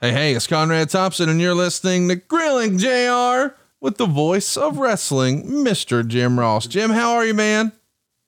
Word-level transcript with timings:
Hey, 0.00 0.12
hey, 0.12 0.34
it's 0.34 0.46
Conrad 0.46 0.90
Thompson, 0.90 1.28
and 1.28 1.40
you're 1.40 1.54
listening 1.54 2.08
to 2.08 2.16
Grilling 2.16 2.78
JR 2.78 3.54
with 3.80 3.96
the 3.96 4.06
voice 4.06 4.56
of 4.56 4.78
wrestling, 4.78 5.44
Mr. 5.46 6.06
Jim 6.06 6.38
Ross. 6.38 6.66
Jim, 6.68 6.90
how 6.90 7.14
are 7.14 7.24
you, 7.26 7.34
man? 7.34 7.72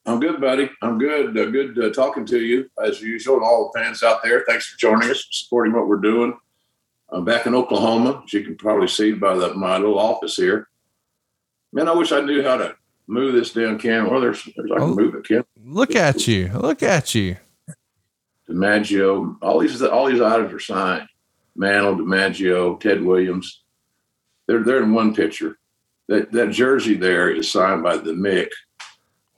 I'm 0.05 0.19
good, 0.19 0.41
buddy. 0.41 0.69
I'm 0.83 0.99
good. 0.99 1.37
Uh, 1.39 1.47
good 1.47 1.79
uh, 1.79 1.91
talking 1.91 2.27
to 2.27 2.41
you 2.41 2.69
as 2.83 3.01
usual, 3.01 3.37
and 3.37 3.45
all 3.45 3.71
the 3.73 3.79
fans 3.79 4.03
out 4.03 4.23
there. 4.25 4.45
Thanks 4.49 4.67
for 4.67 4.79
joining 4.79 5.11
us, 5.11 5.25
supporting 5.31 5.73
what 5.73 5.87
we're 5.87 5.99
doing. 5.99 6.37
I'm 7.11 7.25
back 7.25 7.47
in 7.47 7.55
Oklahoma, 7.55 8.23
as 8.25 8.33
you 8.33 8.43
can 8.43 8.57
probably 8.57 8.89
see 8.89 9.13
by 9.13 9.37
the, 9.37 9.55
my 9.55 9.77
little 9.79 9.99
office 9.99 10.35
here. 10.37 10.69
Man, 11.73 11.89
I 11.89 11.93
wish 11.93 12.11
I 12.11 12.21
knew 12.21 12.43
how 12.43 12.57
to 12.57 12.75
move 13.07 13.35
this 13.35 13.53
damn 13.53 13.79
camera. 13.79 14.11
Well, 14.11 14.21
there's, 14.21 14.43
there's 14.57 14.71
I 14.73 14.79
can 14.79 14.83
Oh. 14.91 14.95
move 14.95 15.15
it, 15.15 15.25
Kim. 15.25 15.45
Look 15.65 15.95
at 15.95 16.27
you. 16.27 16.49
Look 16.55 16.83
at 16.83 17.15
you. 17.15 17.37
DiMaggio, 18.49 19.37
all 19.43 19.61
these 19.61 19.81
all 19.83 20.07
these 20.07 20.21
items 20.21 20.53
are 20.53 20.59
signed. 20.59 21.07
Mantle, 21.61 21.97
DiMaggio, 21.97 22.81
Ted 22.81 23.03
Williams. 23.03 23.63
They're 24.49 24.65
they're 24.65 24.83
in 24.83 24.95
one 24.95 25.15
picture. 25.15 25.59
That 26.09 26.33
that 26.33 26.51
jersey 26.51 26.95
there 26.95 27.31
is 27.31 27.53
signed 27.53 27.83
by 27.83 27.99
the 27.99 28.13
Mick. 28.13 28.49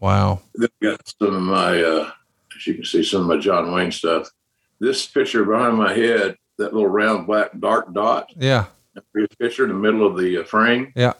Wow. 0.00 0.40
Then 0.54 0.68
I 0.82 0.84
got 0.86 1.14
some 1.18 1.34
of 1.34 1.42
my 1.42 1.82
uh 1.82 2.10
as 2.56 2.66
you 2.66 2.74
can 2.74 2.84
see 2.84 3.02
some 3.02 3.22
of 3.22 3.26
my 3.26 3.38
John 3.38 3.72
Wayne 3.72 3.90
stuff. 3.92 4.28
This 4.80 5.04
picture 5.06 5.44
behind 5.44 5.76
my 5.76 5.92
head, 5.92 6.36
that 6.58 6.72
little 6.72 6.88
round 6.88 7.26
black 7.26 7.50
dark 7.58 7.92
dot, 7.92 8.32
Yeah. 8.36 8.66
his 9.14 9.28
picture 9.38 9.64
in 9.64 9.70
the 9.70 9.74
middle 9.76 10.06
of 10.06 10.16
the 10.16 10.38
uh, 10.38 10.44
frame, 10.44 10.92
Yeah. 10.94 11.14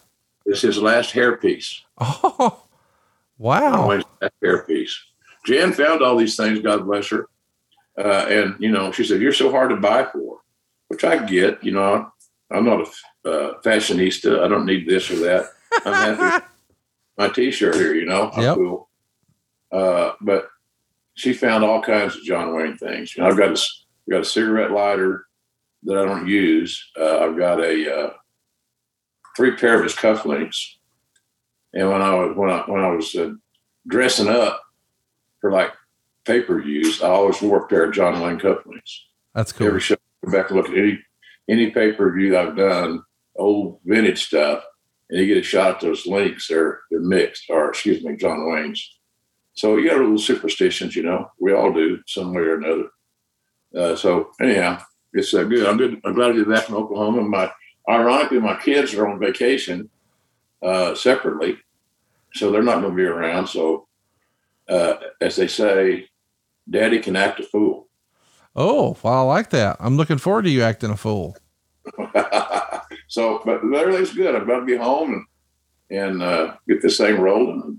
is 0.47 0.61
his 0.63 0.79
last 0.79 1.13
hairpiece. 1.15 1.81
Oh, 2.01 2.63
wow. 3.39 3.89
Last 3.89 4.07
hairpiece. 4.43 4.93
Jan 5.47 5.73
found 5.73 6.01
all 6.03 6.17
these 6.17 6.37
things, 6.37 6.61
God 6.61 6.85
bless 6.87 7.09
her. 7.09 7.29
Uh, 7.99 8.27
and, 8.29 8.55
you 8.61 8.71
know, 8.71 8.93
she 8.93 9.05
said, 9.05 9.21
You're 9.21 9.33
so 9.33 9.51
hard 9.51 9.71
to 9.71 9.77
buy 9.77 10.05
for, 10.05 10.39
which 10.93 11.05
I 11.05 11.25
get. 11.25 11.65
You 11.65 11.73
know, 11.73 12.13
I'm 12.51 12.67
not 12.67 12.87
a 13.25 13.29
uh, 13.31 13.61
fashionista. 13.63 14.43
I 14.45 14.49
don't 14.49 14.67
need 14.67 14.87
this 14.87 15.11
or 15.11 15.17
that. 15.21 15.47
I'm 15.87 16.17
happy. 16.19 16.45
my 17.19 17.29
t-shirt 17.31 17.75
here, 17.77 17.95
you 17.95 18.05
know, 18.05 18.31
I'm 18.31 18.43
Yep. 18.43 18.55
cool. 18.57 18.91
Uh, 19.73 20.13
but 20.21 20.49
she 21.15 21.33
found 21.33 21.65
all 21.65 21.81
kinds 21.81 22.15
of 22.15 22.23
John 22.25 22.55
Wayne 22.55 22.77
things. 22.77 23.17
You 23.17 23.23
know, 23.23 23.31
I've 23.31 23.39
got 23.39 23.49
a 23.49 23.53
s- 23.53 23.85
got 24.11 24.21
a 24.21 24.25
cigarette 24.25 24.71
lighter 24.71 25.25
that 25.85 25.97
I 25.97 26.05
don't 26.05 26.29
use. 26.29 26.91
Uh, 27.01 27.21
I've 27.21 27.39
got 27.39 27.59
a 27.59 27.75
uh, 27.99 28.11
three 29.35 29.57
pair 29.57 29.77
of 29.79 29.83
his 29.85 29.95
cufflinks. 29.95 30.75
And 31.73 31.89
when 31.89 32.03
I 32.03 32.15
was 32.15 32.37
when 32.37 32.51
I 32.51 32.59
when 32.67 32.83
I 32.85 32.89
was 32.91 33.15
uh, 33.15 33.31
dressing 33.89 34.29
up 34.29 34.61
for 35.41 35.51
like 35.51 35.73
pay 36.27 36.43
per 36.43 36.61
views, 36.61 37.03
I 37.03 37.09
always 37.09 37.41
wore 37.41 37.65
a 37.65 37.67
pair 37.67 37.85
of 37.85 37.95
John 37.95 38.21
Wayne 38.21 38.39
cufflinks 38.39 38.99
That's 39.35 39.53
cool. 39.53 39.69
every 39.69 39.81
show. 39.81 39.97
Go 40.25 40.33
back 40.33 40.51
and 40.51 40.57
look 40.57 40.69
at 40.69 40.77
any 40.77 40.99
any 41.49 41.71
pay 41.71 41.93
per 41.93 42.13
view 42.13 42.37
I've 42.39 42.57
done, 42.57 43.03
old 43.37 43.81
vintage 43.85 44.25
stuff, 44.27 44.63
and 45.11 45.21
you 45.21 45.27
get 45.27 45.39
a 45.39 45.43
shot 45.43 45.77
at 45.77 45.81
those 45.81 46.07
links. 46.07 46.49
They're 46.49 46.81
they're 46.91 47.01
Mick's, 47.01 47.45
or 47.49 47.69
excuse 47.69 48.03
me, 48.05 48.17
John 48.17 48.51
Wayne's. 48.51 48.99
So 49.55 49.77
you 49.77 49.89
got 49.89 49.99
a 49.99 50.03
little 50.03 50.19
superstitions, 50.19 50.97
you 50.97 51.03
know. 51.03 51.31
We 51.39 51.53
all 51.53 51.73
do, 51.73 52.01
some 52.07 52.33
way 52.33 52.43
or 52.43 52.57
another. 52.57 52.89
Uh, 53.77 53.97
so 53.97 54.31
anyhow, 54.41 54.83
it's 55.13 55.35
uh, 55.35 55.45
good. 55.45 55.67
I'm 55.67 55.77
good. 55.77 56.01
I'm 56.05 56.15
glad 56.15 56.29
to 56.29 56.45
be 56.45 56.51
back 56.51 56.69
in 56.69 56.75
Oklahoma. 56.75 57.23
My 57.23 57.51
ironically, 57.89 58.39
my 58.39 58.57
kids 58.57 58.95
are 58.95 59.09
on 59.09 59.19
vacation 59.19 59.91
uh, 60.63 60.95
separately, 60.95 61.59
so 62.35 62.51
they're 62.51 62.63
not 62.63 62.81
going 62.81 62.93
to 62.93 62.97
be 62.97 63.05
around. 63.05 63.49
So 63.49 63.89
uh, 64.69 64.95
as 65.21 65.37
they 65.37 65.49
say, 65.49 66.09
Daddy 66.69 67.01
can 67.01 67.17
act 67.17 67.41
a 67.41 67.43
fool. 67.43 67.82
Oh, 68.55 68.97
well, 69.03 69.15
I 69.15 69.21
like 69.23 69.51
that. 69.51 69.77
I'm 69.81 69.97
looking 69.97 70.19
forward 70.19 70.43
to 70.43 70.51
you 70.51 70.63
acting 70.63 70.91
a 70.91 70.97
fool. 70.97 71.37
so, 73.09 73.41
but 73.45 73.61
everything's 73.75 74.13
good. 74.13 74.35
I'm 74.35 74.43
about 74.43 74.61
to 74.61 74.67
be 74.67 74.77
home 74.77 75.13
and 75.15 75.27
and 75.93 76.23
uh, 76.23 76.55
get 76.67 76.81
this 76.81 76.97
thing 76.97 77.21
rolling. 77.21 77.63
And 77.63 77.79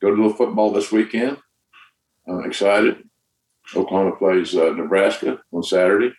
go 0.00 0.08
to 0.08 0.14
a 0.14 0.20
little 0.22 0.36
football 0.36 0.70
this 0.72 0.92
weekend. 0.92 1.38
I'm 2.28 2.44
excited. 2.44 3.08
Oklahoma 3.74 4.16
plays 4.16 4.54
uh, 4.54 4.70
Nebraska 4.70 5.38
on 5.52 5.62
Saturday, 5.62 6.12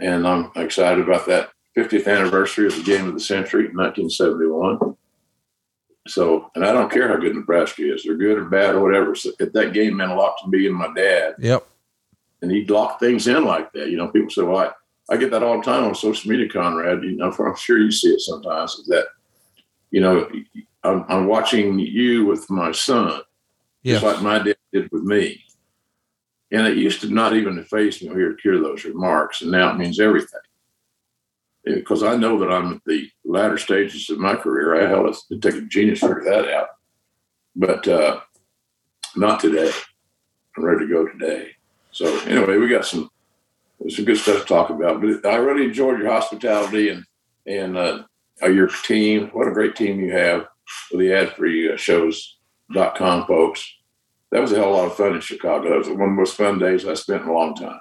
and 0.00 0.26
I'm 0.26 0.50
excited 0.56 1.04
about 1.04 1.26
that 1.26 1.50
50th 1.76 2.08
anniversary 2.08 2.66
of 2.66 2.74
the 2.74 2.82
game 2.82 3.06
of 3.06 3.14
the 3.14 3.20
century, 3.20 3.64
1971. 3.64 4.96
So, 6.08 6.50
and 6.54 6.64
I 6.64 6.72
don't 6.72 6.90
care 6.90 7.08
how 7.08 7.16
good 7.16 7.36
Nebraska 7.36 7.92
is; 7.92 8.02
they're 8.02 8.16
good 8.16 8.38
or 8.38 8.46
bad 8.46 8.74
or 8.74 8.80
whatever. 8.80 9.14
So, 9.14 9.30
that 9.38 9.72
game 9.72 9.98
meant 9.98 10.10
a 10.10 10.14
lot 10.14 10.36
to 10.42 10.48
me 10.48 10.66
and 10.66 10.74
my 10.74 10.92
dad 10.94 11.34
Yep. 11.38 11.66
And 12.42 12.50
he'd 12.50 12.70
lock 12.70 13.00
things 13.00 13.26
in 13.26 13.44
like 13.44 13.72
that. 13.72 13.90
You 13.90 13.96
know, 13.96 14.08
people 14.08 14.30
say, 14.30 14.42
"Well, 14.42 14.58
I, 14.58 15.14
I 15.14 15.16
get 15.16 15.30
that 15.30 15.42
all 15.42 15.58
the 15.58 15.64
time 15.64 15.84
on 15.84 15.94
social 15.94 16.30
media, 16.30 16.48
Conrad." 16.48 17.02
You 17.02 17.16
know, 17.16 17.30
I'm 17.30 17.56
sure 17.56 17.78
you 17.78 17.90
see 17.90 18.08
it 18.08 18.20
sometimes. 18.20 18.74
Is 18.74 18.86
that 18.86 19.06
you 19.90 20.00
know, 20.00 20.30
I'm, 20.82 21.04
I'm 21.08 21.26
watching 21.26 21.78
you 21.78 22.24
with 22.24 22.48
my 22.50 22.72
son, 22.72 23.20
just 23.84 24.04
like 24.04 24.22
my 24.22 24.38
dad 24.38 24.56
did 24.72 24.90
with 24.92 25.02
me, 25.02 25.42
and 26.52 26.66
it 26.66 26.76
used 26.76 27.00
to 27.02 27.12
not 27.12 27.34
even 27.34 27.62
phase 27.64 28.00
me 28.00 28.08
to 28.08 28.14
hear, 28.14 28.36
hear 28.42 28.58
those 28.58 28.84
remarks, 28.84 29.42
and 29.42 29.50
now 29.50 29.70
it 29.72 29.78
means 29.78 30.00
everything. 30.00 30.40
Because 31.64 32.02
I 32.02 32.16
know 32.16 32.38
that 32.38 32.50
I'm 32.50 32.74
at 32.74 32.84
the 32.86 33.10
latter 33.24 33.58
stages 33.58 34.08
of 34.08 34.18
my 34.18 34.34
career. 34.34 34.82
I 34.82 34.88
hell, 34.88 35.06
it'd 35.06 35.42
take 35.42 35.56
a 35.56 35.60
genius 35.62 36.00
to 36.00 36.08
figure 36.08 36.24
that 36.24 36.52
out, 36.52 36.68
but 37.54 37.86
uh, 37.86 38.20
not 39.16 39.40
today. 39.40 39.70
I'm 40.56 40.64
ready 40.64 40.86
to 40.86 40.92
go 40.92 41.06
today. 41.06 41.50
So 41.92 42.18
anyway, 42.20 42.56
we 42.56 42.68
got 42.68 42.86
some 42.86 43.10
some 43.88 44.04
good 44.04 44.18
stuff 44.18 44.42
to 44.42 44.46
talk 44.46 44.70
about. 44.70 45.00
But 45.00 45.26
I 45.26 45.36
really 45.36 45.64
enjoyed 45.64 45.98
your 45.98 46.10
hospitality 46.10 46.90
and 46.90 47.04
and 47.46 47.76
uh, 47.76 48.04
your 48.42 48.68
team. 48.68 49.28
What 49.28 49.48
a 49.48 49.52
great 49.52 49.76
team 49.76 50.00
you 50.00 50.12
have 50.12 50.46
with 50.90 51.00
the 51.00 51.12
ad 51.12 51.34
free 51.36 51.72
uh, 51.72 51.76
shows.com 51.76 53.26
folks. 53.26 53.76
That 54.30 54.40
was 54.40 54.52
a 54.52 54.56
hell 54.56 54.68
of 54.68 54.70
a 54.70 54.76
lot 54.76 54.86
of 54.86 54.96
fun 54.96 55.14
in 55.14 55.20
Chicago. 55.20 55.74
It 55.74 55.78
was 55.78 55.88
one 55.88 56.00
of 56.02 56.08
the 56.08 56.14
most 56.14 56.36
fun 56.36 56.58
days 56.58 56.86
I 56.86 56.94
spent 56.94 57.22
in 57.22 57.28
a 57.28 57.32
long 57.32 57.54
time. 57.54 57.80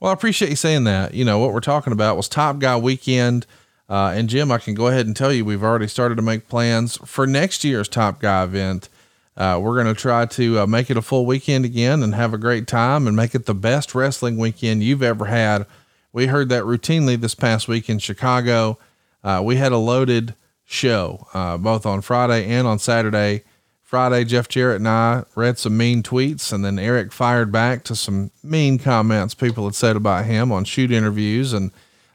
Well, 0.00 0.10
I 0.10 0.14
appreciate 0.14 0.48
you 0.50 0.56
saying 0.56 0.84
that. 0.84 1.14
You 1.14 1.24
know, 1.24 1.38
what 1.38 1.52
we're 1.52 1.60
talking 1.60 1.92
about 1.92 2.16
was 2.16 2.28
Top 2.28 2.58
Guy 2.58 2.76
Weekend. 2.76 3.46
Uh, 3.88 4.12
and 4.14 4.28
Jim, 4.30 4.50
I 4.50 4.58
can 4.58 4.74
go 4.74 4.86
ahead 4.86 5.06
and 5.06 5.14
tell 5.14 5.32
you 5.32 5.44
we've 5.44 5.62
already 5.62 5.88
started 5.88 6.14
to 6.16 6.22
make 6.22 6.48
plans 6.48 6.96
for 7.04 7.26
next 7.26 7.64
year's 7.64 7.88
Top 7.88 8.20
Guy 8.20 8.44
event. 8.44 8.88
Uh, 9.36 9.58
we're 9.60 9.74
going 9.74 9.92
to 9.92 10.00
try 10.00 10.26
to 10.26 10.60
uh, 10.60 10.66
make 10.66 10.90
it 10.90 10.96
a 10.96 11.02
full 11.02 11.26
weekend 11.26 11.64
again 11.64 12.02
and 12.02 12.14
have 12.14 12.32
a 12.32 12.38
great 12.38 12.66
time 12.66 13.06
and 13.06 13.16
make 13.16 13.34
it 13.34 13.46
the 13.46 13.54
best 13.54 13.94
wrestling 13.94 14.36
weekend 14.36 14.82
you've 14.82 15.02
ever 15.02 15.26
had. 15.26 15.66
We 16.12 16.26
heard 16.26 16.48
that 16.50 16.62
routinely 16.62 17.20
this 17.20 17.34
past 17.34 17.66
week 17.66 17.90
in 17.90 17.98
Chicago. 17.98 18.78
Uh, 19.24 19.42
we 19.44 19.56
had 19.56 19.72
a 19.72 19.78
loaded 19.78 20.34
show, 20.64 21.26
uh, 21.34 21.56
both 21.58 21.84
on 21.84 22.00
Friday 22.00 22.46
and 22.46 22.66
on 22.66 22.78
Saturday. 22.78 23.42
Friday, 23.82 24.24
Jeff 24.24 24.48
Jarrett 24.48 24.76
and 24.76 24.88
I 24.88 25.24
read 25.34 25.58
some 25.58 25.76
mean 25.76 26.02
tweets, 26.02 26.52
and 26.52 26.64
then 26.64 26.78
Eric 26.78 27.12
fired 27.12 27.52
back 27.52 27.84
to 27.84 27.94
some 27.96 28.30
mean 28.42 28.78
comments 28.78 29.34
people 29.34 29.64
had 29.64 29.74
said 29.74 29.96
about 29.96 30.24
him 30.24 30.50
on 30.52 30.64
shoot 30.64 30.90
interviews. 30.90 31.52
And 31.52 31.70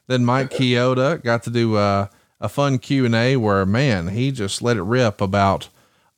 then 0.06 0.24
Mike 0.24 0.50
Chioda 0.50 1.22
got 1.22 1.42
to 1.44 1.50
do 1.50 1.76
uh, 1.76 2.08
a 2.40 2.48
fun 2.48 2.78
Q 2.78 3.04
and 3.04 3.14
A 3.14 3.36
where, 3.36 3.64
man, 3.64 4.08
he 4.08 4.32
just 4.32 4.62
let 4.62 4.76
it 4.76 4.82
rip 4.82 5.20
about 5.20 5.68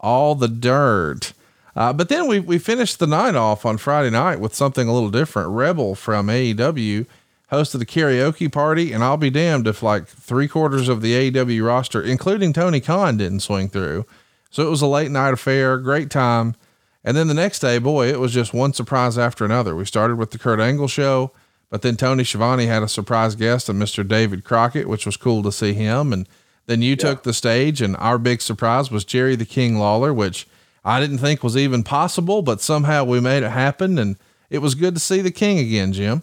all 0.02 0.34
the 0.34 0.48
dirt. 0.48 1.32
Uh, 1.74 1.92
but 1.92 2.08
then 2.08 2.26
we 2.26 2.38
we 2.40 2.58
finished 2.58 2.98
the 2.98 3.06
night 3.06 3.34
off 3.34 3.64
on 3.64 3.78
Friday 3.78 4.10
night 4.10 4.40
with 4.40 4.54
something 4.54 4.88
a 4.88 4.92
little 4.92 5.10
different. 5.10 5.50
Rebel 5.50 5.94
from 5.94 6.26
AEW 6.26 7.06
hosted 7.50 7.82
a 7.82 7.86
karaoke 7.86 8.50
party, 8.50 8.92
and 8.92 9.04
I'll 9.04 9.16
be 9.16 9.30
damned 9.30 9.66
if 9.66 9.82
like 9.82 10.06
three 10.06 10.48
quarters 10.48 10.88
of 10.88 11.02
the 11.02 11.30
AEW 11.30 11.66
roster, 11.66 12.02
including 12.02 12.52
Tony 12.52 12.80
Khan, 12.80 13.16
didn't 13.16 13.40
swing 13.40 13.68
through. 13.68 14.06
So 14.50 14.66
it 14.66 14.70
was 14.70 14.82
a 14.82 14.86
late 14.86 15.10
night 15.10 15.32
affair, 15.32 15.78
great 15.78 16.10
time. 16.10 16.56
And 17.04 17.16
then 17.16 17.26
the 17.26 17.34
next 17.34 17.58
day, 17.58 17.78
boy, 17.78 18.08
it 18.08 18.20
was 18.20 18.32
just 18.32 18.54
one 18.54 18.72
surprise 18.72 19.18
after 19.18 19.44
another. 19.44 19.74
We 19.74 19.84
started 19.84 20.16
with 20.16 20.30
the 20.30 20.38
Kurt 20.38 20.60
Angle 20.60 20.88
show, 20.88 21.32
but 21.68 21.82
then 21.82 21.96
Tony 21.96 22.22
Schiavone 22.22 22.66
had 22.66 22.82
a 22.82 22.88
surprise 22.88 23.34
guest 23.34 23.68
and 23.68 23.80
Mr. 23.80 24.06
David 24.06 24.44
Crockett, 24.44 24.88
which 24.88 25.04
was 25.04 25.16
cool 25.16 25.42
to 25.42 25.50
see 25.50 25.72
him. 25.72 26.12
And 26.12 26.28
then 26.66 26.82
you 26.82 26.90
yeah. 26.90 26.96
took 26.96 27.22
the 27.22 27.32
stage, 27.32 27.80
and 27.80 27.96
our 27.96 28.18
big 28.18 28.40
surprise 28.40 28.90
was 28.90 29.04
Jerry 29.04 29.36
the 29.36 29.44
King 29.44 29.78
Lawler, 29.78 30.12
which 30.12 30.46
I 30.84 31.00
didn't 31.00 31.18
think 31.18 31.42
was 31.42 31.56
even 31.56 31.82
possible, 31.82 32.42
but 32.42 32.60
somehow 32.60 33.04
we 33.04 33.20
made 33.20 33.42
it 33.42 33.50
happen. 33.50 33.98
And 33.98 34.16
it 34.50 34.58
was 34.58 34.74
good 34.74 34.94
to 34.94 35.00
see 35.00 35.20
the 35.20 35.30
King 35.30 35.58
again, 35.58 35.92
Jim. 35.92 36.22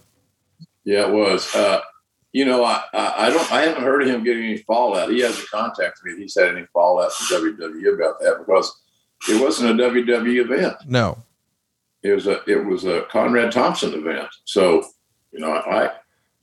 Yeah, 0.83 1.07
it 1.07 1.13
was. 1.13 1.53
Uh, 1.56 1.81
you 2.31 2.45
know, 2.45 2.63
I, 2.63 2.83
I, 2.94 3.27
I 3.27 3.30
don't 3.30 3.51
I 3.51 3.62
haven't 3.62 3.83
heard 3.83 4.03
of 4.03 4.07
him 4.07 4.24
getting 4.24 4.44
any 4.44 4.57
fallout. 4.59 5.09
He 5.09 5.21
hasn't 5.21 5.50
contacted 5.50 6.03
me. 6.03 6.18
He's 6.18 6.38
had 6.38 6.56
any 6.56 6.65
fallout 6.74 7.12
from 7.13 7.41
WWE 7.53 7.95
about 7.95 8.19
that 8.19 8.38
because 8.39 8.80
it 9.27 9.41
wasn't 9.41 9.80
a 9.80 9.83
WWE 9.83 10.44
event. 10.45 10.75
No, 10.86 11.18
it 12.03 12.13
was 12.13 12.27
a 12.27 12.41
it 12.47 12.65
was 12.65 12.86
a 12.86 13.01
Conrad 13.09 13.51
Thompson 13.51 13.94
event. 13.94 14.27
So 14.45 14.86
you 15.31 15.39
know, 15.39 15.53
I, 15.53 15.91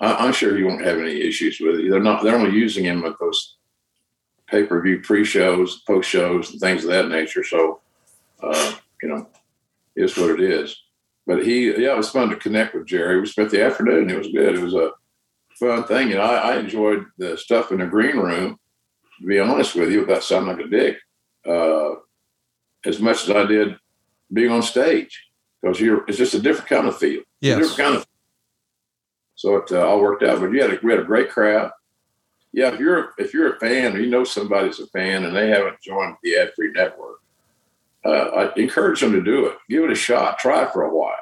I 0.01 0.27
am 0.27 0.33
sure 0.33 0.57
he 0.57 0.65
won't 0.65 0.85
have 0.85 0.99
any 0.99 1.21
issues 1.21 1.61
with 1.61 1.81
it. 1.81 1.91
They're 1.91 2.01
not 2.01 2.23
they're 2.23 2.37
only 2.37 2.57
using 2.57 2.85
him 2.85 3.03
with 3.03 3.19
those 3.21 3.57
pay 4.49 4.65
per 4.65 4.81
view 4.83 5.01
pre 5.01 5.25
shows, 5.25 5.81
post 5.87 6.09
shows, 6.09 6.51
and 6.51 6.61
things 6.61 6.85
of 6.85 6.91
that 6.91 7.09
nature. 7.09 7.45
So 7.45 7.81
uh, 8.43 8.75
you 9.03 9.09
know, 9.09 9.29
it's 9.95 10.17
what 10.17 10.31
it 10.31 10.41
is. 10.41 10.77
But 11.27 11.45
he, 11.45 11.67
yeah, 11.71 11.93
it 11.93 11.97
was 11.97 12.11
fun 12.11 12.31
to 12.31 12.37
connect 12.37 12.75
with 12.75 12.87
Jerry. 12.87 13.21
We 13.21 13.27
spent 13.27 13.51
the 13.51 13.65
afternoon. 13.65 14.11
It 14.11 14.19
was 14.19 14.29
good. 14.29 14.55
It 14.55 14.63
was 14.63 14.75
a 14.75 14.93
fun 15.59 15.85
thing. 15.85 16.09
You 16.09 16.17
know, 16.17 16.23
I, 16.23 16.55
I 16.55 16.59
enjoyed 16.59 17.05
the 17.19 17.37
stuff 17.37 17.73
in 17.73 17.79
the 17.79 17.87
green 17.87 18.17
room, 18.17 18.59
to 19.21 19.27
be 19.27 19.41
honest 19.41 19.75
with 19.75 19.91
you, 19.91 20.01
without 20.01 20.23
sounding 20.23 20.57
like 20.57 20.67
a 20.67 20.69
dick, 20.69 20.99
uh, 21.49 21.97
as 22.85 23.01
much 23.01 23.25
as 23.25 23.31
I 23.31 23.45
did 23.45 23.77
being 24.33 24.51
on 24.51 24.63
stage 24.63 25.27
because 25.61 25.81
you're, 25.81 26.05
it's 26.07 26.19
just 26.19 26.35
a 26.35 26.41
different 26.41 26.69
kind 26.69 26.87
of 26.87 26.97
feel. 26.97 27.23
Yes. 27.41 27.59
different 27.59 27.79
kind 27.79 27.97
of, 27.97 28.07
so 29.35 29.57
it 29.57 29.73
uh, 29.73 29.87
all 29.87 30.01
worked 30.01 30.23
out. 30.23 30.41
But 30.41 30.47
a, 30.47 30.79
we 30.83 30.93
had 30.93 31.01
a 31.01 31.05
great 31.05 31.31
crowd. 31.31 31.71
Yeah, 32.57 32.75
if 32.75 32.81
you're 32.81 33.13
if 33.19 33.33
you're 33.33 33.55
a 33.55 33.61
fan 33.61 33.95
or 33.95 34.01
you 34.01 34.11
know 34.11 34.25
somebody's 34.25 34.81
a 34.81 34.89
fan 34.89 35.25
and 35.25 35.37
they 35.37 35.49
haven't 35.49 35.81
joined 35.81 36.17
the 36.25 36.37
Ad 36.39 36.53
Free 36.57 36.73
Network, 36.73 37.21
uh, 38.05 38.09
I 38.09 38.53
encourage 38.57 39.01
them 39.01 39.13
to 39.13 39.23
do 39.23 39.47
it. 39.47 39.59
Give 39.69 39.85
it 39.85 39.93
a 39.93 39.95
shot. 39.95 40.41
Try 40.41 40.65
it 40.65 40.73
for 40.73 40.83
a 40.83 40.93
while 40.93 41.15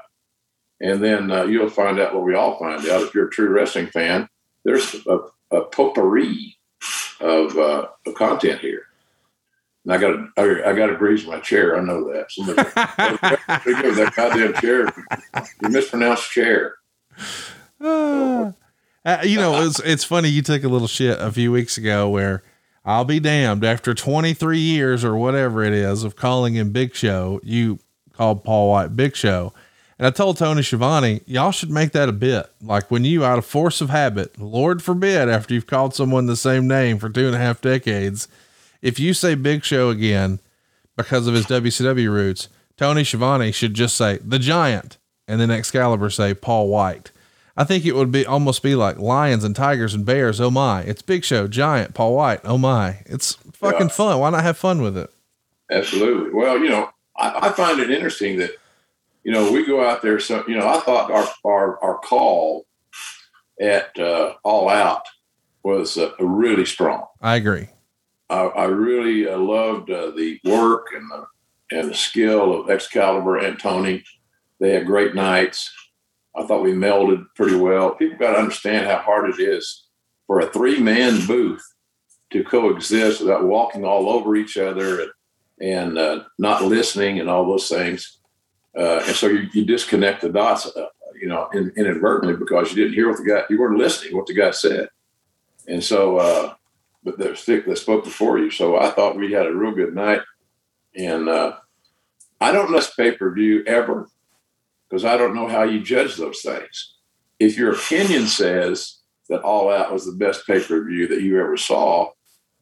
and 0.80 1.02
then 1.02 1.30
uh, 1.30 1.44
you'll 1.44 1.70
find 1.70 1.98
out 1.98 2.14
what 2.14 2.24
we 2.24 2.34
all 2.34 2.58
find 2.58 2.86
out. 2.88 3.02
If 3.02 3.14
you're 3.14 3.28
a 3.28 3.30
true 3.30 3.48
wrestling 3.48 3.86
fan, 3.86 4.28
there's 4.64 4.94
a, 5.06 5.18
a 5.50 5.64
potpourri 5.64 6.58
of, 7.20 7.56
uh, 7.56 7.86
of 8.06 8.14
content 8.14 8.60
here. 8.60 8.82
And 9.84 9.94
I 9.94 9.98
got 9.98 10.10
to, 10.36 10.62
I, 10.66 10.72
got 10.74 10.86
to 10.86 10.96
grease 10.96 11.26
my 11.26 11.40
chair. 11.40 11.78
I 11.78 11.80
know 11.80 12.12
that. 12.12 12.30
Somebody, 12.30 12.62
that 12.74 14.12
goddamn 14.16 14.54
chair. 14.54 14.92
You 15.62 15.68
mispronounced 15.68 16.30
chair. 16.30 16.76
Uh, 19.04 19.18
you 19.22 19.38
know, 19.38 19.66
it's 19.66 19.80
it's 19.80 20.04
funny. 20.04 20.28
You 20.28 20.42
took 20.42 20.64
a 20.64 20.68
little 20.68 20.88
shit 20.88 21.18
a 21.20 21.30
few 21.30 21.52
weeks 21.52 21.76
ago 21.76 22.08
where 22.08 22.42
I'll 22.84 23.04
be 23.04 23.20
damned 23.20 23.64
after 23.64 23.94
23 23.94 24.58
years 24.58 25.04
or 25.04 25.16
whatever 25.16 25.62
it 25.62 25.72
is 25.72 26.04
of 26.04 26.16
calling 26.16 26.54
him 26.54 26.70
Big 26.70 26.94
Show. 26.94 27.40
You 27.42 27.78
called 28.12 28.44
Paul 28.44 28.70
White 28.70 28.96
Big 28.96 29.14
Show, 29.14 29.52
and 29.98 30.06
I 30.06 30.10
told 30.10 30.38
Tony 30.38 30.62
Schiavone, 30.62 31.20
y'all 31.26 31.50
should 31.50 31.70
make 31.70 31.92
that 31.92 32.08
a 32.08 32.12
bit. 32.12 32.50
Like 32.62 32.90
when 32.90 33.04
you, 33.04 33.24
out 33.24 33.38
of 33.38 33.44
force 33.44 33.80
of 33.80 33.90
habit, 33.90 34.38
Lord 34.38 34.82
forbid, 34.82 35.28
after 35.28 35.52
you've 35.52 35.66
called 35.66 35.94
someone 35.94 36.26
the 36.26 36.36
same 36.36 36.66
name 36.66 36.98
for 36.98 37.10
two 37.10 37.26
and 37.26 37.34
a 37.34 37.38
half 37.38 37.60
decades, 37.60 38.26
if 38.80 38.98
you 38.98 39.14
say 39.14 39.34
Big 39.34 39.64
Show 39.64 39.90
again 39.90 40.40
because 40.96 41.26
of 41.26 41.34
his 41.34 41.46
WCW 41.46 42.10
roots, 42.10 42.48
Tony 42.76 43.04
Schiavone 43.04 43.52
should 43.52 43.74
just 43.74 43.96
say 43.96 44.18
the 44.18 44.38
Giant, 44.38 44.96
and 45.28 45.40
then 45.40 45.50
Excalibur 45.50 46.10
say 46.10 46.34
Paul 46.34 46.68
White. 46.68 47.10
I 47.56 47.64
think 47.64 47.84
it 47.84 47.94
would 47.94 48.10
be 48.10 48.26
almost 48.26 48.62
be 48.62 48.74
like 48.74 48.98
lions 48.98 49.44
and 49.44 49.54
tigers 49.54 49.94
and 49.94 50.04
bears. 50.04 50.40
Oh 50.40 50.50
my! 50.50 50.82
It's 50.82 51.02
Big 51.02 51.24
Show, 51.24 51.46
Giant, 51.46 51.94
Paul 51.94 52.16
White. 52.16 52.40
Oh 52.44 52.58
my! 52.58 52.98
It's 53.06 53.34
fucking 53.52 53.88
yeah. 53.88 53.94
fun. 53.94 54.18
Why 54.18 54.30
not 54.30 54.42
have 54.42 54.56
fun 54.56 54.82
with 54.82 54.96
it? 54.96 55.10
Absolutely. 55.70 56.32
Well, 56.32 56.58
you 56.58 56.68
know, 56.68 56.90
I, 57.16 57.48
I 57.48 57.52
find 57.52 57.80
it 57.80 57.90
interesting 57.90 58.38
that 58.38 58.50
you 59.24 59.32
know, 59.32 59.50
we 59.50 59.66
go 59.66 59.82
out 59.82 60.02
there. 60.02 60.20
So, 60.20 60.44
you 60.46 60.56
know, 60.56 60.68
I 60.68 60.78
thought 60.80 61.10
our 61.10 61.26
our, 61.44 61.82
our 61.82 61.98
call 61.98 62.66
at 63.60 63.98
uh, 63.98 64.34
All 64.44 64.68
Out 64.68 65.06
was 65.62 65.96
uh, 65.96 66.12
really 66.20 66.66
strong. 66.66 67.06
I 67.20 67.36
agree. 67.36 67.68
I, 68.28 68.42
I 68.42 68.64
really 68.66 69.28
uh, 69.28 69.38
loved 69.38 69.90
uh, 69.90 70.10
the 70.10 70.38
work 70.44 70.88
and 70.94 71.10
the 71.10 71.26
and 71.76 71.90
the 71.90 71.94
skill 71.94 72.60
of 72.60 72.70
Excalibur 72.70 73.38
and 73.38 73.58
Tony. 73.58 74.04
They 74.60 74.70
had 74.70 74.86
great 74.86 75.14
nights. 75.14 75.72
I 76.36 76.44
thought 76.44 76.62
we 76.62 76.72
melded 76.72 77.26
pretty 77.36 77.56
well. 77.56 77.94
People 77.94 78.18
got 78.18 78.32
to 78.32 78.38
understand 78.38 78.86
how 78.86 78.98
hard 78.98 79.30
it 79.30 79.40
is 79.40 79.86
for 80.26 80.40
a 80.40 80.50
three 80.50 80.80
man 80.80 81.24
booth 81.26 81.62
to 82.30 82.42
coexist 82.42 83.20
without 83.20 83.44
walking 83.44 83.84
all 83.84 84.08
over 84.08 84.34
each 84.34 84.56
other 84.56 85.02
and, 85.02 85.10
and 85.60 85.98
uh, 85.98 86.24
not 86.38 86.64
listening 86.64 87.20
and 87.20 87.30
all 87.30 87.46
those 87.46 87.68
things. 87.68 88.18
Uh, 88.76 89.02
and 89.06 89.14
so 89.14 89.28
you, 89.28 89.48
you, 89.52 89.64
disconnect 89.64 90.20
the 90.20 90.28
dots, 90.28 90.66
uh, 90.76 90.86
you 91.20 91.28
know, 91.28 91.48
in, 91.52 91.72
inadvertently 91.76 92.36
because 92.36 92.70
you 92.70 92.76
didn't 92.76 92.94
hear 92.94 93.08
what 93.08 93.18
the 93.18 93.24
guy, 93.24 93.42
you 93.48 93.60
weren't 93.60 93.78
listening 93.78 94.16
what 94.16 94.26
the 94.26 94.34
guy 94.34 94.50
said. 94.50 94.88
And 95.68 95.82
so, 95.82 96.16
uh, 96.16 96.54
but 97.04 97.18
they 97.18 97.32
stick 97.36 97.66
that 97.66 97.78
spoke 97.78 98.02
before 98.02 98.38
you. 98.38 98.50
So 98.50 98.76
I 98.76 98.90
thought 98.90 99.16
we 99.16 99.30
had 99.30 99.46
a 99.46 99.54
real 99.54 99.70
good 99.70 99.94
night. 99.94 100.22
And 100.96 101.28
uh, 101.28 101.56
I 102.40 102.50
don't 102.50 102.72
miss 102.72 102.92
pay 102.94 103.12
per 103.12 103.32
view 103.32 103.62
ever 103.66 104.08
because 104.94 105.04
I 105.04 105.16
don't 105.16 105.34
know 105.34 105.48
how 105.48 105.64
you 105.64 105.80
judge 105.80 106.14
those 106.14 106.40
things. 106.40 106.94
If 107.40 107.58
your 107.58 107.72
opinion 107.72 108.28
says 108.28 109.00
that 109.28 109.42
All 109.42 109.68
Out 109.68 109.92
was 109.92 110.06
the 110.06 110.12
best 110.12 110.46
pay 110.46 110.60
per 110.60 110.84
view 110.84 111.08
that 111.08 111.20
you 111.20 111.40
ever 111.40 111.56
saw, 111.56 112.10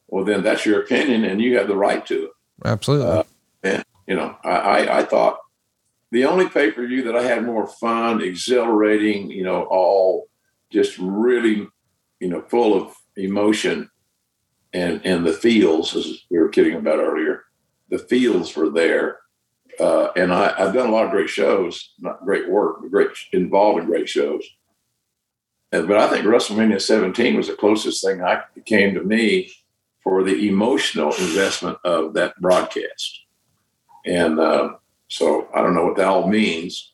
well, 0.07 0.25
then 0.25 0.41
that's 0.41 0.65
your 0.65 0.81
opinion 0.81 1.25
and 1.25 1.39
you 1.39 1.59
have 1.59 1.67
the 1.67 1.77
right 1.77 2.03
to 2.07 2.23
it. 2.23 2.31
Absolutely. 2.65 3.05
Uh, 3.05 3.23
and, 3.61 3.85
you 4.07 4.15
know, 4.15 4.35
I, 4.43 4.49
I, 4.49 4.97
I 4.99 5.03
thought 5.03 5.37
the 6.09 6.25
only 6.25 6.49
pay 6.49 6.71
per 6.71 6.87
view 6.87 7.03
that 7.03 7.15
I 7.15 7.21
had 7.21 7.45
more 7.45 7.67
fun, 7.67 8.19
exhilarating, 8.19 9.29
you 9.29 9.43
know, 9.43 9.65
all 9.65 10.27
just 10.71 10.97
really, 10.97 11.67
you 12.19 12.29
know, 12.29 12.41
full 12.49 12.73
of 12.73 12.95
emotion 13.15 13.91
and 14.73 15.05
and 15.05 15.23
the 15.23 15.33
feels, 15.33 15.95
as 15.95 16.07
we 16.31 16.39
were 16.39 16.49
kidding 16.49 16.77
about 16.77 16.97
earlier, 16.97 17.43
the 17.89 17.99
feels 17.99 18.55
were 18.55 18.71
there. 18.71 19.19
Uh, 19.79 20.09
and 20.15 20.33
I, 20.33 20.53
have 20.57 20.73
done 20.73 20.89
a 20.89 20.91
lot 20.91 21.05
of 21.05 21.11
great 21.11 21.29
shows, 21.29 21.93
not 21.99 22.23
great 22.23 22.49
work, 22.49 22.81
but 22.81 22.91
great 22.91 23.09
involved 23.31 23.79
in 23.79 23.85
great 23.85 24.07
shows. 24.07 24.43
And, 25.71 25.87
but 25.87 25.97
I 25.97 26.07
think 26.07 26.25
WrestleMania 26.25 26.81
17 26.81 27.35
was 27.35 27.47
the 27.47 27.55
closest 27.55 28.03
thing 28.03 28.23
I 28.23 28.43
came 28.65 28.93
to 28.93 29.03
me 29.03 29.51
for 30.03 30.23
the 30.23 30.47
emotional 30.47 31.13
investment 31.13 31.77
of 31.83 32.13
that 32.13 32.39
broadcast. 32.39 33.21
And 34.05 34.39
uh, 34.39 34.73
so 35.07 35.47
I 35.55 35.61
don't 35.61 35.73
know 35.73 35.85
what 35.85 35.97
that 35.97 36.07
all 36.07 36.27
means, 36.27 36.93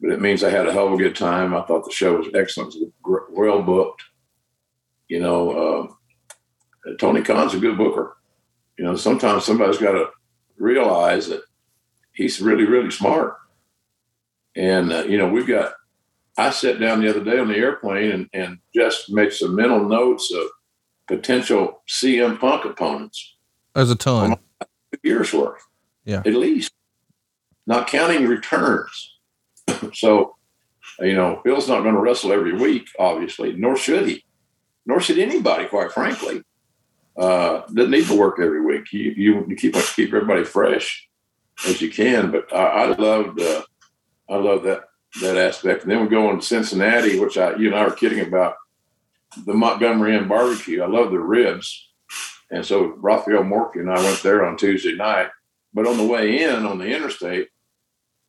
but 0.00 0.10
it 0.10 0.20
means 0.20 0.42
I 0.42 0.50
had 0.50 0.66
a 0.66 0.72
hell 0.72 0.88
of 0.88 0.94
a 0.94 0.96
good 0.96 1.14
time. 1.14 1.54
I 1.54 1.62
thought 1.62 1.84
the 1.84 1.92
show 1.92 2.16
was 2.16 2.28
excellent, 2.34 2.74
was 3.04 3.22
well 3.30 3.62
booked. 3.62 4.02
You 5.08 5.20
know, 5.20 5.92
uh, 6.86 6.94
Tony 6.98 7.22
Khan's 7.22 7.54
a 7.54 7.60
good 7.60 7.76
booker. 7.76 8.16
You 8.78 8.84
know, 8.84 8.96
sometimes 8.96 9.44
somebody's 9.44 9.78
got 9.78 9.92
to 9.92 10.08
realize 10.56 11.28
that 11.28 11.42
he's 12.14 12.40
really, 12.40 12.64
really 12.64 12.90
smart. 12.90 13.36
And, 14.54 14.92
uh, 14.92 15.04
you 15.04 15.18
know, 15.18 15.28
we've 15.28 15.46
got, 15.46 15.72
I 16.36 16.50
sat 16.50 16.80
down 16.80 17.00
the 17.00 17.10
other 17.10 17.24
day 17.24 17.38
on 17.38 17.48
the 17.48 17.56
airplane 17.56 18.10
and, 18.10 18.28
and 18.32 18.58
just 18.74 19.10
made 19.10 19.32
some 19.32 19.54
mental 19.54 19.86
notes 19.86 20.32
of 20.32 20.46
potential 21.06 21.82
CM 21.88 22.38
Punk 22.38 22.64
opponents. 22.64 23.36
There's 23.74 23.90
a 23.90 23.96
ton. 23.96 24.36
Years 25.02 25.32
worth. 25.32 25.62
Yeah. 26.04 26.22
At 26.24 26.34
least 26.34 26.72
not 27.66 27.86
counting 27.86 28.26
returns. 28.26 29.18
so, 29.94 30.36
you 31.00 31.14
know, 31.14 31.40
Bill's 31.44 31.68
not 31.68 31.82
going 31.82 31.94
to 31.94 32.00
wrestle 32.00 32.32
every 32.32 32.52
week, 32.52 32.88
obviously, 32.98 33.54
nor 33.54 33.76
should 33.76 34.08
he, 34.08 34.24
nor 34.84 35.00
should 35.00 35.18
anybody, 35.18 35.66
quite 35.66 35.92
frankly. 35.92 36.42
Uh, 37.16 37.62
doesn't 37.72 37.90
need 37.90 38.06
to 38.06 38.18
work 38.18 38.38
every 38.40 38.64
week. 38.64 38.92
You 38.92 39.12
you, 39.16 39.46
you 39.48 39.56
keep 39.56 39.74
keep 39.74 40.12
everybody 40.12 40.44
fresh 40.44 41.08
as 41.66 41.80
you 41.80 41.90
can. 41.90 42.30
But 42.30 42.52
I, 42.52 42.64
I 42.64 42.86
loved 42.86 43.40
uh, 43.40 43.62
I 44.28 44.36
love 44.36 44.62
that 44.64 44.84
that 45.20 45.36
aspect. 45.36 45.82
And 45.82 45.90
then 45.90 46.02
we 46.02 46.08
go 46.08 46.28
on 46.28 46.40
to 46.40 46.46
Cincinnati, 46.46 47.18
which 47.18 47.36
I 47.36 47.56
you 47.56 47.68
and 47.68 47.76
I 47.76 47.84
were 47.84 47.92
kidding 47.92 48.26
about 48.26 48.56
the 49.44 49.54
Montgomery 49.54 50.16
Inn 50.16 50.28
barbecue. 50.28 50.82
I 50.82 50.86
love 50.86 51.10
the 51.10 51.20
ribs. 51.20 51.90
And 52.50 52.64
so 52.64 52.94
Rafael 52.98 53.42
Morffi 53.42 53.76
and 53.76 53.90
I 53.90 54.02
went 54.02 54.22
there 54.22 54.44
on 54.46 54.56
Tuesday 54.56 54.94
night. 54.94 55.28
But 55.74 55.86
on 55.86 55.96
the 55.96 56.06
way 56.06 56.42
in 56.42 56.66
on 56.66 56.78
the 56.78 56.84
interstate, 56.86 57.48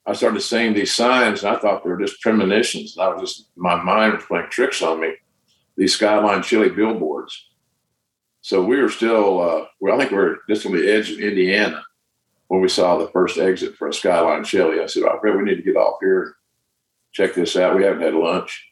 I 0.05 0.13
started 0.13 0.39
seeing 0.41 0.73
these 0.73 0.93
signs 0.93 1.43
and 1.43 1.55
I 1.55 1.59
thought 1.59 1.83
they 1.83 1.89
were 1.89 1.99
just 1.99 2.21
premonitions. 2.21 2.95
And 2.95 3.05
I 3.05 3.09
was 3.09 3.21
just, 3.21 3.49
my 3.57 3.75
mind 3.75 4.13
was 4.13 4.23
playing 4.23 4.47
tricks 4.49 4.81
on 4.81 5.01
me. 5.01 5.13
These 5.75 5.95
Skyline 5.95 6.41
Chili 6.43 6.69
billboards. 6.69 7.49
So 8.41 8.63
we 8.63 8.81
were 8.81 8.89
still, 8.89 9.41
uh, 9.41 9.65
well, 9.79 9.95
I 9.95 9.97
think 9.97 10.11
we 10.11 10.17
are 10.17 10.37
just 10.47 10.65
on 10.65 10.73
the 10.73 10.89
edge 10.89 11.11
of 11.11 11.19
Indiana 11.19 11.83
when 12.53 12.61
we 12.61 12.69
saw 12.69 12.97
the 12.97 13.07
first 13.07 13.39
exit 13.39 13.75
for 13.75 13.87
a 13.87 13.93
Skyline 13.93 14.43
Chili. 14.43 14.79
I 14.79 14.85
said, 14.85 15.03
oh, 15.03 15.19
we 15.23 15.43
need 15.43 15.55
to 15.55 15.63
get 15.63 15.75
off 15.75 15.97
here 16.01 16.35
check 17.13 17.35
this 17.35 17.55
out. 17.55 17.75
We 17.75 17.83
haven't 17.83 18.01
had 18.01 18.15
lunch. 18.15 18.69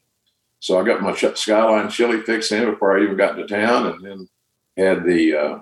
So 0.59 0.79
I 0.79 0.83
got 0.83 1.01
my 1.01 1.15
Skyline 1.15 1.89
chili 1.89 2.21
fix 2.21 2.51
in 2.51 2.69
before 2.69 2.97
I 2.97 3.03
even 3.03 3.17
got 3.17 3.33
to 3.33 3.47
town, 3.47 3.87
and 3.87 4.05
then 4.05 4.29
had 4.77 5.03
the 5.05 5.35
uh, 5.35 5.59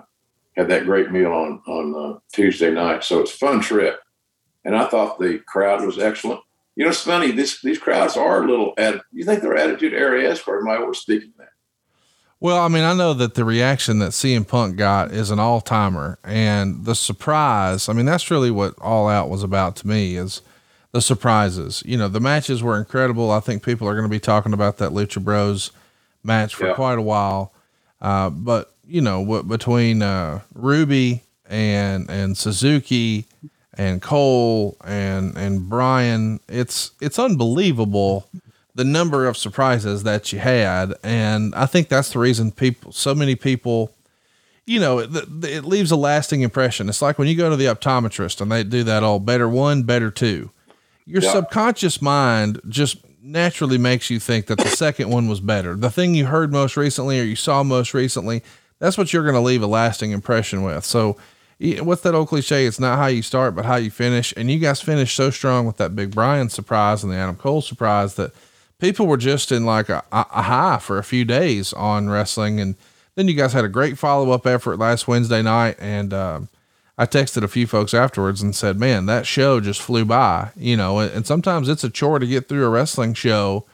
had 0.56 0.68
that 0.68 0.84
great 0.84 1.10
meal 1.10 1.32
on 1.32 1.62
on 1.66 1.94
uh, 1.94 2.18
Tuesday 2.32 2.70
night. 2.70 3.04
So 3.04 3.20
it's 3.20 3.32
a 3.32 3.38
fun 3.38 3.60
trip, 3.60 4.00
and 4.64 4.76
I 4.76 4.86
thought 4.88 5.18
the 5.18 5.38
crowd 5.46 5.86
was 5.86 5.98
excellent. 5.98 6.40
You 6.76 6.84
know, 6.84 6.90
it's 6.90 7.02
funny. 7.02 7.30
This 7.30 7.62
these 7.62 7.78
crowds 7.78 8.16
are 8.16 8.42
a 8.42 8.46
little. 8.46 8.74
You 9.10 9.24
think 9.24 9.40
they're 9.40 9.56
attitude 9.56 9.94
area 9.94 10.36
or 10.46 10.60
am 10.60 10.68
I 10.68 10.76
overspeaking 10.76 11.32
that? 11.38 11.49
Well, 12.42 12.58
I 12.58 12.68
mean, 12.68 12.84
I 12.84 12.94
know 12.94 13.12
that 13.12 13.34
the 13.34 13.44
reaction 13.44 13.98
that 13.98 14.12
CM 14.12 14.48
Punk 14.48 14.76
got 14.76 15.12
is 15.12 15.30
an 15.30 15.38
all 15.38 15.60
timer, 15.60 16.18
and 16.24 16.86
the 16.86 16.94
surprise. 16.94 17.88
I 17.88 17.92
mean, 17.92 18.06
that's 18.06 18.30
really 18.30 18.50
what 18.50 18.74
All 18.80 19.08
Out 19.08 19.28
was 19.28 19.42
about 19.42 19.76
to 19.76 19.86
me. 19.86 20.16
Is 20.16 20.40
the 20.92 21.02
surprises. 21.02 21.82
You 21.84 21.98
know, 21.98 22.08
the 22.08 22.20
matches 22.20 22.62
were 22.62 22.78
incredible. 22.78 23.30
I 23.30 23.40
think 23.40 23.62
people 23.62 23.86
are 23.86 23.94
going 23.94 24.06
to 24.06 24.10
be 24.10 24.20
talking 24.20 24.54
about 24.54 24.78
that 24.78 24.90
Lucha 24.90 25.22
Bros 25.22 25.70
match 26.24 26.54
for 26.54 26.68
yeah. 26.68 26.74
quite 26.74 26.98
a 26.98 27.02
while. 27.02 27.52
Uh, 28.00 28.30
but 28.30 28.74
you 28.86 29.02
know, 29.02 29.20
what 29.20 29.46
between 29.46 30.00
uh, 30.00 30.40
Ruby 30.54 31.22
and 31.46 32.08
and 32.10 32.38
Suzuki 32.38 33.26
and 33.74 34.00
Cole 34.00 34.78
and 34.82 35.36
and 35.36 35.68
Bryan, 35.68 36.40
it's 36.48 36.92
it's 37.02 37.18
unbelievable 37.18 38.28
the 38.80 38.84
number 38.84 39.26
of 39.26 39.36
surprises 39.36 40.02
that 40.04 40.32
you 40.32 40.38
had, 40.38 40.94
and 41.02 41.54
I 41.54 41.66
think 41.66 41.88
that's 41.88 42.12
the 42.12 42.18
reason 42.18 42.50
people, 42.50 42.92
so 42.92 43.14
many 43.14 43.34
people. 43.36 43.92
You 44.66 44.78
know, 44.78 45.00
it, 45.00 45.10
it 45.42 45.64
leaves 45.64 45.90
a 45.90 45.96
lasting 45.96 46.42
impression. 46.42 46.88
It's 46.88 47.02
like 47.02 47.18
when 47.18 47.26
you 47.26 47.34
go 47.34 47.50
to 47.50 47.56
the 47.56 47.64
optometrist 47.64 48.40
and 48.40 48.52
they 48.52 48.62
do 48.62 48.84
that 48.84 49.02
all 49.02 49.18
better 49.18 49.48
one, 49.48 49.82
better 49.82 50.10
two 50.10 50.50
your 51.10 51.22
yeah. 51.22 51.32
subconscious 51.32 52.00
mind 52.00 52.60
just 52.68 52.98
naturally 53.22 53.78
makes 53.78 54.10
you 54.10 54.20
think 54.20 54.46
that 54.46 54.58
the 54.58 54.68
second 54.68 55.10
one 55.10 55.28
was 55.28 55.40
better. 55.40 55.74
The 55.74 55.90
thing 55.90 56.14
you 56.14 56.26
heard 56.26 56.52
most 56.52 56.76
recently 56.76 57.20
or 57.20 57.24
you 57.24 57.36
saw 57.36 57.62
most 57.62 57.92
recently, 57.92 58.42
that's 58.78 58.96
what 58.96 59.12
you're 59.12 59.24
going 59.24 59.34
to 59.34 59.40
leave 59.40 59.62
a 59.62 59.66
lasting 59.66 60.12
impression 60.12 60.62
with. 60.62 60.84
So, 60.84 61.16
what's 61.58 62.02
that 62.02 62.14
old 62.14 62.28
cliche? 62.28 62.64
It's 62.64 62.80
not 62.80 62.96
how 62.96 63.06
you 63.06 63.22
start, 63.22 63.54
but 63.54 63.66
how 63.66 63.76
you 63.76 63.90
finish. 63.90 64.32
And 64.36 64.50
you 64.50 64.58
guys 64.58 64.80
finished 64.80 65.14
so 65.14 65.30
strong 65.30 65.66
with 65.66 65.76
that 65.76 65.94
big 65.94 66.12
Bryan 66.12 66.48
surprise 66.48 67.02
and 67.02 67.12
the 67.12 67.16
Adam 67.16 67.36
Cole 67.36 67.60
surprise 67.60 68.14
that 68.14 68.32
people 68.80 69.06
were 69.06 69.16
just 69.16 69.52
in 69.52 69.64
like 69.64 69.88
a, 69.88 70.02
a 70.10 70.42
high 70.42 70.78
for 70.78 70.98
a 70.98 71.04
few 71.04 71.24
days 71.24 71.72
on 71.72 72.08
wrestling. 72.08 72.58
And 72.60 72.76
then 73.14 73.28
you 73.28 73.34
guys 73.34 73.52
had 73.52 73.64
a 73.64 73.68
great 73.68 73.98
follow 73.98 74.30
up 74.30 74.46
effort 74.46 74.78
last 74.78 75.06
Wednesday 75.06 75.42
night. 75.42 75.76
And, 75.78 76.12
um, 76.12 76.48
I 76.98 77.06
texted 77.06 77.42
a 77.42 77.48
few 77.48 77.66
folks 77.66 77.94
afterwards 77.94 78.42
and 78.42 78.54
said, 78.54 78.78
man, 78.78 79.06
that 79.06 79.26
show 79.26 79.58
just 79.58 79.80
flew 79.80 80.04
by, 80.04 80.50
you 80.54 80.76
know, 80.76 80.98
and 80.98 81.26
sometimes 81.26 81.70
it's 81.70 81.82
a 81.82 81.88
chore 81.88 82.18
to 82.18 82.26
get 82.26 82.46
through 82.46 82.66
a 82.66 82.68
wrestling 82.68 83.14
show, 83.14 83.64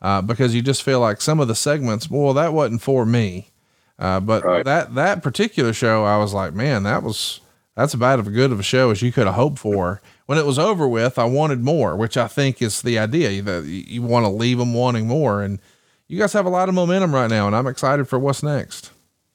uh, 0.00 0.22
because 0.22 0.54
you 0.54 0.62
just 0.62 0.84
feel 0.84 1.00
like 1.00 1.20
some 1.20 1.40
of 1.40 1.48
the 1.48 1.56
segments, 1.56 2.08
well, 2.08 2.32
that 2.34 2.52
wasn't 2.52 2.80
for 2.80 3.04
me. 3.04 3.50
Uh, 3.98 4.20
but 4.20 4.44
right. 4.44 4.64
that, 4.64 4.94
that 4.94 5.20
particular 5.20 5.72
show, 5.72 6.04
I 6.04 6.18
was 6.18 6.32
like, 6.32 6.54
man, 6.54 6.84
that 6.84 7.02
was, 7.02 7.40
that's 7.74 7.92
about 7.92 8.20
as 8.20 8.28
good 8.28 8.52
of 8.52 8.60
a 8.60 8.62
show 8.62 8.92
as 8.92 9.02
you 9.02 9.10
could 9.10 9.26
have 9.26 9.34
hoped 9.34 9.58
for. 9.58 10.00
When 10.26 10.38
it 10.38 10.46
was 10.46 10.58
over 10.58 10.88
with, 10.88 11.18
I 11.18 11.24
wanted 11.24 11.62
more, 11.62 11.96
which 11.96 12.16
I 12.16 12.26
think 12.26 12.60
is 12.60 12.82
the 12.82 12.98
idea 12.98 13.40
that 13.42 13.64
you 13.64 14.02
want 14.02 14.26
to 14.26 14.30
leave 14.30 14.58
them 14.58 14.74
wanting 14.74 15.06
more. 15.06 15.42
And 15.42 15.60
you 16.08 16.18
guys 16.18 16.32
have 16.32 16.46
a 16.46 16.50
lot 16.50 16.68
of 16.68 16.74
momentum 16.74 17.14
right 17.14 17.30
now, 17.30 17.46
and 17.46 17.54
I'm 17.54 17.68
excited 17.68 18.08
for 18.08 18.18
what's 18.18 18.42
next. 18.42 18.90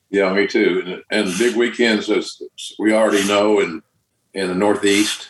Yeah, 0.09 0.33
me 0.33 0.47
too. 0.47 1.03
And, 1.09 1.27
and 1.27 1.37
big 1.37 1.55
weekends, 1.55 2.09
as 2.09 2.41
we 2.77 2.93
already 2.93 3.25
know, 3.27 3.61
in 3.61 3.81
in 4.33 4.47
the 4.47 4.55
Northeast, 4.55 5.29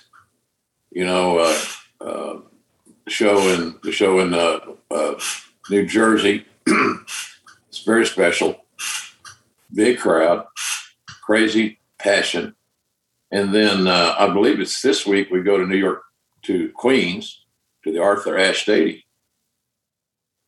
you 0.92 1.06
know, 1.06 1.40
uh, 1.40 1.60
uh, 2.02 2.40
show 3.08 3.40
in 3.50 3.76
the 3.84 3.92
show 3.92 4.20
in 4.20 4.34
uh, 4.34 4.60
uh 4.90 5.20
New 5.70 5.86
Jersey. 5.86 6.46
it's 6.66 7.84
very 7.86 8.06
special. 8.06 8.66
Big 9.74 10.00
crowd, 10.00 10.46
crazy 11.24 11.80
passion, 12.00 12.56
and 13.32 13.54
then 13.54 13.88
uh, 13.88 14.16
I 14.18 14.28
believe 14.28 14.60
it's 14.60 14.82
this 14.82 15.06
week 15.06 15.30
we 15.32 15.42
go 15.42 15.58
to 15.58 15.66
New 15.66 15.78
York 15.78 16.04
to 16.44 16.70
Queens 16.76 17.46
to 17.84 17.92
the 17.92 18.00
Arthur 18.00 18.38
Ashe 18.38 18.64
Stadium. 18.64 19.02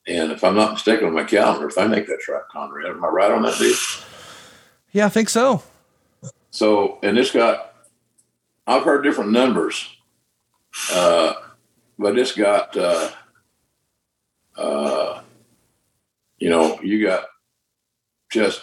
And 0.06 0.32
if 0.32 0.44
I'm 0.44 0.56
not 0.56 0.74
mistaken 0.74 1.08
on 1.08 1.14
my 1.14 1.24
calendar, 1.24 1.68
if 1.68 1.78
I 1.78 1.88
make 1.88 2.08
that 2.08 2.20
right, 2.28 2.42
Conrad, 2.52 2.92
am 2.92 3.06
I 3.06 3.08
right 3.08 3.32
on 3.32 3.44
that 3.44 3.58
deal? 3.58 3.76
Yeah, 4.92 5.06
I 5.06 5.10
think 5.10 5.30
so. 5.30 5.64
So, 6.52 7.00
and 7.02 7.18
it's 7.18 7.32
got, 7.32 7.74
I've 8.68 8.84
heard 8.84 9.04
different 9.04 9.32
numbers, 9.32 9.88
uh, 10.92 11.34
but 11.98 12.16
this 12.16 12.34
got, 12.34 12.76
uh, 12.76 13.12
uh, 14.58 15.22
you 16.38 16.50
know, 16.50 16.80
you 16.82 17.06
got 17.06 17.26
just 18.30 18.62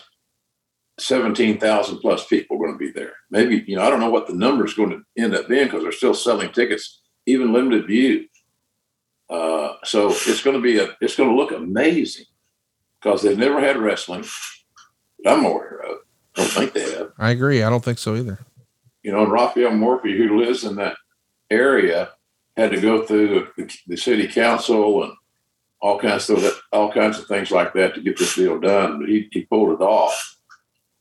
17,000 1.01 1.99
plus 1.99 2.27
people 2.27 2.59
going 2.59 2.73
to 2.73 2.79
be 2.79 2.91
there. 2.91 3.13
Maybe, 3.31 3.65
you 3.67 3.77
know, 3.77 3.83
I 3.83 3.91
don't 3.91 4.01
know 4.01 4.11
what 4.11 4.27
the 4.27 4.35
number 4.35 4.65
is 4.65 4.75
going 4.75 4.91
to 4.91 5.03
end 5.17 5.35
up 5.35 5.49
being 5.49 5.65
because 5.65 5.83
they're 5.83 5.93
still 5.93 6.15
selling 6.15 6.53
tickets, 6.53 7.01
even 7.27 7.53
limited 7.53 7.87
views. 7.87 8.29
Uh, 9.29 9.75
so 9.85 10.09
it's 10.09 10.43
going 10.43 10.57
to 10.57 10.63
be 10.63 10.79
a, 10.79 10.97
it's 11.01 11.17
going 11.17 11.29
to 11.29 11.37
look 11.37 11.53
amazing 11.53 12.27
because 13.01 13.23
they've 13.23 13.39
never 13.39 13.61
had 13.61 13.79
wrestling 13.79 14.25
that 15.23 15.33
I'm 15.33 15.45
aware 15.45 15.81
of 15.89 15.99
I 16.37 16.43
don't 16.43 16.51
think 16.51 16.73
they 16.73 16.97
have. 16.97 17.13
I 17.19 17.31
agree. 17.31 17.63
I 17.63 17.71
don't 17.71 17.85
think 17.85 17.99
so 17.99 18.17
either. 18.17 18.39
You 19.03 19.13
know, 19.13 19.23
and 19.23 19.33
Rafael 19.33 19.71
Morffi, 19.71 20.17
who 20.17 20.39
lives 20.39 20.65
in 20.65 20.77
that 20.77 20.97
area, 21.51 22.11
had 22.57 22.71
to 22.73 22.81
go 22.81 23.05
through 23.05 23.49
the, 23.57 23.79
the 23.87 23.97
city 23.97 24.29
council 24.29 25.05
and 25.05 25.13
all 25.81 25.99
kinds 25.99 26.29
of 26.29 26.45
all 26.73 26.93
kinds 26.93 27.19
of 27.19 27.27
things 27.27 27.51
like 27.51 27.73
that 27.73 27.95
to 27.95 28.03
get 28.03 28.19
this 28.19 28.35
deal 28.35 28.61
done. 28.61 29.01
But 29.01 29.09
he, 29.09 29.29
he 29.33 29.43
pulled 29.43 29.81
it 29.81 29.83
off, 29.83 30.39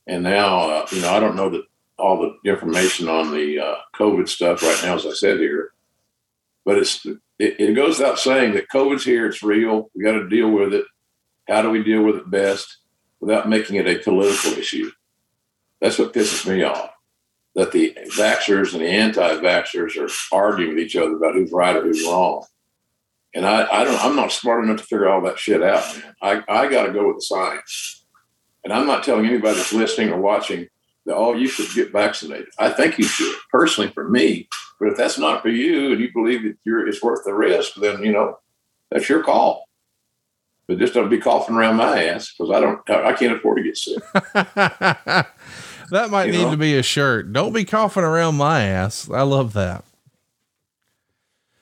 and 0.06 0.22
now 0.22 0.70
uh, 0.70 0.86
you 0.90 1.02
know 1.02 1.12
I 1.12 1.20
don't 1.20 1.36
know 1.36 1.50
that 1.50 1.64
all 1.98 2.20
the 2.20 2.50
information 2.50 3.08
on 3.08 3.30
the 3.30 3.58
uh, 3.58 3.76
COVID 3.96 4.28
stuff 4.28 4.62
right 4.62 4.80
now, 4.82 4.96
as 4.96 5.06
I 5.06 5.12
said 5.12 5.38
here, 5.38 5.72
but 6.64 6.78
it's 6.78 7.04
it, 7.06 7.56
it 7.58 7.74
goes 7.74 7.98
without 7.98 8.18
saying 8.18 8.54
that 8.54 8.68
COVID's 8.68 9.04
here. 9.04 9.26
It's 9.26 9.42
real. 9.42 9.90
We 9.94 10.04
got 10.04 10.12
to 10.12 10.28
deal 10.28 10.50
with 10.50 10.74
it. 10.74 10.84
How 11.48 11.62
do 11.62 11.70
we 11.70 11.82
deal 11.82 12.02
with 12.02 12.16
it 12.16 12.30
best 12.30 12.78
without 13.20 13.48
making 13.48 13.76
it 13.76 13.86
a 13.86 13.98
political 13.98 14.52
issue? 14.52 14.90
That's 15.80 15.98
what 15.98 16.12
pisses 16.12 16.46
me 16.48 16.62
off. 16.62 16.90
That 17.54 17.72
the 17.72 17.96
vaxxers 18.12 18.72
and 18.72 18.82
the 18.82 18.88
anti-vaxxers 18.88 19.96
are 19.96 20.36
arguing 20.36 20.74
with 20.74 20.84
each 20.84 20.96
other 20.96 21.16
about 21.16 21.34
who's 21.34 21.50
right 21.50 21.74
or 21.74 21.82
who's 21.82 22.04
wrong. 22.04 22.44
And 23.34 23.46
I, 23.46 23.66
I 23.70 23.84
don't 23.84 24.04
I'm 24.04 24.16
not 24.16 24.32
smart 24.32 24.64
enough 24.64 24.78
to 24.78 24.84
figure 24.84 25.08
all 25.08 25.22
that 25.22 25.38
shit 25.38 25.62
out, 25.62 25.84
man. 25.96 26.14
I, 26.22 26.42
I 26.48 26.68
gotta 26.68 26.92
go 26.92 27.08
with 27.08 27.16
the 27.16 27.22
science. 27.22 27.99
And 28.64 28.72
I'm 28.72 28.86
not 28.86 29.04
telling 29.04 29.26
anybody 29.26 29.56
that's 29.56 29.72
listening 29.72 30.10
or 30.10 30.20
watching 30.20 30.68
that 31.06 31.16
oh 31.16 31.34
you 31.34 31.48
should 31.48 31.74
get 31.74 31.92
vaccinated. 31.92 32.48
I 32.58 32.70
think 32.70 32.98
you 32.98 33.04
should, 33.04 33.34
personally 33.50 33.90
for 33.90 34.08
me. 34.08 34.48
But 34.78 34.88
if 34.88 34.96
that's 34.96 35.18
not 35.18 35.42
for 35.42 35.48
you 35.48 35.92
and 35.92 36.00
you 36.00 36.10
believe 36.12 36.42
that 36.42 36.56
you're 36.64 36.86
it's 36.86 37.02
worth 37.02 37.24
the 37.24 37.34
risk, 37.34 37.74
then 37.76 38.02
you 38.02 38.12
know, 38.12 38.38
that's 38.90 39.08
your 39.08 39.22
call 39.22 39.64
but 40.66 40.78
just 40.78 40.94
don't 40.94 41.08
be 41.08 41.18
coughing 41.18 41.56
around 41.56 41.74
my 41.74 42.04
ass 42.04 42.32
because 42.32 42.54
I 42.54 42.60
don't, 42.60 42.88
I 42.88 43.12
can't 43.14 43.32
afford 43.32 43.56
to 43.56 43.64
get 43.64 43.76
sick. 43.76 44.00
That 45.90 46.10
might 46.10 46.26
you 46.26 46.32
need 46.32 46.44
know? 46.44 46.50
to 46.52 46.56
be 46.56 46.76
a 46.76 46.82
shirt. 46.82 47.32
Don't 47.32 47.52
be 47.52 47.64
coughing 47.64 48.04
around 48.04 48.36
my 48.36 48.62
ass. 48.62 49.10
I 49.10 49.22
love 49.22 49.52
that. 49.54 49.84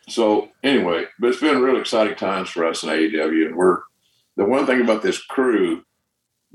So 0.08 0.50
anyway, 0.62 1.06
but 1.18 1.28
it's 1.28 1.40
been 1.40 1.62
really 1.62 1.80
exciting 1.80 2.14
times 2.14 2.50
for 2.50 2.66
us 2.66 2.82
in 2.82 2.88
AEW, 2.88 3.46
and 3.46 3.56
we're 3.56 3.80
the 4.36 4.44
one 4.44 4.66
thing 4.66 4.80
about 4.80 5.02
this 5.02 5.18
crew. 5.18 5.84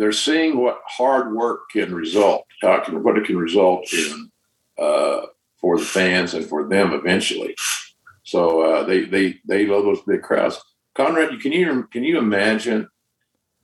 They're 0.04 0.12
seeing 0.12 0.58
what 0.58 0.82
hard 0.86 1.34
work 1.34 1.70
can 1.72 1.96
result, 1.96 2.46
how 2.62 2.74
it 2.74 2.84
can, 2.84 3.02
what 3.04 3.18
it 3.18 3.24
can 3.24 3.38
result 3.38 3.88
in 3.94 4.30
uh, 4.78 5.22
for 5.62 5.78
the 5.78 5.86
fans 5.86 6.34
and 6.34 6.46
for 6.46 6.68
them 6.68 6.92
eventually. 6.92 7.56
So 8.24 8.64
uh, 8.64 8.84
they 8.84 9.06
they 9.06 9.36
they 9.48 9.66
love 9.66 9.86
those 9.86 10.02
big 10.02 10.22
crowds. 10.22 10.62
Conrad, 10.94 11.32
you 11.32 11.38
can 11.38 11.54
you 11.54 11.88
can 11.90 12.04
you 12.04 12.18
imagine 12.18 12.90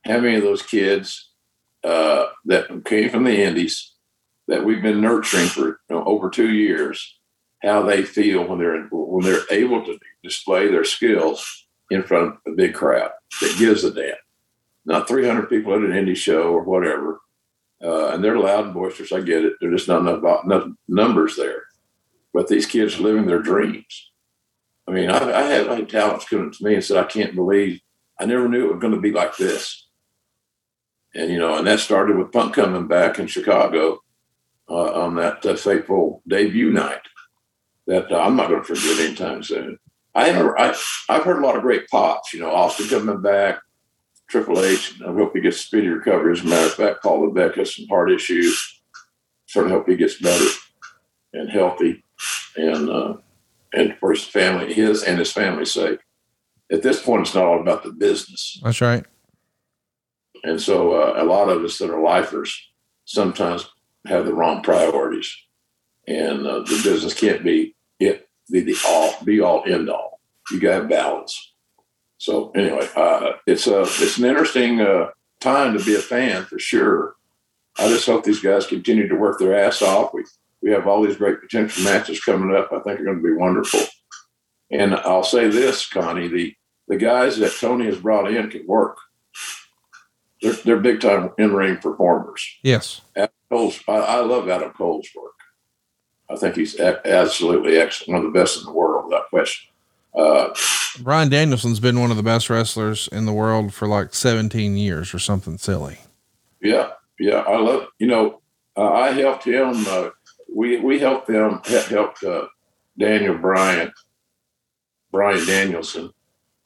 how 0.05 0.21
many 0.21 0.37
of 0.37 0.43
those 0.43 0.61
kids 0.61 1.29
uh, 1.83 2.27
that 2.45 2.85
came 2.85 3.09
from 3.09 3.25
the 3.25 3.43
Indies 3.43 3.91
that 4.47 4.63
we've 4.63 4.81
been 4.81 5.01
nurturing 5.01 5.47
for 5.47 5.67
you 5.67 5.77
know, 5.89 6.05
over 6.05 6.29
two 6.29 6.53
years, 6.53 7.19
how 7.61 7.81
they 7.81 8.01
feel 8.01 8.47
when 8.47 8.59
they're 8.59 8.87
when 8.91 9.25
they're 9.25 9.43
able 9.51 9.83
to 9.83 9.99
display 10.23 10.71
their 10.71 10.85
skills 10.85 11.67
in 11.91 12.01
front 12.01 12.27
of 12.27 12.53
a 12.53 12.55
big 12.55 12.73
crowd 12.73 13.11
that 13.41 13.59
gives 13.59 13.83
a 13.83 13.91
damn. 13.91 14.15
Not 14.89 15.07
300 15.07 15.49
people 15.49 15.73
at 15.75 15.81
an 15.81 15.91
indie 15.91 16.17
show 16.17 16.51
or 16.51 16.63
whatever, 16.63 17.21
uh, 17.83 18.07
and 18.07 18.23
they're 18.23 18.39
loud 18.39 18.65
and 18.65 18.73
boisterous. 18.73 19.11
I 19.11 19.21
get 19.21 19.45
it. 19.45 19.53
There's 19.61 19.81
just 19.81 19.87
not 19.87 20.01
enough, 20.01 20.43
enough 20.43 20.67
numbers 20.87 21.35
there. 21.35 21.63
But 22.33 22.47
these 22.47 22.65
kids 22.65 22.99
are 22.99 23.03
living 23.03 23.27
their 23.27 23.41
dreams. 23.41 24.11
I 24.87 24.91
mean, 24.91 25.11
I, 25.11 25.31
I 25.31 25.43
had, 25.43 25.67
I 25.67 25.75
had 25.75 25.89
talents 25.89 26.27
coming 26.27 26.51
to 26.51 26.63
me 26.63 26.73
and 26.73 26.83
said, 26.83 26.97
I 26.97 27.03
can't 27.03 27.35
believe 27.35 27.79
I 28.19 28.25
never 28.25 28.49
knew 28.49 28.65
it 28.65 28.73
was 28.73 28.81
going 28.81 28.95
to 28.95 28.99
be 28.99 29.11
like 29.11 29.37
this. 29.37 29.87
And, 31.13 31.31
you 31.31 31.37
know, 31.37 31.57
and 31.57 31.67
that 31.67 31.79
started 31.79 32.17
with 32.17 32.31
Punk 32.31 32.55
coming 32.55 32.87
back 32.87 33.19
in 33.19 33.27
Chicago 33.27 33.99
uh, 34.67 35.03
on 35.03 35.15
that 35.17 35.45
uh, 35.45 35.55
fateful 35.55 36.23
debut 36.27 36.71
night 36.71 37.01
that 37.85 38.11
uh, 38.11 38.19
I'm 38.19 38.35
not 38.35 38.49
going 38.49 38.63
to 38.63 38.75
forget 38.75 39.05
anytime 39.05 39.43
soon. 39.43 39.77
I 40.15 40.29
have 40.29 40.53
I, 40.57 40.75
I've 41.07 41.23
heard 41.23 41.37
a 41.37 41.45
lot 41.45 41.55
of 41.55 41.61
great 41.61 41.87
pops, 41.89 42.33
you 42.33 42.39
know, 42.39 42.51
Austin 42.51 42.87
coming 42.87 43.21
back, 43.21 43.59
Triple 44.29 44.63
H. 44.63 45.01
I 45.01 45.11
hope 45.11 45.33
he 45.33 45.41
gets 45.41 45.61
speedy 45.61 45.87
recovery. 45.87 46.33
As 46.33 46.41
a 46.41 46.47
matter 46.47 46.67
of 46.67 46.73
fact, 46.73 47.01
Paul 47.01 47.21
Levesque 47.21 47.57
has 47.57 47.75
some 47.75 47.87
heart 47.87 48.11
issues. 48.11 48.81
Certainly 49.47 49.75
hope 49.75 49.89
he 49.89 49.95
gets 49.95 50.21
better 50.21 50.45
and 51.33 51.49
healthy, 51.49 52.03
and 52.55 52.89
uh, 52.89 53.17
and 53.73 53.97
for 53.99 54.11
his 54.11 54.23
family, 54.23 54.73
his 54.73 55.03
and 55.03 55.17
his 55.17 55.31
family's 55.31 55.71
sake. 55.71 55.99
At 56.71 56.83
this 56.83 57.01
point, 57.01 57.23
it's 57.23 57.33
not 57.33 57.45
all 57.45 57.59
about 57.59 57.83
the 57.83 57.91
business. 57.91 58.59
That's 58.63 58.81
right. 58.81 59.03
And 60.43 60.61
so, 60.61 60.93
uh, 60.93 61.15
a 61.17 61.25
lot 61.25 61.49
of 61.49 61.63
us 61.63 61.79
that 61.79 61.89
are 61.89 62.01
lifers 62.01 62.55
sometimes 63.05 63.67
have 64.05 64.25
the 64.25 64.33
wrong 64.33 64.61
priorities, 64.61 65.35
and 66.07 66.45
uh, 66.45 66.59
the 66.59 66.81
business 66.83 67.13
can't 67.13 67.43
be 67.43 67.75
it 67.99 68.29
be 68.51 68.61
the 68.61 68.77
all 68.87 69.15
be 69.23 69.39
all 69.39 69.63
end 69.65 69.89
all. 69.89 70.19
You 70.51 70.59
got 70.59 70.79
to 70.79 70.85
balance. 70.85 71.48
So 72.19 72.51
anyway, 72.51 72.87
uh, 72.95 73.31
it's 73.47 73.65
a 73.65 73.81
it's 73.81 74.17
an 74.17 74.25
interesting 74.25 74.81
uh, 74.81 75.07
time 75.39 75.75
to 75.77 75.83
be 75.83 75.95
a 75.95 75.99
fan 75.99 76.43
for 76.43 76.59
sure. 76.59 77.15
I 77.77 77.87
just 77.87 78.05
hope 78.05 78.25
these 78.25 78.41
guys 78.41 78.67
continue 78.67 79.07
to 79.07 79.15
work 79.15 79.39
their 79.39 79.57
ass 79.57 79.81
off. 79.81 80.13
We 80.13 80.25
we 80.61 80.69
have 80.71 80.85
all 80.85 81.01
these 81.01 81.15
great 81.15 81.39
potential 81.39 81.83
matches 81.85 82.21
coming 82.21 82.55
up. 82.55 82.71
I 82.73 82.79
think 82.79 82.99
are 82.99 83.05
going 83.05 83.17
to 83.17 83.23
be 83.23 83.33
wonderful. 83.33 83.79
And 84.69 84.95
I'll 84.95 85.23
say 85.23 85.47
this, 85.47 85.87
Connie, 85.87 86.27
the 86.27 86.53
the 86.89 86.97
guys 86.97 87.37
that 87.37 87.55
Tony 87.57 87.85
has 87.85 87.99
brought 87.99 88.31
in 88.31 88.49
can 88.49 88.67
work. 88.67 88.97
They're, 90.41 90.53
they're 90.53 90.79
big 90.79 91.01
time 91.01 91.31
in 91.37 91.53
ring 91.53 91.77
performers. 91.77 92.45
Yes. 92.63 93.01
Adam 93.15 93.29
Cole's, 93.49 93.79
I, 93.87 93.97
I 93.97 94.19
love 94.21 94.49
Adam 94.49 94.71
Cole's 94.71 95.07
work. 95.15 95.33
I 96.29 96.35
think 96.35 96.55
he's 96.55 96.79
a- 96.79 97.05
absolutely 97.05 97.77
excellent, 97.77 98.13
one 98.13 98.25
of 98.25 98.33
the 98.33 98.39
best 98.39 98.59
in 98.59 98.65
the 98.65 98.71
world, 98.71 99.05
without 99.05 99.29
question. 99.29 99.69
Uh, 100.15 100.49
Bryan 101.01 101.29
Danielson's 101.29 101.79
been 101.79 101.99
one 101.99 102.11
of 102.11 102.17
the 102.17 102.23
best 102.23 102.49
wrestlers 102.49 103.07
in 103.11 103.25
the 103.25 103.33
world 103.33 103.73
for 103.73 103.87
like 103.87 104.13
17 104.13 104.75
years 104.75 105.13
or 105.13 105.19
something 105.19 105.57
silly. 105.57 105.99
Yeah, 106.61 106.91
yeah, 107.19 107.39
I 107.47 107.57
love. 107.57 107.87
You 107.99 108.07
know, 108.07 108.41
uh, 108.75 108.91
I 108.91 109.11
helped 109.11 109.45
him. 109.45 109.85
Uh, 109.87 110.09
we 110.53 110.79
we 110.79 110.99
helped 110.99 111.27
them 111.27 111.61
he- 111.65 111.79
helped 111.93 112.23
uh, 112.23 112.47
Daniel 112.97 113.37
Bryan, 113.37 113.93
Bryan 115.11 115.45
Danielson. 115.45 116.11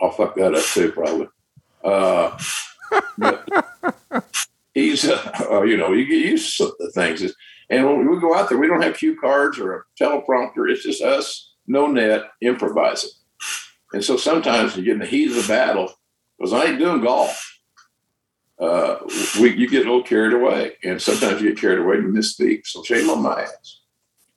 I'll 0.02 0.12
fuck 0.12 0.36
that 0.36 0.56
up 0.56 0.64
too, 0.64 0.92
probably. 0.92 1.28
Uh, 1.84 2.38
but 3.18 3.48
he's, 4.74 5.08
uh, 5.08 5.48
uh, 5.52 5.62
you 5.64 5.78
know, 5.78 5.94
you 5.94 6.06
get 6.06 6.26
used 6.26 6.58
to 6.58 6.74
the 6.80 6.92
things. 6.92 7.22
And 7.70 7.86
when 7.86 8.10
we 8.10 8.20
go 8.20 8.36
out 8.36 8.50
there, 8.50 8.58
we 8.58 8.68
don't 8.68 8.82
have 8.82 8.98
cue 8.98 9.18
cards 9.20 9.60
or 9.60 9.74
a 9.76 9.84
teleprompter. 10.04 10.70
It's 10.70 10.84
just 10.84 11.02
us, 11.02 11.54
no 11.68 11.88
net, 11.88 12.24
improvising. 12.42 13.10
And 13.94 14.04
so 14.04 14.18
sometimes 14.18 14.76
you 14.76 14.84
get 14.84 14.94
in 14.94 15.00
the 15.00 15.06
heat 15.06 15.30
of 15.30 15.36
the 15.36 15.48
battle, 15.48 15.92
because 16.38 16.52
I 16.52 16.66
ain't 16.66 16.80
doing 16.80 17.02
golf. 17.02 17.50
Uh, 18.60 18.98
we 19.40 19.56
you 19.56 19.70
get 19.70 19.86
a 19.86 19.90
little 19.90 20.04
carried 20.04 20.34
away, 20.34 20.74
and 20.84 21.02
sometimes 21.02 21.42
you 21.42 21.50
get 21.50 21.62
carried 21.62 21.80
away 21.80 21.98
and 21.98 22.16
misspeak. 22.16 22.66
So 22.66 22.84
shame 22.84 23.10
on 23.10 23.22
my 23.22 23.44
ass. 23.44 23.82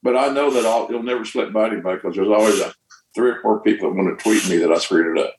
But 0.03 0.16
I 0.16 0.29
know 0.29 0.51
that 0.51 0.66
I'll, 0.66 0.85
it'll 0.88 1.03
never 1.03 1.25
slip 1.25 1.53
by 1.53 1.69
anybody 1.69 1.97
because 1.97 2.16
there's 2.16 2.29
always 2.29 2.61
a 2.61 2.73
three 3.14 3.31
or 3.31 3.40
four 3.40 3.61
people 3.61 3.88
that 3.88 3.97
want 3.97 4.19
to 4.19 4.23
tweet 4.23 4.49
me 4.49 4.59
that 4.59 4.73
I 4.73 4.79
screwed 4.79 5.16
it 5.16 5.25
up. 5.25 5.35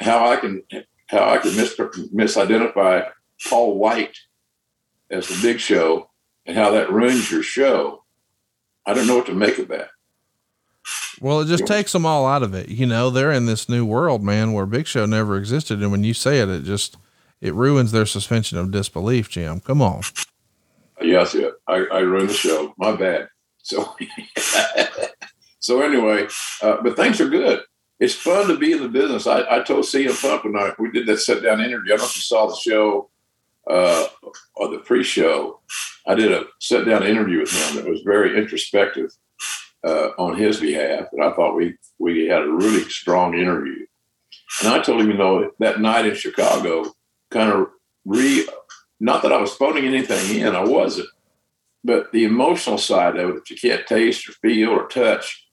How 0.00 0.28
I 0.28 0.36
can 0.36 0.62
how 1.08 1.28
I 1.28 1.38
can 1.38 1.56
mis- 1.56 1.76
misidentify 1.76 3.08
Paul 3.48 3.78
White 3.78 4.16
as 5.10 5.28
the 5.28 5.38
Big 5.42 5.60
Show 5.60 6.10
and 6.44 6.56
how 6.56 6.70
that 6.72 6.92
ruins 6.92 7.30
your 7.30 7.42
show. 7.42 8.04
I 8.84 8.94
don't 8.94 9.06
know 9.06 9.16
what 9.16 9.26
to 9.26 9.34
make 9.34 9.58
of 9.58 9.68
that. 9.68 9.88
Well, 11.20 11.40
it 11.40 11.46
just 11.46 11.66
takes 11.66 11.92
them 11.92 12.04
all 12.04 12.26
out 12.26 12.42
of 12.42 12.54
it. 12.54 12.68
You 12.68 12.86
know, 12.86 13.10
they're 13.10 13.32
in 13.32 13.46
this 13.46 13.68
new 13.68 13.84
world, 13.84 14.22
man, 14.22 14.52
where 14.52 14.66
Big 14.66 14.86
Show 14.86 15.06
never 15.06 15.36
existed. 15.36 15.82
And 15.82 15.90
when 15.90 16.04
you 16.04 16.14
say 16.14 16.40
it, 16.40 16.48
it 16.48 16.64
just, 16.64 16.96
it 17.40 17.54
ruins 17.54 17.92
their 17.92 18.06
suspension 18.06 18.58
of 18.58 18.70
disbelief, 18.70 19.28
Jim. 19.30 19.60
Come 19.60 19.80
on. 19.80 20.02
Yes, 21.00 21.34
yeah, 21.34 21.50
I, 21.66 21.86
I 21.92 21.98
ruined 22.00 22.30
the 22.30 22.34
show. 22.34 22.74
My 22.78 22.94
bad. 22.94 23.28
So, 23.62 23.96
so 25.58 25.82
anyway, 25.82 26.28
uh, 26.62 26.78
but 26.82 26.96
things 26.96 27.20
are 27.20 27.28
good. 27.28 27.62
It's 27.98 28.14
fun 28.14 28.48
to 28.48 28.58
be 28.58 28.72
in 28.72 28.82
the 28.82 28.88
business. 28.88 29.26
I, 29.26 29.40
I 29.50 29.62
told 29.62 29.84
CM 29.84 30.20
Punk 30.20 30.44
when 30.44 30.56
I, 30.56 30.72
we 30.78 30.90
did 30.90 31.06
that 31.06 31.18
sit 31.18 31.42
down 31.42 31.60
interview. 31.60 31.94
I 31.94 31.96
don't 31.96 32.04
know 32.04 32.10
if 32.10 32.16
you 32.16 32.22
saw 32.22 32.46
the 32.46 32.56
show 32.56 33.10
uh, 33.68 34.06
or 34.54 34.68
the 34.68 34.78
pre-show. 34.78 35.60
I 36.06 36.14
did 36.14 36.30
a 36.30 36.44
sit 36.60 36.84
down 36.84 37.04
interview 37.04 37.40
with 37.40 37.52
him 37.52 37.76
that 37.76 37.90
was 37.90 38.02
very 38.02 38.38
introspective 38.38 39.10
uh, 39.84 40.10
on 40.18 40.36
his 40.36 40.60
behalf, 40.60 41.06
and 41.12 41.22
I 41.22 41.32
thought 41.32 41.56
we 41.56 41.76
we 41.98 42.26
had 42.26 42.42
a 42.42 42.50
really 42.50 42.84
strong 42.88 43.34
interview. 43.34 43.86
And 44.62 44.72
I 44.72 44.80
told 44.80 45.00
him, 45.00 45.10
you 45.10 45.16
know, 45.16 45.50
that 45.58 45.80
night 45.80 46.06
in 46.06 46.14
Chicago, 46.14 46.92
kind 47.30 47.50
of 47.50 47.68
re 48.04 48.46
not 49.00 49.22
that 49.22 49.32
I 49.32 49.40
was 49.40 49.54
phoning 49.54 49.84
anything 49.84 50.40
in, 50.40 50.54
I 50.54 50.64
wasn't, 50.64 51.08
but 51.84 52.10
the 52.12 52.24
emotional 52.24 52.78
side 52.78 53.16
of 53.16 53.36
it 53.36 53.50
you 53.50 53.56
can't 53.56 53.86
taste 53.86 54.28
or 54.28 54.32
feel 54.32 54.70
or 54.70 54.88
touch 54.88 55.46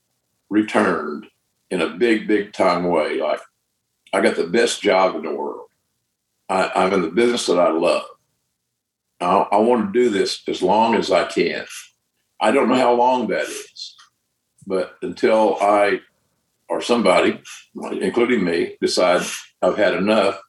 returned 0.49 1.27
in 1.69 1.81
a 1.81 1.89
big, 1.89 2.27
big 2.27 2.53
time 2.53 2.87
way. 2.87 3.19
Like 3.19 3.41
I 4.13 4.21
got 4.21 4.35
the 4.35 4.47
best 4.47 4.81
job 4.81 5.15
in 5.15 5.23
the 5.23 5.33
world. 5.33 5.67
I, 6.49 6.71
I'm 6.75 6.93
in 6.93 7.01
the 7.01 7.09
business 7.09 7.47
that 7.47 7.59
I 7.59 7.71
love. 7.71 8.03
I, 9.19 9.47
I 9.51 9.57
want 9.57 9.93
to 9.93 9.99
do 9.99 10.09
this 10.09 10.43
as 10.47 10.61
long 10.61 10.95
as 10.95 11.11
I 11.11 11.25
can. 11.25 11.65
I 12.39 12.51
don't 12.51 12.67
know 12.67 12.75
how 12.75 12.93
long 12.93 13.27
that 13.27 13.47
is, 13.47 13.92
but 14.65 14.97
until 15.01 15.57
I 15.61 16.01
or 16.69 16.81
somebody, 16.81 17.41
including 17.75 18.43
me, 18.43 18.77
decide 18.81 19.21
I've 19.61 19.77
had 19.77 19.93
enough, 19.93 20.39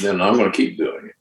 then 0.00 0.20
I'm 0.20 0.34
going 0.34 0.50
to 0.50 0.56
keep 0.56 0.78
doing 0.78 1.06
it. 1.06 1.14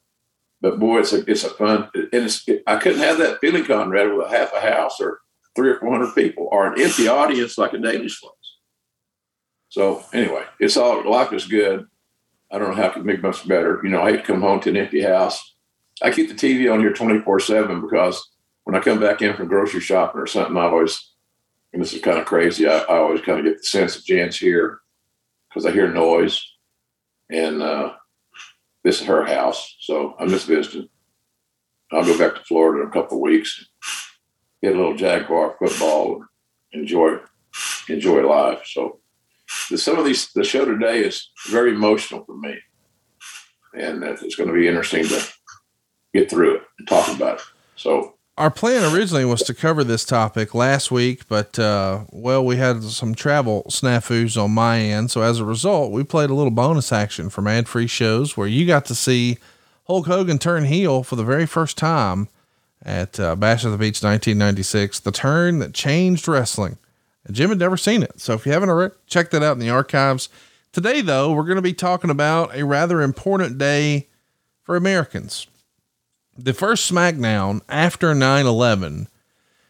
But 0.61 0.79
boy, 0.79 0.99
it's 0.99 1.13
a 1.13 1.29
it's 1.29 1.43
a 1.43 1.49
fun, 1.49 1.89
and 1.95 2.09
it's 2.11 2.47
it, 2.47 2.63
I 2.67 2.77
couldn't 2.77 2.99
have 2.99 3.17
that 3.17 3.39
feeling, 3.39 3.65
Conrad, 3.65 4.13
with 4.13 4.27
a 4.27 4.29
half 4.29 4.53
a 4.53 4.61
house 4.61 5.01
or 5.01 5.19
three 5.55 5.69
or 5.69 5.79
four 5.79 5.91
hundred 5.91 6.13
people 6.13 6.47
or 6.51 6.67
an 6.67 6.79
empty 6.79 7.07
audience 7.07 7.57
like 7.57 7.73
a 7.73 7.79
Danish 7.79 8.21
was. 8.21 8.33
So 9.69 10.03
anyway, 10.13 10.43
it's 10.59 10.77
all 10.77 11.09
life 11.09 11.33
is 11.33 11.47
good. 11.47 11.87
I 12.51 12.59
don't 12.59 12.69
know 12.69 12.75
how 12.75 12.89
it 12.89 12.93
could 12.93 13.05
make 13.05 13.23
much 13.23 13.47
better. 13.47 13.79
You 13.83 13.89
know, 13.89 14.01
I 14.01 14.11
hate 14.11 14.17
to 14.17 14.23
come 14.23 14.41
home 14.41 14.59
to 14.61 14.69
an 14.69 14.77
empty 14.77 15.01
house. 15.01 15.55
I 16.01 16.11
keep 16.11 16.29
the 16.29 16.35
TV 16.35 16.71
on 16.71 16.79
here 16.79 16.93
twenty 16.93 17.19
four 17.19 17.39
seven 17.39 17.81
because 17.81 18.29
when 18.65 18.75
I 18.75 18.81
come 18.81 18.99
back 18.99 19.23
in 19.23 19.35
from 19.35 19.47
grocery 19.47 19.81
shopping 19.81 20.21
or 20.21 20.27
something, 20.27 20.57
I 20.57 20.65
always 20.65 21.10
and 21.73 21.81
this 21.81 21.93
is 21.93 22.01
kind 22.01 22.19
of 22.19 22.25
crazy. 22.25 22.67
I, 22.67 22.79
I 22.79 22.97
always 22.97 23.21
kind 23.21 23.39
of 23.39 23.45
get 23.45 23.57
the 23.57 23.63
sense 23.63 23.95
that 23.95 24.05
Jan's 24.05 24.37
here 24.37 24.79
because 25.49 25.65
I 25.65 25.71
hear 25.71 25.91
noise, 25.91 26.41
and 27.29 27.61
uh, 27.61 27.93
this 28.83 29.01
is 29.01 29.07
her 29.07 29.25
house, 29.25 29.75
so 29.79 30.15
I'm 30.19 30.29
just 30.29 30.47
visiting. 30.47 30.89
I'll 31.91 32.05
go 32.05 32.17
back 32.17 32.35
to 32.35 32.43
Florida 32.45 32.83
in 32.83 32.87
a 32.87 32.91
couple 32.91 33.17
of 33.17 33.21
weeks, 33.21 33.65
get 34.63 34.73
a 34.73 34.77
little 34.77 34.95
Jaguar 34.95 35.55
football, 35.59 36.23
enjoy 36.71 37.17
enjoy 37.89 38.25
life. 38.25 38.61
So 38.65 38.99
the, 39.69 39.77
some 39.77 39.97
of 39.97 40.05
these 40.05 40.31
the 40.33 40.43
show 40.43 40.65
today 40.65 40.99
is 40.99 41.29
very 41.49 41.73
emotional 41.73 42.23
for 42.25 42.37
me, 42.37 42.57
and 43.77 44.03
it's 44.03 44.35
going 44.35 44.49
to 44.49 44.55
be 44.55 44.67
interesting 44.67 45.05
to 45.05 45.21
get 46.13 46.29
through 46.29 46.57
it 46.57 46.63
and 46.79 46.87
talk 46.87 47.13
about 47.13 47.39
it. 47.39 47.45
So 47.75 48.15
Our 48.37 48.49
plan 48.49 48.95
originally 48.95 49.25
was 49.25 49.43
to 49.43 49.53
cover 49.53 49.83
this 49.83 50.05
topic 50.05 50.55
last 50.55 50.89
week, 50.89 51.27
but, 51.27 51.59
uh, 51.59 52.05
well, 52.11 52.43
we 52.43 52.55
had 52.55 52.81
some 52.83 53.13
travel 53.13 53.63
snafus 53.69 54.41
on 54.41 54.51
my 54.51 54.79
end. 54.79 55.11
So 55.11 55.21
as 55.21 55.39
a 55.39 55.45
result, 55.45 55.91
we 55.91 56.03
played 56.03 56.29
a 56.29 56.33
little 56.33 56.51
bonus 56.51 56.91
action 56.91 57.29
from 57.29 57.45
ad 57.45 57.67
free 57.67 57.87
shows 57.87 58.37
where 58.37 58.47
you 58.47 58.65
got 58.65 58.85
to 58.85 58.95
see 58.95 59.37
Hulk 59.87 60.07
Hogan 60.07 60.39
turn 60.39 60.65
heel 60.65 61.03
for 61.03 61.17
the 61.17 61.25
very 61.25 61.45
first 61.45 61.77
time 61.77 62.29
at 62.83 63.19
uh, 63.19 63.35
Bash 63.35 63.65
of 63.65 63.71
the 63.73 63.77
Beach 63.77 64.01
1996, 64.01 65.01
the 65.01 65.11
turn 65.11 65.59
that 65.59 65.73
changed 65.73 66.27
wrestling. 66.27 66.77
And 67.25 67.35
Jim 67.35 67.49
had 67.49 67.59
never 67.59 67.77
seen 67.77 68.01
it. 68.01 68.19
So 68.19 68.33
if 68.33 68.45
you 68.45 68.53
haven't 68.53 68.69
already, 68.69 68.95
check 69.07 69.29
that 69.31 69.43
out 69.43 69.53
in 69.53 69.59
the 69.59 69.69
archives. 69.69 70.29
Today, 70.71 71.01
though, 71.01 71.33
we're 71.33 71.43
going 71.43 71.57
to 71.57 71.61
be 71.61 71.73
talking 71.73 72.09
about 72.09 72.55
a 72.55 72.63
rather 72.63 73.01
important 73.01 73.57
day 73.57 74.07
for 74.63 74.75
Americans. 74.75 75.47
The 76.37 76.53
first 76.53 76.91
SmackDown 76.91 77.61
after 77.67 78.15
9 78.15 78.45
11. 78.45 79.07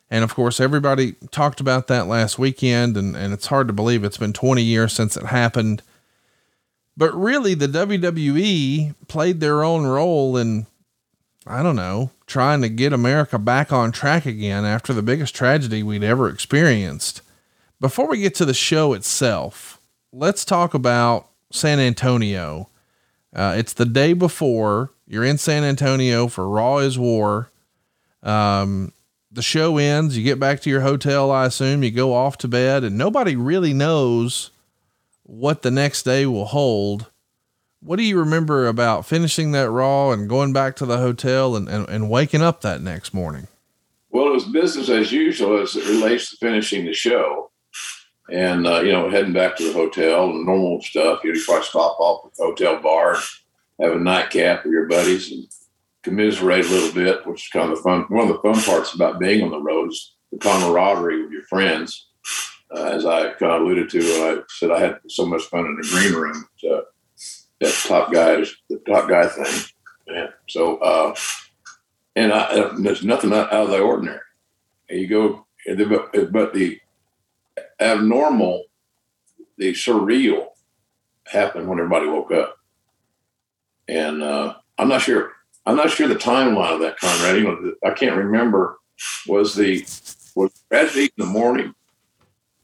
And 0.10 0.24
of 0.26 0.36
course, 0.36 0.60
everybody 0.60 1.13
talked 1.32 1.62
about 1.62 1.88
that 1.88 2.06
last 2.06 2.38
weekend, 2.38 2.97
and, 2.97 3.15
and 3.15 3.34
it's 3.34 3.47
hard 3.47 3.67
to 3.67 3.74
believe 3.74 4.04
it's 4.04 4.17
been 4.17 4.34
20 4.34 4.62
years 4.62 4.91
since 4.91 5.15
it 5.15 5.28
happened. 5.28 5.82
But 6.97 7.15
really, 7.15 7.54
the 7.54 7.67
WWE 7.67 8.93
played 9.08 9.39
their 9.39 9.63
own 9.63 9.86
role 9.86 10.36
in, 10.36 10.67
I 11.47 11.63
don't 11.63 11.78
know, 11.78 12.12
trying 12.28 12.62
to 12.62 12.69
get 12.69 12.91
America 12.91 13.39
back 13.39 13.71
on 13.71 13.93
track 13.93 14.26
again 14.26 14.65
after 14.65 14.93
the 14.93 15.02
biggest 15.02 15.34
tragedy 15.34 15.82
we'd 15.82 16.04
ever 16.04 16.28
experienced. 16.28 17.21
Before 17.80 18.08
we 18.08 18.19
get 18.19 18.36
to 18.36 18.45
the 18.45 18.54
show 18.54 18.91
itself, 18.91 19.80
let's 20.12 20.43
talk 20.43 20.74
about 20.74 21.30
San 21.52 21.80
Antonio. 21.80 22.67
Uh, 23.34 23.56
it's 23.58 23.74
the 23.74 23.86
day 23.86 24.12
before 24.12 24.91
you're 25.12 25.26
in 25.26 25.38
San 25.38 25.65
Antonio 25.65 26.28
for 26.28 26.47
Raw 26.47 26.78
is 26.78 26.97
War. 26.97 27.52
Um, 28.24 28.93
the 29.30 29.41
show 29.41 29.78
ends, 29.78 30.17
you 30.17 30.24
get 30.24 30.39
back 30.39 30.62
to 30.62 30.69
your 30.69 30.82
hotel, 30.82 31.30
I 31.30 31.45
assume, 31.47 31.84
you 31.84 31.91
go 31.91 32.13
off 32.13 32.38
to 32.39 32.47
bed, 32.47 32.86
and 32.86 32.97
nobody 32.97 33.36
really 33.36 33.74
knows 33.74 34.52
what 35.24 35.63
the 35.63 35.71
next 35.71 36.04
day 36.04 36.26
will 36.26 36.45
hold. 36.45 37.12
What 37.82 37.97
do 37.97 38.04
you 38.04 38.17
remember 38.19 38.67
about 38.67 39.06
finishing 39.06 39.52
that 39.52 39.69
Raw 39.69 40.12
and 40.12 40.30
going 40.30 40.54
back 40.54 40.78
to 40.78 40.86
the 40.86 40.97
hotel 40.97 41.58
and, 41.58 41.67
and, 41.67 41.89
and 41.89 42.10
waking 42.10 42.41
up 42.41 42.62
that 42.62 42.82
next 42.82 43.13
morning? 43.13 43.50
Well, 44.12 44.28
it 44.28 44.34
was 44.34 44.45
business 44.45 44.88
as 44.88 45.12
usual 45.12 45.62
as 45.62 45.76
it 45.76 45.88
relates 45.88 46.30
to 46.30 46.38
finishing 46.38 46.86
the 46.86 46.93
show 46.93 47.52
and 48.32 48.65
uh, 48.65 48.80
you 48.80 48.91
know 48.91 49.10
heading 49.10 49.34
back 49.34 49.58
to 49.58 49.67
the 49.67 49.74
hotel 49.74 50.30
and 50.30 50.45
normal 50.45 50.82
stuff. 50.82 51.19
You'd 51.24 51.43
probably 51.45 51.65
stop 51.65 52.00
off 52.00 52.28
at 52.28 52.36
the 52.36 52.43
hotel 52.43 52.82
bar, 52.82 53.17
have 53.82 53.94
a 53.94 54.00
nightcap 54.00 54.63
with 54.63 54.74
your 54.74 54.88
buddies, 54.88 55.32
and 55.32 55.48
commiserate 56.04 56.65
a 56.65 56.70
little 56.70 56.94
bit, 56.94 57.26
which 57.28 57.44
is 57.44 57.50
kind 57.50 57.72
of 57.72 57.80
fun. 57.82 58.06
One 58.10 58.28
of 58.28 58.34
the 58.34 58.41
fun 58.41 58.62
parts 58.63 58.94
about 58.94 59.20
being 59.20 59.44
on 59.44 59.52
the 59.52 59.62
road 59.62 59.91
is 59.91 60.13
the 60.32 60.38
camaraderie 60.38 61.24
with 61.24 61.32
your 61.32 61.44
friends. 61.44 62.08
Uh, 62.76 62.86
as 62.86 63.06
I 63.06 63.34
kind 63.34 63.52
of 63.52 63.62
alluded 63.62 63.89
to, 63.89 64.00
I 64.00 64.41
said 64.50 64.72
I 64.72 64.80
had 64.80 65.00
so 65.08 65.26
much 65.26 65.44
fun 65.44 65.65
in 65.65 65.76
the 65.76 65.88
green 65.91 66.13
room. 66.13 66.48
That 67.60 67.74
top 67.86 68.12
guy 68.12 68.38
the 68.70 68.78
top 68.88 69.10
guy 69.10 69.28
thing. 69.28 69.70
Yeah. 70.08 70.28
So, 70.48 70.78
uh, 70.78 71.15
and 72.15 72.34
I, 72.34 72.72
there's 72.78 73.04
nothing 73.04 73.34
out 73.34 73.52
of 73.52 73.70
the 73.70 73.80
ordinary. 73.80 74.20
And 74.89 75.00
you 75.00 75.08
go, 75.08 75.46
but 76.32 76.54
the 76.54 76.80
abnormal, 77.80 78.63
the 79.58 79.74
surreal 79.74 80.48
happened 81.28 81.67
when 81.67 81.80
everybody 81.80 82.08
woke 82.08 82.32
up. 82.32 82.58
And 83.91 84.23
uh, 84.23 84.56
I'm 84.77 84.88
not 84.88 85.01
sure. 85.01 85.34
I'm 85.65 85.75
not 85.75 85.91
sure 85.91 86.08
the 86.08 86.15
timeline 86.15 86.73
of 86.73 86.80
that, 86.80 86.97
Conrad. 86.97 87.43
Know, 87.43 87.73
I 87.86 87.91
can't 87.91 88.15
remember. 88.15 88.80
Was 89.27 89.54
the 89.54 89.82
was 90.34 90.63
tragedy 90.69 91.12
in 91.17 91.25
the 91.25 91.25
morning? 91.25 91.75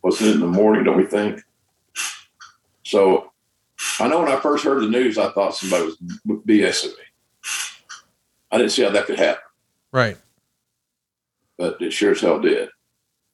Wasn't 0.01 0.29
it 0.29 0.33
in 0.35 0.39
the 0.39 0.47
morning? 0.47 0.85
Don't 0.85 0.97
we 0.97 1.05
think? 1.05 1.43
So, 2.83 3.33
I 3.99 4.07
know 4.07 4.21
when 4.21 4.31
I 4.31 4.39
first 4.39 4.63
heard 4.63 4.81
the 4.81 4.87
news, 4.87 5.17
I 5.17 5.29
thought 5.31 5.55
somebody 5.55 5.85
was 5.85 5.97
BSing 6.27 6.97
me. 6.97 7.03
I 8.49 8.57
didn't 8.57 8.71
see 8.71 8.83
how 8.83 8.91
that 8.91 9.05
could 9.05 9.19
happen. 9.19 9.43
Right. 9.91 10.17
But 11.57 11.81
it 11.81 11.91
sure 11.91 12.11
as 12.11 12.21
hell 12.21 12.39
did. 12.39 12.69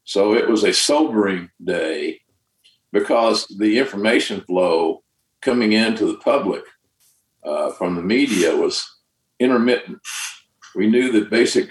So 0.06 0.34
it 0.34 0.50
was 0.50 0.64
a 0.64 0.74
sobering 0.74 1.52
day 1.64 2.22
because 2.92 3.48
the 3.48 3.78
information 3.78 4.42
flow 4.42 5.04
coming 5.42 5.74
into 5.74 6.06
the 6.08 6.18
public 6.18 6.64
uh, 7.46 7.72
from 7.72 7.96
the 7.96 8.02
media 8.02 8.56
was 8.56 8.88
intermittent. 9.40 10.00
We 10.76 10.88
knew 10.88 11.12
the 11.12 11.30
basic 11.30 11.70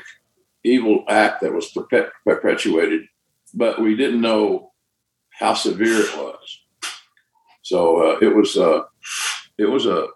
evil 0.64 1.04
act 1.08 1.40
that 1.42 1.52
was 1.52 1.76
perpetuated, 2.24 3.02
but 3.54 3.80
we 3.80 3.96
didn't 3.96 4.20
know 4.20 4.72
how 5.30 5.54
severe 5.54 6.00
it 6.00 6.16
was. 6.16 6.60
So 7.62 8.12
uh, 8.12 8.18
it 8.20 8.34
was 8.34 8.56
uh, 8.56 8.82
it 9.58 9.66
was 9.66 9.86
a 9.86 10.06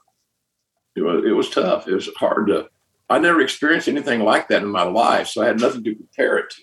it 0.95 1.03
was 1.03 1.25
it 1.25 1.33
was 1.33 1.51
tough. 1.51 1.89
It 1.89 1.95
was 1.95 2.09
hard 2.17 2.49
to. 2.49 2.69
I 3.09 3.19
never 3.19 3.41
experienced 3.41 3.89
anything 3.89 4.21
like 4.21 4.49
that 4.49 4.63
in 4.63 4.69
my 4.69 4.83
life, 4.83 5.29
so 5.29 5.43
I 5.43 5.47
had 5.47 5.61
nothing 5.61 5.85
to 5.85 5.95
compare 5.95 6.39
it 6.39 6.51
to. 6.51 6.63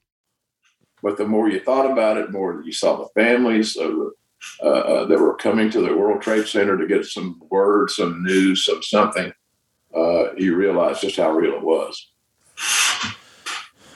But 1.03 1.17
the 1.17 1.27
more 1.27 1.49
you 1.49 1.59
thought 1.59 1.89
about 1.89 2.17
it, 2.17 2.31
more 2.31 2.61
you 2.63 2.71
saw 2.71 2.97
the 2.97 3.21
families 3.21 3.75
of, 3.75 3.91
uh, 4.61 4.65
uh, 4.65 5.05
that 5.05 5.19
were 5.19 5.35
coming 5.35 5.69
to 5.71 5.81
the 5.81 5.95
World 5.95 6.21
Trade 6.21 6.47
Center 6.47 6.77
to 6.77 6.87
get 6.87 7.05
some 7.05 7.41
word, 7.49 7.89
some 7.89 8.23
news, 8.23 8.65
some 8.65 8.81
something. 8.81 9.31
Uh, 9.95 10.33
you 10.35 10.55
realize 10.55 11.01
just 11.01 11.17
how 11.17 11.31
real 11.31 11.53
it 11.53 11.63
was. 11.63 12.07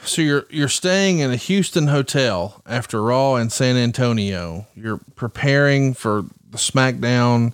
So 0.03 0.21
you're 0.21 0.45
you're 0.49 0.69
staying 0.69 1.19
in 1.19 1.31
a 1.31 1.35
Houston 1.35 1.87
hotel 1.87 2.61
after 2.65 3.01
Raw 3.01 3.35
in 3.35 3.49
San 3.49 3.75
Antonio. 3.75 4.67
You're 4.75 4.99
preparing 5.15 5.93
for 5.93 6.25
the 6.49 6.57
SmackDown. 6.57 7.53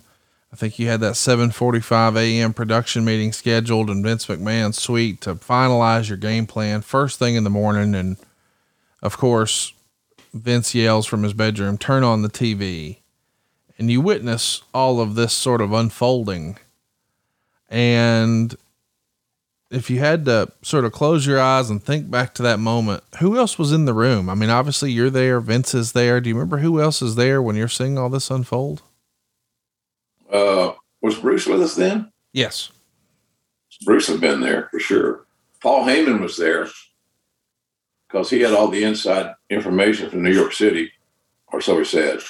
I 0.52 0.56
think 0.56 0.78
you 0.78 0.86
had 0.86 1.00
that 1.00 1.14
7:45 1.14 2.16
a.m. 2.16 2.52
production 2.52 3.04
meeting 3.04 3.32
scheduled 3.32 3.88
in 3.88 4.02
Vince 4.02 4.26
McMahon's 4.26 4.78
suite 4.78 5.22
to 5.22 5.34
finalize 5.36 6.08
your 6.08 6.18
game 6.18 6.46
plan 6.46 6.82
first 6.82 7.18
thing 7.18 7.36
in 7.36 7.44
the 7.44 7.50
morning 7.50 7.94
and 7.94 8.16
of 9.02 9.18
course, 9.18 9.72
Vince 10.32 10.74
yells 10.74 11.06
from 11.06 11.22
his 11.22 11.34
bedroom, 11.34 11.76
turn 11.76 12.04
on 12.04 12.22
the 12.22 12.30
TV. 12.30 12.98
And 13.78 13.90
you 13.90 14.00
witness 14.00 14.62
all 14.72 15.00
of 15.00 15.14
this 15.14 15.32
sort 15.32 15.60
of 15.60 15.72
unfolding. 15.72 16.58
And 17.68 18.54
if 19.70 19.90
you 19.90 19.98
had 19.98 20.24
to 20.26 20.52
sort 20.62 20.84
of 20.84 20.92
close 20.92 21.26
your 21.26 21.40
eyes 21.40 21.70
and 21.70 21.82
think 21.82 22.10
back 22.10 22.34
to 22.34 22.42
that 22.42 22.58
moment, 22.58 23.02
who 23.18 23.36
else 23.36 23.58
was 23.58 23.72
in 23.72 23.86
the 23.86 23.94
room? 23.94 24.28
I 24.28 24.34
mean, 24.34 24.50
obviously 24.50 24.92
you're 24.92 25.10
there, 25.10 25.40
Vince 25.40 25.74
is 25.74 25.92
there. 25.92 26.20
Do 26.20 26.28
you 26.28 26.34
remember 26.34 26.58
who 26.58 26.80
else 26.80 27.02
is 27.02 27.16
there 27.16 27.42
when 27.42 27.56
you're 27.56 27.68
seeing 27.68 27.98
all 27.98 28.08
this 28.08 28.30
unfold? 28.30 28.82
Uh, 30.30 30.72
was 31.00 31.18
Bruce 31.18 31.46
with 31.46 31.62
us 31.62 31.74
then? 31.74 32.12
Yes. 32.32 32.70
Bruce 33.84 34.06
had 34.06 34.20
been 34.20 34.40
there 34.40 34.68
for 34.70 34.78
sure. 34.78 35.26
Paul 35.60 35.86
Heyman 35.86 36.20
was 36.20 36.36
there 36.36 36.68
because 38.12 38.28
he 38.28 38.40
had 38.40 38.52
all 38.52 38.68
the 38.68 38.84
inside 38.84 39.34
information 39.48 40.10
from 40.10 40.22
New 40.22 40.32
York 40.32 40.52
City, 40.52 40.92
or 41.50 41.60
so 41.62 41.78
he 41.78 41.84
said. 41.84 42.20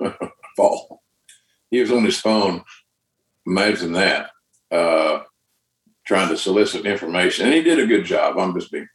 Paul. 0.56 1.02
He 1.70 1.80
was 1.80 1.92
on 1.92 2.04
his 2.04 2.18
phone. 2.18 2.64
Imagine 3.46 3.92
that. 3.92 4.30
Uh, 4.70 5.20
trying 6.06 6.30
to 6.30 6.36
solicit 6.36 6.86
information. 6.86 7.44
And 7.44 7.54
he 7.54 7.62
did 7.62 7.78
a 7.78 7.86
good 7.86 8.04
job. 8.04 8.38
I'm 8.38 8.58
just 8.58 8.72
being 8.72 8.88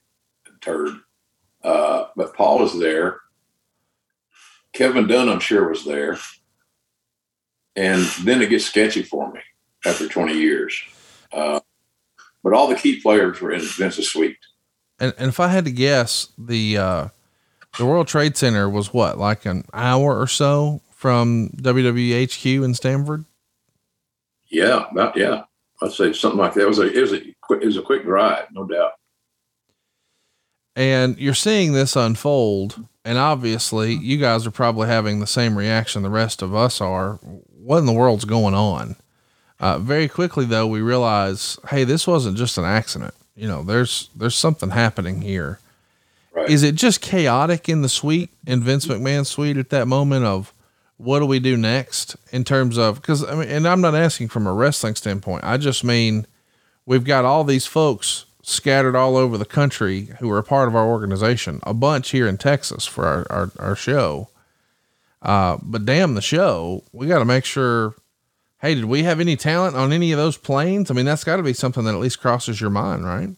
turd. 0.62 0.96
Uh, 1.64 2.06
but 2.16 2.34
Paul 2.34 2.64
is 2.64 2.78
there. 2.80 3.20
Kevin 4.74 5.08
Dunn, 5.08 5.30
I'm 5.30 5.40
sure, 5.40 5.70
was 5.70 5.86
there. 5.86 6.18
And 7.76 8.02
then 8.24 8.42
it 8.42 8.50
gets 8.50 8.66
sketchy 8.66 9.04
for 9.04 9.32
me 9.32 9.42
after 9.86 10.08
20 10.08 10.34
years. 10.34 10.82
Uh, 11.32 11.60
but 12.44 12.54
all 12.54 12.68
the 12.68 12.76
key 12.76 13.00
players 13.02 13.40
were 13.40 13.52
in 13.52 13.62
Vince's 13.62 14.10
suite. 14.10 14.38
And, 15.02 15.16
and 15.18 15.30
if 15.30 15.40
I 15.40 15.48
had 15.48 15.66
to 15.66 15.72
guess, 15.72 16.32
the 16.38 16.78
uh, 16.78 17.08
the 17.80 17.88
World 17.88 18.08
Trade 18.08 18.38
Center 18.38 18.70
was 18.70 18.94
what, 18.94 19.18
like 19.18 19.48
an 19.48 19.66
hour 19.74 20.18
or 20.18 20.28
so 20.28 20.82
from 20.92 21.50
WWE 21.58 22.32
HQ 22.32 22.46
in 22.46 22.76
Stamford. 22.76 23.26
Yeah, 24.50 24.86
about 24.92 25.18
yeah. 25.18 25.46
I'd 25.82 25.92
say 25.92 26.14
something 26.14 26.40
like 26.40 26.54
that. 26.54 26.62
It 26.62 26.68
was 26.68 26.78
a 26.78 26.94
it 26.96 27.02
was 27.02 27.14
a 27.14 27.36
quick 27.42 27.64
it 27.64 27.66
was 27.66 27.78
a 27.78 27.82
quick 27.82 28.04
drive, 28.04 28.46
no 28.52 28.66
doubt. 28.66 28.92
And 30.76 31.18
you're 31.18 31.34
seeing 31.34 31.74
this 31.74 31.96
unfold, 31.96 32.86
and 33.04 33.18
obviously 33.18 33.94
you 33.96 34.18
guys 34.18 34.46
are 34.46 34.52
probably 34.52 34.88
having 34.88 35.20
the 35.20 35.26
same 35.26 35.58
reaction 35.58 36.04
the 36.04 36.12
rest 36.12 36.44
of 36.44 36.54
us 36.54 36.80
are. 36.80 37.16
What 37.24 37.80
in 37.80 37.88
the 37.88 37.92
world's 37.92 38.26
going 38.26 38.54
on? 38.54 38.98
Uh, 39.60 39.80
very 39.80 40.08
quickly 40.08 40.46
though, 40.46 40.68
we 40.68 40.82
realize, 40.82 41.58
hey, 41.70 41.86
this 41.86 42.06
wasn't 42.06 42.38
just 42.38 42.60
an 42.60 42.66
accident. 42.66 43.16
You 43.42 43.48
know, 43.48 43.64
there's 43.64 44.12
there's 44.16 44.36
something 44.36 44.70
happening 44.70 45.22
here. 45.22 45.58
Right. 46.32 46.48
Is 46.48 46.62
it 46.62 46.76
just 46.76 47.02
chaotic 47.02 47.68
in 47.68 47.82
the 47.82 47.90
suite 47.90 48.30
in 48.46 48.62
Vince 48.62 48.86
McMahon's 48.86 49.30
suite 49.30 49.58
at 49.58 49.72
that 49.72 49.88
moment 49.88 50.26
of 50.26 50.54
what 50.98 51.22
do 51.22 51.26
we 51.26 51.40
do 51.40 51.58
next 51.58 52.16
in 52.32 52.44
terms 52.44 52.78
of 52.78 53.02
because 53.02 53.24
I 53.24 53.34
mean, 53.34 53.50
and 53.50 53.68
I'm 53.68 53.82
not 53.82 53.96
asking 53.96 54.28
from 54.28 54.46
a 54.46 54.54
wrestling 54.54 54.94
standpoint. 54.94 55.44
I 55.44 55.58
just 55.58 55.84
mean 55.84 56.28
we've 56.86 57.04
got 57.04 57.26
all 57.26 57.44
these 57.44 57.66
folks 57.66 58.26
scattered 58.44 58.96
all 58.96 59.18
over 59.18 59.40
the 59.40 59.46
country 59.46 60.10
who 60.20 60.30
are 60.30 60.38
a 60.38 60.44
part 60.44 60.68
of 60.68 60.76
our 60.76 60.86
organization, 60.86 61.62
a 61.64 61.74
bunch 61.74 62.12
here 62.12 62.28
in 62.28 62.38
Texas 62.38 62.86
for 62.86 63.08
our, 63.08 63.28
our, 63.32 63.52
our 63.58 63.76
show. 63.76 64.30
Uh, 65.24 65.58
but 65.64 65.84
damn 65.84 66.14
the 66.14 66.22
show, 66.22 66.84
we 66.94 67.08
got 67.08 67.20
to 67.20 67.26
make 67.26 67.46
sure. 67.46 67.96
Hey, 68.62 68.76
did 68.76 68.86
we 68.86 69.02
have 69.04 69.20
any 69.20 69.36
talent 69.36 69.76
on 69.76 69.92
any 69.92 70.12
of 70.12 70.20
those 70.20 70.38
planes? 70.38 70.92
I 70.92 70.94
mean, 70.94 71.06
that's 71.06 71.24
got 71.24 71.38
to 71.38 71.44
be 71.44 71.54
something 71.54 71.84
that 71.86 71.96
at 71.96 72.00
least 72.00 72.22
crosses 72.22 72.62
your 72.62 72.70
mind, 72.70 73.06
right? 73.06 73.30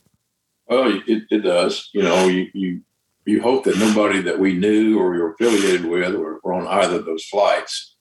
Well, 0.67 1.01
it, 1.07 1.23
it 1.29 1.43
does. 1.43 1.89
You 1.93 2.03
know, 2.03 2.27
you, 2.27 2.47
you 2.53 2.81
you 3.25 3.41
hope 3.41 3.63
that 3.63 3.77
nobody 3.77 4.21
that 4.21 4.37
we 4.37 4.53
knew 4.53 4.99
or 4.99 5.11
we 5.11 5.19
were 5.19 5.31
affiliated 5.31 5.85
with 5.85 6.13
were, 6.15 6.41
were 6.43 6.53
on 6.53 6.67
either 6.67 6.97
of 6.97 7.05
those 7.05 7.23
flights, 7.23 7.95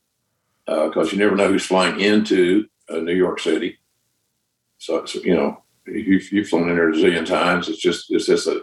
because 0.67 1.09
uh, 1.09 1.11
you 1.13 1.19
never 1.19 1.37
know 1.37 1.47
who's 1.47 1.65
flying 1.65 2.01
into 2.01 2.67
uh, 2.89 2.97
New 2.97 3.15
York 3.15 3.39
City. 3.39 3.79
So, 4.79 5.05
so 5.05 5.21
you 5.21 5.37
know, 5.37 5.63
you've, 5.87 6.33
you've 6.33 6.49
flown 6.49 6.69
in 6.71 6.75
there 6.75 6.91
a 6.91 6.93
zillion 6.93 7.25
times. 7.25 7.69
It's 7.69 7.81
just 7.81 8.11
it's 8.11 8.27
just 8.27 8.49
a 8.49 8.63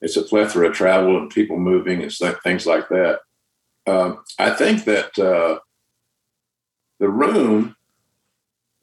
it's 0.00 0.16
a 0.16 0.22
plethora 0.22 0.68
of 0.68 0.74
travel 0.74 1.18
and 1.18 1.28
people 1.28 1.58
moving 1.58 2.02
and 2.02 2.12
things 2.42 2.66
like 2.66 2.88
that. 2.88 3.20
Um, 3.86 4.24
I 4.38 4.50
think 4.50 4.84
that 4.84 5.18
uh, 5.18 5.58
the 7.04 7.10
room 7.10 7.76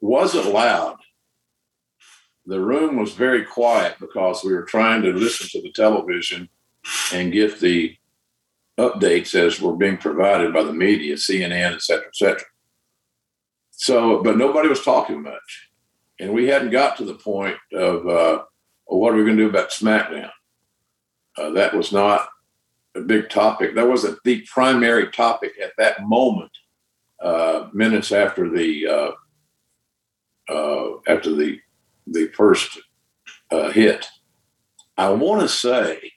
wasn't 0.00 0.46
loud. 0.46 0.96
The 2.46 2.60
room 2.60 2.94
was 2.94 3.14
very 3.14 3.44
quiet 3.44 3.96
because 3.98 4.44
we 4.44 4.52
were 4.52 4.62
trying 4.62 5.02
to 5.02 5.12
listen 5.12 5.48
to 5.48 5.60
the 5.60 5.72
television 5.72 6.48
and 7.12 7.32
get 7.32 7.58
the 7.58 7.96
updates 8.78 9.34
as 9.34 9.60
were 9.60 9.74
being 9.74 9.96
provided 9.96 10.54
by 10.54 10.62
the 10.62 10.72
media, 10.72 11.16
CNN, 11.16 11.74
et 11.74 11.82
cetera, 11.82 12.06
et 12.06 12.14
cetera. 12.14 12.46
So, 13.72 14.22
but 14.22 14.38
nobody 14.38 14.68
was 14.68 14.84
talking 14.84 15.20
much. 15.20 15.70
And 16.20 16.32
we 16.32 16.46
hadn't 16.46 16.70
got 16.70 16.96
to 16.98 17.04
the 17.04 17.14
point 17.14 17.56
of, 17.72 18.06
uh, 18.06 18.44
what 18.84 19.14
are 19.14 19.16
we 19.16 19.24
going 19.24 19.36
to 19.36 19.42
do 19.42 19.50
about 19.50 19.70
SmackDown? 19.70 20.30
Uh, 21.36 21.50
that 21.50 21.74
was 21.74 21.90
not 21.90 22.28
a 22.94 23.00
big 23.00 23.30
topic. 23.30 23.74
That 23.74 23.88
wasn't 23.88 24.20
the 24.22 24.46
primary 24.52 25.10
topic 25.10 25.54
at 25.60 25.72
that 25.78 26.04
moment. 26.04 26.52
Uh, 27.22 27.68
minutes 27.72 28.10
after 28.10 28.48
the 28.50 28.86
uh, 28.88 30.52
uh, 30.52 30.98
after 31.06 31.34
the 31.34 31.60
the 32.08 32.26
first 32.34 32.80
uh, 33.52 33.70
hit, 33.70 34.06
I 34.96 35.10
want 35.10 35.40
to 35.40 35.48
say 35.48 36.12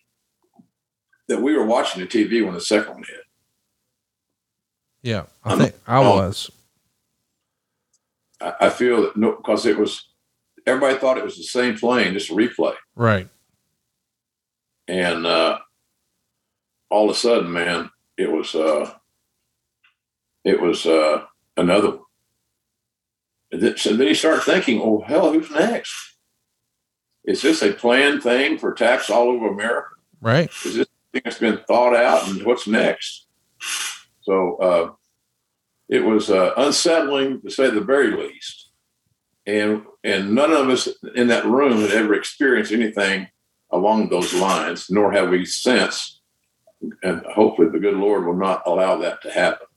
that 1.27 1.41
we 1.41 1.55
were 1.55 1.65
watching 1.65 2.01
the 2.01 2.07
TV 2.07 2.43
when 2.43 2.55
the 2.55 2.61
second 2.61 2.93
one 2.93 3.03
hit. 3.03 3.21
Yeah, 5.03 5.25
I 5.43 5.55
think 5.57 5.75
I 5.85 5.99
was. 5.99 6.49
I, 8.41 8.53
I 8.61 8.69
feel 8.69 9.03
that 9.03 9.15
no, 9.15 9.35
because 9.35 9.67
it 9.67 9.77
was 9.77 10.09
everybody 10.65 10.97
thought 10.97 11.19
it 11.19 11.23
was 11.23 11.37
the 11.37 11.43
same 11.43 11.77
plane, 11.77 12.13
just 12.13 12.31
a 12.31 12.33
replay, 12.33 12.73
right? 12.95 13.27
And 14.87 15.27
uh, 15.27 15.59
all 16.89 17.09
of 17.09 17.15
a 17.15 17.19
sudden, 17.19 17.51
man, 17.51 17.91
it 18.17 18.31
was 18.31 18.55
uh, 18.55 18.91
it 20.45 20.61
was 20.61 20.85
uh, 20.85 21.25
another 21.57 21.89
one. 23.51 23.77
So 23.77 23.95
then 23.95 24.07
you 24.07 24.15
start 24.15 24.43
thinking, 24.43 24.79
oh 24.81 25.03
hell, 25.05 25.33
who's 25.33 25.51
next? 25.51 25.93
Is 27.25 27.41
this 27.41 27.61
a 27.61 27.73
planned 27.73 28.21
thing 28.21 28.57
for 28.57 28.73
tax 28.73 29.09
all 29.09 29.29
over 29.29 29.47
America? 29.47 29.89
Right. 30.21 30.49
Is 30.65 30.75
this 30.75 30.87
thing 31.11 31.21
that's 31.23 31.39
been 31.39 31.59
thought 31.67 31.95
out 31.95 32.27
and 32.27 32.43
what's 32.43 32.67
next. 32.67 33.27
So 34.21 34.57
uh, 34.57 34.91
it 35.89 36.03
was 36.03 36.29
uh, 36.29 36.51
unsettling 36.57 37.41
to 37.41 37.49
say 37.49 37.69
the 37.69 37.81
very 37.81 38.11
least. 38.11 38.69
And 39.47 39.83
and 40.03 40.33
none 40.33 40.51
of 40.51 40.69
us 40.69 40.87
in 41.15 41.27
that 41.27 41.45
room 41.45 41.81
had 41.81 41.91
ever 41.91 42.15
experienced 42.15 42.71
anything 42.71 43.27
along 43.71 44.09
those 44.09 44.33
lines, 44.33 44.87
nor 44.89 45.11
have 45.11 45.29
we 45.29 45.45
since. 45.45 46.21
And 47.03 47.23
hopefully, 47.27 47.69
the 47.69 47.79
good 47.79 47.95
Lord 47.95 48.25
will 48.25 48.35
not 48.35 48.63
allow 48.65 48.97
that 48.97 49.21
to 49.21 49.31
happen 49.31 49.67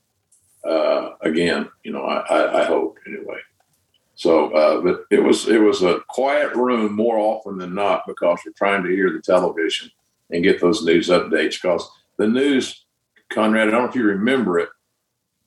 uh, 0.64 1.10
again. 1.20 1.68
You 1.84 1.92
know, 1.92 2.04
I, 2.04 2.18
I, 2.20 2.62
I 2.62 2.64
hope 2.64 2.98
anyway. 3.06 3.38
So, 4.14 4.50
uh, 4.52 4.80
but 4.80 5.04
it 5.10 5.20
was 5.20 5.48
it 5.48 5.58
was 5.58 5.82
a 5.82 6.00
quiet 6.08 6.54
room 6.54 6.92
more 6.92 7.18
often 7.18 7.58
than 7.58 7.74
not 7.74 8.02
because 8.06 8.40
we're 8.44 8.52
trying 8.52 8.82
to 8.82 8.90
hear 8.90 9.12
the 9.12 9.20
television 9.20 9.90
and 10.30 10.42
get 10.42 10.60
those 10.60 10.84
news 10.84 11.08
updates 11.08 11.60
because 11.62 11.88
the 12.16 12.26
news, 12.26 12.84
Conrad, 13.30 13.68
I 13.68 13.70
don't 13.70 13.82
know 13.84 13.88
if 13.88 13.94
you 13.94 14.04
remember 14.04 14.58
it 14.58 14.68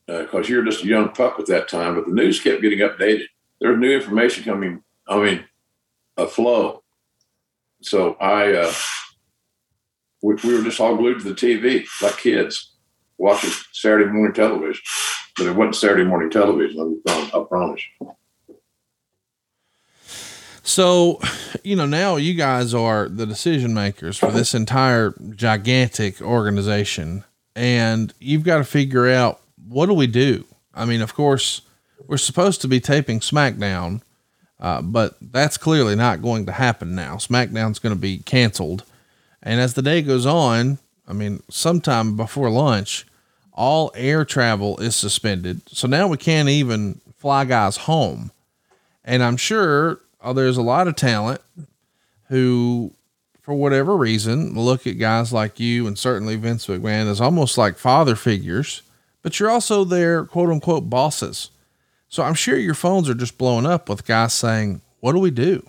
because 0.08 0.45
uh, 0.45 0.47
you're 0.47 0.65
just 0.65 0.84
a 0.84 0.88
young 0.88 1.10
pup 1.10 1.36
at 1.39 1.47
that 1.47 1.67
time, 1.67 1.95
but 1.95 2.06
the 2.06 2.13
news 2.13 2.39
kept 2.39 2.62
getting 2.62 2.80
updated. 2.80 3.26
There's 3.60 3.78
new 3.78 3.91
information 3.91 4.43
coming. 4.43 4.84
I 5.08 5.21
mean, 5.21 5.45
a 6.17 6.28
flow. 6.28 6.84
So 7.82 8.13
I, 8.15 8.54
uh, 8.54 8.74
we, 10.21 10.36
we 10.36 10.56
were 10.56 10.63
just 10.63 10.80
all 10.80 10.95
glued 10.95 11.19
to 11.19 11.34
the 11.34 11.36
TV 11.36 11.86
like 12.02 12.17
kids 12.17 12.70
watching 13.21 13.51
Saturday 13.71 14.12
morning 14.12 14.34
television, 14.34 14.81
but 15.38 15.45
it 15.45 15.55
wasn't 15.55 15.75
Saturday 15.75 16.03
morning 16.03 16.31
television. 16.31 17.01
I 17.07 17.45
promise. 17.47 17.81
So, 20.63 21.19
you 21.63 21.75
know, 21.75 21.86
now 21.86 22.15
you 22.15 22.34
guys 22.34 22.73
are 22.73 23.07
the 23.07 23.25
decision 23.25 23.73
makers 23.73 24.17
for 24.17 24.31
this 24.31 24.53
entire 24.53 25.13
gigantic 25.36 26.21
organization, 26.21 27.23
and 27.55 28.13
you've 28.19 28.43
got 28.43 28.57
to 28.57 28.63
figure 28.63 29.07
out 29.07 29.39
what 29.67 29.86
do 29.86 29.93
we 29.93 30.07
do? 30.07 30.45
I 30.73 30.86
mean, 30.86 31.01
of 31.01 31.13
course, 31.13 31.62
we're 32.07 32.17
supposed 32.17 32.62
to 32.62 32.67
be 32.67 32.79
taping 32.79 33.19
SmackDown, 33.19 34.01
uh, 34.60 34.81
but 34.81 35.15
that's 35.21 35.57
clearly 35.57 35.95
not 35.95 36.21
going 36.21 36.45
to 36.47 36.51
happen 36.51 36.95
now. 36.95 37.15
SmackDown's 37.15 37.79
going 37.79 37.95
to 37.95 38.01
be 38.01 38.17
canceled. 38.19 38.84
And 39.43 39.60
as 39.60 39.75
the 39.75 39.81
day 39.81 40.01
goes 40.01 40.25
on, 40.25 40.79
I 41.07 41.13
mean, 41.13 41.43
sometime 41.49 42.15
before 42.15 42.49
lunch, 42.49 43.05
all 43.53 43.91
air 43.95 44.25
travel 44.25 44.77
is 44.79 44.95
suspended. 44.95 45.61
So 45.69 45.87
now 45.87 46.07
we 46.07 46.17
can't 46.17 46.49
even 46.49 47.01
fly 47.17 47.45
guys 47.45 47.77
home. 47.77 48.31
And 49.03 49.23
I'm 49.23 49.37
sure 49.37 49.99
oh, 50.21 50.33
there's 50.33 50.57
a 50.57 50.61
lot 50.61 50.87
of 50.87 50.95
talent 50.95 51.41
who, 52.27 52.93
for 53.41 53.53
whatever 53.53 53.97
reason, 53.97 54.53
look 54.53 54.87
at 54.87 54.99
guys 54.99 55.33
like 55.33 55.59
you 55.59 55.87
and 55.87 55.97
certainly 55.97 56.35
Vince 56.35 56.67
McMahon 56.67 57.09
as 57.09 57.19
almost 57.19 57.57
like 57.57 57.77
father 57.77 58.15
figures, 58.15 58.81
but 59.21 59.39
you're 59.39 59.49
also 59.49 59.83
their 59.83 60.25
quote 60.25 60.49
unquote 60.49 60.89
bosses. 60.89 61.49
So 62.09 62.23
I'm 62.23 62.33
sure 62.33 62.57
your 62.57 62.73
phones 62.73 63.09
are 63.09 63.13
just 63.13 63.37
blowing 63.37 63.65
up 63.65 63.89
with 63.89 64.05
guys 64.05 64.33
saying, 64.33 64.81
What 64.99 65.13
do 65.13 65.19
we 65.19 65.31
do? 65.31 65.67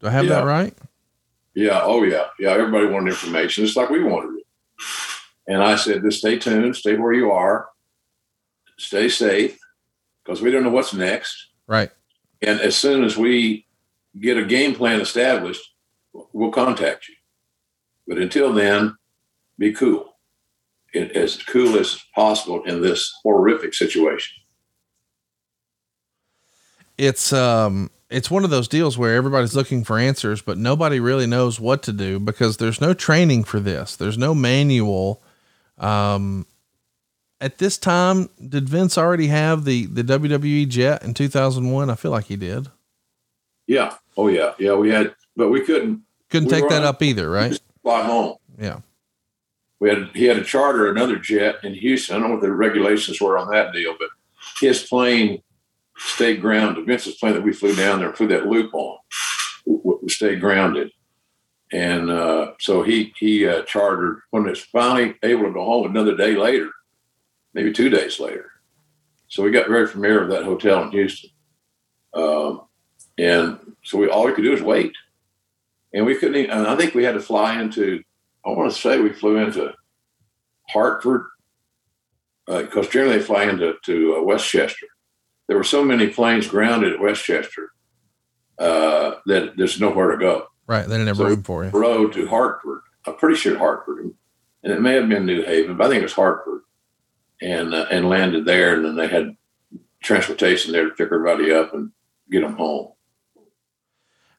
Do 0.00 0.06
I 0.08 0.10
have 0.10 0.24
yeah. 0.24 0.36
that 0.36 0.46
right? 0.46 0.74
Yeah. 1.54 1.80
Oh, 1.82 2.02
yeah. 2.02 2.24
Yeah. 2.38 2.50
Everybody 2.50 2.86
wanted 2.86 3.10
information. 3.10 3.64
It's 3.64 3.76
like 3.76 3.90
we 3.90 4.02
wanted 4.02 4.38
it. 4.38 4.46
And 5.46 5.62
I 5.62 5.76
said, 5.76 6.02
just 6.02 6.18
stay 6.18 6.38
tuned, 6.38 6.76
stay 6.76 6.96
where 6.96 7.12
you 7.12 7.30
are, 7.30 7.68
stay 8.78 9.08
safe, 9.08 9.58
because 10.24 10.40
we 10.40 10.50
don't 10.50 10.62
know 10.62 10.70
what's 10.70 10.94
next. 10.94 11.48
Right. 11.66 11.90
And 12.40 12.60
as 12.60 12.76
soon 12.76 13.04
as 13.04 13.16
we 13.16 13.66
get 14.20 14.38
a 14.38 14.44
game 14.44 14.74
plan 14.74 15.00
established, 15.00 15.62
we'll 16.32 16.50
contact 16.50 17.08
you. 17.08 17.14
But 18.06 18.18
until 18.18 18.52
then, 18.52 18.96
be 19.58 19.72
cool, 19.72 20.16
it, 20.92 21.12
as 21.12 21.42
cool 21.42 21.78
as 21.78 22.00
possible 22.14 22.62
in 22.64 22.82
this 22.82 23.12
horrific 23.22 23.74
situation. 23.74 24.42
It's 26.96 27.32
um, 27.32 27.90
it's 28.10 28.30
one 28.30 28.44
of 28.44 28.50
those 28.50 28.68
deals 28.68 28.96
where 28.96 29.16
everybody's 29.16 29.56
looking 29.56 29.82
for 29.82 29.98
answers, 29.98 30.42
but 30.42 30.58
nobody 30.58 31.00
really 31.00 31.26
knows 31.26 31.58
what 31.58 31.82
to 31.84 31.92
do 31.92 32.20
because 32.20 32.58
there's 32.58 32.80
no 32.80 32.94
training 32.94 33.44
for 33.44 33.58
this. 33.58 33.96
There's 33.96 34.18
no 34.18 34.34
manual. 34.34 35.22
Um, 35.78 36.46
at 37.40 37.58
this 37.58 37.76
time, 37.76 38.30
did 38.48 38.68
Vince 38.68 38.96
already 38.96 39.26
have 39.26 39.64
the 39.64 39.86
the 39.86 40.02
WWE 40.02 40.68
jet 40.68 41.02
in 41.02 41.14
2001? 41.14 41.90
I 41.90 41.94
feel 41.94 42.10
like 42.10 42.26
he 42.26 42.36
did. 42.36 42.68
Yeah. 43.66 43.94
Oh 44.16 44.28
yeah. 44.28 44.52
Yeah. 44.58 44.74
We 44.74 44.90
had, 44.90 45.14
but 45.36 45.50
we 45.50 45.60
couldn't 45.64 46.02
couldn't 46.30 46.50
we 46.50 46.60
take 46.60 46.68
that 46.70 46.84
up 46.84 47.02
either, 47.02 47.30
right? 47.30 47.58
Fly 47.82 48.02
home. 48.02 48.36
Yeah. 48.58 48.80
We 49.80 49.88
had 49.90 50.10
he 50.14 50.24
had 50.24 50.38
a 50.38 50.44
charter 50.44 50.90
another 50.90 51.16
jet 51.16 51.56
in 51.62 51.74
Houston. 51.74 52.16
I 52.16 52.18
don't 52.20 52.28
know 52.28 52.34
what 52.36 52.42
the 52.42 52.52
regulations 52.52 53.20
were 53.20 53.36
on 53.36 53.50
that 53.50 53.72
deal, 53.72 53.94
but 53.98 54.08
his 54.60 54.82
plane 54.84 55.42
stayed 55.96 56.40
grounded. 56.40 56.86
Vince's 56.86 57.16
plane 57.16 57.34
that 57.34 57.42
we 57.42 57.52
flew 57.52 57.74
down 57.74 58.00
there, 58.00 58.12
flew 58.12 58.28
that 58.28 58.46
loop 58.46 58.72
on, 58.72 58.98
stayed 60.08 60.40
grounded. 60.40 60.90
And 61.74 62.08
uh, 62.08 62.52
so 62.60 62.84
he 62.84 63.12
he 63.18 63.48
uh, 63.48 63.62
chartered 63.62 64.20
when 64.30 64.46
it's 64.46 64.60
finally 64.60 65.16
able 65.24 65.42
to 65.42 65.52
go 65.52 65.64
home 65.64 65.90
another 65.90 66.16
day 66.16 66.36
later, 66.36 66.70
maybe 67.52 67.72
two 67.72 67.88
days 67.88 68.20
later. 68.20 68.48
So 69.26 69.42
we 69.42 69.50
got 69.50 69.66
very 69.66 69.88
familiar 69.88 70.20
with 70.20 70.30
that 70.30 70.44
hotel 70.44 70.84
in 70.84 70.92
Houston, 70.92 71.30
um, 72.14 72.60
and 73.18 73.58
so 73.82 73.98
we 73.98 74.08
all 74.08 74.24
we 74.24 74.34
could 74.34 74.44
do 74.44 74.52
is 74.52 74.62
wait, 74.62 74.92
and 75.92 76.06
we 76.06 76.14
couldn't. 76.14 76.36
Even, 76.36 76.52
I 76.52 76.76
think 76.76 76.94
we 76.94 77.02
had 77.02 77.14
to 77.14 77.20
fly 77.20 77.60
into. 77.60 78.04
I 78.46 78.50
want 78.50 78.72
to 78.72 78.78
say 78.78 79.00
we 79.00 79.12
flew 79.12 79.38
into 79.38 79.72
Hartford 80.68 81.26
because 82.46 82.86
uh, 82.86 82.90
generally 82.90 83.18
they 83.18 83.24
fly 83.24 83.46
into 83.46 83.74
to 83.84 84.18
uh, 84.18 84.22
Westchester. 84.22 84.86
There 85.48 85.56
were 85.56 85.64
so 85.64 85.84
many 85.84 86.06
planes 86.06 86.46
grounded 86.46 86.92
at 86.92 87.00
Westchester 87.00 87.72
uh, 88.60 89.14
that 89.26 89.54
there's 89.56 89.80
nowhere 89.80 90.12
to 90.12 90.18
go. 90.18 90.46
Right. 90.66 90.86
They 90.86 90.94
didn't 90.94 91.08
have 91.08 91.16
so 91.16 91.24
room 91.26 91.42
for 91.42 91.64
you. 91.64 91.70
Road 91.70 92.12
to 92.14 92.26
Hartford. 92.26 92.80
I'm 93.06 93.16
pretty 93.16 93.36
sure 93.36 93.58
Hartford, 93.58 93.98
and 94.62 94.72
it 94.72 94.80
may 94.80 94.94
have 94.94 95.08
been 95.08 95.26
New 95.26 95.42
Haven, 95.42 95.76
but 95.76 95.86
I 95.86 95.90
think 95.90 96.00
it 96.00 96.04
was 96.04 96.14
Hartford, 96.14 96.62
and 97.42 97.74
uh, 97.74 97.86
and 97.90 98.08
landed 98.08 98.46
there, 98.46 98.76
and 98.76 98.84
then 98.84 98.96
they 98.96 99.08
had 99.08 99.36
transportation 100.02 100.72
there 100.72 100.84
to 100.84 100.94
pick 100.94 101.06
everybody 101.06 101.52
up 101.52 101.74
and 101.74 101.90
get 102.30 102.40
them 102.40 102.56
home. 102.56 102.92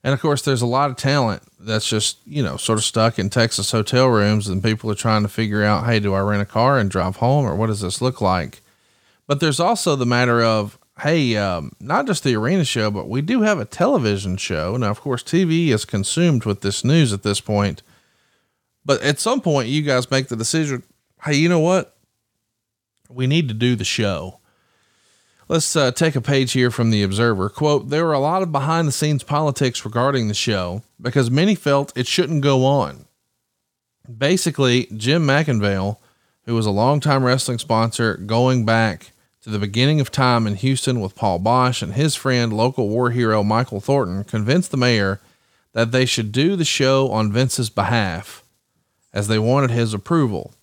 And 0.03 0.13
of 0.13 0.21
course, 0.21 0.43
there's 0.43 0.61
a 0.61 0.67
lot 0.67 0.91
of 0.91 0.97
talent 0.97 1.41
that's 1.59 1.89
just, 1.89 2.19
you 2.27 2.43
know, 2.43 2.57
sort 2.57 2.77
of 2.77 2.85
stuck 2.85 3.17
in 3.17 3.31
Texas 3.31 3.71
hotel 3.71 4.07
rooms 4.07 4.47
and 4.47 4.63
people 4.63 4.91
are 4.91 4.95
trying 4.95 5.23
to 5.23 5.27
figure 5.27 5.63
out, 5.63 5.87
hey, 5.87 5.99
do 5.99 6.13
I 6.13 6.19
rent 6.19 6.43
a 6.43 6.45
car 6.45 6.77
and 6.77 6.91
drive 6.91 7.15
home 7.15 7.43
or 7.43 7.55
what 7.55 7.67
does 7.67 7.81
this 7.81 8.03
look 8.03 8.21
like? 8.21 8.61
But 9.25 9.39
there's 9.39 9.59
also 9.59 9.95
the 9.95 10.05
matter 10.05 10.43
of, 10.43 10.77
hey, 11.01 11.35
um, 11.35 11.71
not 11.79 12.07
just 12.07 12.23
the 12.23 12.35
arena 12.35 12.63
show, 12.63 12.89
but 12.89 13.09
we 13.09 13.21
do 13.21 13.41
have 13.41 13.59
a 13.59 13.65
television 13.65 14.37
show. 14.37 14.77
Now, 14.77 14.91
of 14.91 15.01
course, 15.01 15.23
TV 15.23 15.69
is 15.69 15.85
consumed 15.85 16.45
with 16.45 16.61
this 16.61 16.83
news 16.83 17.11
at 17.11 17.23
this 17.23 17.41
point. 17.41 17.81
But 18.85 19.01
at 19.01 19.19
some 19.19 19.41
point, 19.41 19.67
you 19.67 19.81
guys 19.81 20.11
make 20.11 20.27
the 20.27 20.35
decision 20.35 20.83
hey, 21.23 21.33
you 21.33 21.49
know 21.49 21.59
what? 21.59 21.97
We 23.09 23.25
need 23.25 23.47
to 23.47 23.55
do 23.55 23.75
the 23.75 23.83
show. 23.83 24.39
Let's 25.47 25.75
uh, 25.75 25.91
take 25.91 26.15
a 26.15 26.21
page 26.21 26.53
here 26.53 26.69
from 26.69 26.91
the 26.91 27.03
Observer. 27.03 27.49
Quote 27.49 27.89
There 27.89 28.05
were 28.05 28.13
a 28.13 28.19
lot 28.19 28.41
of 28.41 28.51
behind 28.51 28.87
the 28.87 28.91
scenes 28.91 29.23
politics 29.23 29.85
regarding 29.85 30.27
the 30.27 30.33
show 30.33 30.83
because 31.01 31.31
many 31.31 31.55
felt 31.55 31.95
it 31.97 32.07
shouldn't 32.07 32.41
go 32.41 32.65
on. 32.65 33.05
Basically, 34.17 34.87
Jim 34.95 35.25
McIngvale, 35.25 35.97
who 36.45 36.53
was 36.53 36.67
a 36.67 36.71
longtime 36.71 37.23
wrestling 37.23 37.57
sponsor 37.57 38.17
going 38.17 38.65
back 38.65 39.11
to 39.45 39.51
the 39.51 39.59
beginning 39.59 40.01
of 40.01 40.09
time 40.09 40.47
in 40.47 40.55
Houston 40.55 40.99
with 40.99 41.15
Paul 41.15 41.39
Boesch 41.39 41.83
and 41.83 41.93
his 41.93 42.15
friend, 42.15 42.51
local 42.51 42.89
war 42.89 43.11
hero 43.11 43.43
Michael 43.43 43.79
Thornton, 43.79 44.23
convinced 44.23 44.71
the 44.71 44.77
mayor 44.77 45.21
that 45.73 45.91
they 45.91 46.07
should 46.07 46.31
do 46.31 46.55
the 46.55 46.65
show 46.65 47.11
on 47.11 47.31
Vince's 47.31 47.69
behalf 47.69 48.43
as 49.13 49.27
they 49.27 49.37
wanted 49.37 49.69
his 49.69 49.93
approval. 49.93 50.55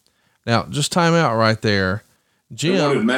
Now, 0.45 0.65
just 0.65 0.91
time 0.91 1.15
out 1.15 1.37
right 1.37 1.63
there. 1.63 2.03
Jim. 2.53 3.09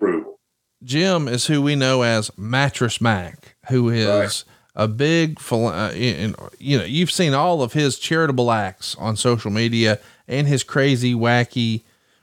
approval. 0.00 0.40
Jim 0.82 1.28
is 1.28 1.46
who 1.46 1.62
we 1.62 1.76
know 1.76 2.02
as 2.02 2.36
Mattress 2.36 3.00
Mac, 3.00 3.54
who 3.68 3.90
is 3.90 4.08
right. 4.08 4.44
a 4.74 4.88
big, 4.88 5.38
uh, 5.52 5.92
you 5.94 6.34
know, 6.76 6.84
you've 6.84 7.12
seen 7.12 7.34
all 7.34 7.62
of 7.62 7.72
his 7.72 8.00
charitable 8.00 8.50
acts 8.50 8.96
on 8.96 9.14
social 9.16 9.52
media 9.52 10.00
and 10.26 10.48
his 10.48 10.64
crazy, 10.64 11.14
wacky 11.14 11.82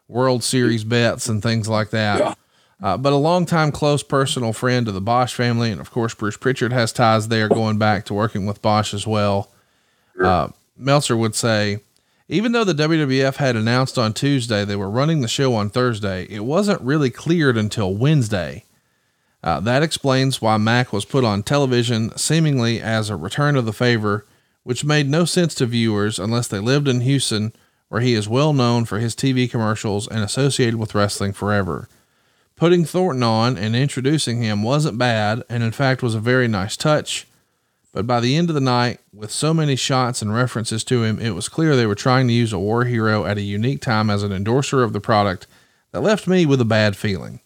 World 0.10 0.44
Series 0.44 0.84
bets 0.84 1.30
and 1.30 1.42
things 1.42 1.70
like 1.70 1.92
that. 1.92 2.20
Yeah. 2.20 2.34
Uh, 2.86 2.96
but 2.96 3.12
a 3.12 3.16
longtime 3.16 3.72
close 3.72 4.04
personal 4.04 4.54
friend 4.54 4.88
of 4.88 4.94
the 4.94 5.02
Boesch 5.02 5.34
family. 5.34 5.72
And 5.72 5.82
of 5.82 5.90
course, 5.90 6.14
Bruce 6.14 6.38
Pritchard 6.38 6.72
has 6.72 6.94
ties 6.94 7.30
there 7.30 7.50
going 7.50 7.80
back 7.80 8.06
to 8.06 8.14
working 8.14 8.46
with 8.46 8.62
Boesch 8.62 8.94
as 8.94 9.08
well. 9.08 9.50
Sure. 10.16 10.26
Uh, 10.28 10.52
Meltzer 10.78 11.18
would 11.18 11.34
say, 11.34 11.80
even 12.30 12.52
though 12.52 12.64
the 12.64 12.76
WWF 12.76 13.38
had 13.38 13.56
announced 13.56 13.98
on 13.98 14.14
Tuesday 14.14 14.64
they 14.64 14.76
were 14.76 14.88
running 14.88 15.22
the 15.22 15.28
show 15.28 15.56
on 15.56 15.72
Thursday, 15.72 16.28
it 16.30 16.46
wasn't 16.46 16.80
really 16.80 17.10
cleared 17.10 17.58
until 17.58 17.96
Wednesday. 17.96 18.66
Uh, 19.44 19.60
that 19.62 19.82
explains 19.82 20.40
why 20.40 20.58
Mac 20.58 20.94
was 20.94 21.06
put 21.06 21.24
on 21.24 21.42
television 21.42 22.16
seemingly 22.16 22.80
as 22.80 23.10
a 23.10 23.16
return 23.16 23.56
of 23.56 23.66
the 23.66 23.74
favor, 23.74 24.28
which 24.62 24.86
made 24.86 25.10
no 25.10 25.26
sense 25.26 25.56
to 25.56 25.66
viewers 25.66 26.20
unless 26.20 26.48
they 26.48 26.60
lived 26.60 26.88
in 26.88 27.02
Houston, 27.02 27.52
where 27.90 28.02
he 28.02 28.14
is 28.14 28.30
well 28.30 28.54
known 28.54 28.86
for 28.86 29.00
his 29.00 29.16
TV 29.16 29.50
commercials 29.50 30.08
and 30.08 30.20
associated 30.20 30.76
with 30.76 30.94
wrestling 30.94 31.34
forever. 31.34 31.90
Putting 32.56 32.86
Thornton 32.86 33.24
on 33.24 33.58
and 33.58 33.76
introducing 33.76 34.42
him 34.42 34.64
wasn't 34.64 34.98
bad, 34.98 35.44
and 35.50 35.62
in 35.62 35.74
fact 35.74 36.02
was 36.02 36.16
a 36.16 36.22
very 36.22 36.48
nice 36.48 36.78
touch. 36.78 37.28
But 37.92 38.08
by 38.08 38.22
the 38.22 38.36
end 38.36 38.50
of 38.50 38.56
the 38.56 38.62
night, 38.62 39.00
with 39.14 39.32
so 39.32 39.54
many 39.54 39.76
shots 39.76 40.22
and 40.22 40.34
references 40.34 40.84
to 40.86 41.04
him, 41.04 41.20
it 41.20 41.32
was 41.32 41.50
clear 41.50 41.76
they 41.76 41.86
were 41.86 41.96
trying 41.96 42.28
to 42.28 42.34
use 42.34 42.54
a 42.54 42.60
war 42.60 42.86
hero 42.86 43.26
at 43.26 43.38
a 43.38 43.42
unique 43.42 43.82
time 43.82 44.10
as 44.10 44.24
an 44.24 44.32
endorser 44.32 44.84
of 44.84 44.94
the 44.94 45.02
product 45.02 45.48
that 45.92 46.02
left 46.02 46.28
me 46.28 46.46
with 46.46 46.62
a 46.62 46.66
bad 46.66 46.96
feeling. 46.96 47.42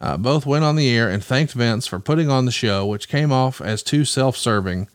Uh, 0.00 0.16
both 0.16 0.44
went 0.44 0.64
on 0.64 0.74
the 0.74 0.88
air 0.88 1.08
and 1.08 1.22
thanked 1.22 1.52
Vince 1.52 1.86
for 1.86 2.00
putting 2.00 2.28
on 2.28 2.44
the 2.44 2.50
show, 2.50 2.84
which 2.84 3.08
came 3.08 3.30
off 3.30 3.60
as 3.60 3.84
too 3.84 4.04
self 4.04 4.36
serving. 4.36 4.88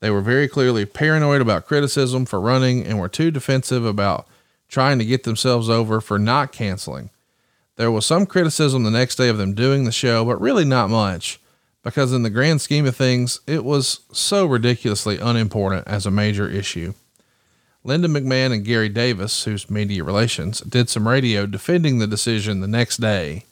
They 0.00 0.10
were 0.10 0.20
very 0.20 0.48
clearly 0.48 0.84
paranoid 0.84 1.40
about 1.40 1.66
criticism 1.66 2.26
for 2.26 2.40
running 2.40 2.84
and 2.84 2.98
were 2.98 3.08
too 3.08 3.30
defensive 3.30 3.84
about 3.84 4.26
trying 4.68 4.98
to 4.98 5.06
get 5.06 5.24
themselves 5.24 5.70
over 5.70 6.02
for 6.02 6.18
not 6.18 6.52
canceling. 6.52 7.08
There 7.80 7.90
was 7.90 8.04
some 8.04 8.26
criticism 8.26 8.82
the 8.82 8.90
next 8.90 9.16
day 9.16 9.30
of 9.30 9.38
them 9.38 9.54
doing 9.54 9.84
the 9.84 9.90
show, 9.90 10.22
but 10.22 10.38
really 10.38 10.66
not 10.66 10.90
much, 10.90 11.40
because 11.82 12.12
in 12.12 12.22
the 12.22 12.28
grand 12.28 12.60
scheme 12.60 12.84
of 12.84 12.94
things, 12.94 13.40
it 13.46 13.64
was 13.64 14.00
so 14.12 14.44
ridiculously 14.44 15.16
unimportant 15.18 15.88
as 15.88 16.04
a 16.04 16.10
major 16.10 16.46
issue. 16.46 16.92
Linda 17.82 18.06
McMahon 18.06 18.52
and 18.52 18.66
Gary 18.66 18.90
Davis, 18.90 19.44
whose 19.44 19.70
media 19.70 20.04
relations, 20.04 20.60
did 20.60 20.90
some 20.90 21.08
radio 21.08 21.46
defending 21.46 21.98
the 21.98 22.06
decision 22.06 22.60
the 22.60 22.68
next 22.68 22.98
day. 22.98 23.46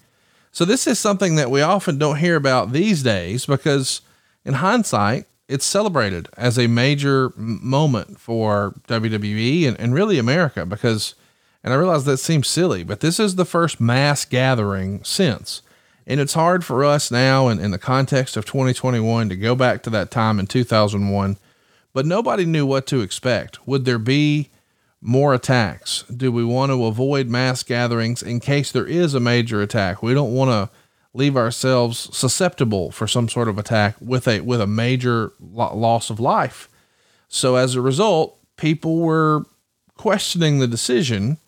So 0.52 0.66
this 0.66 0.86
is 0.86 0.98
something 0.98 1.36
that 1.36 1.50
we 1.50 1.62
often 1.62 1.96
don't 1.96 2.18
hear 2.18 2.36
about 2.36 2.72
these 2.72 3.02
days 3.02 3.46
because 3.46 4.02
in 4.44 4.52
hindsight, 4.52 5.24
it's 5.48 5.64
celebrated 5.64 6.28
as 6.36 6.58
a 6.58 6.66
major 6.66 7.32
moment 7.34 8.20
for 8.20 8.74
WWE 8.88 9.66
and, 9.68 9.80
and 9.80 9.94
really 9.94 10.18
America 10.18 10.66
because 10.66 11.14
and 11.62 11.72
I 11.72 11.76
realize 11.76 12.04
that 12.04 12.18
seems 12.18 12.48
silly, 12.48 12.84
but 12.84 13.00
this 13.00 13.18
is 13.18 13.34
the 13.34 13.44
first 13.44 13.80
mass 13.80 14.24
gathering 14.24 15.02
since. 15.04 15.62
And 16.06 16.20
it's 16.20 16.34
hard 16.34 16.64
for 16.64 16.84
us 16.84 17.10
now, 17.10 17.48
in, 17.48 17.60
in 17.60 17.70
the 17.70 17.78
context 17.78 18.36
of 18.36 18.46
2021, 18.46 19.28
to 19.28 19.36
go 19.36 19.54
back 19.54 19.82
to 19.82 19.90
that 19.90 20.10
time 20.10 20.38
in 20.38 20.46
2001. 20.46 21.36
But 21.92 22.06
nobody 22.06 22.46
knew 22.46 22.64
what 22.64 22.86
to 22.86 23.00
expect. 23.00 23.66
Would 23.66 23.84
there 23.84 23.98
be 23.98 24.50
more 25.00 25.34
attacks? 25.34 26.04
Do 26.04 26.32
we 26.32 26.44
want 26.44 26.70
to 26.70 26.86
avoid 26.86 27.28
mass 27.28 27.62
gatherings 27.62 28.22
in 28.22 28.40
case 28.40 28.72
there 28.72 28.86
is 28.86 29.14
a 29.14 29.20
major 29.20 29.60
attack? 29.60 30.02
We 30.02 30.14
don't 30.14 30.34
want 30.34 30.50
to 30.50 30.70
leave 31.12 31.36
ourselves 31.36 32.08
susceptible 32.16 32.90
for 32.90 33.06
some 33.06 33.28
sort 33.28 33.48
of 33.48 33.58
attack 33.58 33.96
with 34.00 34.28
a 34.28 34.40
with 34.40 34.60
a 34.60 34.66
major 34.66 35.32
lo- 35.40 35.76
loss 35.76 36.10
of 36.10 36.20
life. 36.20 36.68
So 37.28 37.56
as 37.56 37.74
a 37.74 37.80
result, 37.80 38.38
people 38.56 38.98
were 38.98 39.44
questioning 39.96 40.58
the 40.58 40.66
decision 40.66 41.38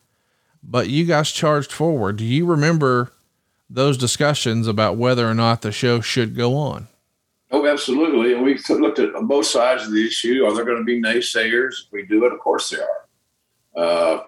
but 0.62 0.88
you 0.88 1.04
guys 1.04 1.30
charged 1.30 1.72
forward. 1.72 2.16
Do 2.16 2.24
you 2.24 2.46
remember 2.46 3.12
those 3.68 3.96
discussions 3.96 4.66
about 4.66 4.96
whether 4.96 5.28
or 5.28 5.34
not 5.34 5.62
the 5.62 5.72
show 5.72 6.00
should 6.00 6.36
go 6.36 6.56
on? 6.56 6.88
Oh, 7.52 7.66
absolutely. 7.66 8.34
And 8.34 8.42
we 8.42 8.58
looked 8.68 8.98
at 8.98 9.12
both 9.22 9.46
sides 9.46 9.84
of 9.84 9.92
the 9.92 10.06
issue. 10.06 10.44
Are 10.44 10.54
there 10.54 10.64
going 10.64 10.78
to 10.78 10.84
be 10.84 11.00
naysayers 11.00 11.72
if 11.84 11.92
we 11.92 12.04
do 12.04 12.24
it? 12.26 12.32
Of 12.32 12.38
course 12.38 12.70
there 12.70 12.86
are. 12.86 13.06
Uh, 13.76 14.22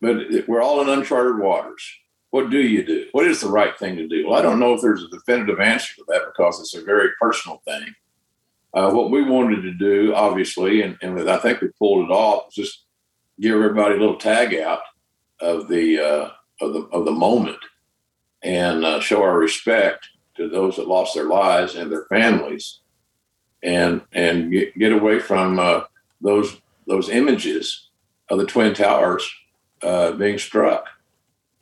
but 0.00 0.16
we're 0.46 0.62
all 0.62 0.80
in 0.80 0.88
uncharted 0.88 1.38
waters. 1.38 1.82
What 2.30 2.50
do 2.50 2.58
you 2.58 2.84
do? 2.84 3.06
What 3.12 3.26
is 3.26 3.40
the 3.40 3.48
right 3.48 3.76
thing 3.78 3.96
to 3.96 4.08
do? 4.08 4.26
Well, 4.26 4.38
I 4.38 4.42
don't 4.42 4.60
know 4.60 4.74
if 4.74 4.82
there's 4.82 5.02
a 5.02 5.08
definitive 5.08 5.60
answer 5.60 5.94
to 5.96 6.04
that 6.08 6.22
because 6.26 6.60
it's 6.60 6.74
a 6.74 6.84
very 6.84 7.10
personal 7.20 7.62
thing. 7.64 7.94
Uh, 8.74 8.90
what 8.90 9.10
we 9.10 9.22
wanted 9.22 9.62
to 9.62 9.72
do, 9.72 10.14
obviously, 10.14 10.82
and, 10.82 10.98
and 11.00 11.30
I 11.30 11.38
think 11.38 11.60
we 11.60 11.68
pulled 11.78 12.10
it 12.10 12.12
off, 12.12 12.46
was 12.46 12.54
just 12.54 12.84
give 13.40 13.54
everybody 13.54 13.94
a 13.94 13.98
little 13.98 14.18
tag 14.18 14.54
out 14.54 14.80
of 15.40 15.68
the 15.68 15.98
uh, 15.98 16.30
of 16.60 16.72
the 16.72 16.80
of 16.92 17.04
the 17.04 17.12
moment 17.12 17.58
and 18.42 18.84
uh, 18.84 19.00
show 19.00 19.22
our 19.22 19.38
respect 19.38 20.08
to 20.36 20.48
those 20.48 20.76
that 20.76 20.88
lost 20.88 21.14
their 21.14 21.24
lives 21.24 21.74
and 21.74 21.90
their 21.90 22.04
families, 22.06 22.80
and 23.62 24.02
and 24.12 24.50
get, 24.52 24.78
get 24.78 24.92
away 24.92 25.18
from 25.18 25.58
uh, 25.58 25.82
those 26.20 26.60
those 26.86 27.08
images 27.08 27.88
of 28.28 28.38
the 28.38 28.46
twin 28.46 28.74
towers 28.74 29.28
uh, 29.82 30.12
being 30.12 30.38
struck. 30.38 30.86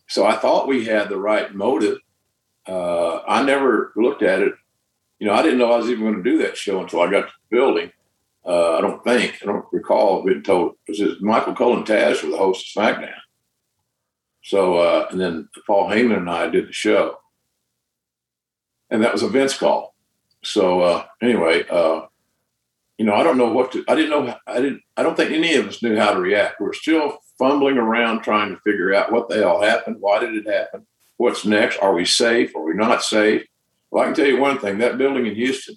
So 0.07 0.27
I 0.27 0.37
thought 0.37 0.69
we 0.69 0.85
had 0.85 1.09
the 1.09 1.19
right 1.19 1.55
motive. 1.55 1.99
Uh, 2.67 3.21
I 3.27 3.43
never 3.43 3.93
looked 3.97 4.23
at 4.23 4.41
it 4.41 4.55
you 5.25 5.31
know, 5.31 5.35
I 5.35 5.43
didn't 5.43 5.59
know 5.59 5.73
I 5.73 5.79
was 5.79 5.89
even 5.89 6.05
going 6.05 6.23
to 6.23 6.31
do 6.31 6.39
that 6.39 6.57
show 6.57 6.81
until 6.81 7.01
I 7.01 7.11
got 7.11 7.23
to 7.23 7.33
the 7.51 7.57
building. 7.57 7.93
Uh, 8.45 8.77
I 8.77 8.81
don't 8.83 9.03
think, 9.03 9.39
I 9.43 9.47
don't 9.47 9.65
recall 9.73 10.23
being 10.23 10.43
told, 10.43 10.75
because 10.87 11.21
Michael 11.23 11.55
Cole 11.55 11.79
and 11.79 11.87
Taz 11.87 12.23
were 12.23 12.31
the 12.31 12.37
host 12.37 12.77
of 12.77 12.83
SmackDown. 12.83 13.15
So, 14.45 14.77
uh, 14.77 15.09
and 15.11 15.19
then 15.19 15.49
Paul 15.67 15.89
Heyman 15.89 16.19
and 16.19 16.31
I 16.31 16.49
did 16.49 16.69
the 16.69 16.73
show. 16.73 17.19
And 18.91 19.03
that 19.03 19.13
was 19.13 19.23
a 19.23 19.29
Vince 19.29 19.57
call. 19.57 19.95
So, 20.43 20.83
uh, 20.83 21.05
anyway, 21.23 21.65
uh, 21.71 22.03
you 22.99 23.07
know, 23.07 23.15
I 23.15 23.23
don't 23.23 23.39
know 23.39 23.51
what 23.51 23.73
to, 23.73 23.83
I 23.89 23.95
didn't 23.95 24.11
know, 24.11 24.37
I 24.47 24.61
didn't, 24.61 24.83
I 24.99 25.03
don't 25.03 25.17
think 25.17 25.33
any 25.33 25.55
of 25.55 25.67
us 25.67 25.83
knew 25.83 25.97
how 25.97 26.13
to 26.13 26.21
react. 26.21 26.61
We 26.61 26.67
we're 26.67 26.75
still 26.75 27.19
fumbling 27.39 27.79
around 27.79 28.21
trying 28.21 28.51
to 28.51 28.61
figure 28.61 28.95
out 28.95 29.11
what 29.11 29.31
the 29.31 29.37
hell 29.37 29.63
happened. 29.63 29.97
Why 29.99 30.21
did 30.21 30.35
it 30.35 30.47
happen? 30.47 30.87
What's 31.17 31.47
next? 31.47 31.79
Are 31.79 31.95
we 31.95 32.05
safe? 32.05 32.55
Are 32.55 32.63
we 32.63 32.75
not 32.75 33.03
safe? 33.03 33.47
Well, 33.91 34.03
I 34.03 34.07
can 34.07 34.15
tell 34.15 34.27
you 34.27 34.39
one 34.39 34.59
thing 34.59 34.77
that 34.79 34.99
building 34.99 35.25
in 35.25 35.35
Houston 35.37 35.77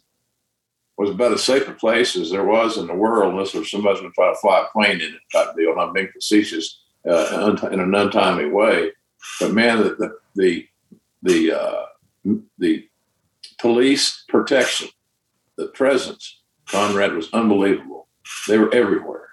was 0.97 1.09
about 1.09 1.31
as 1.31 1.43
safe 1.43 1.69
a 1.69 1.73
place 1.73 2.17
as 2.17 2.31
there 2.31 2.43
was 2.43 2.77
in 2.77 2.87
the 2.87 2.93
world, 2.93 3.31
unless 3.31 3.53
there 3.53 3.61
was 3.61 3.71
somebody 3.71 3.99
going 3.99 4.11
to 4.11 4.15
try 4.15 4.29
to 4.29 4.39
fly 4.39 4.65
a 4.65 4.71
plane 4.73 4.99
in 4.99 5.13
it 5.13 5.21
type 5.31 5.55
deal. 5.55 5.71
And 5.71 5.79
I'm 5.79 5.93
being 5.93 6.09
facetious 6.11 6.83
uh, 7.07 7.55
in 7.71 7.79
an 7.79 7.95
untimely 7.95 8.49
way. 8.49 8.91
But 9.39 9.53
man, 9.53 9.79
the, 9.79 10.17
the, 10.35 10.67
the, 11.23 11.51
uh, 11.51 11.85
the 12.57 12.87
police 13.59 14.23
protection, 14.27 14.89
the 15.55 15.67
presence, 15.67 16.41
Conrad 16.67 17.13
was 17.13 17.31
unbelievable. 17.33 18.07
They 18.47 18.57
were 18.57 18.73
everywhere. 18.73 19.29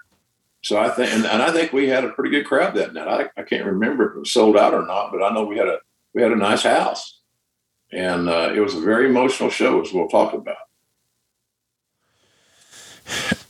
So 0.63 0.79
I 0.79 0.89
think, 0.89 1.11
and, 1.11 1.25
and, 1.25 1.43
I 1.43 1.51
think 1.51 1.73
we 1.73 1.89
had 1.89 2.03
a 2.03 2.09
pretty 2.09 2.31
good 2.31 2.47
crowd 2.47 2.73
that 2.75 2.93
night. 2.93 3.29
I, 3.37 3.41
I, 3.41 3.43
can't 3.43 3.65
remember 3.65 4.09
if 4.09 4.15
it 4.15 4.19
was 4.19 4.31
sold 4.31 4.57
out 4.57 4.73
or 4.73 4.83
not, 4.83 5.11
but 5.11 5.21
I 5.21 5.31
know 5.31 5.45
we 5.45 5.57
had 5.57 5.67
a 5.67 5.77
we 6.13 6.23
had 6.23 6.31
a 6.31 6.35
nice 6.35 6.63
house, 6.63 7.19
and 7.91 8.27
uh, 8.27 8.51
it 8.55 8.61
was 8.61 8.73
a 8.73 8.79
very 8.79 9.07
emotional 9.07 9.51
show, 9.51 9.79
as 9.81 9.93
we'll 9.93 10.07
talk 10.07 10.33
about. 10.33 10.55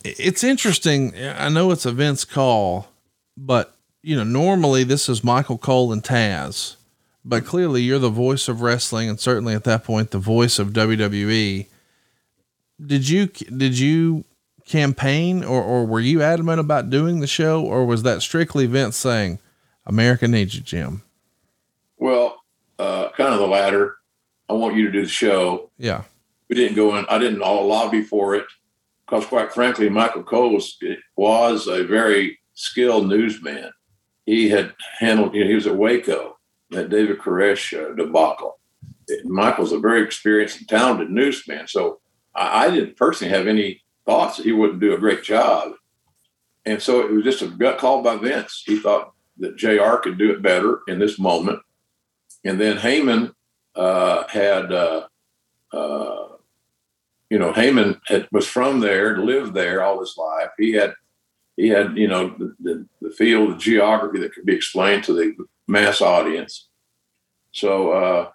It's 0.04 0.44
interesting. 0.44 1.14
I 1.16 1.48
know 1.48 1.70
it's 1.70 1.86
a 1.86 1.92
Vince 1.92 2.26
call, 2.26 2.88
but 3.34 3.75
you 4.06 4.14
know, 4.14 4.22
normally 4.22 4.84
this 4.84 5.08
is 5.08 5.24
Michael 5.24 5.58
Cole 5.58 5.92
and 5.92 6.00
Taz, 6.00 6.76
but 7.24 7.44
clearly 7.44 7.82
you're 7.82 7.98
the 7.98 8.08
voice 8.08 8.46
of 8.46 8.62
wrestling, 8.62 9.08
and 9.08 9.18
certainly 9.18 9.52
at 9.52 9.64
that 9.64 9.82
point 9.82 10.12
the 10.12 10.20
voice 10.20 10.60
of 10.60 10.68
WWE. 10.68 11.66
Did 12.86 13.08
you 13.08 13.26
did 13.26 13.76
you 13.76 14.24
campaign 14.64 15.42
or, 15.42 15.60
or 15.60 15.84
were 15.84 15.98
you 15.98 16.22
adamant 16.22 16.60
about 16.60 16.88
doing 16.88 17.18
the 17.18 17.26
show 17.26 17.60
or 17.64 17.84
was 17.84 18.04
that 18.04 18.22
strictly 18.22 18.66
Vince 18.66 18.96
saying, 18.96 19.40
America 19.84 20.28
needs 20.28 20.54
you, 20.54 20.60
Jim? 20.60 21.02
Well, 21.98 22.44
uh, 22.78 23.08
kind 23.16 23.34
of 23.34 23.40
the 23.40 23.48
latter. 23.48 23.96
I 24.48 24.52
want 24.52 24.76
you 24.76 24.86
to 24.86 24.92
do 24.92 25.02
the 25.02 25.08
show. 25.08 25.70
Yeah. 25.78 26.02
We 26.48 26.54
didn't 26.54 26.76
go 26.76 26.96
in. 26.96 27.06
I 27.08 27.18
didn't 27.18 27.42
all 27.42 27.66
lobby 27.66 28.02
for 28.02 28.36
it 28.36 28.46
because, 29.04 29.26
quite 29.26 29.52
frankly, 29.52 29.88
Michael 29.88 30.22
Cole 30.22 30.54
was, 30.54 30.78
was 31.16 31.66
a 31.66 31.82
very 31.82 32.38
skilled 32.54 33.08
newsman. 33.08 33.72
He 34.26 34.50
had 34.50 34.74
handled. 34.98 35.34
You 35.34 35.44
know, 35.44 35.48
he 35.48 35.54
was 35.54 35.66
at 35.66 35.76
Waco, 35.76 36.38
that 36.70 36.90
David 36.90 37.18
Koresh 37.18 37.72
uh, 37.72 37.94
debacle. 37.94 38.58
Michael's 39.24 39.72
a 39.72 39.78
very 39.78 40.02
experienced 40.02 40.58
and 40.58 40.68
talented 40.68 41.10
newsman, 41.10 41.68
so 41.68 42.00
I, 42.34 42.66
I 42.66 42.70
didn't 42.70 42.96
personally 42.96 43.32
have 43.32 43.46
any 43.46 43.82
thoughts 44.04 44.36
that 44.36 44.44
he 44.44 44.52
wouldn't 44.52 44.80
do 44.80 44.94
a 44.94 44.98
great 44.98 45.22
job. 45.22 45.72
And 46.64 46.82
so 46.82 47.00
it 47.00 47.12
was 47.12 47.24
just 47.24 47.42
a 47.42 47.46
gut 47.46 47.78
call 47.78 48.02
by 48.02 48.16
Vince. 48.16 48.64
He 48.66 48.78
thought 48.78 49.12
that 49.38 49.56
JR 49.56 49.96
could 49.96 50.18
do 50.18 50.32
it 50.32 50.42
better 50.42 50.80
in 50.88 50.98
this 50.98 51.18
moment. 51.18 51.60
And 52.44 52.60
then 52.60 52.76
Heyman 52.76 53.32
uh, 53.74 54.26
had, 54.28 54.72
uh, 54.72 55.06
uh, 55.72 56.28
you 57.30 57.38
know, 57.38 57.52
Heyman 57.52 58.00
had, 58.06 58.28
was 58.32 58.46
from 58.46 58.80
there, 58.80 59.18
lived 59.18 59.54
there 59.54 59.82
all 59.82 60.00
his 60.00 60.16
life. 60.16 60.50
He 60.58 60.72
had, 60.72 60.94
he 61.56 61.68
had, 61.68 61.96
you 61.96 62.08
know, 62.08 62.34
the, 62.38 62.54
the, 62.60 62.86
the 63.00 63.10
field, 63.10 63.52
the 63.52 63.58
geography 63.58 64.20
that 64.20 64.34
could 64.34 64.46
be 64.46 64.54
explained 64.54 65.04
to 65.04 65.12
the 65.12 65.34
mass 65.66 66.00
audience. 66.00 66.68
So, 67.52 67.92
uh, 67.92 68.30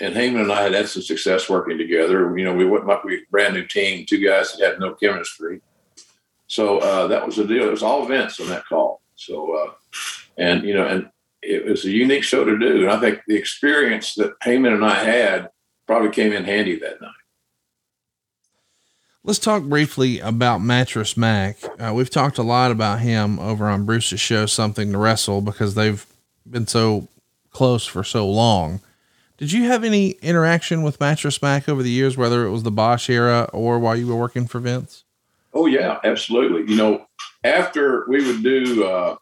and 0.00 0.14
Heyman 0.14 0.42
and 0.42 0.52
I 0.52 0.62
had 0.62 0.74
had 0.74 0.88
some 0.88 1.02
success 1.02 1.48
working 1.48 1.78
together. 1.78 2.36
You 2.38 2.44
know, 2.44 2.54
we 2.54 2.66
went 2.66 2.86
like 2.86 3.02
we 3.04 3.24
brand 3.30 3.54
new 3.54 3.66
team, 3.66 4.06
two 4.06 4.24
guys 4.24 4.52
that 4.52 4.64
had 4.64 4.78
no 4.78 4.94
chemistry. 4.94 5.60
So 6.46 6.78
uh, 6.78 7.08
that 7.08 7.26
was 7.26 7.36
the 7.36 7.46
deal. 7.46 7.66
It 7.66 7.70
was 7.70 7.82
all 7.82 8.06
Vince 8.06 8.38
on 8.40 8.48
that 8.48 8.66
call. 8.66 9.02
So, 9.16 9.54
uh, 9.56 9.72
and 10.36 10.62
you 10.64 10.74
know, 10.74 10.86
and 10.86 11.10
it 11.42 11.64
was 11.64 11.84
a 11.84 11.90
unique 11.90 12.22
show 12.22 12.44
to 12.44 12.58
do. 12.58 12.82
And 12.82 12.90
I 12.90 13.00
think 13.00 13.20
the 13.26 13.36
experience 13.36 14.14
that 14.14 14.38
Heyman 14.40 14.74
and 14.74 14.84
I 14.84 14.94
had 14.94 15.50
probably 15.86 16.10
came 16.10 16.32
in 16.32 16.44
handy 16.44 16.78
that 16.78 17.00
night. 17.00 17.10
Let's 19.28 19.38
talk 19.38 19.62
briefly 19.64 20.20
about 20.20 20.62
Mattress 20.62 21.14
Mac. 21.14 21.58
Uh, 21.78 21.92
we've 21.94 22.08
talked 22.08 22.38
a 22.38 22.42
lot 22.42 22.70
about 22.70 23.00
him 23.00 23.38
over 23.38 23.68
on 23.68 23.84
Bruce's 23.84 24.22
show, 24.22 24.46
Something 24.46 24.90
to 24.92 24.96
Wrestle, 24.96 25.42
because 25.42 25.74
they've 25.74 26.06
been 26.50 26.66
so 26.66 27.08
close 27.50 27.84
for 27.84 28.02
so 28.02 28.26
long. 28.26 28.80
Did 29.36 29.52
you 29.52 29.64
have 29.64 29.84
any 29.84 30.12
interaction 30.22 30.82
with 30.82 30.98
Mattress 30.98 31.42
Mac 31.42 31.68
over 31.68 31.82
the 31.82 31.90
years, 31.90 32.16
whether 32.16 32.46
it 32.46 32.50
was 32.50 32.62
the 32.62 32.72
Boesch 32.72 33.10
era 33.10 33.50
or 33.52 33.78
while 33.78 33.94
you 33.94 34.06
were 34.06 34.16
working 34.16 34.46
for 34.46 34.60
Vince? 34.60 35.04
Oh 35.52 35.66
yeah, 35.66 35.98
absolutely. 36.04 36.62
You 36.72 36.78
know, 36.78 37.06
after 37.44 38.06
we 38.08 38.26
would 38.26 38.42
do, 38.42 38.86
uh, 38.86 39.16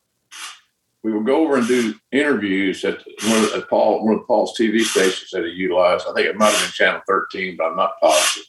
we 1.03 1.13
would 1.13 1.27
go 1.27 1.43
over 1.43 1.57
and 1.57 1.67
do 1.67 1.97
interviews 2.13 2.85
at 2.85 3.03
one 3.25 3.43
of, 3.43 3.55
at 3.55 3.69
Paul, 3.69 4.07
one 4.07 4.15
of 4.15 4.27
Paul's 4.29 4.57
TV 4.57 4.83
stations 4.83 5.31
that 5.33 5.45
he 5.45 5.51
utilized. 5.51 6.07
I 6.09 6.13
think 6.13 6.29
it 6.29 6.37
might 6.37 6.53
have 6.53 6.63
been 6.63 6.71
Channel 6.71 7.01
13, 7.09 7.57
but 7.57 7.65
I'm 7.65 7.77
not 7.77 7.99
positive. 8.01 8.47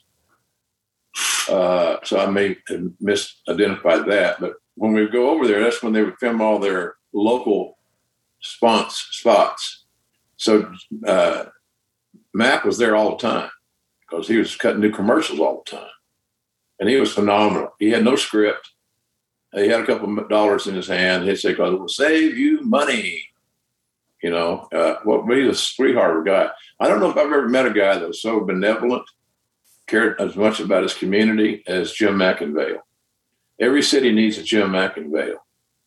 Uh, 1.49 1.97
so 2.03 2.20
I 2.20 2.30
may 2.30 2.57
have 2.68 2.82
misidentified 3.01 4.07
that. 4.07 4.39
But 4.39 4.53
when 4.76 4.93
we 4.93 5.07
go 5.07 5.30
over 5.30 5.47
there, 5.47 5.63
that's 5.63 5.82
when 5.82 5.93
they 5.93 6.03
would 6.03 6.20
film 6.20 6.41
all 6.41 6.59
their 6.59 6.95
local 7.13 7.78
spots. 8.41 9.07
spots. 9.11 9.86
So 10.36 10.72
uh, 11.05 11.45
Mac 12.34 12.63
was 12.63 12.78
there 12.78 12.95
all 12.95 13.11
the 13.11 13.18
time 13.18 13.49
because 14.01 14.28
he 14.28 14.38
was 14.38 14.55
cutting 14.55 14.82
new 14.82 14.91
commercials 14.91 15.39
all 15.39 15.63
the 15.65 15.78
time. 15.78 15.89
And 16.80 16.89
he 16.89 16.97
was 16.97 17.13
phenomenal. 17.13 17.74
He 17.80 17.89
had 17.89 18.03
no 18.03 18.15
script. 18.15 18.70
He 19.53 19.68
had 19.68 19.80
a 19.80 19.86
couple 19.86 20.20
of 20.20 20.30
dollars 20.30 20.68
in 20.68 20.76
his 20.76 20.88
hand. 20.88 21.24
He'd 21.24 21.38
say, 21.38 21.49
because 21.49 21.74
it 21.74 21.80
will 21.80 21.88
save 21.88 22.38
you 22.38 22.61
money. 22.61 23.24
You 24.22 24.32
know, 24.32 24.68
uh, 24.74 24.95
well, 25.05 25.26
he's 25.28 25.47
a 25.47 25.55
sweetheart 25.55 26.18
of 26.18 26.22
a 26.24 26.26
guy. 26.26 26.49
I 26.80 26.88
don't 26.88 26.99
know 26.99 27.09
if 27.09 27.18
I've 27.18 27.26
ever 27.26 27.47
met 27.49 27.65
a 27.65 27.74
guy 27.74 27.97
that 27.97 28.07
was 28.07 28.22
so 28.22 28.41
benevolent, 28.41 29.07
cared 29.88 30.20
as 30.22 30.36
much 30.36 30.60
about 30.60 30.84
his 30.84 30.94
community 30.94 31.64
as 31.68 31.94
Jim 31.94 32.16
McIngvale. 32.16 32.80
Every 33.60 33.82
city 33.82 34.12
needs 34.12 34.38
a 34.38 34.44
Jim 34.44 34.70
McIngvale 34.70 35.38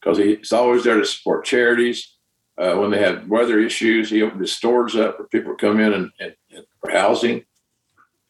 because 0.01 0.19
he's 0.19 0.53
always 0.53 0.85
there 0.85 0.99
to 0.99 1.05
support 1.05 1.45
charities 1.45 2.17
uh, 2.61 2.75
when 2.75 2.91
they 2.91 2.99
had 2.99 3.29
weather 3.29 3.59
issues, 3.59 4.11
he 4.11 4.23
opened 4.23 4.43
his 4.43 4.53
stores 4.53 4.95
up 4.95 5.17
for 5.17 5.25
people 5.25 5.57
to 5.57 5.67
come 5.67 5.81
in 5.81 5.95
and, 5.95 6.11
and, 6.21 6.35
and 6.55 6.67
for 6.81 6.91
housing. 6.91 7.45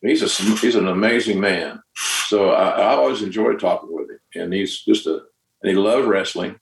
He's 0.03 0.23
a 0.23 0.43
he's 0.59 0.77
an 0.77 0.89
amazing 0.89 1.41
man. 1.41 1.83
So 2.27 2.51
I, 2.51 2.69
I, 2.71 2.95
always 2.95 3.23
enjoyed 3.23 3.59
talking 3.61 3.93
with 3.93 4.09
him, 4.09 4.19
and 4.35 4.53
he's 4.55 4.83
just 4.83 5.07
a 5.07 5.25
and 5.63 5.71
he 5.71 5.75
loved 5.75 6.07
wrestling. 6.07 6.59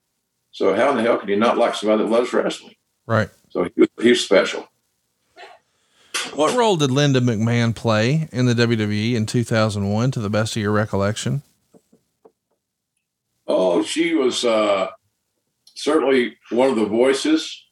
So 0.51 0.75
how 0.75 0.91
in 0.91 0.97
the 0.97 1.03
hell 1.03 1.19
can 1.19 1.29
you 1.29 1.37
not 1.37 1.59
like 1.59 1.75
somebody 1.75 2.03
that 2.03 2.11
loves 2.11 2.33
wrestling? 2.33 2.75
Right. 3.07 3.29
So 3.51 3.65
he, 3.65 3.89
he's 4.01 4.25
special. 4.25 4.67
What 6.35 6.57
role 6.57 6.77
did 6.77 6.91
Linda 6.91 7.21
McMahon 7.21 7.75
play 7.75 8.29
in 8.33 8.47
the 8.47 8.55
WWE 8.55 9.15
in 9.15 9.27
2001, 9.27 10.11
to 10.13 10.21
the 10.21 10.31
best 10.31 10.57
of 10.57 10.63
your 10.63 10.73
recollection? 10.73 11.43
Oh, 13.47 13.83
she 13.83 14.15
was 14.15 14.45
uh, 14.45 14.89
certainly 15.75 16.37
one 16.51 16.69
of 16.69 16.77
the 16.77 16.87
voices, 16.87 17.65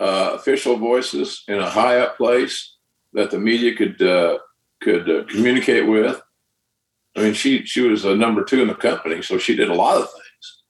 uh, 0.00 0.32
official 0.34 0.76
voices 0.76 1.44
in 1.48 1.58
a 1.58 1.68
high 1.68 1.98
up 1.98 2.16
place 2.16 2.74
that 3.12 3.30
the 3.30 3.38
media 3.38 3.74
could 3.74 4.00
uh, 4.00 4.38
could 4.80 5.08
uh, 5.08 5.24
communicate 5.24 5.86
with. 5.86 6.20
I 7.16 7.20
mean, 7.20 7.34
she 7.34 7.64
she 7.64 7.82
was 7.82 8.04
a 8.04 8.14
number 8.14 8.44
two 8.44 8.62
in 8.62 8.68
the 8.68 8.74
company, 8.74 9.22
so 9.22 9.38
she 9.38 9.56
did 9.56 9.68
a 9.68 9.74
lot 9.74 9.96
of 9.96 10.10
things. 10.10 10.62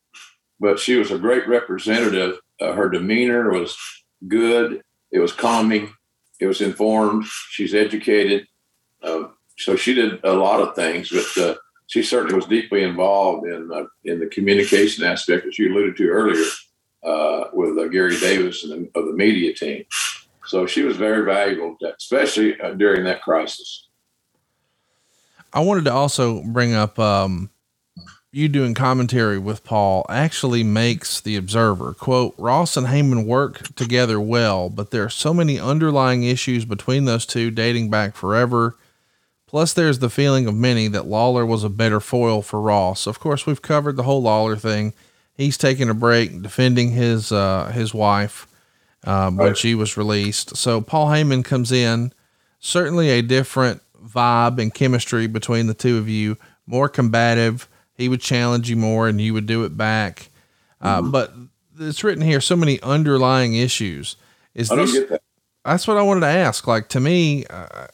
But 0.58 0.78
she 0.78 0.96
was 0.96 1.10
a 1.10 1.18
great 1.18 1.46
representative. 1.46 2.38
Uh, 2.60 2.72
her 2.72 2.88
demeanor 2.88 3.50
was 3.50 3.76
good. 4.26 4.82
It 5.10 5.18
was 5.18 5.32
calming. 5.32 5.92
It 6.40 6.46
was 6.46 6.60
informed. 6.60 7.24
She's 7.50 7.74
educated. 7.74 8.46
Um, 9.02 9.34
so 9.58 9.76
she 9.76 9.94
did 9.94 10.22
a 10.24 10.32
lot 10.32 10.60
of 10.60 10.74
things. 10.74 11.10
But 11.10 11.42
uh, 11.42 11.54
she 11.86 12.02
certainly 12.02 12.34
was 12.34 12.46
deeply 12.46 12.82
involved 12.82 13.46
in 13.46 13.70
uh, 13.72 13.84
in 14.04 14.20
the 14.20 14.26
communication 14.26 15.04
aspect, 15.04 15.46
as 15.46 15.58
you 15.58 15.72
alluded 15.72 15.96
to 15.96 16.08
earlier, 16.08 16.44
uh, 17.02 17.44
with 17.52 17.78
uh, 17.78 17.88
Gary 17.88 18.18
Davis 18.18 18.64
and 18.64 18.72
the, 18.72 18.98
of 18.98 19.06
the 19.06 19.12
media 19.12 19.54
team. 19.54 19.84
So 20.46 20.66
she 20.66 20.82
was 20.82 20.96
very 20.96 21.24
valuable, 21.24 21.76
especially 21.98 22.60
uh, 22.60 22.74
during 22.74 23.04
that 23.04 23.22
crisis. 23.22 23.88
I 25.52 25.60
wanted 25.60 25.84
to 25.86 25.92
also 25.92 26.42
bring 26.42 26.74
up 26.74 26.98
um, 26.98 27.50
you 28.36 28.48
doing 28.48 28.74
commentary 28.74 29.38
with 29.38 29.64
Paul 29.64 30.04
actually 30.08 30.62
makes 30.62 31.20
the 31.20 31.36
observer 31.36 31.94
quote 31.94 32.34
Ross 32.38 32.76
and 32.76 32.86
Heyman 32.86 33.26
work 33.26 33.74
together 33.74 34.20
well, 34.20 34.68
but 34.70 34.90
there 34.90 35.04
are 35.04 35.10
so 35.10 35.32
many 35.34 35.58
underlying 35.58 36.22
issues 36.22 36.64
between 36.64 37.04
those 37.04 37.26
two 37.26 37.50
dating 37.50 37.90
back 37.90 38.14
forever 38.14 38.76
Plus, 39.46 39.72
there's 39.72 40.00
the 40.00 40.10
feeling 40.10 40.46
of 40.46 40.54
many 40.54 40.88
that 40.88 41.06
Lawler 41.06 41.46
was 41.46 41.62
a 41.62 41.68
better 41.68 42.00
foil 42.00 42.42
for 42.42 42.60
Ross. 42.60 43.06
Of 43.06 43.20
course, 43.20 43.46
we've 43.46 43.62
covered 43.62 43.96
the 43.96 44.02
whole 44.02 44.22
Lawler 44.22 44.56
thing. 44.56 44.92
He's 45.34 45.56
taking 45.56 45.88
a 45.88 45.94
break 45.94 46.42
defending 46.42 46.90
his 46.90 47.30
uh, 47.30 47.70
his 47.72 47.94
wife 47.94 48.48
um, 49.04 49.36
when 49.36 49.54
she 49.54 49.74
was 49.74 49.96
released. 49.96 50.56
So 50.56 50.80
Paul 50.80 51.06
Heyman 51.08 51.44
comes 51.44 51.70
in, 51.70 52.12
certainly 52.58 53.10
a 53.10 53.22
different 53.22 53.82
vibe 54.04 54.60
and 54.60 54.74
chemistry 54.74 55.26
between 55.26 55.68
the 55.68 55.74
two 55.74 55.98
of 55.98 56.08
you, 56.08 56.36
more 56.66 56.88
combative. 56.88 57.68
He 57.96 58.08
would 58.08 58.20
challenge 58.20 58.68
you 58.70 58.76
more, 58.76 59.08
and 59.08 59.20
you 59.20 59.32
would 59.34 59.46
do 59.46 59.64
it 59.64 59.76
back. 59.76 60.28
Uh, 60.80 61.02
but 61.02 61.32
it's 61.80 62.04
written 62.04 62.22
here 62.22 62.40
so 62.40 62.56
many 62.56 62.80
underlying 62.82 63.54
issues. 63.54 64.16
Is 64.54 64.70
I 64.70 64.76
don't 64.76 64.86
this? 64.86 64.94
get 64.94 65.08
that. 65.10 65.22
That's 65.64 65.88
what 65.88 65.96
I 65.96 66.02
wanted 66.02 66.20
to 66.20 66.26
ask. 66.26 66.66
Like 66.66 66.88
to 66.90 67.00
me, 67.00 67.44
uh, 67.46 67.86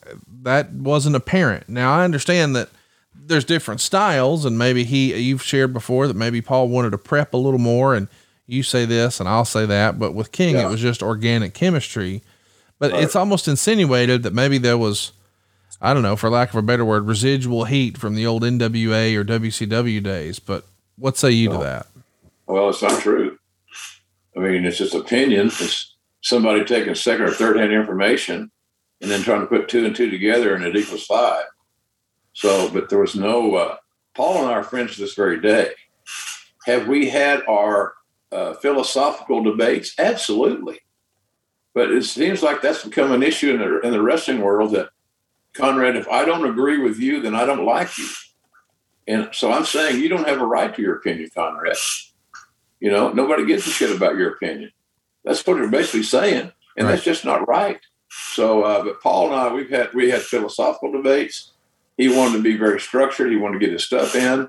that 0.43 0.73
wasn't 0.73 1.17
apparent. 1.17 1.69
Now 1.69 1.93
I 1.95 2.05
understand 2.05 2.55
that 2.57 2.69
there's 3.15 3.45
different 3.45 3.81
styles, 3.81 4.45
and 4.45 4.59
maybe 4.59 4.85
he 4.85 5.15
you've 5.17 5.43
shared 5.43 5.73
before 5.73 6.07
that 6.09 6.17
maybe 6.17 6.43
Paul 6.43 6.69
wanted 6.69 6.91
to 6.91 6.99
prep 6.99 7.33
a 7.33 7.39
little 7.39 7.59
more, 7.61 7.95
and 7.95 8.09
you 8.47 8.63
say 8.63 8.85
this 8.85 9.21
and 9.21 9.29
I'll 9.29 9.45
say 9.45 9.65
that. 9.67 9.99
But 9.99 10.13
with 10.15 10.33
King, 10.33 10.57
Yeah. 10.57 10.67
it 10.67 10.71
was 10.71 10.81
just 10.81 11.03
organic 11.03 11.55
chemistry. 11.55 12.23
But 12.79 12.93
it's 12.95 13.15
almost 13.15 13.47
insinuated 13.47 14.25
that 14.25 14.35
maybe 14.35 14.59
there 14.59 14.77
was, 14.77 15.13
I 15.85 15.93
don't 15.93 16.05
know, 16.05 16.15
for 16.15 16.31
lack 16.31 16.51
of 16.51 16.55
a 16.55 16.63
better 16.63 16.85
word, 16.85 17.09
residual 17.09 17.65
heat 17.65 17.99
from 17.99 18.15
the 18.15 18.25
old 18.25 18.45
NWA 18.45 19.17
or 19.17 19.25
WCW 19.25 20.01
days. 20.01 20.39
But 20.39 20.65
what 20.97 21.17
say 21.17 21.33
you 21.33 21.51
to 21.51 21.59
that? 21.59 21.89
Well, 22.47 22.69
it's 22.69 22.83
not 22.83 23.01
true. 23.01 23.37
I 24.37 24.41
mean, 24.41 24.65
it's 24.65 24.79
just 24.79 24.95
opinion. 24.95 25.49
It's 25.49 25.97
somebody 26.21 26.65
taking 26.65 26.95
second 26.95 27.25
or 27.25 27.33
third 27.33 27.57
hand 27.57 27.73
information 27.73 28.53
and 29.01 29.11
then 29.11 29.23
trying 29.23 29.41
to 29.41 29.47
put 29.49 29.69
two 29.69 29.85
and 29.85 29.95
two 29.95 30.09
together 30.09 30.55
and 30.55 30.65
it 30.65 30.77
equals 30.77 31.05
five. 31.05 31.47
So, 32.33 32.71
but 32.71 32.89
there 32.89 33.01
was 33.01 33.17
no, 33.17 33.57
uh, 33.57 33.77
Paul 34.15 34.39
and 34.39 34.47
I 34.47 34.53
are 34.53 34.63
friends 34.63 34.97
this 34.97 35.15
very 35.15 35.41
day. 35.41 35.73
Have 36.67 36.87
we 36.87 37.11
had 37.11 37.43
our 37.49 37.95
uh, 38.31 38.55
philosophical 38.55 39.43
debates? 39.43 39.95
Absolutely. 39.99 40.79
But 41.75 41.91
it 41.91 42.05
seems 42.05 42.41
like 42.41 42.63
that's 42.63 42.85
become 42.85 43.11
an 43.11 43.25
issue 43.25 43.55
in 43.55 43.59
the, 43.59 43.81
in 43.81 43.91
the 43.91 44.01
wrestling 44.01 44.41
world 44.41 44.73
that, 44.73 44.91
Conrad, 45.55 45.97
if 45.97 46.09
I 46.09 46.25
don't 46.25 46.49
agree 46.49 46.79
with 46.79 46.99
you, 46.99 47.23
then 47.23 47.35
I 47.35 47.45
don't 47.47 47.67
like 47.67 47.97
you. 47.99 48.09
And 49.09 49.31
so 49.33 49.53
I'm 49.53 49.67
saying 49.67 50.01
you 50.03 50.09
don't 50.11 50.29
have 50.29 50.41
a 50.41 50.47
right 50.47 50.75
to 50.75 50.83
your 50.83 50.97
opinion, 50.97 51.31
Conrad. 51.35 51.77
You 52.81 52.91
know, 52.91 53.13
nobody 53.13 53.47
gives 53.47 53.67
a 53.67 53.71
shit 53.71 53.95
about 53.95 54.17
your 54.17 54.33
opinion. 54.35 54.73
That's 55.25 55.47
what 55.47 55.55
they're 55.57 55.69
basically 55.69 56.05
saying, 56.05 56.53
and 56.77 56.89
that's 56.89 57.05
just 57.05 57.25
not 57.25 57.49
right. 57.49 57.81
So, 58.11 58.63
uh, 58.65 58.85
but 58.85 59.03
Paul 59.03 59.27
and 59.33 59.37
I, 59.37 59.53
we've 59.53 59.71
had 59.71 59.93
we 59.95 60.11
had 60.11 60.23
philosophical 60.23 60.93
debates. 60.93 61.53
He 61.97 62.09
wanted 62.09 62.39
to 62.39 62.43
be 62.43 62.57
very 62.57 62.81
structured. 62.81 63.31
He 63.31 63.37
wanted 63.37 63.61
to 63.61 63.67
get 63.67 63.73
his 63.73 63.85
stuff 63.85 64.15
in. 64.17 64.49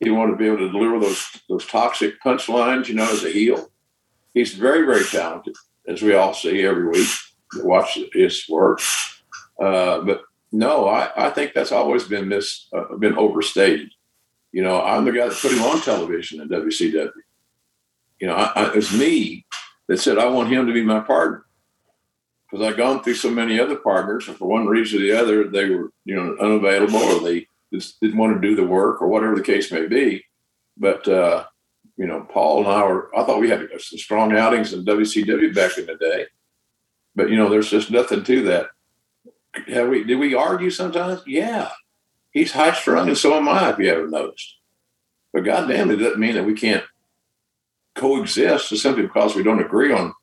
He 0.00 0.10
wanted 0.10 0.32
to 0.32 0.38
be 0.38 0.46
able 0.46 0.58
to 0.58 0.70
deliver 0.70 1.00
those 1.00 1.26
those 1.48 1.66
toxic 1.66 2.22
punchlines. 2.22 2.88
You 2.88 2.94
know, 2.96 3.10
as 3.10 3.24
a 3.24 3.30
heel, 3.30 3.70
he's 4.34 4.54
very 4.54 4.86
very 4.86 5.04
talented, 5.04 5.56
as 5.88 6.02
we 6.02 6.14
all 6.14 6.34
see 6.34 6.62
every 6.64 6.88
week. 6.88 7.08
that 7.52 7.66
Watch 7.66 7.98
his 8.14 8.46
work, 8.48 8.80
uh, 9.62 10.00
but 10.02 10.22
no, 10.54 10.86
I, 10.86 11.10
I 11.16 11.30
think 11.30 11.52
that's 11.52 11.72
always 11.72 12.04
been 12.04 12.28
mis 12.28 12.68
uh, 12.72 12.94
been 12.96 13.18
overstated. 13.18 13.90
You 14.52 14.62
know, 14.62 14.80
I'm 14.80 15.04
the 15.04 15.10
guy 15.10 15.26
that 15.26 15.36
put 15.36 15.50
him 15.50 15.62
on 15.62 15.80
television 15.80 16.40
in 16.40 16.48
WCW. 16.48 17.10
You 18.20 18.28
know, 18.28 18.34
I, 18.36 18.52
I, 18.54 18.68
it 18.68 18.76
was 18.76 18.96
me 18.96 19.46
that 19.88 19.98
said 19.98 20.16
I 20.16 20.28
want 20.28 20.50
him 20.50 20.68
to 20.68 20.72
be 20.72 20.84
my 20.84 21.00
partner 21.00 21.44
because 22.48 22.64
I'd 22.64 22.76
gone 22.76 23.02
through 23.02 23.16
so 23.16 23.30
many 23.30 23.58
other 23.58 23.74
partners, 23.74 24.28
and 24.28 24.36
for 24.36 24.46
one 24.46 24.66
reason 24.66 25.00
or 25.00 25.02
the 25.02 25.20
other, 25.20 25.48
they 25.48 25.68
were 25.70 25.90
you 26.04 26.14
know 26.14 26.36
unavailable 26.40 26.98
or 26.98 27.20
they 27.20 27.48
just 27.72 28.00
didn't 28.00 28.16
want 28.16 28.40
to 28.40 28.48
do 28.48 28.54
the 28.54 28.64
work 28.64 29.02
or 29.02 29.08
whatever 29.08 29.34
the 29.34 29.42
case 29.42 29.72
may 29.72 29.86
be. 29.86 30.24
But 30.76 31.08
uh, 31.08 31.46
you 31.96 32.06
know, 32.06 32.28
Paul 32.30 32.60
and 32.60 32.68
I 32.68 32.84
were 32.84 33.10
I 33.16 33.24
thought 33.24 33.40
we 33.40 33.50
had 33.50 33.68
some 33.80 33.98
strong 33.98 34.36
outings 34.36 34.72
in 34.72 34.84
WCW 34.84 35.52
back 35.52 35.78
in 35.78 35.86
the 35.86 35.96
day. 35.96 36.26
But 37.16 37.28
you 37.28 37.36
know, 37.36 37.48
there's 37.48 37.70
just 37.70 37.90
nothing 37.90 38.22
to 38.22 38.42
that. 38.44 38.68
Have 39.68 39.88
we 39.88 40.04
did 40.04 40.16
we 40.16 40.34
argue 40.34 40.70
sometimes? 40.70 41.22
Yeah. 41.26 41.70
He's 42.32 42.52
high 42.52 42.72
strung 42.72 43.08
and 43.08 43.18
so 43.18 43.34
am 43.34 43.48
I, 43.48 43.70
if 43.70 43.78
you 43.78 43.88
haven't 43.88 44.10
noticed. 44.10 44.56
But 45.32 45.44
goddamn, 45.44 45.90
it 45.90 45.96
doesn't 45.96 46.18
mean 46.18 46.34
that 46.34 46.44
we 46.44 46.54
can't 46.54 46.84
coexist 47.94 48.68
simply 48.76 49.02
because 49.02 49.36
we 49.36 49.42
don't 49.42 49.64
agree 49.64 49.92
on 49.92 50.14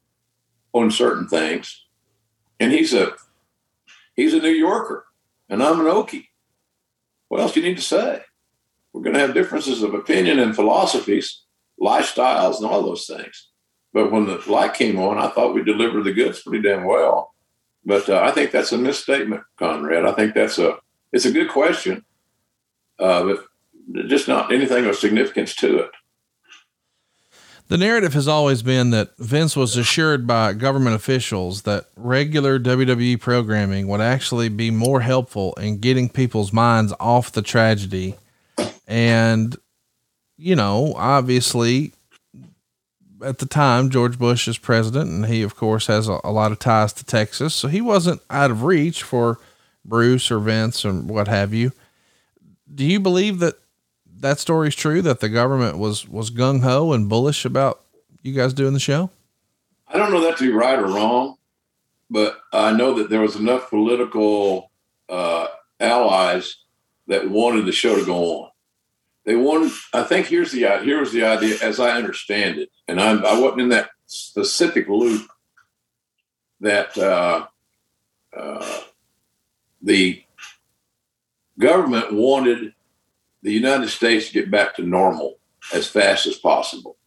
on 0.73 0.91
certain 0.91 1.27
things. 1.27 1.85
And 2.59 2.71
he's 2.71 2.93
a 2.93 3.13
he's 4.15 4.33
a 4.33 4.39
New 4.39 4.49
Yorker 4.49 5.05
and 5.49 5.61
I'm 5.63 5.79
an 5.79 5.85
Okie. 5.87 6.27
What 7.27 7.39
else 7.39 7.53
do 7.53 7.61
you 7.61 7.67
need 7.67 7.77
to 7.77 7.83
say? 7.83 8.21
We're 8.93 9.01
going 9.01 9.13
to 9.13 9.21
have 9.21 9.33
differences 9.33 9.83
of 9.83 9.93
opinion 9.93 10.39
and 10.39 10.55
philosophies, 10.55 11.43
lifestyles, 11.79 12.57
and 12.57 12.65
all 12.65 12.83
those 12.83 13.05
things. 13.05 13.49
But 13.93 14.11
when 14.11 14.25
the 14.25 14.41
light 14.47 14.73
came 14.73 14.99
on, 14.99 15.17
I 15.17 15.29
thought 15.29 15.53
we 15.53 15.63
delivered 15.63 16.03
the 16.03 16.13
goods 16.13 16.41
pretty 16.41 16.61
damn 16.61 16.85
well. 16.85 17.30
But 17.85 18.09
uh, 18.09 18.21
I 18.21 18.31
think 18.31 18.51
that's 18.51 18.71
a 18.71 18.77
misstatement, 18.77 19.43
Conrad. 19.57 20.05
I 20.05 20.13
think 20.13 20.33
that's 20.33 20.59
a 20.59 20.77
it's 21.11 21.25
a 21.25 21.31
good 21.31 21.49
question, 21.49 22.05
uh, 22.99 23.23
but 23.23 23.45
just 24.07 24.27
not 24.27 24.53
anything 24.53 24.85
of 24.85 24.95
significance 24.95 25.55
to 25.55 25.79
it. 25.79 25.91
The 27.71 27.77
narrative 27.77 28.13
has 28.15 28.27
always 28.27 28.61
been 28.61 28.89
that 28.89 29.15
Vince 29.17 29.55
was 29.55 29.77
assured 29.77 30.27
by 30.27 30.51
government 30.51 30.93
officials 30.93 31.61
that 31.61 31.85
regular 31.95 32.59
WWE 32.59 33.17
programming 33.21 33.87
would 33.87 34.01
actually 34.01 34.49
be 34.49 34.71
more 34.71 34.99
helpful 34.99 35.53
in 35.53 35.77
getting 35.77 36.09
people's 36.09 36.51
minds 36.51 36.93
off 36.99 37.31
the 37.31 37.41
tragedy. 37.41 38.15
And, 38.87 39.55
you 40.35 40.53
know, 40.57 40.93
obviously, 40.97 41.93
at 43.23 43.39
the 43.39 43.45
time, 43.45 43.89
George 43.89 44.17
Bush 44.17 44.47
is 44.47 44.57
president, 44.57 45.09
and 45.09 45.25
he, 45.25 45.41
of 45.41 45.55
course, 45.55 45.87
has 45.87 46.07
a, 46.07 46.19
a 46.23 46.31
lot 46.31 46.51
of 46.51 46.59
ties 46.59 46.93
to 46.93 47.05
Texas. 47.05 47.53
So 47.53 47.67
he 47.67 47.81
wasn't 47.81 48.21
out 48.29 48.51
of 48.51 48.63
reach 48.63 49.03
for 49.03 49.39
Bruce 49.85 50.31
or 50.31 50.39
Vince 50.39 50.85
or 50.85 50.93
what 50.93 51.27
have 51.27 51.53
you. 51.53 51.71
Do 52.73 52.85
you 52.85 52.99
believe 52.99 53.39
that 53.39 53.55
that 54.19 54.39
story 54.39 54.69
is 54.69 54.75
true 54.75 55.01
that 55.01 55.19
the 55.19 55.29
government 55.29 55.77
was 55.77 56.07
was 56.07 56.31
gung 56.31 56.61
ho 56.61 56.93
and 56.93 57.09
bullish 57.09 57.43
about 57.43 57.81
you 58.21 58.33
guys 58.33 58.53
doing 58.53 58.73
the 58.73 58.79
show? 58.79 59.09
I 59.87 59.97
don't 59.97 60.11
know 60.11 60.21
that 60.21 60.37
to 60.37 60.45
be 60.45 60.53
right 60.53 60.79
or 60.79 60.85
wrong, 60.85 61.37
but 62.09 62.39
I 62.53 62.71
know 62.71 62.93
that 62.95 63.09
there 63.09 63.21
was 63.21 63.35
enough 63.35 63.69
political 63.69 64.71
uh, 65.09 65.47
allies 65.79 66.57
that 67.07 67.29
wanted 67.29 67.65
the 67.65 67.71
show 67.71 67.97
to 67.97 68.05
go 68.05 68.43
on. 68.43 68.50
They 69.25 69.35
wanted. 69.35 69.71
I 69.93 70.03
think 70.03 70.27
here's 70.27 70.51
the 70.51 70.79
here 70.83 70.99
was 70.99 71.11
the 71.11 71.23
idea, 71.23 71.57
as 71.61 71.79
I 71.79 71.91
understand 71.91 72.57
it, 72.57 72.69
and 72.87 72.99
I, 72.99 73.11
I 73.11 73.39
wasn't 73.39 73.61
in 73.61 73.69
that 73.69 73.91
specific 74.07 74.87
loop. 74.87 75.27
That 76.59 76.95
uh, 76.97 77.47
uh, 78.37 78.81
the 79.81 80.23
government 81.57 82.13
wanted 82.13 82.73
the 83.41 83.53
United 83.53 83.89
States 83.89 84.27
to 84.27 84.33
get 84.33 84.51
back 84.51 84.75
to 84.75 84.83
normal 84.83 85.39
as 85.73 85.87
fast 85.87 86.27
as 86.27 86.37
possible. 86.37 86.97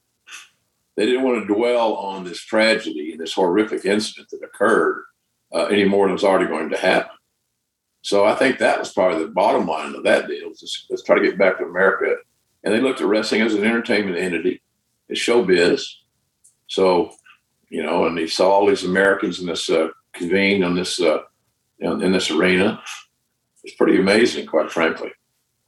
They 0.97 1.07
didn't 1.07 1.25
want 1.25 1.47
to 1.47 1.55
dwell 1.55 1.95
on 1.95 2.25
this 2.25 2.41
tragedy 2.41 3.13
and 3.13 3.21
this 3.21 3.33
horrific 3.33 3.85
incident 3.85 4.29
that 4.31 4.45
occurred 4.45 5.05
uh, 5.53 5.65
any 5.67 5.85
more 5.85 6.07
than 6.07 6.13
was 6.13 6.25
already 6.25 6.47
going 6.47 6.71
to 6.71 6.77
happen. 6.77 7.17
So 8.05 8.27
I 8.27 8.35
think 8.35 8.59
that 8.59 8.79
was 8.79 8.93
probably 8.93 9.25
the 9.25 9.31
bottom 9.31 9.67
line 9.67 9.95
of 9.95 10.05
that 10.05 10.29
deal. 10.29 10.49
let's 10.91 11.03
try 11.03 11.17
to 11.17 11.25
get 11.25 11.39
back 11.39 11.57
to 11.57 11.65
America. 11.65 12.17
And 12.63 12.75
they 12.75 12.81
looked 12.81 13.01
at 13.01 13.07
wrestling 13.07 13.41
as 13.41 13.55
an 13.55 13.65
entertainment 13.65 14.19
entity, 14.19 14.61
as 15.11 15.17
showbiz. 15.17 15.87
So, 16.67 17.13
you 17.71 17.83
know, 17.83 18.05
and 18.05 18.17
they 18.17 18.27
saw 18.27 18.51
all 18.51 18.67
these 18.67 18.85
Americans 18.85 19.41
in 19.41 19.47
this 19.47 19.71
uh, 19.71 19.89
convened 20.13 20.67
on 20.67 20.75
this 20.75 21.01
uh, 21.01 21.23
in, 21.79 22.03
in 22.03 22.13
this 22.13 22.31
arena. 22.31 22.83
It's 23.65 23.75
pretty 23.75 23.99
amazing, 23.99 24.49
quite 24.49 24.71
frankly. 24.71 25.13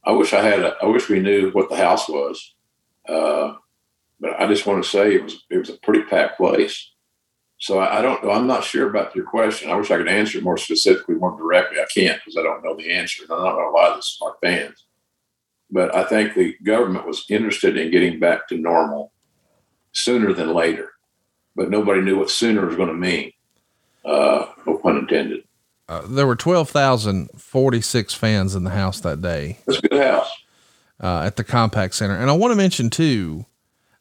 I 0.03 0.11
wish 0.11 0.31
I 0.31 0.43
had. 0.43 0.59
A, 0.59 0.75
I 0.79 0.85
wish 0.85 1.09
we 1.09 1.19
knew 1.19 1.49
what 1.49 1.71
the 1.71 1.77
house 1.77 2.07
was, 2.07 2.53
uh, 3.09 3.55
but 4.19 4.39
I 4.39 4.45
just 4.47 4.67
want 4.67 4.83
to 4.83 4.89
say 4.89 5.15
it 5.15 5.23
was 5.23 5.43
it 5.49 5.57
was 5.57 5.69
a 5.69 5.77
pretty 5.77 6.03
packed 6.03 6.37
place. 6.37 6.91
So 7.59 7.79
I, 7.79 7.99
I 7.99 8.01
don't 8.01 8.23
know. 8.23 8.31
I'm 8.31 8.47
not 8.47 8.63
sure 8.63 8.87
about 8.89 9.15
your 9.15 9.25
question. 9.25 9.69
I 9.71 9.75
wish 9.75 9.89
I 9.91 9.97
could 9.97 10.07
answer 10.07 10.37
it 10.37 10.43
more 10.43 10.57
specifically, 10.57 11.15
more 11.15 11.35
directly. 11.37 11.79
I 11.79 11.85
can't 11.93 12.19
because 12.23 12.37
I 12.37 12.43
don't 12.43 12.63
know 12.63 12.75
the 12.75 12.91
answer. 12.91 13.23
And 13.23 13.31
I'm 13.31 13.43
not 13.43 13.53
going 13.55 13.65
to 13.67 13.71
lie 13.71 13.99
to 13.99 14.25
our 14.25 14.35
fans. 14.41 14.83
But 15.71 15.93
I 15.95 16.03
think 16.05 16.33
the 16.35 16.55
government 16.63 17.05
was 17.07 17.25
interested 17.29 17.75
in 17.77 17.91
getting 17.91 18.19
back 18.19 18.47
to 18.49 18.57
normal 18.57 19.11
sooner 19.91 20.33
than 20.33 20.53
later. 20.53 20.91
But 21.55 21.69
nobody 21.71 22.01
knew 22.01 22.19
what 22.19 22.29
sooner 22.29 22.65
was 22.65 22.75
going 22.75 22.89
to 22.89 22.93
mean. 22.93 23.31
Uh, 24.05 24.45
no 24.65 24.77
pun 24.77 24.97
intended. 24.97 25.43
Uh, 25.89 26.03
there 26.07 26.27
were 26.27 26.35
12,046 26.35 28.13
fans 28.13 28.55
in 28.55 28.63
the 28.63 28.69
house 28.71 28.99
that 29.01 29.21
day 29.21 29.57
It's 29.67 29.77
a 29.79 29.81
good 29.87 30.01
house. 30.03 30.29
uh, 31.01 31.21
at 31.25 31.35
the 31.37 31.43
Compaq 31.43 31.93
Center. 31.93 32.15
And 32.15 32.29
I 32.29 32.33
want 32.33 32.51
to 32.51 32.55
mention 32.55 32.89
too, 32.89 33.45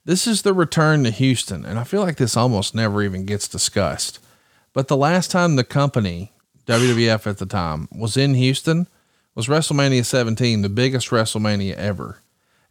this 0.06 0.26
is 0.28 0.42
the 0.42 0.54
return 0.54 1.02
to 1.04 1.10
Houston. 1.10 1.66
And 1.66 1.78
I 1.78 1.84
feel 1.84 2.00
like 2.00 2.16
this 2.16 2.36
almost 2.36 2.74
never 2.74 3.02
even 3.02 3.26
gets 3.26 3.48
discussed. 3.48 4.20
But 4.72 4.86
the 4.88 4.96
last 4.96 5.32
time 5.32 5.56
the 5.56 5.64
company, 5.64 6.32
WWF 6.66 7.26
at 7.26 7.38
the 7.38 7.46
time, 7.46 7.88
was 7.92 8.16
in 8.16 8.34
Houston 8.34 8.86
was 9.34 9.48
WrestleMania 9.48 10.04
17, 10.04 10.62
the 10.62 10.68
biggest 10.68 11.10
WrestleMania 11.10 11.74
ever. 11.74 12.20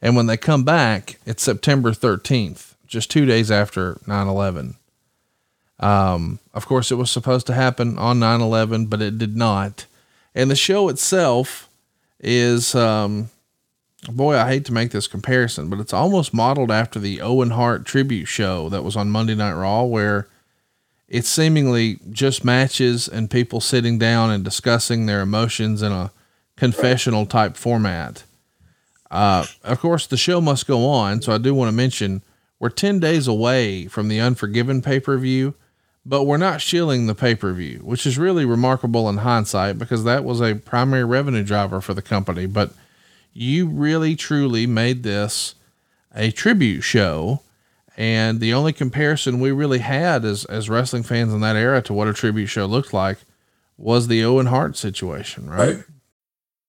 And 0.02 0.16
when 0.16 0.28
they 0.28 0.38
come 0.38 0.64
back, 0.64 1.20
it's 1.26 1.44
September 1.44 1.92
13th, 1.92 2.74
just 2.88 3.12
two 3.12 3.26
days 3.26 3.52
after 3.52 4.00
9 4.08 4.28
11. 4.28 4.76
Um, 5.80 6.40
of 6.54 6.66
course, 6.66 6.90
it 6.90 6.96
was 6.96 7.12
supposed 7.12 7.48
to 7.48 7.54
happen 7.54 7.98
on 7.98 8.18
9 8.20 8.42
11, 8.42 8.86
but 8.86 9.02
it 9.02 9.18
did 9.18 9.36
not. 9.36 9.86
And 10.34 10.50
the 10.50 10.56
show 10.56 10.88
itself 10.88 11.70
is, 12.20 12.76
um, 12.76 13.30
boy, 14.12 14.38
I 14.38 14.48
hate 14.48 14.66
to 14.66 14.74
make 14.74 14.92
this 14.92 15.08
comparison, 15.08 15.70
but 15.70 15.80
it's 15.80 15.94
almost 15.94 16.34
modeled 16.34 16.72
after 16.72 17.00
the 17.00 17.22
Owen 17.22 17.52
Hart 17.52 17.86
tribute 17.86 18.26
show 18.26 18.70
that 18.70 18.84
was 18.84 18.96
on 18.96 19.10
Monday 19.10 19.36
Night 19.36 19.54
Raw, 19.54 19.84
where 19.84 20.28
it's 21.08 21.30
seemingly 21.30 22.00
just 22.10 22.44
matches 22.44 23.08
and 23.08 23.30
people 23.30 23.62
sitting 23.62 23.98
down 23.98 24.32
and 24.32 24.44
discussing 24.44 25.06
their 25.06 25.22
emotions 25.22 25.82
in 25.82 25.92
a 25.92 26.12
confessional 26.56 27.26
type 27.26 27.58
format. 27.58 28.24
Uh, 29.12 29.46
of 29.64 29.80
course, 29.80 30.08
the 30.08 30.18
show 30.18 30.42
must 30.42 30.68
go 30.68 30.86
on, 30.86 31.22
so 31.22 31.34
I 31.34 31.38
do 31.38 31.54
want 31.54 31.70
to 31.70 31.76
mention 31.76 32.22
we're 32.60 32.70
10 32.70 33.00
days 33.00 33.28
away 33.28 33.88
from 33.88 34.08
the 34.08 34.20
Unforgiven 34.20 34.82
pay 34.82 35.00
per 35.00 35.18
view, 35.18 35.54
but 36.06 36.24
we're 36.24 36.38
not 36.38 36.62
shilling 36.62 37.06
the 37.06 37.16
pay 37.16 37.36
per 37.36 37.54
view, 37.54 37.80
which 37.84 38.06
is 38.06 38.18
really 38.18 38.46
remarkable 38.46 39.08
in 39.10 39.18
hindsight 39.18 39.78
because 39.78 40.04
that 40.04 40.24
was 40.24 40.42
a 40.42 40.56
primary 40.56 41.04
revenue 41.04 41.44
driver 41.44 41.82
for 41.82 41.94
the 41.94 42.02
company. 42.02 42.46
But 42.46 42.72
you 43.36 43.68
really 43.68 44.16
truly 44.16 44.66
made 44.66 45.04
this 45.04 45.54
a 46.16 46.32
tribute 46.32 46.82
show. 46.82 47.42
And 47.98 48.40
the 48.40 48.54
only 48.54 48.74
comparison 48.74 49.40
we 49.40 49.52
really 49.52 49.80
had 49.80 50.26
as, 50.26 50.46
as 50.46 50.70
wrestling 50.70 51.04
fans 51.04 51.34
in 51.34 51.42
that 51.42 51.56
era 51.56 51.82
to 51.84 51.94
what 51.94 52.08
a 52.08 52.14
tribute 52.14 52.48
show 52.48 52.66
looked 52.66 52.94
like 52.94 53.20
was 53.78 54.08
the 54.08 54.24
Owen 54.24 54.48
Hart 54.48 54.76
situation, 54.76 55.50
right? 55.50 55.76
right. 55.76 55.86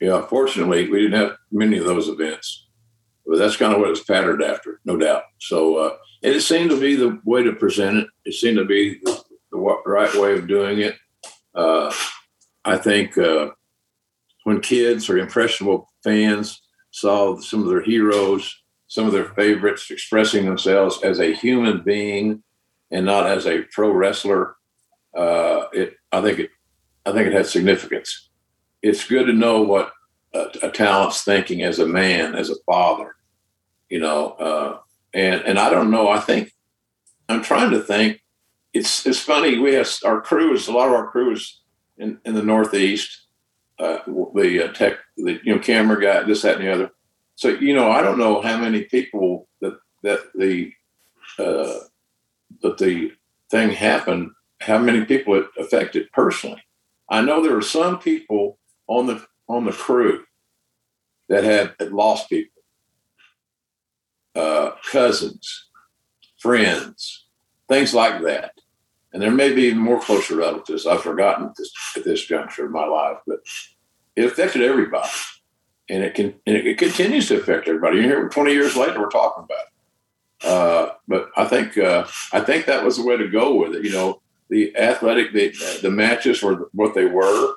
Yeah, 0.00 0.24
fortunately, 0.26 0.88
we 0.88 1.02
didn't 1.02 1.20
have 1.20 1.36
many 1.50 1.78
of 1.78 1.84
those 1.84 2.08
events, 2.08 2.66
but 3.26 3.38
that's 3.38 3.56
kind 3.56 3.74
of 3.74 3.80
what 3.80 3.90
it's 3.90 4.04
patterned 4.04 4.42
after, 4.42 4.80
no 4.84 4.96
doubt. 4.96 5.24
So 5.38 5.76
uh, 5.76 5.96
it 6.22 6.40
seemed 6.40 6.70
to 6.70 6.80
be 6.80 6.94
the 6.94 7.20
way 7.24 7.42
to 7.42 7.52
present 7.52 7.98
it. 7.98 8.06
It 8.24 8.34
seemed 8.34 8.58
to 8.58 8.64
be 8.64 9.00
the, 9.02 9.22
the 9.50 9.58
right 9.58 10.14
way 10.14 10.34
of 10.34 10.46
doing 10.46 10.80
it. 10.80 10.96
Uh, 11.54 11.92
I 12.64 12.76
think 12.76 13.18
uh, 13.18 13.50
when 14.44 14.60
kids 14.60 15.10
or 15.10 15.18
impressionable 15.18 15.90
fans 16.04 16.62
saw 16.90 17.38
some 17.40 17.62
of 17.62 17.68
their 17.68 17.82
heroes, 17.82 18.62
some 18.86 19.06
of 19.06 19.12
their 19.12 19.30
favorites 19.34 19.90
expressing 19.90 20.44
themselves 20.44 21.02
as 21.02 21.18
a 21.18 21.34
human 21.34 21.82
being 21.82 22.42
and 22.90 23.04
not 23.04 23.26
as 23.26 23.46
a 23.46 23.62
pro 23.72 23.90
wrestler, 23.90 24.56
uh, 25.16 25.64
it 25.72 25.94
I 26.12 26.20
think 26.20 26.38
it 26.38 26.50
I 27.04 27.12
think 27.12 27.26
it 27.26 27.32
had 27.32 27.46
significance 27.46 28.27
it's 28.82 29.06
good 29.06 29.26
to 29.26 29.32
know 29.32 29.62
what 29.62 29.92
a, 30.34 30.46
a, 30.62 30.70
talent's 30.70 31.22
thinking 31.22 31.62
as 31.62 31.78
a 31.78 31.86
man, 31.86 32.34
as 32.34 32.50
a 32.50 32.56
father, 32.66 33.16
you 33.88 33.98
know. 33.98 34.30
Uh, 34.32 34.78
and 35.14 35.42
and 35.42 35.58
I 35.58 35.70
don't 35.70 35.90
know. 35.90 36.08
I 36.08 36.20
think 36.20 36.52
I'm 37.28 37.42
trying 37.42 37.70
to 37.70 37.80
think. 37.80 38.22
It's 38.74 39.06
it's 39.06 39.20
funny. 39.20 39.58
We 39.58 39.74
have 39.74 39.88
our 40.04 40.20
crews. 40.20 40.68
A 40.68 40.72
lot 40.72 40.88
of 40.88 40.94
our 40.94 41.10
crews 41.10 41.60
in, 41.96 42.18
in 42.24 42.34
the 42.34 42.42
Northeast. 42.42 43.22
Uh, 43.78 43.98
the 44.34 44.64
uh, 44.64 44.72
tech, 44.72 44.98
the 45.16 45.38
you 45.44 45.54
know 45.54 45.60
camera 45.60 46.00
guy, 46.00 46.24
this, 46.24 46.42
that, 46.42 46.56
and 46.56 46.66
the 46.66 46.72
other. 46.72 46.90
So 47.36 47.48
you 47.48 47.74
know, 47.74 47.90
I 47.90 48.02
don't 48.02 48.18
know 48.18 48.42
how 48.42 48.58
many 48.58 48.84
people 48.84 49.48
that 49.60 49.78
that 50.02 50.20
the 50.34 50.72
uh, 51.38 51.78
that 52.62 52.78
the 52.78 53.12
thing 53.50 53.70
happened. 53.70 54.32
How 54.60 54.78
many 54.78 55.04
people 55.04 55.34
it 55.34 55.46
affected 55.56 56.10
personally? 56.12 56.62
I 57.08 57.22
know 57.22 57.42
there 57.42 57.56
are 57.56 57.62
some 57.62 58.00
people 58.00 58.57
on 58.88 59.06
the 59.06 59.24
on 59.48 59.64
the 59.64 59.72
crew 59.72 60.24
that 61.28 61.44
had, 61.44 61.92
lost 61.92 62.28
people, 62.28 62.62
uh, 64.34 64.72
cousins, 64.90 65.68
friends, 66.38 67.26
things 67.68 67.94
like 67.94 68.22
that. 68.22 68.52
And 69.12 69.22
there 69.22 69.30
may 69.30 69.54
be 69.54 69.62
even 69.62 69.78
more 69.78 70.00
closer 70.00 70.36
relatives. 70.36 70.86
I've 70.86 71.02
forgotten 71.02 71.52
this, 71.56 71.72
at 71.96 72.04
this 72.04 72.24
juncture 72.24 72.66
of 72.66 72.72
my 72.72 72.86
life, 72.86 73.18
but 73.26 73.38
it 74.16 74.24
affected 74.24 74.62
everybody, 74.62 75.08
and 75.88 76.02
it 76.02 76.14
can 76.14 76.34
and 76.46 76.56
it 76.56 76.78
continues 76.78 77.28
to 77.28 77.40
affect 77.40 77.68
everybody. 77.68 77.98
You 77.98 78.02
hear, 78.02 78.28
twenty 78.28 78.52
years 78.52 78.76
later, 78.76 79.00
we're 79.00 79.08
talking 79.08 79.44
about. 79.44 79.58
It. 79.60 80.46
Uh, 80.46 80.94
but 81.06 81.30
I 81.36 81.44
think 81.46 81.78
uh, 81.78 82.06
I 82.32 82.40
think 82.40 82.66
that 82.66 82.84
was 82.84 82.96
the 82.96 83.06
way 83.06 83.16
to 83.16 83.28
go 83.28 83.54
with 83.54 83.74
it. 83.74 83.84
You 83.84 83.92
know, 83.92 84.20
the 84.50 84.76
athletic, 84.76 85.32
the, 85.32 85.52
the 85.82 85.90
matches 85.90 86.42
were 86.42 86.68
what 86.72 86.94
they 86.94 87.06
were 87.06 87.54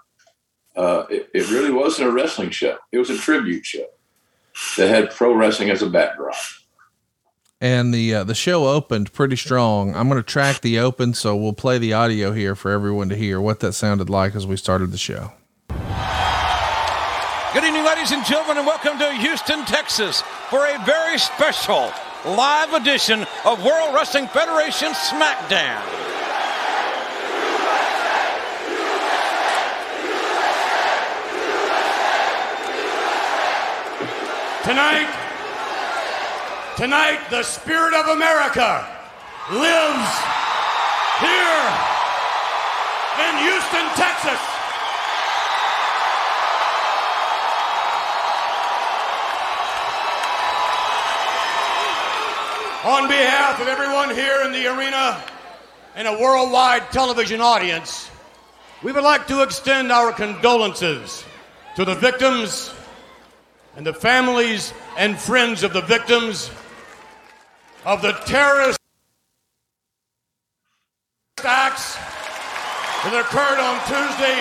uh, 0.76 1.06
it, 1.10 1.30
it, 1.34 1.50
really 1.50 1.72
wasn't 1.72 2.08
a 2.08 2.12
wrestling 2.12 2.50
show. 2.50 2.78
It 2.92 2.98
was 2.98 3.10
a 3.10 3.18
tribute 3.18 3.66
show 3.66 3.86
that 4.78 4.88
had 4.88 5.12
pro 5.12 5.34
wrestling 5.34 5.70
as 5.70 5.82
a 5.82 5.90
backdrop. 5.90 6.36
And 7.60 7.94
the 7.94 8.16
uh, 8.16 8.24
the 8.24 8.34
show 8.34 8.68
opened 8.68 9.14
pretty 9.14 9.36
strong. 9.36 9.94
I'm 9.96 10.10
going 10.10 10.20
to 10.20 10.28
track 10.28 10.62
the 10.62 10.80
open, 10.80 11.14
so 11.14 11.36
we'll 11.36 11.54
play 11.54 11.78
the 11.78 11.94
audio 11.94 12.32
here 12.32 12.56
for 12.56 12.72
everyone 12.72 13.10
to 13.10 13.16
hear 13.16 13.40
what 13.40 13.60
that 13.60 13.74
sounded 13.74 14.10
like 14.10 14.34
as 14.34 14.48
we 14.48 14.58
started 14.58 14.92
the 14.92 14.98
show. 14.98 15.32
Good 17.54 17.66
evening, 17.66 17.84
ladies 17.84 18.12
and 18.12 18.26
gentlemen, 18.26 18.58
and 18.58 18.66
welcome 18.66 18.98
to 18.98 19.14
Houston, 19.14 19.66
Texas, 19.66 20.24
for 20.50 20.66
a 20.66 20.84
very 20.86 21.20
special 21.20 21.92
live 22.26 22.74
edition 22.74 23.28
of 23.46 23.64
World 23.64 23.94
Wrestling 23.94 24.28
Federation 24.28 24.94
SmackDown. 24.94 26.11
Tonight, 34.64 35.10
tonight, 36.78 37.20
the 37.32 37.42
spirit 37.42 37.96
of 37.96 38.10
America 38.10 38.88
lives 39.50 40.12
here 41.20 41.66
in 43.26 43.38
Houston, 43.42 43.88
Texas. 43.98 44.40
On 52.86 53.08
behalf 53.08 53.60
of 53.60 53.68
everyone 53.68 54.14
here 54.14 54.44
in 54.44 54.52
the 54.52 54.68
arena 54.68 55.24
and 55.96 56.08
a 56.08 56.20
worldwide 56.20 56.92
television 56.92 57.42
audience, 57.42 58.12
we 58.84 58.92
would 58.92 59.04
like 59.04 59.26
to 59.26 59.42
extend 59.42 59.92
our 59.92 60.12
condolences 60.12 61.26
to 61.76 61.84
the 61.84 61.96
victims 61.96 62.72
and 63.76 63.86
the 63.86 63.94
families 63.94 64.74
and 64.98 65.18
friends 65.18 65.64
of 65.64 65.74
the 65.74 65.82
victims 65.82 66.52
of 67.86 68.02
the 68.02 68.12
terrorist 68.26 68.78
acts 71.44 71.96
that 73.04 73.18
occurred 73.18 73.58
on 73.58 73.80
Tuesday 73.90 74.38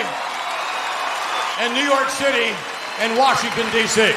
in 1.65 1.73
New 1.73 1.89
York 1.89 2.09
City 2.09 2.53
and 2.99 3.17
Washington, 3.17 3.65
D.C. 3.71 4.13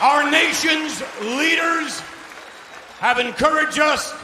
Our 0.00 0.30
nation's 0.30 1.02
leaders 1.20 2.00
have 2.98 3.18
encouraged 3.18 3.78
us 3.78 4.14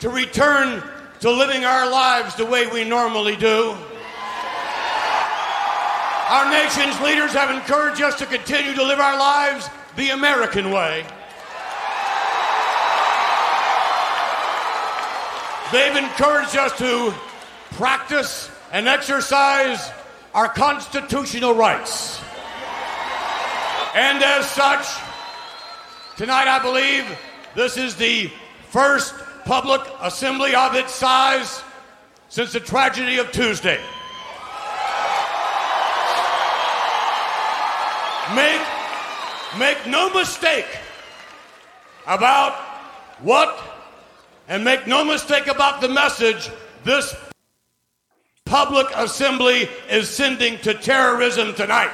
to 0.00 0.08
return 0.08 0.82
to 1.20 1.30
living 1.30 1.64
our 1.64 1.90
lives 1.90 2.34
the 2.36 2.46
way 2.46 2.66
we 2.66 2.84
normally 2.84 3.36
do. 3.36 3.76
Our 6.28 6.50
nation's 6.50 7.00
leaders 7.02 7.32
have 7.34 7.50
encouraged 7.50 8.02
us 8.02 8.18
to 8.18 8.26
continue 8.26 8.74
to 8.74 8.82
live 8.82 8.98
our 8.98 9.16
lives 9.16 9.70
the 9.94 10.10
American 10.10 10.72
way. 10.72 11.06
They've 15.70 15.96
encouraged 15.96 16.56
us 16.56 16.76
to 16.78 17.14
practice 17.76 18.50
and 18.72 18.88
exercise 18.88 19.88
our 20.34 20.48
constitutional 20.48 21.54
rights. 21.54 22.20
And 23.94 24.20
as 24.20 24.50
such, 24.50 24.84
tonight 26.16 26.48
I 26.48 26.58
believe 26.60 27.04
this 27.54 27.76
is 27.76 27.94
the 27.94 28.32
first 28.70 29.14
public 29.44 29.80
assembly 30.00 30.56
of 30.56 30.74
its 30.74 30.92
size 30.92 31.62
since 32.28 32.52
the 32.52 32.58
tragedy 32.60 33.18
of 33.18 33.30
Tuesday. 33.30 33.80
Make, 38.34 38.60
make 39.56 39.86
no 39.86 40.12
mistake 40.12 40.66
about 42.08 42.54
what, 43.20 43.56
and 44.48 44.64
make 44.64 44.88
no 44.88 45.04
mistake 45.04 45.46
about 45.46 45.80
the 45.80 45.88
message 45.88 46.50
this 46.82 47.14
public 48.44 48.88
assembly 48.96 49.68
is 49.88 50.08
sending 50.08 50.58
to 50.58 50.74
terrorism 50.74 51.54
tonight. 51.54 51.92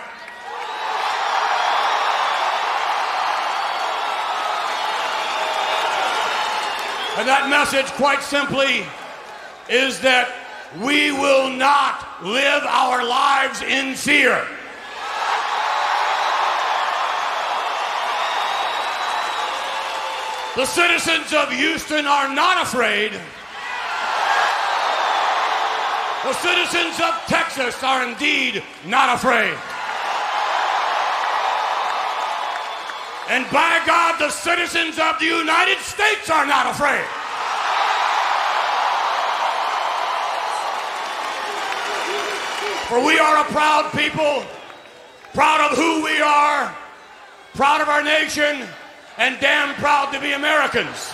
And 7.19 7.29
that 7.29 7.49
message, 7.51 7.87
quite 7.93 8.23
simply, 8.23 8.87
is 9.69 10.01
that 10.01 10.33
we 10.81 11.13
will 11.13 11.51
not 11.51 12.25
live 12.25 12.63
our 12.65 13.05
lives 13.07 13.61
in 13.61 13.95
fear. 13.95 14.47
The 20.55 20.67
citizens 20.67 21.33
of 21.33 21.51
Houston 21.51 22.05
are 22.05 22.29
not 22.35 22.63
afraid. 22.63 23.13
The 26.25 26.35
citizens 26.35 27.01
of 27.01 27.15
Texas 27.27 27.83
are 27.83 28.07
indeed 28.07 28.63
not 28.87 29.17
afraid. 29.17 29.57
And 33.31 33.51
by 33.51 33.81
God, 33.87 34.19
the 34.19 34.29
citizens 34.29 34.99
of 34.99 35.19
the 35.19 35.25
United 35.25 35.79
States 35.79 36.29
are 36.29 36.45
not 36.45 36.67
afraid. 36.67 37.07
For 42.89 43.03
we 43.03 43.19
are 43.19 43.39
a 43.39 43.45
proud 43.45 43.91
people, 43.93 44.45
proud 45.33 45.73
of 45.73 45.79
who 45.79 46.05
we 46.05 46.21
are, 46.21 46.77
proud 47.55 47.81
of 47.81 47.89
our 47.89 48.05
nation, 48.05 48.69
and 49.19 49.39
damn 49.41 49.75
proud 49.75 50.13
to 50.13 50.21
be 50.21 50.33
Americans. 50.33 51.13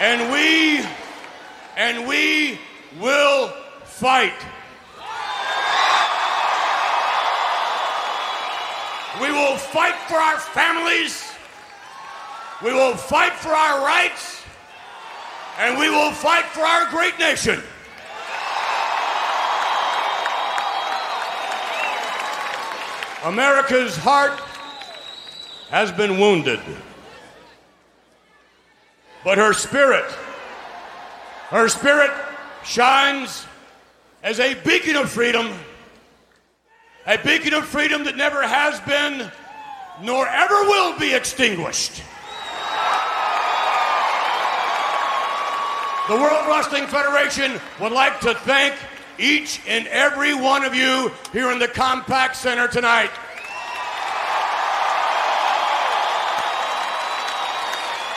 And 0.00 0.32
we, 0.32 0.84
and 1.76 2.08
we 2.08 2.58
will 3.00 3.48
fight. 3.84 4.34
We 9.20 9.30
will 9.30 9.56
fight 9.56 9.94
for 10.08 10.16
our 10.16 10.38
families. 10.38 11.32
We 12.64 12.72
will 12.72 12.96
fight 12.96 13.34
for 13.34 13.50
our 13.50 13.84
rights. 13.86 14.41
And 15.58 15.78
we 15.78 15.90
will 15.90 16.12
fight 16.12 16.44
for 16.46 16.62
our 16.62 16.90
great 16.90 17.18
nation. 17.18 17.62
America's 23.24 23.96
heart 23.96 24.38
has 25.70 25.92
been 25.92 26.18
wounded. 26.18 26.60
But 29.24 29.38
her 29.38 29.52
spirit, 29.52 30.10
her 31.50 31.68
spirit 31.68 32.10
shines 32.64 33.46
as 34.22 34.40
a 34.40 34.54
beacon 34.54 34.96
of 34.96 35.10
freedom, 35.10 35.52
a 37.06 37.16
beacon 37.18 37.54
of 37.54 37.64
freedom 37.64 38.04
that 38.04 38.16
never 38.16 38.42
has 38.42 38.80
been 38.80 39.30
nor 40.02 40.26
ever 40.26 40.62
will 40.64 40.98
be 40.98 41.14
extinguished. 41.14 42.02
The 46.08 46.16
World 46.16 46.48
Wrestling 46.48 46.88
Federation 46.88 47.60
would 47.80 47.92
like 47.92 48.18
to 48.20 48.34
thank 48.34 48.74
each 49.20 49.60
and 49.68 49.86
every 49.86 50.34
one 50.34 50.64
of 50.64 50.74
you 50.74 51.12
here 51.32 51.52
in 51.52 51.60
the 51.60 51.68
Compaq 51.68 52.34
Center 52.34 52.66
tonight. 52.66 53.10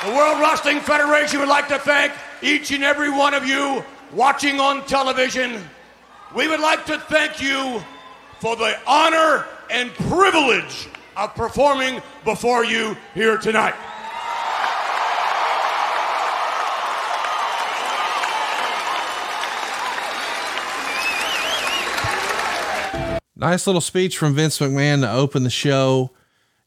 The 0.03 0.15
World 0.15 0.41
Wrestling 0.41 0.79
Federation 0.79 1.39
would 1.39 1.47
like 1.47 1.67
to 1.67 1.77
thank 1.77 2.11
each 2.41 2.71
and 2.71 2.83
every 2.83 3.11
one 3.11 3.35
of 3.35 3.45
you 3.45 3.85
watching 4.11 4.59
on 4.59 4.83
television. 4.87 5.61
We 6.35 6.47
would 6.47 6.61
like 6.61 6.87
to 6.87 6.97
thank 6.97 7.39
you 7.39 7.83
for 8.39 8.55
the 8.55 8.79
honor 8.87 9.45
and 9.69 9.93
privilege 9.93 10.87
of 11.15 11.35
performing 11.35 12.01
before 12.23 12.65
you 12.65 12.97
here 13.13 13.37
tonight. 13.37 13.75
Nice 23.35 23.67
little 23.67 23.81
speech 23.81 24.17
from 24.17 24.33
Vince 24.33 24.59
McMahon 24.59 25.01
to 25.01 25.11
open 25.11 25.43
the 25.43 25.49
show. 25.49 26.11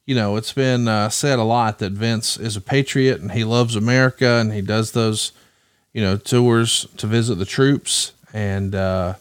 You 0.05 0.15
know, 0.15 0.37
it's 0.37 0.53
been 0.53 0.89
uh, 0.89 1.09
said 1.09 1.39
a 1.39 1.43
lot 1.45 1.79
that 1.79 1.93
Vince 1.93 2.37
is 2.37 2.57
a 2.57 2.61
patriot 2.61 3.21
and 3.21 3.33
he 3.33 3.45
loves 3.45 3.77
America 3.77 4.27
and 4.27 4.53
he 4.53 4.61
does 4.63 4.93
those, 4.93 5.33
you 5.93 6.03
know, 6.03 6.17
tours 6.17 6.87
to 6.99 7.07
visit 7.07 7.37
the 7.37 7.45
troops. 7.47 8.13
And, 8.33 8.75
uh, 8.75 9.15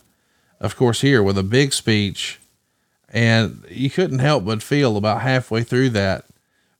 of 0.59 0.75
course, 0.75 1.01
here 1.01 1.21
with 1.23 1.37
a 1.37 1.43
big 1.43 1.71
speech. 1.73 2.39
And 3.09 3.63
you 3.69 3.89
couldn't 3.89 4.19
help 4.19 4.43
but 4.45 4.61
feel 4.61 4.97
about 4.97 5.21
halfway 5.21 5.63
through 5.63 5.91
that, 5.91 6.25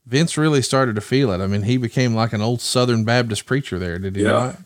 Vince 0.05 0.38
really 0.38 0.61
started 0.61 0.95
to 0.95 1.01
feel 1.01 1.32
it. 1.32 1.41
I 1.41 1.47
mean, 1.47 1.63
he 1.63 1.78
became 1.78 2.13
like 2.13 2.34
an 2.34 2.41
old 2.41 2.59
Southern 2.61 3.03
Baptist 3.05 3.45
preacher 3.45 3.78
there, 3.80 3.99
did 3.99 4.15
he 4.15 4.24
Yeah. 4.24 4.32
not? 4.32 4.57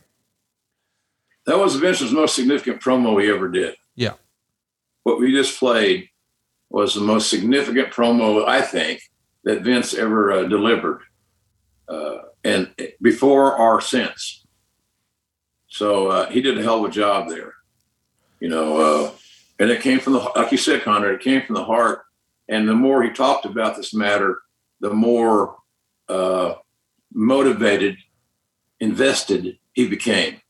That 1.46 1.58
was 1.60 1.76
Vince's 1.76 2.12
most 2.12 2.36
significant 2.36 2.82
promo 2.82 3.22
he 3.22 3.30
ever 3.30 3.48
did. 3.50 3.76
What 5.04 5.20
we 5.20 5.32
just 5.32 5.60
played 5.60 6.10
was 6.70 6.94
the 6.94 7.02
most 7.02 7.30
significant 7.30 7.90
promo, 7.92 8.48
I 8.48 8.62
think, 8.62 9.02
that 9.44 9.62
Vince 9.62 9.94
ever 9.94 10.32
uh, 10.32 10.44
delivered, 10.44 11.02
uh, 11.90 12.18
and 12.44 12.74
before 13.02 13.58
or 13.58 13.82
since. 13.82 14.46
So 15.68 16.08
uh, 16.08 16.30
he 16.30 16.42
did 16.42 16.58
a 16.58 16.64
hell 16.64 16.84
of 16.84 16.92
a 16.92 16.94
job 16.94 17.30
there, 17.30 17.54
you 18.40 18.50
know. 18.50 18.78
Uh, 18.78 19.12
and 19.60 19.70
it 19.70 19.82
came 19.82 20.00
from 20.00 20.14
the, 20.14 20.20
like 20.36 20.52
you 20.52 20.58
said, 20.58 20.84
Connor, 20.84 21.14
it 21.14 21.22
came 21.22 21.42
from 21.44 21.56
the 21.56 21.64
heart. 21.64 22.04
And 22.50 22.68
the 22.68 22.74
more 22.74 23.04
he 23.04 23.12
talked 23.12 23.46
about 23.46 23.78
this 23.78 23.94
matter, 23.94 24.42
the 24.82 24.94
more 24.94 25.56
uh, 26.10 26.56
motivated, 27.14 27.98
invested 28.80 29.58
he 29.74 29.88
became. 29.88 30.42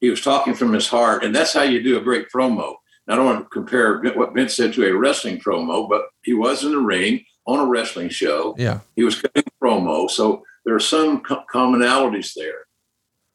He 0.00 0.08
was 0.10 0.20
talking 0.20 0.54
from 0.54 0.72
his 0.72 0.88
heart, 0.88 1.24
and 1.24 1.34
that's 1.34 1.52
how 1.52 1.62
you 1.62 1.82
do 1.82 1.98
a 1.98 2.02
great 2.02 2.28
promo. 2.34 2.76
I 3.08 3.14
don't 3.14 3.26
want 3.26 3.44
to 3.44 3.48
compare 3.50 4.00
what 4.14 4.34
Vince 4.34 4.54
said 4.54 4.72
to 4.74 4.86
a 4.86 4.96
wrestling 4.96 5.38
promo, 5.38 5.88
but 5.88 6.06
he 6.22 6.34
was 6.34 6.64
in 6.64 6.72
the 6.72 6.78
ring 6.78 7.24
on 7.46 7.60
a 7.60 7.66
wrestling 7.66 8.08
show. 8.08 8.54
Yeah. 8.58 8.80
He 8.96 9.04
was 9.04 9.20
cutting 9.20 9.44
promo, 9.62 10.10
so 10.10 10.42
there 10.64 10.74
are 10.74 10.80
some 10.80 11.20
co- 11.20 11.44
commonalities 11.52 12.32
there, 12.34 12.66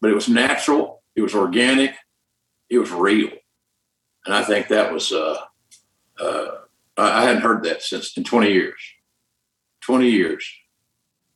but 0.02 0.12
it 0.12 0.16
was 0.16 0.28
natural, 0.28 1.02
it 1.16 1.22
was 1.22 1.34
organic, 1.34 1.96
it 2.70 2.80
was 2.80 2.92
real, 2.92 3.30
and 4.26 4.36
I 4.36 4.44
think 4.44 4.68
that 4.68 4.92
was. 4.92 5.12
Uh, 5.12 5.38
uh, 6.20 6.58
I 6.98 7.24
hadn't 7.24 7.42
heard 7.42 7.64
that 7.64 7.82
since 7.82 8.16
in 8.16 8.24
20 8.24 8.52
years. 8.52 8.80
20 9.82 10.08
years. 10.08 10.48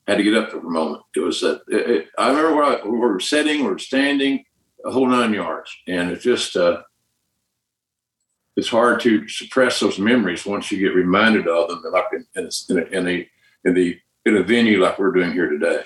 Had 0.07 0.17
to 0.17 0.23
get 0.23 0.35
up 0.35 0.51
for 0.51 0.59
a 0.59 0.63
moment. 0.63 1.01
It 1.15 1.21
was 1.21 1.41
that. 1.41 1.61
It, 1.67 1.89
it, 1.89 2.07
I 2.17 2.27
remember 2.27 2.55
where 2.55 2.63
I, 2.65 2.85
we 2.85 2.97
were 2.97 3.19
sitting, 3.19 3.63
we 3.63 3.69
were 3.69 3.79
standing, 3.79 4.43
a 4.85 4.91
whole 4.91 5.07
nine 5.07 5.33
yards, 5.33 5.71
and 5.87 6.11
it 6.11 6.19
just. 6.19 6.55
Uh, 6.55 6.81
it's 8.55 8.69
hard 8.69 8.99
to 9.01 9.27
suppress 9.27 9.79
those 9.79 9.99
memories 9.99 10.45
once 10.45 10.71
you 10.71 10.79
get 10.79 10.95
reminded 10.95 11.47
of 11.47 11.67
them, 11.69 11.91
like 11.91 12.05
in, 12.13 12.25
in, 12.35 12.77
a, 12.77 12.81
in, 12.97 13.07
a, 13.07 13.29
in 13.65 13.73
the 13.73 13.99
in 14.25 14.37
a 14.37 14.43
venue 14.43 14.81
like 14.81 14.97
we're 14.97 15.11
doing 15.11 15.31
here 15.33 15.49
today. 15.49 15.83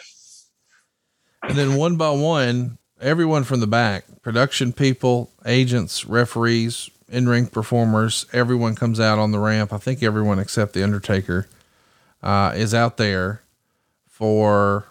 And 1.44 1.58
then 1.58 1.76
one 1.76 1.98
by 1.98 2.12
one, 2.12 2.78
everyone 3.02 3.44
from 3.44 3.60
the 3.60 3.68
back, 3.68 4.06
production 4.22 4.72
people, 4.74 5.32
agents, 5.46 6.06
referees, 6.06 6.90
in 7.10 7.28
ring 7.28 7.48
performers, 7.48 8.26
everyone 8.32 8.76
comes 8.76 9.00
out 9.00 9.20
on 9.20 9.32
the 9.32 9.40
ramp. 9.40 9.74
I 9.74 9.78
think 9.78 10.04
everyone 10.04 10.40
except 10.40 10.74
the 10.74 10.84
Undertaker 10.84 11.48
uh, 12.22 12.54
is 12.56 12.74
out 12.74 12.98
there 12.98 13.42
for, 14.08 14.86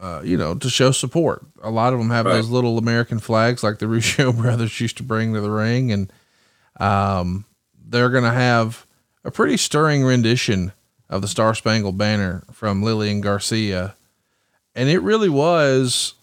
uh, 0.00 0.22
you 0.24 0.36
know, 0.36 0.54
to 0.54 0.70
show 0.70 0.90
support. 0.92 1.44
A 1.62 1.70
lot 1.70 1.92
of 1.92 1.98
them 1.98 2.10
have 2.10 2.26
Right. 2.26 2.34
those 2.34 2.48
little 2.48 2.78
American 2.78 3.18
flags 3.18 3.62
like 3.62 3.78
the 3.78 3.86
Rougeau 3.92 4.34
brothers 4.36 4.80
used 4.80 4.96
to 4.96 5.02
bring 5.02 5.34
to 5.34 5.40
the 5.40 5.50
ring. 5.50 5.92
And, 5.92 6.12
um, 6.82 7.44
they're 7.88 8.10
going 8.10 8.24
to 8.24 8.30
have 8.30 8.86
a 9.24 9.30
pretty 9.30 9.56
stirring 9.56 10.02
rendition 10.02 10.72
of 11.08 11.22
the 11.22 11.28
Star 11.28 11.54
Spangled 11.54 11.96
Banner 11.96 12.42
from 12.50 12.82
Lillian 12.82 13.20
Garcia. 13.20 13.94
And 14.74 14.88
it 14.88 14.98
really 14.98 15.28
was, 15.28 16.14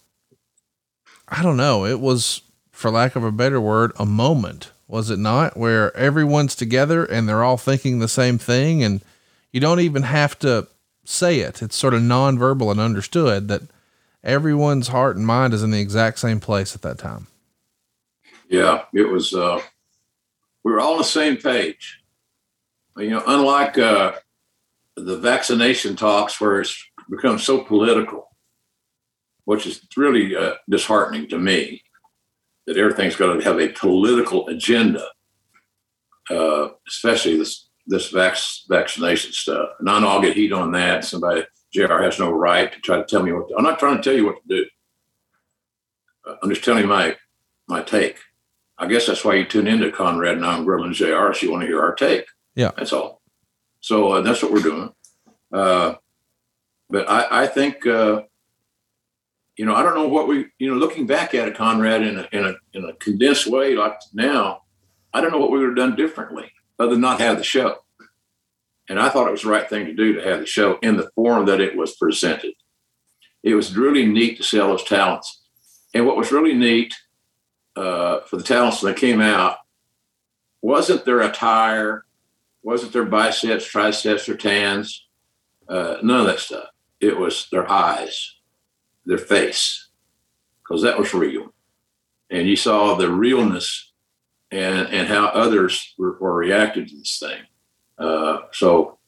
I 1.28 1.42
don't 1.42 1.56
know, 1.56 1.86
it 1.86 1.98
was, 1.98 2.42
for 2.72 2.90
lack 2.90 3.16
of 3.16 3.24
a 3.24 3.32
better 3.32 3.60
word, 3.60 3.92
a 3.98 4.04
moment, 4.04 4.72
was 4.86 5.08
it 5.08 5.18
not? 5.18 5.56
Where 5.56 5.96
everyone's 5.96 6.54
together 6.54 7.06
and 7.06 7.26
they're 7.26 7.44
all 7.44 7.56
thinking 7.56 7.98
the 7.98 8.08
same 8.08 8.36
thing. 8.36 8.82
And 8.82 9.00
you 9.52 9.60
don't 9.60 9.80
even 9.80 10.02
have 10.02 10.38
to 10.40 10.68
say 11.04 11.38
it. 11.38 11.62
It's 11.62 11.76
sort 11.76 11.94
of 11.94 12.02
nonverbal 12.02 12.70
and 12.70 12.80
understood 12.80 13.48
that 13.48 13.62
everyone's 14.22 14.88
heart 14.88 15.16
and 15.16 15.26
mind 15.26 15.54
is 15.54 15.62
in 15.62 15.70
the 15.70 15.80
exact 15.80 16.18
same 16.18 16.40
place 16.40 16.74
at 16.74 16.82
that 16.82 16.98
time. 16.98 17.28
Yeah, 18.48 18.82
it 18.92 19.08
was. 19.08 19.32
Uh, 19.32 19.62
we 20.64 20.72
were 20.72 20.80
all 20.80 20.92
on 20.92 20.98
the 20.98 21.04
same 21.04 21.36
page. 21.36 22.00
You 22.96 23.10
know, 23.10 23.22
unlike 23.26 23.78
uh, 23.78 24.12
the 24.96 25.18
vaccination 25.18 25.96
talks, 25.96 26.40
where 26.40 26.60
it's 26.60 26.82
become 27.08 27.38
so 27.38 27.64
political, 27.64 28.28
which 29.44 29.66
is 29.66 29.86
really 29.96 30.36
uh, 30.36 30.54
disheartening 30.68 31.28
to 31.28 31.38
me, 31.38 31.82
that 32.66 32.76
everything's 32.76 33.16
going 33.16 33.38
to 33.38 33.44
have 33.44 33.58
a 33.58 33.68
political 33.68 34.48
agenda, 34.48 35.06
uh, 36.28 36.68
especially 36.86 37.36
this 37.36 37.68
this 37.86 38.10
vac- 38.10 38.36
vaccination 38.68 39.32
stuff. 39.32 39.70
And 39.80 39.88
I 39.90 39.98
know 39.98 40.08
I'll 40.08 40.20
get 40.20 40.36
heat 40.36 40.52
on 40.52 40.70
that. 40.72 41.04
Somebody, 41.04 41.44
Jr. 41.72 42.02
has 42.02 42.18
no 42.18 42.30
right 42.30 42.72
to 42.72 42.78
try 42.80 42.98
to 42.98 43.04
tell 43.04 43.22
me 43.22 43.32
what. 43.32 43.48
To, 43.48 43.56
I'm 43.56 43.64
not 43.64 43.78
trying 43.78 43.96
to 43.96 44.02
tell 44.02 44.14
you 44.14 44.26
what 44.26 44.36
to 44.42 44.56
do. 44.56 44.66
Uh, 46.26 46.36
I'm 46.42 46.50
just 46.50 46.64
telling 46.64 46.82
you 46.82 46.88
my 46.88 47.16
my 47.66 47.82
take. 47.82 48.18
I 48.80 48.86
guess 48.86 49.06
that's 49.06 49.24
why 49.24 49.34
you 49.34 49.44
tune 49.44 49.66
into 49.66 49.92
Conrad 49.92 50.36
and 50.36 50.46
I'm 50.46 50.64
Grilling 50.64 50.94
JR. 50.94 51.32
So 51.32 51.40
you 51.42 51.50
want 51.50 51.60
to 51.62 51.66
hear 51.66 51.82
our 51.82 51.94
take. 51.94 52.24
Yeah. 52.54 52.70
That's 52.76 52.94
all. 52.94 53.20
So 53.80 54.12
uh, 54.12 54.20
that's 54.22 54.42
what 54.42 54.52
we're 54.52 54.62
doing. 54.62 54.90
Uh, 55.52 55.94
but 56.88 57.08
I, 57.08 57.42
I 57.42 57.46
think, 57.46 57.86
uh, 57.86 58.22
you 59.56 59.66
know, 59.66 59.74
I 59.74 59.82
don't 59.82 59.94
know 59.94 60.08
what 60.08 60.28
we, 60.28 60.46
you 60.58 60.70
know, 60.70 60.76
looking 60.76 61.06
back 61.06 61.34
at 61.34 61.46
it, 61.46 61.56
Conrad, 61.56 62.02
in 62.02 62.18
a, 62.20 62.28
in 62.32 62.46
a, 62.46 62.54
in 62.72 62.84
a 62.86 62.94
condensed 62.94 63.46
way 63.46 63.74
like 63.74 63.98
now, 64.14 64.62
I 65.12 65.20
don't 65.20 65.30
know 65.30 65.38
what 65.38 65.50
we 65.50 65.58
would 65.58 65.68
have 65.68 65.76
done 65.76 65.94
differently 65.94 66.50
other 66.78 66.92
than 66.92 67.02
not 67.02 67.20
have 67.20 67.36
the 67.36 67.44
show. 67.44 67.76
And 68.88 68.98
I 68.98 69.10
thought 69.10 69.28
it 69.28 69.32
was 69.32 69.42
the 69.42 69.50
right 69.50 69.68
thing 69.68 69.84
to 69.86 69.94
do 69.94 70.14
to 70.14 70.22
have 70.22 70.40
the 70.40 70.46
show 70.46 70.78
in 70.82 70.96
the 70.96 71.10
form 71.14 71.44
that 71.46 71.60
it 71.60 71.76
was 71.76 71.96
presented. 71.96 72.54
It 73.42 73.54
was 73.54 73.76
really 73.76 74.06
neat 74.06 74.38
to 74.38 74.42
see 74.42 74.58
all 74.58 74.68
those 74.68 74.84
talents. 74.84 75.42
And 75.94 76.06
what 76.06 76.16
was 76.16 76.32
really 76.32 76.54
neat 76.54 76.94
uh, 77.76 78.20
for 78.20 78.36
the 78.36 78.42
talents 78.42 78.80
that 78.80 78.96
came 78.96 79.20
out 79.20 79.58
wasn't 80.62 81.04
their 81.04 81.20
attire, 81.20 82.04
wasn't 82.62 82.92
their 82.92 83.04
biceps, 83.04 83.66
triceps, 83.66 84.28
or 84.28 84.36
tans, 84.36 85.06
uh, 85.68 85.96
none 86.02 86.20
of 86.20 86.26
that 86.26 86.40
stuff. 86.40 86.68
It 87.00 87.18
was 87.18 87.48
their 87.50 87.70
eyes, 87.70 88.34
their 89.06 89.18
face, 89.18 89.88
because 90.62 90.82
that 90.82 90.98
was 90.98 91.14
real. 91.14 91.54
And 92.30 92.46
you 92.46 92.56
saw 92.56 92.94
the 92.94 93.10
realness 93.10 93.92
and, 94.50 94.88
and 94.88 95.08
how 95.08 95.26
others 95.26 95.94
were, 95.96 96.18
were 96.20 96.34
reacting 96.34 96.86
to 96.86 96.96
this 96.96 97.18
thing. 97.18 97.42
Uh, 97.98 98.42
so, 98.52 98.98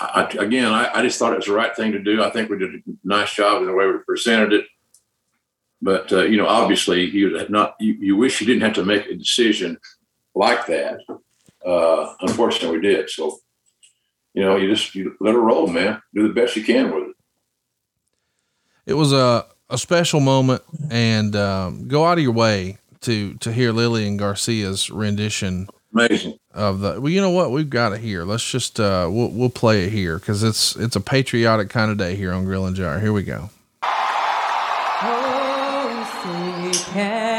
I, 0.00 0.22
again, 0.38 0.72
I, 0.72 0.90
I 0.92 1.02
just 1.02 1.18
thought 1.18 1.32
it 1.32 1.36
was 1.36 1.46
the 1.46 1.52
right 1.52 1.74
thing 1.74 1.92
to 1.92 2.02
do. 2.02 2.22
I 2.22 2.30
think 2.30 2.50
we 2.50 2.58
did 2.58 2.74
a 2.74 2.78
nice 3.04 3.34
job 3.34 3.60
in 3.60 3.66
the 3.66 3.74
way 3.74 3.86
we 3.86 3.98
presented 4.06 4.52
it 4.52 4.66
but 5.84 6.10
uh, 6.12 6.24
you 6.24 6.36
know 6.36 6.46
obviously 6.48 7.04
you 7.04 7.46
not 7.48 7.76
you, 7.78 7.92
you 8.00 8.16
wish 8.16 8.40
you 8.40 8.46
didn't 8.46 8.62
have 8.62 8.72
to 8.72 8.84
make 8.84 9.06
a 9.06 9.14
decision 9.14 9.78
like 10.34 10.66
that 10.66 10.98
uh, 11.64 12.14
unfortunately 12.20 12.78
we 12.78 12.82
did 12.82 13.08
so 13.08 13.38
you 14.32 14.42
know 14.42 14.56
you 14.56 14.68
just 14.68 14.94
you 14.94 15.14
let 15.20 15.34
it 15.34 15.38
roll 15.38 15.68
man 15.68 16.02
do 16.14 16.26
the 16.26 16.34
best 16.34 16.56
you 16.56 16.64
can 16.64 16.92
with 16.92 17.10
it 17.10 17.16
It 18.86 18.94
was 18.94 19.12
a, 19.12 19.46
a 19.68 19.78
special 19.78 20.20
moment 20.20 20.62
and, 20.90 21.36
um, 21.36 21.86
go 21.86 22.04
out 22.04 22.18
of 22.18 22.24
your 22.24 22.32
way 22.32 22.78
to, 23.02 23.34
to 23.34 23.52
hear 23.52 23.70
Lillian 23.70 24.16
Garcia's 24.16 24.90
rendition 24.90 25.68
amazing 25.92 26.38
of 26.52 26.80
the, 26.80 27.00
well, 27.00 27.10
you 27.10 27.20
know 27.20 27.30
what? 27.30 27.50
We've 27.50 27.68
got 27.68 27.92
it 27.92 28.00
here. 28.00 28.24
Let's 28.24 28.48
just, 28.48 28.80
uh, 28.80 29.08
we'll, 29.10 29.28
we'll 29.28 29.50
play 29.50 29.84
it 29.84 29.90
here. 29.90 30.18
Cause 30.18 30.42
it's, 30.42 30.74
it's 30.76 30.96
a 30.96 31.00
patriotic 31.00 31.68
kind 31.68 31.90
of 31.90 31.98
day 31.98 32.14
here 32.16 32.32
on 32.32 32.44
Grilling 32.44 32.74
JR. 32.74 32.98
Here 32.98 33.12
we 33.12 33.22
go. 33.22 33.50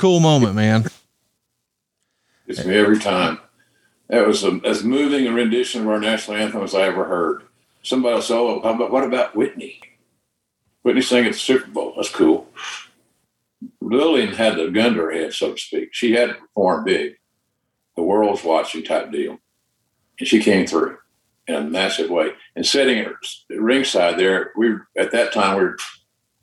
cool 0.00 0.18
moment, 0.18 0.54
man. 0.54 0.86
it's 2.46 2.64
me 2.64 2.74
every 2.74 2.98
time. 2.98 3.38
That 4.08 4.26
was 4.26 4.42
a, 4.42 4.58
as 4.64 4.82
moving 4.82 5.26
a 5.26 5.32
rendition 5.32 5.82
of 5.82 5.88
our 5.88 6.00
national 6.00 6.38
anthem 6.38 6.62
as 6.62 6.74
i 6.74 6.82
ever 6.82 7.04
heard. 7.04 7.42
Somebody 7.82 8.14
else 8.14 8.30
oh 8.30 8.60
how 8.62 8.74
about 8.74 8.90
what 8.90 9.04
about 9.04 9.36
whitney? 9.36 9.78
Whitney 10.82 11.02
sang 11.02 11.26
at 11.26 11.32
the 11.32 11.38
super 11.38 11.70
bowl. 11.70 11.92
That's 11.96 12.08
cool. 12.08 12.48
Lillian 13.82 14.32
had 14.32 14.56
the 14.56 14.70
gun 14.70 14.94
to 14.94 15.02
her 15.02 15.12
head 15.12 15.34
so 15.34 15.52
to 15.52 15.60
speak. 15.60 15.90
She 15.92 16.12
had 16.12 16.30
to 16.30 16.34
perform 16.34 16.84
big 16.84 17.16
the 17.94 18.02
world's 18.02 18.42
watching 18.42 18.82
type 18.82 19.12
deal. 19.12 19.38
And 20.18 20.26
she 20.26 20.40
came 20.40 20.66
through 20.66 20.96
in 21.46 21.54
a 21.54 21.62
massive 21.62 22.08
way. 22.08 22.30
And 22.56 22.64
sitting 22.64 23.00
at 23.00 23.12
ringside 23.50 24.18
there, 24.18 24.52
we 24.56 24.76
at 24.96 25.12
that 25.12 25.34
time 25.34 25.58
we 25.58 25.64
were 25.64 25.76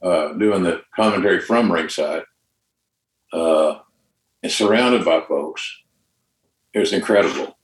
uh, 0.04 0.34
doing 0.34 0.62
the 0.62 0.84
commentary 0.96 1.42
from 1.42 1.72
ringside, 1.72 2.24
uh, 3.34 3.80
and 4.44 4.52
surrounded 4.52 5.06
by 5.06 5.22
folks. 5.28 5.84
It 6.74 6.80
was 6.80 6.94
incredible. 6.94 7.58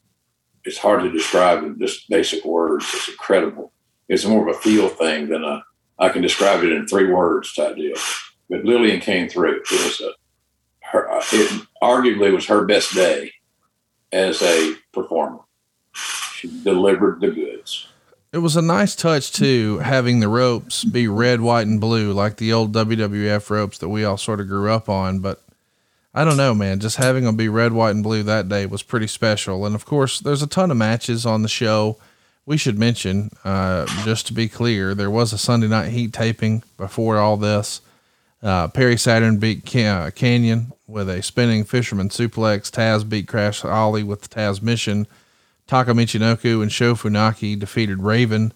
It's 0.64 0.78
hard 0.78 1.04
to 1.04 1.12
describe 1.12 1.64
in 1.64 1.78
just 1.78 2.10
basic 2.10 2.44
words. 2.46 2.86
It's 2.94 3.10
incredible. 3.10 3.72
It's 4.08 4.26
more 4.26 4.50
of 4.50 4.56
a 4.56 4.60
feel 4.60 4.90
thing 4.90 5.30
than 5.30 5.44
a 5.44 5.64
I 6.00 6.10
can 6.10 6.22
describe 6.22 6.64
it 6.64 6.72
in 6.72 6.88
three 6.88 7.12
words 7.12 7.54
type 7.54 7.76
deal. 7.76 7.96
But 8.50 8.66
Lillian 8.66 9.00
came 9.00 9.30
through. 9.30 9.62
It 9.62 9.72
was 9.72 10.02
a 10.02 10.12
her. 10.92 11.08
It 11.32 11.68
arguably 11.82 12.34
was 12.34 12.48
her 12.48 12.66
best 12.66 12.94
day 12.94 13.32
as 14.12 14.42
a 14.42 14.76
performer. 14.92 15.40
She 15.94 16.48
delivered 16.64 17.22
the 17.22 17.32
goods. 17.32 17.88
It 18.32 18.40
was 18.40 18.56
a 18.56 18.62
nice 18.62 18.96
touch 18.96 19.32
too, 19.32 19.78
having 19.80 20.20
the 20.20 20.28
ropes 20.28 20.84
be 20.84 21.08
red, 21.08 21.42
white, 21.42 21.68
and 21.68 21.80
blue 21.80 22.12
like 22.14 22.38
the 22.38 22.52
old 22.52 22.74
WWF 22.74 23.50
ropes 23.50 23.78
that 23.78 23.90
we 23.90 24.04
all 24.04 24.18
sort 24.18 24.40
of 24.40 24.48
grew 24.48 24.72
up 24.72 24.90
on. 24.90 25.20
But 25.20 25.44
I 26.14 26.24
don't 26.24 26.38
know, 26.38 26.54
man. 26.54 26.80
Just 26.80 26.98
having 26.98 27.24
them 27.24 27.36
be 27.36 27.50
red, 27.50 27.74
white, 27.74 27.92
and 27.92 28.04
blue 28.04 28.22
that 28.24 28.48
day 28.48 28.66
was 28.68 28.84
pretty 28.84 29.08
special. 29.08 29.66
And 29.66 29.74
of 29.74 29.86
course, 29.86 30.20
there's 30.20 30.44
a 30.44 30.48
ton 30.48 30.70
of 30.70 30.78
matches 30.78 31.26
on 31.26 31.42
the 31.42 31.50
show. 31.50 31.98
We 32.46 32.58
should 32.58 32.78
mention, 32.78 33.32
uh, 33.44 33.86
just 34.04 34.28
to 34.28 34.34
be 34.34 34.48
clear, 34.48 34.94
there 34.94 35.10
was 35.10 35.34
a 35.34 35.38
Sunday 35.38 35.68
night 35.68 35.90
heat 35.92 36.14
taping 36.14 36.64
before 36.78 37.18
all 37.18 37.38
this. 37.38 37.82
Uh, 38.44 38.68
Perry 38.68 38.98
Saturn 38.98 39.38
beat 39.38 39.64
uh, 39.76 40.12
Kanyon 40.12 40.74
with 40.86 41.10
a 41.10 41.24
spinning 41.24 41.64
fisherman 41.64 42.10
suplex. 42.10 42.70
Taz 42.70 43.08
beat 43.08 43.28
Crash 43.28 43.62
Holly 43.62 44.04
with 44.04 44.22
the 44.22 44.28
Tazmission. 44.28 45.08
Taka 45.66 45.94
Michinoku 45.94 46.62
and 46.62 46.72
Sho 46.72 46.94
Funaki 46.94 47.58
defeated 47.58 48.04
Raven 48.04 48.54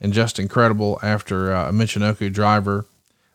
and 0.00 0.12
Justin 0.12 0.48
Credible 0.48 0.98
after 1.02 1.54
uh, 1.54 1.68
a 1.68 1.72
Michinoku 1.72 2.32
driver. 2.32 2.86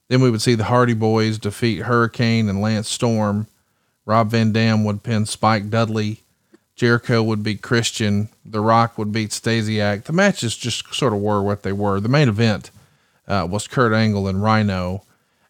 Then 0.07 0.22
we 0.22 0.32
would 0.32 0.41
see 0.41 0.55
the 0.55 0.65
Hardy 0.65 0.95
Boys 0.95 1.38
defeat 1.38 1.84
Hurricane 1.84 2.49
and 2.49 2.59
Lance 2.59 2.89
Storm. 2.89 3.47
Rob 4.05 4.31
Van 4.31 4.51
Dam 4.51 4.83
would 4.83 5.03
pin 5.03 5.25
Spike 5.25 5.69
Dudley. 5.69 6.21
Jericho 6.75 7.21
would 7.21 7.43
beat 7.43 7.61
Christian. 7.61 8.29
The 8.43 8.61
Rock 8.61 8.97
would 8.97 9.11
beat 9.11 9.29
Stasiak. 9.29 10.05
The 10.05 10.13
matches 10.13 10.57
just 10.57 10.93
sort 10.93 11.13
of 11.13 11.19
were 11.19 11.41
what 11.41 11.63
they 11.63 11.71
were. 11.71 11.99
The 11.99 12.09
main 12.09 12.27
event 12.29 12.71
uh, 13.27 13.47
was 13.49 13.67
Kurt 13.67 13.93
Angle 13.93 14.27
and 14.27 14.41
Rhino, 14.41 15.03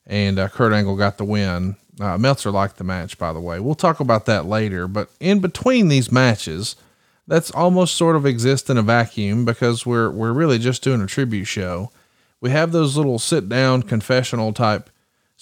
and 0.06 0.38
uh, 0.38 0.50
Kurt 0.50 0.74
Angle 0.74 0.98
got 0.98 1.18
the 1.18 1.24
win. 1.24 1.78
Uh, 2.00 2.18
Meltzer 2.18 2.52
liked 2.52 2.78
the 2.78 2.84
match, 2.84 3.18
by 3.18 3.32
the 3.32 3.40
way. 3.40 3.60
We'll 3.60 3.76
talk 3.76 4.00
about 4.00 4.26
that 4.26 4.46
later. 4.46 4.88
But 4.88 5.10
in 5.20 5.40
between 5.40 5.88
these 5.88 6.12
matches, 6.12 6.76
that's 7.28 7.52
almost 7.52 7.96
sort 7.96 8.16
of 8.16 8.26
exist 8.26 8.70
in 8.70 8.78
a 8.78 8.82
vacuum 8.82 9.46
because 9.46 9.86
we're 9.86 10.10
we're 10.10 10.34
really 10.34 10.60
just 10.60 10.84
doing 10.84 11.02
a 11.02 11.08
tribute 11.08 11.46
show. 11.46 11.92
We 12.42 12.50
have 12.50 12.72
those 12.72 12.98
little 12.98 13.20
sit 13.20 13.48
down 13.48 13.84
confessional 13.84 14.52
type 14.52 14.90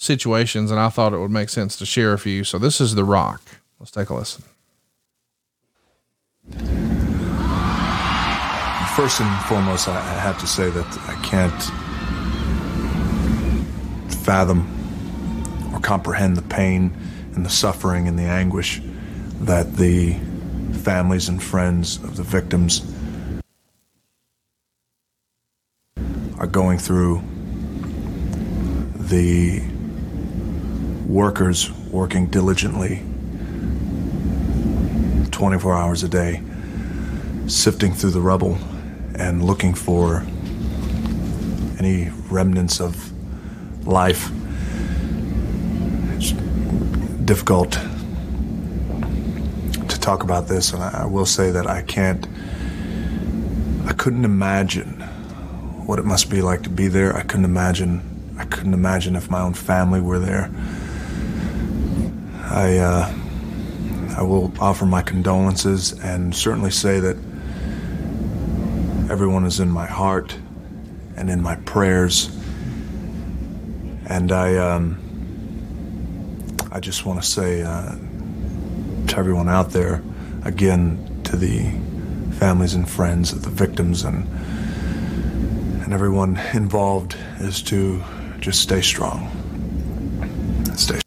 situations, 0.00 0.70
and 0.70 0.80
I 0.80 0.88
thought 0.88 1.12
it 1.12 1.18
would 1.18 1.30
make 1.30 1.50
sense 1.50 1.76
to 1.76 1.84
share 1.84 2.14
a 2.14 2.18
few. 2.18 2.42
So 2.42 2.58
this 2.58 2.80
is 2.80 2.94
The 2.94 3.04
Rock. 3.04 3.42
Let's 3.78 3.90
take 3.90 4.08
a 4.08 4.14
listen. 4.14 4.42
First 8.96 9.20
and 9.20 9.44
foremost, 9.44 9.88
I 9.88 10.00
have 10.00 10.40
to 10.40 10.46
say 10.46 10.70
that 10.70 10.86
I 11.06 11.14
can't 11.22 11.52
fathom 14.24 14.66
or 15.74 15.80
comprehend 15.80 16.36
the 16.38 16.42
pain 16.42 16.96
and 17.34 17.44
the 17.44 17.50
suffering 17.50 18.08
and 18.08 18.18
the 18.18 18.24
anguish 18.24 18.80
that 19.42 19.74
the 19.74 20.14
families 20.82 21.28
and 21.28 21.42
friends 21.42 21.98
of 21.98 22.16
the 22.16 22.22
victims 22.22 22.80
are 26.38 26.46
going 26.46 26.78
through. 26.78 27.22
The 28.94 29.62
workers 31.10 31.72
working 31.90 32.26
diligently 32.26 33.02
24 35.32 35.74
hours 35.74 36.04
a 36.04 36.08
day, 36.08 36.40
sifting 37.48 37.92
through 37.92 38.10
the 38.10 38.20
rubble 38.20 38.56
and 39.16 39.44
looking 39.44 39.74
for 39.74 40.24
any 41.80 42.10
remnants 42.30 42.80
of 42.80 43.10
life. 43.86 44.30
It's 46.14 46.30
difficult 47.24 47.72
to 49.88 49.98
talk 49.98 50.22
about 50.22 50.46
this, 50.46 50.72
and 50.72 50.82
I 50.82 51.06
will 51.06 51.26
say 51.26 51.50
that 51.50 51.66
I 51.66 51.82
can't, 51.82 52.24
I 53.84 53.94
couldn't 53.94 54.24
imagine 54.24 55.00
what 55.86 55.98
it 55.98 56.04
must 56.04 56.30
be 56.30 56.40
like 56.40 56.62
to 56.62 56.70
be 56.70 56.86
there. 56.86 57.16
I 57.16 57.22
couldn't 57.22 57.46
imagine, 57.46 58.36
I 58.38 58.44
couldn't 58.44 58.74
imagine 58.74 59.16
if 59.16 59.28
my 59.28 59.40
own 59.40 59.54
family 59.54 60.00
were 60.00 60.20
there. 60.20 60.50
I, 62.50 62.78
uh, 62.78 63.14
I 64.16 64.22
will 64.22 64.52
offer 64.60 64.84
my 64.84 65.02
condolences 65.02 65.92
and 66.00 66.34
certainly 66.34 66.72
say 66.72 66.98
that 66.98 67.16
everyone 69.08 69.44
is 69.44 69.60
in 69.60 69.70
my 69.70 69.86
heart 69.86 70.36
and 71.16 71.30
in 71.30 71.42
my 71.42 71.54
prayers. 71.56 72.36
And 74.08 74.32
I, 74.32 74.56
um, 74.56 74.98
I 76.72 76.80
just 76.80 77.06
want 77.06 77.22
to 77.22 77.28
say 77.28 77.62
uh, 77.62 77.94
to 79.06 79.16
everyone 79.16 79.48
out 79.48 79.70
there, 79.70 80.02
again, 80.44 81.20
to 81.24 81.36
the 81.36 81.70
families 82.36 82.74
and 82.74 82.88
friends 82.88 83.32
of 83.32 83.42
the 83.42 83.50
victims 83.50 84.04
and 84.04 84.26
and 85.82 85.94
everyone 85.94 86.38
involved, 86.54 87.16
is 87.40 87.62
to 87.62 88.00
just 88.38 88.60
stay 88.62 88.80
strong. 88.80 89.28
Stay 90.76 91.00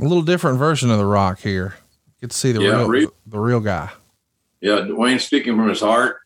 A 0.00 0.04
little 0.04 0.22
different 0.22 0.58
version 0.58 0.90
of 0.90 0.96
The 0.96 1.04
Rock 1.04 1.40
here. 1.40 1.74
Get 2.20 2.30
to 2.30 2.36
see 2.36 2.52
the 2.52 2.62
Yeah, 2.62 2.78
real 2.78 2.88
re- 2.88 3.08
the 3.26 3.38
real 3.38 3.60
guy. 3.60 3.90
Yeah, 4.62 4.76
Dwayne 4.80 5.20
speaking 5.20 5.56
from 5.56 5.68
his 5.68 5.80
heart. 5.80 6.20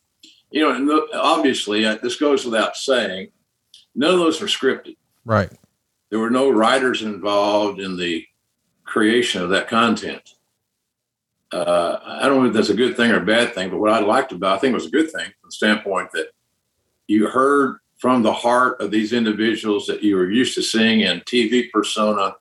You 0.50 0.62
know, 0.62 1.08
obviously, 1.14 1.84
uh, 1.84 1.96
this 2.00 2.16
goes 2.16 2.44
without 2.44 2.76
saying, 2.76 3.30
none 3.94 4.12
of 4.12 4.20
those 4.20 4.40
were 4.40 4.46
scripted. 4.46 4.96
Right. 5.24 5.50
There 6.10 6.20
were 6.20 6.30
no 6.30 6.50
writers 6.50 7.02
involved 7.02 7.80
in 7.80 7.96
the 7.96 8.24
creation 8.84 9.42
of 9.42 9.50
that 9.50 9.66
content. 9.66 10.34
Uh, 11.50 11.98
I 12.04 12.28
don't 12.28 12.42
know 12.42 12.48
if 12.48 12.54
that's 12.54 12.68
a 12.68 12.74
good 12.74 12.96
thing 12.96 13.10
or 13.10 13.16
a 13.22 13.26
bad 13.26 13.54
thing, 13.54 13.70
but 13.70 13.78
what 13.78 13.92
I 13.92 14.00
liked 14.00 14.30
about, 14.30 14.56
I 14.56 14.60
think 14.60 14.72
it 14.72 14.76
was 14.76 14.86
a 14.86 14.90
good 14.90 15.10
thing 15.10 15.24
from 15.24 15.48
the 15.48 15.52
standpoint 15.52 16.12
that 16.12 16.28
you 17.08 17.26
heard 17.26 17.78
from 17.98 18.22
the 18.22 18.32
heart 18.32 18.80
of 18.80 18.90
these 18.92 19.12
individuals 19.12 19.86
that 19.86 20.02
you 20.02 20.16
were 20.16 20.30
used 20.30 20.54
to 20.54 20.62
seeing 20.62 21.00
in 21.00 21.20
TV 21.20 21.70
persona 21.72 22.34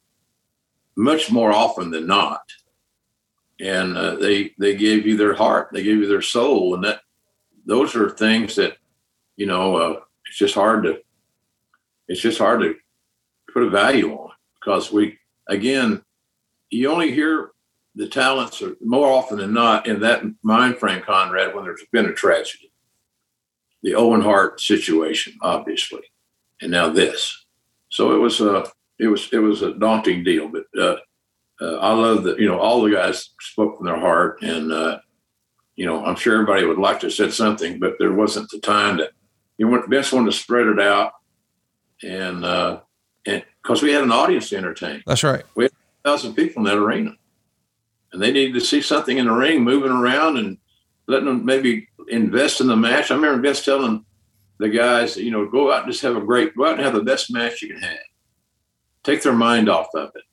much 0.96 1.32
more 1.32 1.52
often 1.52 1.92
than 1.92 2.08
not. 2.08 2.42
And 3.60 3.98
uh, 3.98 4.16
they 4.16 4.54
they 4.58 4.76
gave 4.76 5.06
you 5.06 5.16
their 5.16 5.34
heart, 5.34 5.70
they 5.72 5.84
gave 5.84 5.98
you 5.98 6.08
their 6.08 6.22
soul, 6.22 6.76
and 6.76 6.84
that 6.84 7.02
those 7.66 7.96
are 7.96 8.10
things 8.10 8.56
that 8.56 8.78
you 9.36 9.46
know 9.46 9.76
uh, 9.76 10.00
it's 10.28 10.38
just 10.38 10.56
hard 10.56 10.84
to 10.84 11.00
it's 12.08 12.22
just 12.22 12.40
hard 12.40 12.62
to 12.62 12.76
put 13.54 13.64
a 13.64 13.70
value 13.70 14.12
on 14.14 14.32
because 14.60 14.92
we 14.92 15.18
again 15.48 16.04
you 16.70 16.90
only 16.92 17.12
hear 17.12 17.52
the 17.96 18.08
talents 18.08 18.62
are 18.62 18.76
more 18.82 19.08
often 19.08 19.38
than 19.38 19.54
not 19.54 19.88
in 19.88 20.00
that 20.00 20.24
mind 20.42 20.78
frame 20.78 21.02
conrad 21.02 21.54
when 21.54 21.64
there's 21.64 21.86
been 21.92 22.08
a 22.08 22.14
tragedy 22.14 22.72
the 23.84 23.96
owen 23.96 24.22
hart 24.22 24.60
situation 24.60 25.38
obviously 25.42 26.02
and 26.62 26.72
now 26.72 26.90
this 26.90 27.46
so 27.90 28.14
it 28.16 28.18
was 28.18 28.42
a 28.42 28.66
it 29.04 29.08
was 29.08 29.28
it 29.32 29.40
was 29.40 29.62
a 29.62 29.74
daunting 29.74 30.24
deal 30.24 30.50
but 30.50 30.66
uh, 30.80 30.96
uh, 31.62 31.78
i 31.78 31.94
love 31.94 32.24
that 32.24 32.40
you 32.40 32.48
know 32.48 32.60
all 32.60 32.82
the 32.82 32.92
guys 32.92 33.30
spoke 33.40 33.78
from 33.78 33.86
their 33.86 34.00
heart 34.00 34.42
and 34.42 34.72
uh, 34.72 34.98
you 35.76 35.86
know 35.86 36.04
i'm 36.06 36.16
sure 36.16 36.34
everybody 36.34 36.66
would 36.66 36.78
like 36.78 37.00
to 37.00 37.08
have 37.08 37.14
said 37.14 37.34
something 37.34 37.80
but 37.80 37.94
there 38.00 38.14
wasn't 38.14 38.50
the 38.50 38.60
time 38.60 38.98
to 38.98 39.10
you 39.58 39.68
want 39.68 39.90
best 39.90 40.14
one 40.14 40.26
to 40.26 40.32
spread 40.32 40.68
it 40.68 40.80
out 40.80 41.14
and 42.02 42.44
uh 42.44 42.80
and 43.26 43.44
because 43.62 43.82
we 43.82 43.92
had 43.92 44.04
an 44.04 44.12
audience 44.12 44.50
to 44.50 44.58
entertain. 44.58 45.04
That's 45.06 45.24
right. 45.24 45.44
we 45.56 45.66
had 45.66 45.72
a 45.72 46.10
thousand 46.10 46.36
people 46.36 46.62
in 46.62 46.66
that 46.66 46.82
arena. 46.82 47.16
And 48.12 48.22
they 48.22 48.32
needed 48.32 48.54
to 48.56 48.62
see 48.62 48.82
something 48.82 49.18
in 49.18 49.26
the 49.26 49.32
ring 49.32 49.64
moving 49.64 49.92
around 49.92 50.38
and 50.38 50.58
letting 51.08 51.26
them 51.26 51.46
maybe 51.46 51.88
invest 52.10 52.62
in 52.62 52.68
the 52.68 52.76
match. 52.76 53.10
I 53.10 53.16
remember 53.16 53.42
vince 53.42 53.64
telling 53.64 54.06
the 54.60 54.70
guys 54.70 55.18
you 55.18 55.32
know 55.32 55.50
go 55.50 55.72
out 55.72 55.84
and 55.84 55.92
just 55.92 56.04
have 56.04 56.16
a 56.16 56.22
great 56.22 56.56
go 56.56 56.66
out 56.66 56.76
and 56.76 56.84
have 56.84 56.94
the 56.94 57.02
best 57.02 57.34
match 57.34 57.62
you 57.62 57.70
can 57.70 57.82
have 57.82 57.98
take 59.04 59.22
their 59.22 59.34
mind 59.34 59.70
off 59.70 59.88
of 59.96 60.12
it 60.16 60.24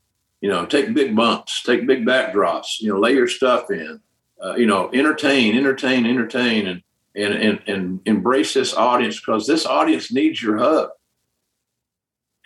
you 0.40 0.48
know 0.48 0.64
take 0.66 0.94
big 0.94 1.14
bumps 1.14 1.62
take 1.62 1.86
big 1.86 2.04
backdrops 2.04 2.80
you 2.80 2.88
know 2.88 2.98
lay 2.98 3.12
your 3.12 3.28
stuff 3.28 3.70
in 3.70 4.00
uh, 4.42 4.54
you 4.54 4.66
know 4.66 4.90
entertain 4.92 5.56
entertain 5.56 6.06
entertain 6.06 6.66
and 6.66 6.82
and 7.14 7.34
and, 7.34 7.62
and 7.66 8.00
embrace 8.06 8.54
this 8.54 8.74
audience 8.74 9.20
because 9.20 9.46
this 9.46 9.66
audience 9.66 10.12
needs 10.12 10.42
your 10.42 10.58
hug 10.58 10.90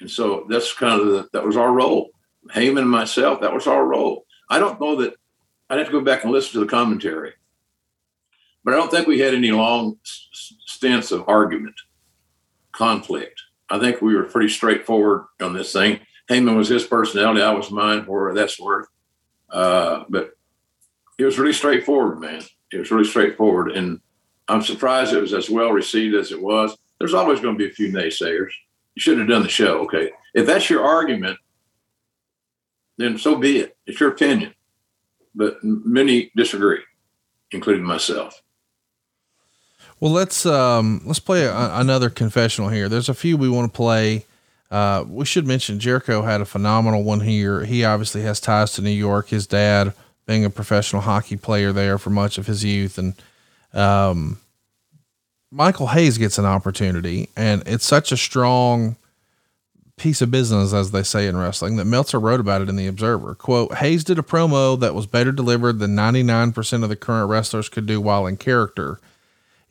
and 0.00 0.10
so 0.10 0.46
that's 0.48 0.72
kind 0.72 1.00
of 1.00 1.06
the, 1.06 1.28
that 1.32 1.44
was 1.44 1.56
our 1.56 1.72
role. 1.72 2.10
Heyman 2.54 2.80
and 2.80 2.90
myself, 2.90 3.40
that 3.40 3.52
was 3.52 3.66
our 3.66 3.84
role. 3.86 4.26
I 4.50 4.58
don't 4.58 4.80
know 4.80 4.96
that 4.96 5.14
I'd 5.70 5.78
have 5.78 5.86
to 5.86 5.92
go 5.92 6.02
back 6.02 6.24
and 6.24 6.32
listen 6.32 6.52
to 6.52 6.60
the 6.60 6.70
commentary, 6.70 7.32
but 8.64 8.74
I 8.74 8.76
don't 8.76 8.90
think 8.90 9.06
we 9.06 9.20
had 9.20 9.34
any 9.34 9.50
long 9.50 9.96
stints 10.02 11.10
of 11.10 11.26
argument, 11.28 11.76
conflict. 12.72 13.40
I 13.70 13.78
think 13.78 14.02
we 14.02 14.14
were 14.14 14.24
pretty 14.24 14.50
straightforward 14.50 15.24
on 15.40 15.54
this 15.54 15.72
thing. 15.72 16.00
Heyman 16.30 16.56
was 16.56 16.68
his 16.68 16.84
personality, 16.84 17.42
I 17.42 17.52
was 17.52 17.70
mine, 17.70 18.04
what 18.06 18.34
that's 18.34 18.58
worth. 18.58 18.88
Uh, 19.50 20.04
but 20.08 20.36
it 21.18 21.24
was 21.24 21.38
really 21.38 21.52
straightforward, 21.52 22.20
man. 22.20 22.42
It 22.72 22.78
was 22.78 22.90
really 22.90 23.08
straightforward, 23.08 23.72
and 23.72 24.00
I'm 24.48 24.62
surprised 24.62 25.12
it 25.12 25.20
was 25.20 25.34
as 25.34 25.48
well 25.48 25.70
received 25.70 26.14
as 26.14 26.32
it 26.32 26.40
was. 26.40 26.76
There's 26.98 27.14
always 27.14 27.40
going 27.40 27.54
to 27.54 27.58
be 27.58 27.70
a 27.70 27.74
few 27.74 27.92
naysayers 27.92 28.50
you 28.94 29.00
shouldn't 29.00 29.22
have 29.22 29.28
done 29.28 29.42
the 29.42 29.48
show. 29.48 29.80
Okay. 29.84 30.10
If 30.34 30.46
that's 30.46 30.70
your 30.70 30.84
argument, 30.84 31.38
then 32.96 33.18
so 33.18 33.36
be 33.36 33.58
it. 33.58 33.76
It's 33.86 34.00
your 34.00 34.10
opinion. 34.10 34.54
But 35.34 35.56
many 35.62 36.30
disagree, 36.36 36.80
including 37.50 37.84
myself. 37.84 38.40
Well, 39.98 40.12
let's 40.12 40.46
um, 40.46 41.02
let's 41.04 41.18
play 41.18 41.44
a, 41.44 41.74
another 41.76 42.08
confessional 42.08 42.68
here. 42.70 42.88
There's 42.88 43.08
a 43.08 43.14
few 43.14 43.36
we 43.36 43.48
want 43.48 43.72
to 43.72 43.76
play. 43.76 44.26
Uh, 44.74 45.04
we 45.06 45.24
should 45.24 45.46
mention 45.46 45.78
Jericho 45.78 46.22
had 46.22 46.40
a 46.40 46.44
phenomenal 46.44 47.04
one 47.04 47.20
here. 47.20 47.64
He 47.64 47.84
obviously 47.84 48.22
has 48.22 48.40
ties 48.40 48.72
to 48.72 48.82
New 48.82 48.90
York. 48.90 49.28
His 49.28 49.46
dad 49.46 49.92
being 50.26 50.44
a 50.44 50.50
professional 50.50 51.02
hockey 51.02 51.36
player 51.36 51.70
there 51.70 51.96
for 51.96 52.10
much 52.10 52.38
of 52.38 52.48
his 52.48 52.64
youth, 52.64 52.98
and 52.98 53.14
um, 53.72 54.40
Michael 55.52 55.86
Hayes 55.86 56.18
gets 56.18 56.38
an 56.38 56.44
opportunity, 56.44 57.28
and 57.36 57.62
it's 57.66 57.86
such 57.86 58.10
a 58.10 58.16
strong 58.16 58.96
piece 59.96 60.20
of 60.20 60.32
business, 60.32 60.72
as 60.72 60.90
they 60.90 61.04
say 61.04 61.28
in 61.28 61.36
wrestling, 61.36 61.76
that 61.76 61.84
Meltzer 61.84 62.18
wrote 62.18 62.40
about 62.40 62.60
it 62.60 62.68
in 62.68 62.74
the 62.74 62.88
Observer. 62.88 63.36
Quote: 63.36 63.76
Hayes 63.76 64.02
did 64.02 64.18
a 64.18 64.22
promo 64.22 64.76
that 64.80 64.92
was 64.92 65.06
better 65.06 65.30
delivered 65.30 65.78
than 65.78 65.94
99% 65.94 66.82
of 66.82 66.88
the 66.88 66.96
current 66.96 67.30
wrestlers 67.30 67.68
could 67.68 67.86
do 67.86 68.00
while 68.00 68.26
in 68.26 68.36
character. 68.36 68.98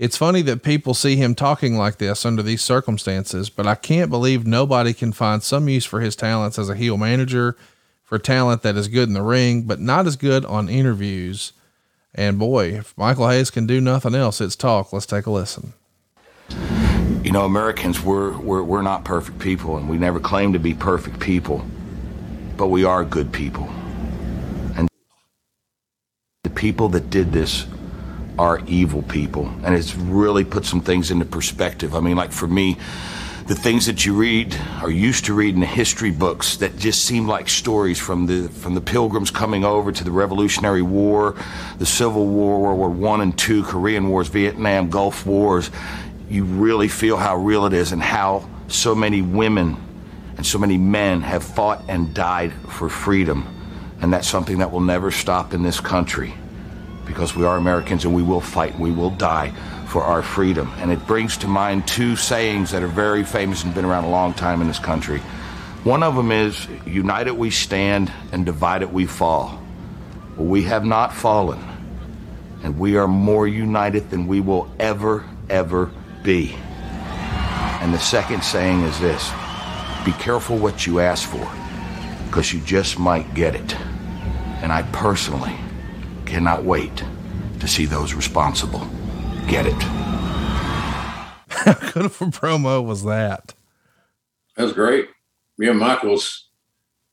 It's 0.04 0.18
funny 0.18 0.42
that 0.42 0.64
people 0.64 0.94
see 0.94 1.16
him 1.16 1.34
talking 1.34 1.78
like 1.78 1.98
this 1.98 2.26
under 2.26 2.44
these 2.44 2.62
circumstances, 2.62 3.50
but 3.50 3.66
I 3.66 3.76
can't 3.76 4.10
believe 4.10 4.46
nobody 4.46 4.94
can 4.94 5.14
find 5.14 5.42
some 5.42 5.70
use 5.70 5.86
for 5.86 6.02
his 6.02 6.14
talents 6.14 6.60
as 6.60 6.68
a 6.68 6.76
heel 6.76 6.98
manager, 6.98 7.56
for 8.04 8.20
talent 8.20 8.64
that 8.64 8.76
is 8.76 8.90
good 8.90 9.08
in 9.08 9.14
the 9.14 9.22
ring, 9.22 9.62
but 9.62 9.80
not 9.80 10.06
as 10.06 10.18
good 10.18 10.44
on 10.44 10.68
interviews. 10.68 11.54
And 12.14 12.38
boy, 12.38 12.74
if 12.74 12.94
Michael 12.98 13.30
Hayes 13.30 13.50
can 13.50 13.66
do 13.66 13.80
nothing 13.80 14.14
else, 14.14 14.42
it's 14.42 14.58
talk. 14.58 14.92
Let's 14.92 15.06
take 15.06 15.26
a 15.26 15.32
listen. 15.32 15.72
You 17.24 17.32
know, 17.32 17.46
Americans, 17.46 18.02
we're, 18.02 18.38
we're, 18.40 18.62
we're 18.62 18.82
not 18.82 19.06
perfect 19.06 19.40
people, 19.40 19.78
and 19.78 19.88
we 19.88 19.98
never 19.98 20.20
claim 20.20 20.52
to 20.52 20.60
be 20.60 20.74
perfect 20.74 21.22
people, 21.22 21.66
but 22.58 22.68
we 22.68 22.84
are 22.84 23.06
good 23.06 23.32
people. 23.32 23.70
And 24.76 24.90
the 26.44 26.50
people 26.50 26.90
that 26.90 27.10
did 27.10 27.32
this 27.32 27.68
are 28.38 28.62
evil 28.68 29.02
people, 29.04 29.46
and 29.64 29.76
it's 29.76 29.96
really 29.96 30.44
put 30.44 30.66
some 30.66 30.82
things 30.82 31.12
into 31.12 31.26
perspective. 31.26 31.96
I 31.96 32.00
mean, 32.00 32.16
like 32.16 32.32
for 32.32 32.48
me, 32.48 32.78
the 33.48 33.56
things 33.56 33.86
that 33.88 34.06
you 34.06 34.14
read 34.14 34.58
or 34.82 34.90
used 34.90 35.26
to 35.26 35.34
read 35.34 35.54
in 35.54 35.60
the 35.60 35.66
history 35.66 36.12
books 36.12 36.58
that 36.58 36.78
just 36.78 37.04
seem 37.04 37.28
like 37.28 37.50
stories 37.50 38.00
from 38.00 38.26
the 38.26 38.48
from 38.48 38.74
the 38.74 38.82
pilgrims 38.82 39.30
coming 39.32 39.66
over 39.66 39.92
to 39.92 40.04
the 40.04 40.12
Revolutionary 40.12 40.82
War, 40.82 41.36
the 41.78 41.86
Civil 41.86 42.26
War, 42.26 42.60
World 42.62 42.78
War 42.80 42.90
One 42.90 43.22
and 43.22 43.38
Two, 43.38 43.64
Korean 43.64 44.10
Wars, 44.10 44.30
Vietnam, 44.30 44.90
Gulf 44.90 45.26
Wars. 45.26 45.70
You 46.30 46.46
really 46.46 46.88
feel 46.88 47.18
how 47.18 47.36
real 47.36 47.66
it 47.66 47.74
is 47.74 47.92
and 47.92 48.02
how 48.02 48.50
so 48.68 48.96
many 48.96 49.22
women 49.22 49.78
and 50.38 50.46
so 50.46 50.58
many 50.58 50.78
men 50.78 51.22
have 51.22 51.44
fought 51.44 51.84
and 51.90 52.14
died 52.14 52.54
for 52.70 52.90
freedom. 52.90 53.48
And 54.02 54.12
that's 54.12 54.28
something 54.28 54.58
that 54.58 54.72
will 54.72 54.82
never 54.82 55.12
stop 55.12 55.54
in 55.54 55.64
this 55.64 55.80
country 55.80 56.34
because 57.06 57.36
we 57.36 57.46
are 57.46 57.58
Americans 57.58 58.06
and 58.06 58.14
we 58.14 58.24
will 58.24 58.42
fight, 58.42 58.78
we 58.80 58.92
will 58.92 59.10
die 59.10 59.52
for 59.88 60.04
our 60.04 60.24
freedom. 60.24 60.72
And 60.78 60.92
it 60.92 61.06
brings 61.06 61.38
to 61.38 61.48
mind 61.48 61.88
two 61.88 62.16
sayings 62.16 62.72
that 62.72 62.82
are 62.84 62.88
very 62.88 63.24
famous 63.24 63.64
and 63.64 63.74
been 63.74 63.86
around 63.86 64.06
a 64.06 64.10
long 64.10 64.34
time 64.34 64.62
in 64.62 64.68
this 64.68 64.80
country. 64.80 65.20
One 65.84 66.02
of 66.02 66.16
them 66.16 66.32
is 66.32 66.68
united 66.86 67.34
we 67.34 67.50
stand 67.50 68.12
and 68.32 68.46
divided 68.46 68.92
we 68.92 69.06
fall. 69.06 69.62
Well, 70.38 70.48
we 70.48 70.64
have 70.64 70.86
not 70.86 71.14
fallen, 71.14 71.60
and 72.64 72.80
we 72.80 72.96
are 72.96 73.08
more 73.08 73.48
united 73.48 74.10
than 74.10 74.26
we 74.26 74.40
will 74.40 74.74
ever, 74.80 75.26
ever 75.50 75.92
be. 76.24 76.56
And 77.82 77.94
the 77.94 78.00
second 78.00 78.44
saying 78.44 78.82
is 78.82 79.00
this 79.00 79.30
be 80.06 80.14
careful 80.14 80.58
what 80.58 80.88
you 80.88 81.02
ask 81.02 81.30
for, 81.30 81.48
because 82.26 82.54
you 82.54 82.62
just 82.62 82.98
might 82.98 83.34
get 83.34 83.54
it. 83.56 83.76
And 84.64 84.72
I 84.72 84.84
personally 84.94 85.56
cannot 86.34 86.64
wait 86.64 87.04
to 87.60 87.68
see 87.68 87.86
those 87.86 88.16
responsible 88.16 88.88
get 89.48 89.68
it. 89.68 89.84
How 91.48 91.74
good 91.92 92.06
of 92.06 92.20
a 92.24 92.26
promo 92.26 92.84
was 92.84 93.04
that? 93.04 93.54
That's 94.58 94.74
great. 94.74 95.10
Me 95.60 95.68
and 95.68 95.78
Michael's 95.78 96.50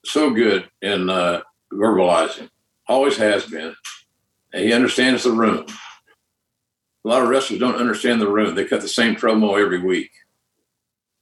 so 0.07 0.31
good 0.31 0.71
in 0.81 1.11
uh, 1.11 1.43
verbalizing. 1.71 2.49
Always 2.89 3.18
has 3.18 3.45
been. 3.45 3.77
And 4.55 4.64
he 4.64 4.73
understands 4.73 5.25
the 5.25 5.33
room. 5.33 5.66
A 7.05 7.09
lot 7.09 7.21
of 7.21 7.29
wrestlers 7.29 7.61
don't 7.61 7.77
understand 7.77 8.23
the 8.23 8.29
room. 8.29 8.55
They 8.55 8.64
cut 8.64 8.81
the 8.81 8.89
same 8.89 9.16
promo 9.16 9.61
every 9.61 9.83
week. 9.83 10.12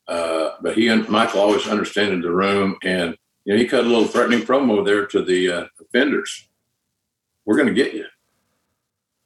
Uh, 0.06 0.50
but 0.62 0.76
he 0.76 0.86
and 0.86 1.08
Michael 1.08 1.40
always 1.40 1.66
understanding 1.66 2.20
the 2.20 2.30
room, 2.30 2.76
and 2.84 3.16
you 3.44 3.54
know 3.54 3.58
he 3.58 3.66
cut 3.66 3.84
a 3.84 3.88
little 3.88 4.06
threatening 4.06 4.42
promo 4.42 4.84
there 4.84 5.04
to 5.06 5.20
the 5.20 5.50
uh, 5.50 5.64
offenders. 5.80 6.47
We're 7.48 7.56
going 7.56 7.74
to 7.74 7.82
get 7.82 7.94
you, 7.94 8.04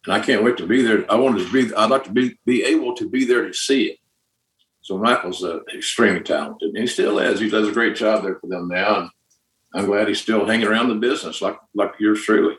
and 0.07 0.15
I 0.15 0.21
can't 0.21 0.45
wait 0.45 0.57
to 0.59 0.67
be 0.67 0.81
there. 0.81 1.05
I 1.11 1.17
wanted 1.17 1.45
to 1.45 1.53
be. 1.53 1.75
I'd 1.75 1.91
like 1.91 2.05
to 2.05 2.13
be 2.13 2.39
be 2.47 2.63
able 2.63 2.95
to 2.95 3.09
be 3.09 3.25
there 3.25 3.45
to 3.45 3.53
see 3.53 3.87
it. 3.87 3.99
So 4.81 4.97
Michael's 4.97 5.43
uh, 5.43 5.59
extremely 5.75 6.21
talented, 6.21 6.69
and 6.69 6.79
he 6.79 6.87
still 6.87 7.19
is. 7.19 7.41
He 7.41 7.51
does 7.51 7.67
a 7.67 7.73
great 7.73 7.97
job 7.97 8.23
there 8.23 8.37
for 8.37 8.47
them 8.47 8.69
now, 8.69 9.01
and 9.01 9.11
I'm 9.75 9.87
glad 9.87 10.07
he's 10.07 10.21
still 10.21 10.47
hanging 10.47 10.69
around 10.69 10.89
the 10.89 10.95
business 10.95 11.43
like 11.43 11.57
like 11.75 11.95
yours 11.99 12.23
truly. 12.23 12.57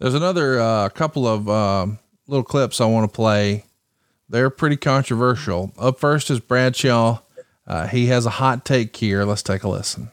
There's 0.00 0.12
another 0.12 0.60
uh, 0.60 0.90
couple 0.90 1.26
of 1.26 1.48
um, 1.48 1.98
little 2.26 2.44
clips 2.44 2.78
I 2.78 2.84
want 2.84 3.10
to 3.10 3.16
play. 3.16 3.64
They're 4.28 4.50
pretty 4.50 4.76
controversial. 4.76 5.72
Up 5.78 5.98
first 5.98 6.28
is 6.28 6.40
Bradshaw. 6.40 7.20
Uh, 7.66 7.86
he 7.86 8.08
has 8.08 8.26
a 8.26 8.30
hot 8.36 8.66
take 8.66 8.94
here. 8.96 9.24
Let's 9.24 9.42
take 9.42 9.62
a 9.62 9.68
listen. 9.70 10.10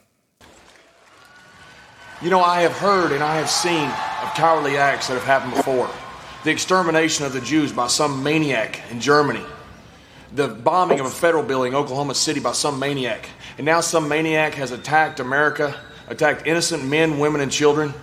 You 2.22 2.30
know, 2.30 2.40
I 2.40 2.62
have 2.62 2.72
heard 2.72 3.12
and 3.12 3.22
I 3.22 3.36
have 3.36 3.50
seen 3.50 3.86
of 3.86 4.13
cowardly 4.34 4.76
acts 4.76 5.08
that 5.08 5.14
have 5.14 5.24
happened 5.24 5.54
before. 5.54 5.90
The 6.44 6.50
extermination 6.50 7.24
of 7.24 7.32
the 7.32 7.40
Jews 7.40 7.72
by 7.72 7.86
some 7.86 8.22
maniac 8.22 8.82
in 8.90 9.00
Germany. 9.00 9.44
The 10.32 10.48
bombing 10.48 11.00
of 11.00 11.06
a 11.06 11.10
federal 11.10 11.44
building 11.44 11.72
in 11.72 11.76
Oklahoma 11.76 12.14
City 12.14 12.40
by 12.40 12.52
some 12.52 12.78
maniac. 12.78 13.28
And 13.56 13.64
now 13.64 13.80
some 13.80 14.08
maniac 14.08 14.54
has 14.54 14.72
attacked 14.72 15.20
America, 15.20 15.78
attacked 16.08 16.46
innocent 16.46 16.84
men, 16.84 17.18
women, 17.18 17.40
and 17.40 17.50
children, 17.50 17.94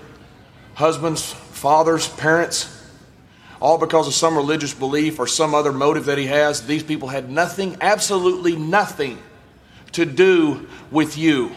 husbands, 0.73 1.31
fathers, 1.31 2.07
parents, 2.07 2.77
all 3.61 3.77
because 3.77 4.07
of 4.07 4.13
some 4.13 4.35
religious 4.35 4.73
belief 4.73 5.19
or 5.19 5.27
some 5.27 5.53
other 5.53 5.71
motive 5.71 6.05
that 6.05 6.17
he 6.17 6.25
has. 6.25 6.65
These 6.65 6.83
people 6.83 7.09
had 7.09 7.29
nothing, 7.29 7.77
absolutely 7.81 8.55
nothing, 8.55 9.19
to 9.91 10.05
do 10.05 10.67
with 10.89 11.17
you. 11.17 11.51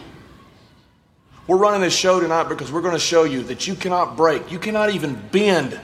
We're 1.47 1.57
running 1.57 1.81
this 1.81 1.95
show 1.95 2.19
tonight 2.19 2.49
because 2.49 2.71
we're 2.71 2.81
going 2.81 2.95
to 2.95 2.99
show 2.99 3.23
you 3.23 3.43
that 3.43 3.67
you 3.67 3.75
cannot 3.75 4.17
break, 4.17 4.51
you 4.51 4.57
cannot 4.57 4.89
even 4.89 5.13
bend 5.31 5.79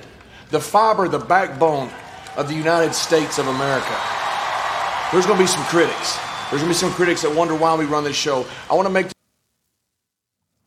the 0.50 0.60
fiber, 0.60 1.08
the 1.08 1.20
backbone 1.20 1.92
of 2.36 2.48
the 2.48 2.56
United 2.56 2.96
States 2.96 3.38
of 3.38 3.48
America. 3.48 3.96
There's 5.12 5.28
going 5.28 5.38
to 5.38 5.44
be 5.44 5.48
some 5.48 5.64
critics. 5.66 6.18
There's 6.50 6.64
going 6.64 6.64
to 6.64 6.70
be 6.70 6.74
some 6.74 6.92
critics 6.94 7.22
that 7.22 7.36
wonder 7.36 7.54
why 7.54 7.76
we 7.76 7.86
run 7.86 8.04
this 8.04 8.16
show. 8.16 8.46
I 8.72 8.74
want 8.74 8.88
to 8.88 8.94
make 8.94 9.08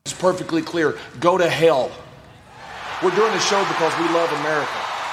this 0.05 0.13
perfectly 0.13 0.61
clear. 0.61 0.97
Go 1.19 1.37
to 1.37 1.49
hell. 1.49 1.91
We're 3.03 3.15
doing 3.15 3.33
this 3.33 3.45
show 3.45 3.61
because 3.65 3.91
we 3.99 4.05
love 4.13 4.31
America. 4.39 4.71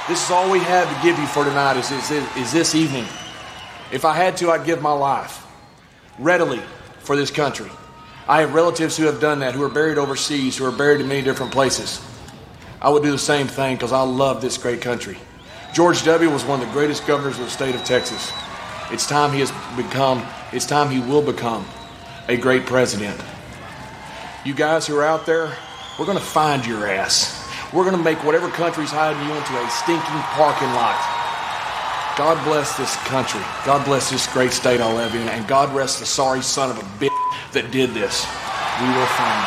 This 0.09 0.25
is 0.25 0.31
all 0.31 0.49
we 0.49 0.61
have 0.61 0.89
to 0.89 1.03
give 1.03 1.19
you 1.19 1.27
for 1.27 1.45
tonight 1.45 1.77
is, 1.77 1.91
is, 1.91 2.11
is 2.37 2.53
this 2.53 2.77
evening. 2.77 3.07
If 3.91 4.05
I 4.05 4.15
had 4.15 4.37
to, 4.37 4.51
I'd 4.53 4.65
give 4.65 4.81
my 4.81 4.93
life 4.93 5.45
readily 6.21 6.61
for 7.01 7.17
this 7.17 7.33
country. 7.33 7.71
I 8.33 8.41
have 8.41 8.55
relatives 8.55 8.97
who 8.97 9.05
have 9.05 9.21
done 9.21 9.41
that, 9.41 9.55
who 9.55 9.63
are 9.63 9.69
buried 9.69 9.99
overseas, 9.99 10.57
who 10.57 10.65
are 10.65 10.73
buried 10.73 11.03
in 11.03 11.07
many 11.07 11.21
different 11.21 11.53
places. 11.53 12.01
I 12.81 12.89
would 12.89 13.03
do 13.03 13.11
the 13.11 13.19
same 13.19 13.47
thing 13.47 13.77
because 13.77 13.93
I 13.93 14.01
love 14.01 14.41
this 14.41 14.57
great 14.57 14.81
country. 14.81 15.19
George 15.75 16.03
W. 16.05 16.31
was 16.31 16.43
one 16.43 16.59
of 16.63 16.67
the 16.67 16.73
greatest 16.73 17.07
governors 17.07 17.39
of 17.39 17.45
the 17.45 17.51
state 17.51 17.75
of 17.75 17.85
Texas. 17.85 18.33
It's 18.91 19.07
time 19.07 19.33
he 19.33 19.41
has 19.41 19.53
become, 19.77 20.27
it's 20.51 20.65
time 20.65 20.89
he 20.89 21.01
will 21.01 21.21
become 21.21 21.67
a 22.29 22.39
great 22.39 22.65
president. 22.65 23.21
You 24.47 24.55
guys 24.55 24.87
who 24.87 24.97
are 24.97 25.05
out 25.05 25.27
there, 25.27 25.55
we're 25.99 26.07
going 26.07 26.17
to 26.17 26.25
find 26.25 26.65
your 26.65 26.87
ass. 26.87 27.47
We're 27.71 27.85
going 27.85 27.99
to 27.99 28.03
make 28.03 28.25
whatever 28.25 28.49
country's 28.49 28.93
hiding 28.93 29.21
you 29.29 29.35
into 29.35 29.63
a 29.63 29.69
stinking 29.69 30.23
parking 30.33 30.73
lot. 30.73 30.97
God 32.17 32.43
bless 32.47 32.79
this 32.79 32.97
country. 33.05 33.43
God 33.67 33.85
bless 33.85 34.09
this 34.09 34.27
great 34.33 34.53
state 34.53 34.81
I 34.81 34.91
live 34.91 35.15
in. 35.15 35.29
And 35.29 35.47
God 35.47 35.75
rest 35.77 36.01
the 36.01 36.07
sorry 36.07 36.41
son 36.41 36.71
of 36.71 36.79
a 36.79 36.83
bitch 36.99 37.22
that 37.53 37.71
did 37.71 37.91
this. 37.91 38.25
We 38.81 38.89
will 38.89 39.07
find 39.07 39.47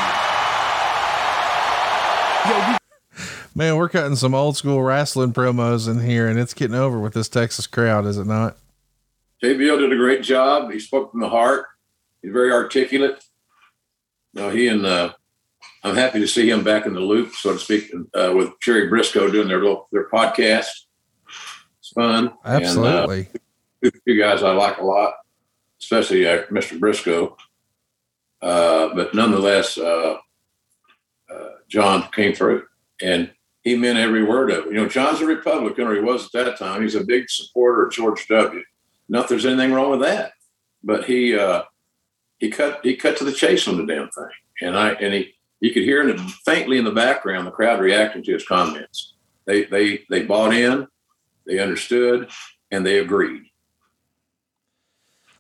you. 2.47 2.51
Yo, 2.51 2.71
we- 2.71 2.77
Man, 3.57 3.77
we're 3.77 3.87
cutting 3.89 4.17
some 4.17 4.35
old 4.35 4.57
school 4.57 4.81
wrestling 4.83 5.31
promos 5.31 5.89
in 5.89 6.01
here, 6.05 6.27
and 6.27 6.37
it's 6.37 6.53
getting 6.53 6.75
over 6.75 6.99
with 6.99 7.13
this 7.13 7.29
Texas 7.29 7.67
crowd, 7.67 8.05
is 8.05 8.17
it 8.17 8.25
not? 8.27 8.57
JBL 9.41 9.79
did 9.79 9.93
a 9.93 9.95
great 9.95 10.23
job. 10.23 10.71
He 10.71 10.79
spoke 10.79 11.11
from 11.11 11.21
the 11.21 11.29
heart. 11.29 11.65
He's 12.21 12.33
very 12.33 12.51
articulate. 12.51 13.23
You 14.33 14.41
know, 14.41 14.49
he 14.49 14.67
and 14.67 14.85
uh, 14.85 15.13
I'm 15.85 15.95
happy 15.95 16.19
to 16.19 16.27
see 16.27 16.49
him 16.49 16.63
back 16.65 16.85
in 16.85 16.93
the 16.93 16.99
loop, 16.99 17.31
so 17.33 17.53
to 17.53 17.59
speak, 17.59 17.91
uh, 18.13 18.33
with 18.35 18.49
Jerry 18.61 18.89
Brisco 18.89 19.31
doing 19.31 19.47
their 19.47 19.61
little 19.61 19.87
their 19.93 20.09
podcast. 20.09 20.67
It's 21.79 21.89
fun. 21.93 22.33
Absolutely. 22.43 23.29
And, 23.81 23.93
uh, 23.93 23.99
two 24.05 24.19
guys 24.19 24.43
I 24.43 24.51
like 24.51 24.79
a 24.79 24.83
lot, 24.83 25.13
especially 25.79 26.27
uh, 26.27 26.43
Mr. 26.47 26.77
Briscoe. 26.79 27.37
Uh, 28.45 28.93
but 28.93 29.15
nonetheless, 29.15 29.77
uh, 29.77 30.17
John 31.67 32.07
came 32.11 32.33
through, 32.33 32.63
and 33.01 33.31
he 33.63 33.75
meant 33.75 33.97
every 33.97 34.23
word 34.23 34.51
of 34.51 34.65
it. 34.65 34.71
You 34.71 34.75
know, 34.75 34.87
John's 34.87 35.21
a 35.21 35.25
Republican, 35.25 35.87
or 35.87 35.95
he 35.95 36.01
was 36.01 36.25
at 36.25 36.31
that 36.45 36.57
time. 36.57 36.81
He's 36.81 36.95
a 36.95 37.03
big 37.03 37.29
supporter 37.29 37.87
of 37.87 37.91
George 37.91 38.27
W. 38.27 38.63
Not 39.09 39.27
there's 39.27 39.45
anything 39.45 39.73
wrong 39.73 39.91
with 39.91 40.01
that, 40.01 40.33
but 40.83 41.05
he 41.05 41.37
uh, 41.37 41.63
he 42.37 42.49
cut 42.49 42.81
he 42.83 42.95
cut 42.95 43.17
to 43.17 43.23
the 43.23 43.31
chase 43.31 43.67
on 43.67 43.77
the 43.77 43.85
damn 43.85 44.09
thing, 44.09 44.29
and 44.61 44.77
I 44.77 44.91
and 44.93 45.13
he 45.13 45.33
you 45.59 45.73
could 45.73 45.83
hear 45.83 46.07
in 46.07 46.15
the, 46.15 46.33
faintly 46.45 46.77
in 46.77 46.85
the 46.85 46.91
background 46.91 47.47
the 47.47 47.51
crowd 47.51 47.79
reacting 47.79 48.23
to 48.23 48.33
his 48.33 48.45
comments. 48.45 49.13
They 49.45 49.65
they 49.65 50.03
they 50.09 50.23
bought 50.23 50.53
in, 50.53 50.87
they 51.45 51.59
understood, 51.59 52.29
and 52.71 52.85
they 52.85 52.99
agreed. 52.99 53.43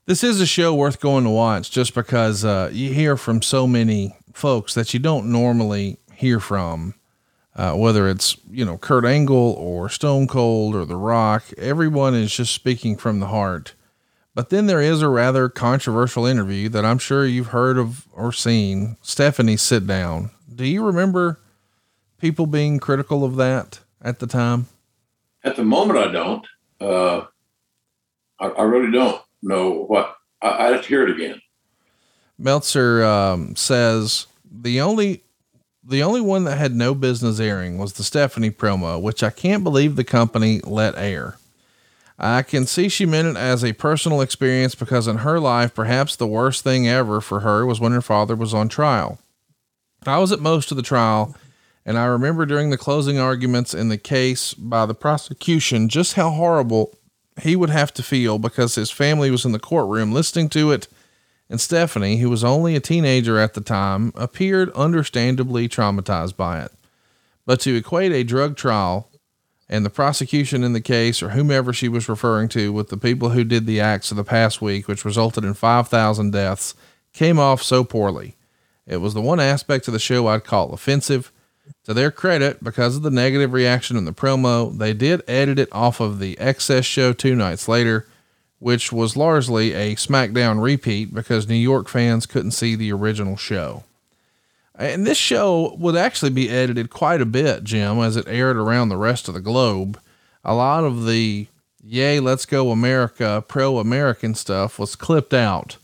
This 0.07 0.23
is 0.23 0.39
a 0.39 0.45
show 0.45 0.75
worth 0.75 0.99
going 0.99 1.23
to 1.23 1.31
watch 1.31 1.71
just 1.71 1.95
because 1.95 2.45
uh, 2.45 2.69
you 2.71 2.93
hear 2.93 3.17
from 3.17 3.41
so 3.41 3.65
many 3.65 4.15
folks 4.33 4.75
that 4.75 4.93
you 4.93 4.99
don't 4.99 5.31
normally 5.31 5.97
hear 6.13 6.39
from. 6.39 6.93
Uh, 7.55 7.73
whether 7.73 8.07
it's 8.07 8.37
you 8.51 8.63
know 8.63 8.77
Kurt 8.77 9.03
Angle 9.03 9.53
or 9.53 9.89
Stone 9.89 10.27
Cold 10.27 10.75
or 10.75 10.85
The 10.85 10.95
Rock, 10.95 11.45
everyone 11.57 12.13
is 12.13 12.35
just 12.35 12.53
speaking 12.53 12.97
from 12.97 13.19
the 13.19 13.27
heart. 13.27 13.73
But 14.35 14.51
then 14.51 14.67
there 14.67 14.81
is 14.81 15.01
a 15.01 15.09
rather 15.09 15.49
controversial 15.49 16.27
interview 16.27 16.69
that 16.69 16.85
I'm 16.85 16.99
sure 16.99 17.25
you've 17.25 17.47
heard 17.47 17.79
of 17.79 18.07
or 18.13 18.31
seen. 18.31 18.97
Stephanie 19.01 19.57
sit 19.57 19.87
down. 19.87 20.29
Do 20.53 20.65
you 20.65 20.85
remember 20.85 21.39
people 22.19 22.45
being 22.45 22.77
critical 22.77 23.23
of 23.23 23.37
that 23.37 23.79
at 24.03 24.19
the 24.19 24.27
time? 24.27 24.67
At 25.43 25.55
the 25.55 25.63
moment, 25.63 25.97
I 25.97 26.11
don't. 26.11 26.47
Uh, 26.79 27.25
I, 28.39 28.47
I, 28.47 28.63
really 28.63 28.91
don't 28.91 29.21
know 29.45 29.85
what. 29.85 30.15
I, 30.41 30.67
I 30.67 30.71
have 30.71 30.81
to 30.83 30.87
hear 30.87 31.07
it 31.07 31.15
again. 31.15 31.41
Meltzer 32.37 33.03
um, 33.03 33.55
says 33.55 34.27
the 34.49 34.81
only 34.81 35.23
the 35.87 36.03
only 36.03 36.21
one 36.21 36.45
that 36.45 36.57
had 36.57 36.75
no 36.75 36.95
business 36.95 37.39
airing 37.39 37.77
was 37.77 37.93
the 37.93 38.03
Stephanie 38.03 38.49
promo, 38.49 38.99
which 38.99 39.21
I 39.21 39.29
can't 39.29 39.63
believe 39.63 39.95
the 39.95 40.03
company 40.03 40.59
let 40.63 40.97
air. 40.97 41.37
I 42.17 42.41
can 42.41 42.65
see 42.65 42.89
she 42.89 43.05
meant 43.05 43.27
it 43.27 43.37
as 43.37 43.63
a 43.63 43.73
personal 43.73 44.21
experience 44.21 44.73
because 44.73 45.07
in 45.07 45.17
her 45.17 45.39
life, 45.39 45.75
perhaps 45.75 46.15
the 46.15 46.27
worst 46.27 46.63
thing 46.63 46.87
ever 46.87 47.21
for 47.21 47.41
her 47.41 47.65
was 47.65 47.79
when 47.79 47.91
her 47.91 48.01
father 48.01 48.35
was 48.35 48.53
on 48.53 48.69
trial. 48.69 49.19
I 50.07 50.17
was 50.19 50.31
at 50.31 50.39
most 50.39 50.71
of 50.71 50.77
the 50.77 50.83
trial, 50.83 51.35
and 51.85 51.97
I 51.97 52.05
remember 52.05 52.45
during 52.45 52.69
the 52.69 52.77
closing 52.77 53.19
arguments 53.19 53.73
in 53.73 53.89
the 53.89 53.97
case 53.97 54.53
by 54.53 54.85
the 54.85 54.93
prosecution 54.95 55.89
just 55.89 56.13
how 56.13 56.31
horrible 56.31 56.97
he 57.41 57.55
would 57.55 57.69
have 57.69 57.93
to 57.95 58.03
feel 58.03 58.39
because 58.39 58.75
his 58.75 58.91
family 58.91 59.29
was 59.29 59.45
in 59.45 59.51
the 59.51 59.59
courtroom 59.59 60.11
listening 60.13 60.49
to 60.49 60.71
it, 60.71 60.87
and 61.49 61.61
Stephanie, 61.61 62.17
who 62.17 62.29
was 62.29 62.43
only 62.43 62.75
a 62.75 62.79
teenager 62.79 63.37
at 63.39 63.53
the 63.53 63.61
time, 63.61 64.11
appeared 64.15 64.71
understandably 64.71 65.67
traumatized 65.69 66.35
by 66.35 66.61
it. 66.61 66.71
But 67.45 67.59
to 67.61 67.75
equate 67.75 68.11
a 68.11 68.23
drug 68.23 68.55
trial 68.55 69.09
and 69.69 69.85
the 69.85 69.89
prosecution 69.89 70.63
in 70.63 70.73
the 70.73 70.81
case, 70.81 71.21
or 71.21 71.29
whomever 71.29 71.73
she 71.73 71.89
was 71.89 72.09
referring 72.09 72.49
to, 72.49 72.71
with 72.71 72.89
the 72.89 72.97
people 72.97 73.29
who 73.29 73.43
did 73.43 73.65
the 73.65 73.79
acts 73.79 74.11
of 74.11 74.17
the 74.17 74.23
past 74.23 74.61
week, 74.61 74.87
which 74.87 75.05
resulted 75.05 75.43
in 75.43 75.53
5,000 75.53 76.31
deaths, 76.31 76.75
came 77.13 77.39
off 77.39 77.61
so 77.61 77.83
poorly. 77.83 78.35
It 78.87 78.97
was 78.97 79.13
the 79.13 79.21
one 79.21 79.39
aspect 79.39 79.87
of 79.87 79.93
the 79.93 79.99
show 79.99 80.27
I'd 80.27 80.43
call 80.43 80.71
offensive. 80.71 81.31
To 81.85 81.93
their 81.93 82.11
credit, 82.11 82.63
because 82.63 82.95
of 82.95 83.03
the 83.03 83.11
negative 83.11 83.53
reaction 83.53 83.95
in 83.95 84.05
the 84.05 84.13
promo, 84.13 84.75
they 84.75 84.93
did 84.93 85.21
edit 85.27 85.59
it 85.59 85.69
off 85.71 85.99
of 85.99 86.19
the 86.19 86.37
Excess 86.39 86.85
show 86.85 87.13
two 87.13 87.35
nights 87.35 87.67
later, 87.67 88.07
which 88.59 88.91
was 88.91 89.15
largely 89.15 89.73
a 89.73 89.95
SmackDown 89.95 90.61
repeat 90.61 91.13
because 91.13 91.47
New 91.47 91.53
York 91.53 91.87
fans 91.87 92.25
couldn't 92.25 92.51
see 92.51 92.75
the 92.75 92.91
original 92.91 93.37
show. 93.37 93.83
And 94.77 95.05
this 95.05 95.17
show 95.17 95.75
would 95.77 95.95
actually 95.95 96.31
be 96.31 96.49
edited 96.49 96.89
quite 96.89 97.21
a 97.21 97.25
bit, 97.25 97.63
Jim, 97.63 97.99
as 97.99 98.17
it 98.17 98.27
aired 98.27 98.57
around 98.57 98.89
the 98.89 98.97
rest 98.97 99.27
of 99.27 99.33
the 99.33 99.41
globe. 99.41 99.99
A 100.43 100.55
lot 100.55 100.83
of 100.83 101.05
the 101.05 101.47
yay, 101.83 102.19
let's 102.19 102.45
go 102.45 102.71
America, 102.71 103.43
pro 103.47 103.77
American 103.77 104.35
stuff 104.35 104.79
was 104.79 104.95
clipped 104.95 105.33
out. 105.33 105.77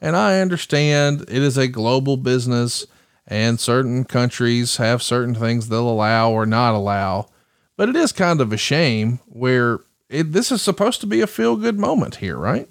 And 0.00 0.14
I 0.14 0.40
understand 0.40 1.22
it 1.22 1.42
is 1.42 1.56
a 1.56 1.66
global 1.66 2.16
business 2.16 2.86
and 3.26 3.58
certain 3.58 4.04
countries 4.04 4.76
have 4.76 5.02
certain 5.02 5.34
things 5.34 5.68
they'll 5.68 5.88
allow 5.88 6.30
or 6.30 6.46
not 6.46 6.74
allow. 6.74 7.28
But 7.76 7.88
it 7.88 7.96
is 7.96 8.12
kind 8.12 8.40
of 8.40 8.52
a 8.52 8.56
shame 8.56 9.20
where 9.26 9.80
it, 10.08 10.32
this 10.32 10.52
is 10.52 10.62
supposed 10.62 11.00
to 11.00 11.06
be 11.06 11.20
a 11.20 11.26
feel 11.26 11.56
good 11.56 11.78
moment 11.78 12.16
here, 12.16 12.36
right? 12.36 12.68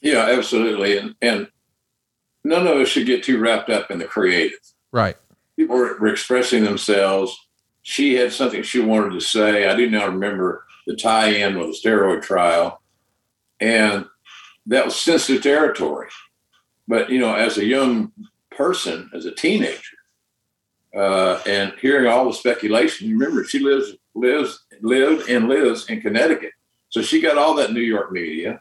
Yeah, 0.00 0.26
absolutely. 0.30 0.98
And, 0.98 1.14
and 1.22 1.48
none 2.44 2.66
of 2.66 2.76
us 2.76 2.88
should 2.88 3.06
get 3.06 3.22
too 3.22 3.38
wrapped 3.38 3.70
up 3.70 3.90
in 3.90 3.98
the 3.98 4.04
creative. 4.04 4.58
Right. 4.92 5.16
People 5.56 5.76
were, 5.76 5.96
were 5.98 6.08
expressing 6.08 6.64
themselves. 6.64 7.36
She 7.82 8.14
had 8.14 8.32
something 8.32 8.62
she 8.62 8.80
wanted 8.80 9.12
to 9.12 9.20
say. 9.20 9.68
I 9.68 9.76
do 9.76 9.88
not 9.88 10.08
remember 10.08 10.64
the 10.86 10.96
tie 10.96 11.28
in 11.28 11.58
with 11.58 11.68
the 11.68 11.88
steroid 11.88 12.22
trial. 12.22 12.82
And 13.60 14.06
that 14.66 14.84
was 14.86 14.96
sensitive 14.96 15.42
territory. 15.42 16.08
But, 16.88 17.10
you 17.10 17.20
know, 17.20 17.34
as 17.34 17.56
a 17.56 17.64
young 17.64 18.12
person, 18.60 19.10
as 19.14 19.24
a 19.24 19.32
teenager, 19.32 19.96
uh, 20.94 21.40
and 21.46 21.72
hearing 21.80 22.06
all 22.06 22.26
the 22.26 22.34
speculation, 22.34 23.08
remember 23.08 23.42
she 23.42 23.58
lives, 23.58 23.94
lives, 24.14 24.66
lived 24.82 25.30
and 25.30 25.48
lives 25.48 25.88
in 25.88 26.02
Connecticut. 26.02 26.52
So 26.90 27.00
she 27.00 27.22
got 27.22 27.38
all 27.38 27.54
that 27.54 27.72
New 27.72 27.80
York 27.80 28.12
media. 28.12 28.60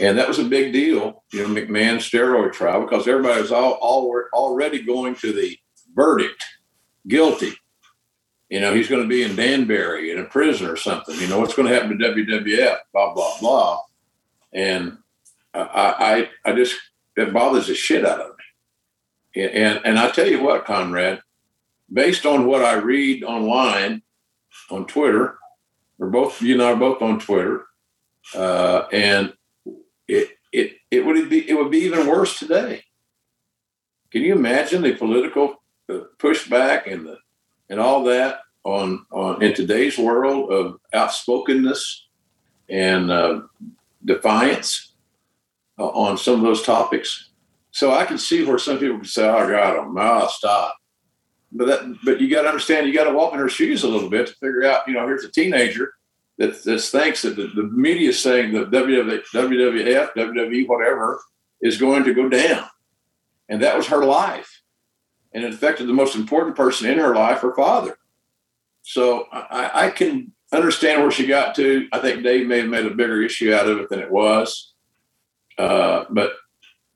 And 0.00 0.18
that 0.18 0.26
was 0.26 0.40
a 0.40 0.44
big 0.44 0.72
deal, 0.72 1.22
you 1.32 1.46
know, 1.46 1.54
McMahon's 1.54 2.10
steroid 2.10 2.54
trial, 2.54 2.80
because 2.80 3.06
everybody 3.06 3.40
was 3.40 3.52
all, 3.52 3.72
all 3.82 4.10
already 4.32 4.82
going 4.82 5.14
to 5.16 5.32
the 5.32 5.56
verdict, 5.94 6.42
guilty. 7.06 7.52
You 8.48 8.60
know, 8.60 8.74
he's 8.74 8.88
going 8.88 9.02
to 9.02 9.08
be 9.08 9.22
in 9.22 9.36
Danbury 9.36 10.10
in 10.10 10.18
a 10.18 10.24
prison 10.24 10.66
or 10.66 10.76
something. 10.76 11.14
You 11.20 11.28
know, 11.28 11.38
what's 11.38 11.54
going 11.54 11.68
to 11.68 11.74
happen 11.74 11.96
to 11.96 12.04
WWF? 12.04 12.78
Blah 12.92 13.14
blah 13.14 13.38
blah. 13.40 13.80
And 14.52 14.98
I, 15.52 16.28
I, 16.44 16.50
I 16.50 16.52
just 16.54 16.74
it 17.16 17.32
bothers 17.32 17.66
the 17.66 17.74
shit 17.74 18.06
out 18.06 18.20
of 18.20 18.30
me. 18.30 18.39
And 19.34 19.80
and 19.84 19.98
I 19.98 20.10
tell 20.10 20.26
you 20.26 20.42
what, 20.42 20.64
Conrad, 20.64 21.20
based 21.92 22.26
on 22.26 22.46
what 22.46 22.64
I 22.64 22.74
read 22.74 23.22
online, 23.24 24.02
on 24.70 24.86
Twitter, 24.86 25.38
we're 25.98 26.10
both 26.10 26.40
you 26.42 26.54
and 26.54 26.62
I 26.62 26.72
are 26.72 26.76
both 26.76 27.02
on 27.02 27.18
Twitter, 27.18 27.66
uh, 28.34 28.84
and 28.92 29.32
it 30.08 30.30
it 30.52 30.76
it 30.90 31.04
would 31.04 31.28
be 31.28 31.48
it 31.48 31.54
would 31.54 31.70
be 31.70 31.78
even 31.78 32.06
worse 32.06 32.38
today. 32.38 32.84
Can 34.10 34.22
you 34.22 34.34
imagine 34.34 34.82
the 34.82 34.94
political 34.94 35.62
pushback 36.18 36.90
and 36.92 37.06
the 37.06 37.18
and 37.68 37.78
all 37.80 38.04
that 38.04 38.40
on 38.64 39.06
on 39.12 39.42
in 39.42 39.54
today's 39.54 39.98
world 39.98 40.52
of 40.52 40.80
outspokenness 40.94 42.06
and 42.68 43.10
uh, 43.10 43.42
defiance 44.04 44.92
uh, 45.78 45.88
on 45.88 46.18
some 46.18 46.36
of 46.36 46.42
those 46.42 46.62
topics? 46.62 47.29
So 47.72 47.92
I 47.92 48.04
can 48.04 48.18
see 48.18 48.44
where 48.44 48.58
some 48.58 48.78
people 48.78 48.96
can 48.96 49.06
say, 49.06 49.28
"Oh 49.28 49.48
God, 49.48 49.76
oh, 49.76 49.90
no, 49.90 50.26
stop." 50.28 50.76
But 51.52 51.66
that, 51.66 51.98
but 52.04 52.20
you 52.20 52.30
got 52.30 52.42
to 52.42 52.48
understand, 52.48 52.86
you 52.86 52.94
got 52.94 53.04
to 53.04 53.16
walk 53.16 53.32
in 53.32 53.40
her 53.40 53.48
shoes 53.48 53.82
a 53.82 53.88
little 53.88 54.08
bit 54.08 54.28
to 54.28 54.32
figure 54.34 54.64
out. 54.64 54.86
You 54.86 54.94
know, 54.94 55.06
here's 55.06 55.24
a 55.24 55.30
teenager 55.30 55.92
that, 56.38 56.62
that 56.62 56.80
thinks 56.80 57.22
that 57.22 57.36
the, 57.36 57.48
the 57.48 57.64
media 57.64 58.10
is 58.10 58.22
saying 58.22 58.52
that 58.54 58.70
WWF, 58.70 59.24
WWF, 59.34 60.14
WWE, 60.14 60.68
whatever, 60.68 61.20
is 61.60 61.76
going 61.76 62.04
to 62.04 62.14
go 62.14 62.28
down. 62.28 62.66
And 63.48 63.62
that 63.62 63.76
was 63.76 63.88
her 63.88 64.04
life. 64.04 64.62
And 65.32 65.44
it 65.44 65.52
affected 65.52 65.86
the 65.86 65.92
most 65.92 66.14
important 66.14 66.56
person 66.56 66.88
in 66.88 66.98
her 66.98 67.14
life, 67.14 67.40
her 67.40 67.54
father. 67.54 67.96
So 68.82 69.26
I, 69.32 69.86
I 69.86 69.90
can 69.90 70.32
understand 70.52 71.02
where 71.02 71.10
she 71.10 71.26
got 71.26 71.54
to. 71.56 71.86
I 71.92 71.98
think 71.98 72.22
Dave 72.22 72.46
may 72.46 72.60
have 72.60 72.68
made 72.68 72.86
a 72.86 72.94
bigger 72.94 73.22
issue 73.22 73.52
out 73.52 73.68
of 73.68 73.78
it 73.78 73.88
than 73.90 74.00
it 74.00 74.10
was. 74.10 74.72
Uh, 75.58 76.04
but, 76.10 76.32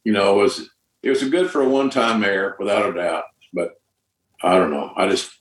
you 0.05 0.13
know, 0.13 0.39
it 0.39 0.43
was, 0.43 0.71
it 1.03 1.11
was 1.11 1.29
good 1.29 1.51
for 1.51 1.63
a 1.63 1.69
one 1.69 1.91
time 1.91 2.21
mayor, 2.21 2.57
without 2.59 2.89
a 2.89 2.95
doubt. 2.95 3.25
But 3.53 3.81
I 4.43 4.55
don't 4.57 4.71
know. 4.71 4.93
I 4.97 5.09
just, 5.09 5.33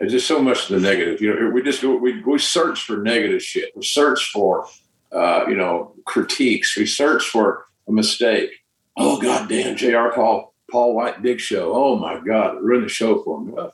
it's 0.00 0.12
just 0.12 0.26
so 0.26 0.40
much 0.40 0.70
of 0.70 0.80
the 0.80 0.88
negative. 0.88 1.20
You 1.20 1.34
know, 1.34 1.50
we 1.50 1.62
just 1.62 1.82
we 1.82 2.22
we 2.22 2.38
search 2.38 2.82
for 2.82 2.98
negative 2.98 3.42
shit. 3.42 3.72
We 3.76 3.82
search 3.82 4.30
for 4.30 4.66
uh, 5.12 5.44
you 5.48 5.56
know 5.56 5.94
critiques. 6.04 6.76
We 6.76 6.86
search 6.86 7.28
for 7.28 7.66
a 7.88 7.92
mistake. 7.92 8.50
Oh 8.96 9.20
god 9.20 9.48
damn, 9.48 9.76
Jr. 9.76 10.08
Paul 10.14 10.54
Paul 10.70 10.94
Wight 10.94 11.22
Big 11.22 11.40
Show. 11.40 11.72
Oh 11.74 11.96
my 11.96 12.20
god, 12.20 12.60
ruined 12.60 12.84
the 12.84 12.88
show 12.88 13.22
for 13.22 13.40
me. 13.40 13.52
Well, 13.52 13.72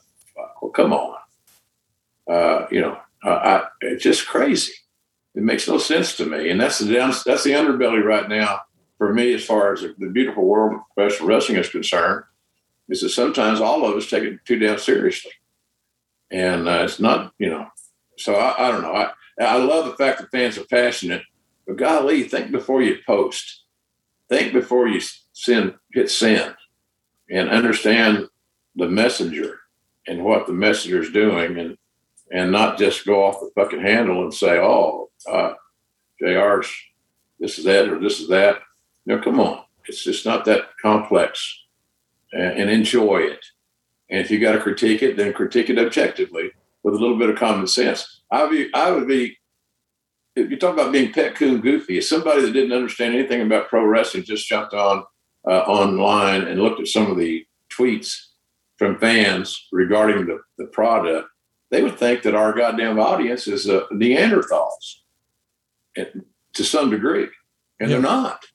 well 0.61 0.71
come 0.71 0.93
on. 0.93 1.17
Uh, 2.29 2.67
you 2.71 2.81
know, 2.81 2.97
uh, 3.25 3.29
I, 3.29 3.63
it's 3.81 4.03
just 4.03 4.27
crazy. 4.27 4.73
It 5.33 5.43
makes 5.43 5.67
no 5.67 5.77
sense 5.77 6.15
to 6.17 6.25
me, 6.25 6.49
and 6.49 6.59
that's 6.59 6.79
the 6.79 6.93
down, 6.93 7.13
that's 7.25 7.43
the 7.43 7.51
underbelly 7.51 8.03
right 8.03 8.29
now 8.29 8.61
for 9.01 9.11
me 9.11 9.33
as 9.33 9.43
far 9.43 9.73
as 9.73 9.81
the 9.81 10.09
beautiful 10.09 10.45
world 10.45 10.75
of 10.75 10.81
professional 10.93 11.27
wrestling 11.27 11.57
is 11.57 11.69
concerned. 11.69 12.23
Is 12.87 13.01
that 13.01 13.09
sometimes 13.09 13.59
all 13.59 13.83
of 13.83 13.95
us 13.95 14.07
take 14.07 14.21
it 14.21 14.45
too 14.45 14.59
damn 14.59 14.77
seriously 14.77 15.31
and 16.29 16.67
uh, 16.67 16.83
it's 16.83 16.99
not 16.99 17.33
you 17.39 17.49
know. 17.49 17.65
So 18.19 18.35
I, 18.35 18.67
I 18.67 18.71
don't 18.71 18.83
know. 18.83 18.93
I 18.93 19.09
I 19.41 19.57
love 19.57 19.85
the 19.85 19.95
fact 19.95 20.19
that 20.19 20.29
fans 20.29 20.55
are 20.59 20.65
passionate, 20.65 21.23
but 21.65 21.77
golly, 21.77 22.25
think 22.25 22.51
before 22.51 22.83
you 22.83 22.99
post. 23.07 23.63
Think 24.29 24.53
before 24.53 24.87
you 24.87 25.01
send 25.33 25.73
hit 25.91 26.11
send, 26.11 26.53
and 27.27 27.49
understand 27.49 28.27
the 28.75 28.87
messenger 28.87 29.61
and 30.05 30.23
what 30.23 30.45
the 30.45 30.53
messenger's 30.53 31.11
doing 31.11 31.57
and 31.57 31.75
and 32.31 32.51
not 32.51 32.77
just 32.77 33.03
go 33.03 33.25
off 33.25 33.39
the 33.39 33.49
fucking 33.55 33.81
handle 33.81 34.21
and 34.21 34.31
say, 34.31 34.59
oh, 34.59 35.09
uh, 35.27 35.53
JR's 36.21 36.71
this 37.39 37.57
is 37.57 37.65
that 37.65 37.89
or 37.89 37.99
this 37.99 38.19
is 38.19 38.27
that. 38.27 38.59
No, 39.05 39.19
come 39.19 39.39
on. 39.39 39.63
It's 39.85 40.03
just 40.03 40.25
not 40.25 40.45
that 40.45 40.77
complex 40.81 41.63
and, 42.31 42.59
and 42.59 42.69
enjoy 42.69 43.17
it. 43.17 43.43
And 44.09 44.19
if 44.19 44.29
you 44.29 44.39
got 44.39 44.53
to 44.53 44.59
critique 44.59 45.01
it, 45.01 45.17
then 45.17 45.33
critique 45.33 45.69
it 45.69 45.79
objectively 45.79 46.51
with 46.83 46.95
a 46.95 46.97
little 46.97 47.17
bit 47.17 47.29
of 47.29 47.37
common 47.37 47.67
sense. 47.67 48.21
I 48.31 48.43
would 48.43 48.51
be, 48.51 48.69
I 48.73 48.91
would 48.91 49.07
be 49.07 49.37
if 50.35 50.49
you 50.49 50.57
talk 50.57 50.73
about 50.73 50.91
being 50.91 51.11
pet 51.11 51.35
coon 51.35 51.61
goofy, 51.61 51.97
as 51.97 52.07
somebody 52.07 52.41
that 52.41 52.53
didn't 52.53 52.71
understand 52.71 53.13
anything 53.13 53.41
about 53.41 53.69
pro 53.69 53.85
wrestling 53.85 54.23
just 54.23 54.47
jumped 54.47 54.73
on 54.73 55.03
uh, 55.45 55.59
online 55.61 56.43
and 56.43 56.61
looked 56.61 56.79
at 56.79 56.87
some 56.87 57.11
of 57.11 57.17
the 57.17 57.45
tweets 57.69 58.27
from 58.77 58.97
fans 58.97 59.67
regarding 59.71 60.25
the, 60.25 60.39
the 60.57 60.65
product, 60.67 61.29
they 61.69 61.81
would 61.81 61.97
think 61.97 62.23
that 62.23 62.35
our 62.35 62.53
goddamn 62.53 62.99
audience 62.99 63.47
is 63.47 63.69
uh, 63.69 63.85
Neanderthals 63.91 64.99
and, 65.95 66.25
to 66.53 66.63
some 66.63 66.89
degree, 66.89 67.27
and 67.79 67.91
they're 67.91 68.01
not. 68.01 68.45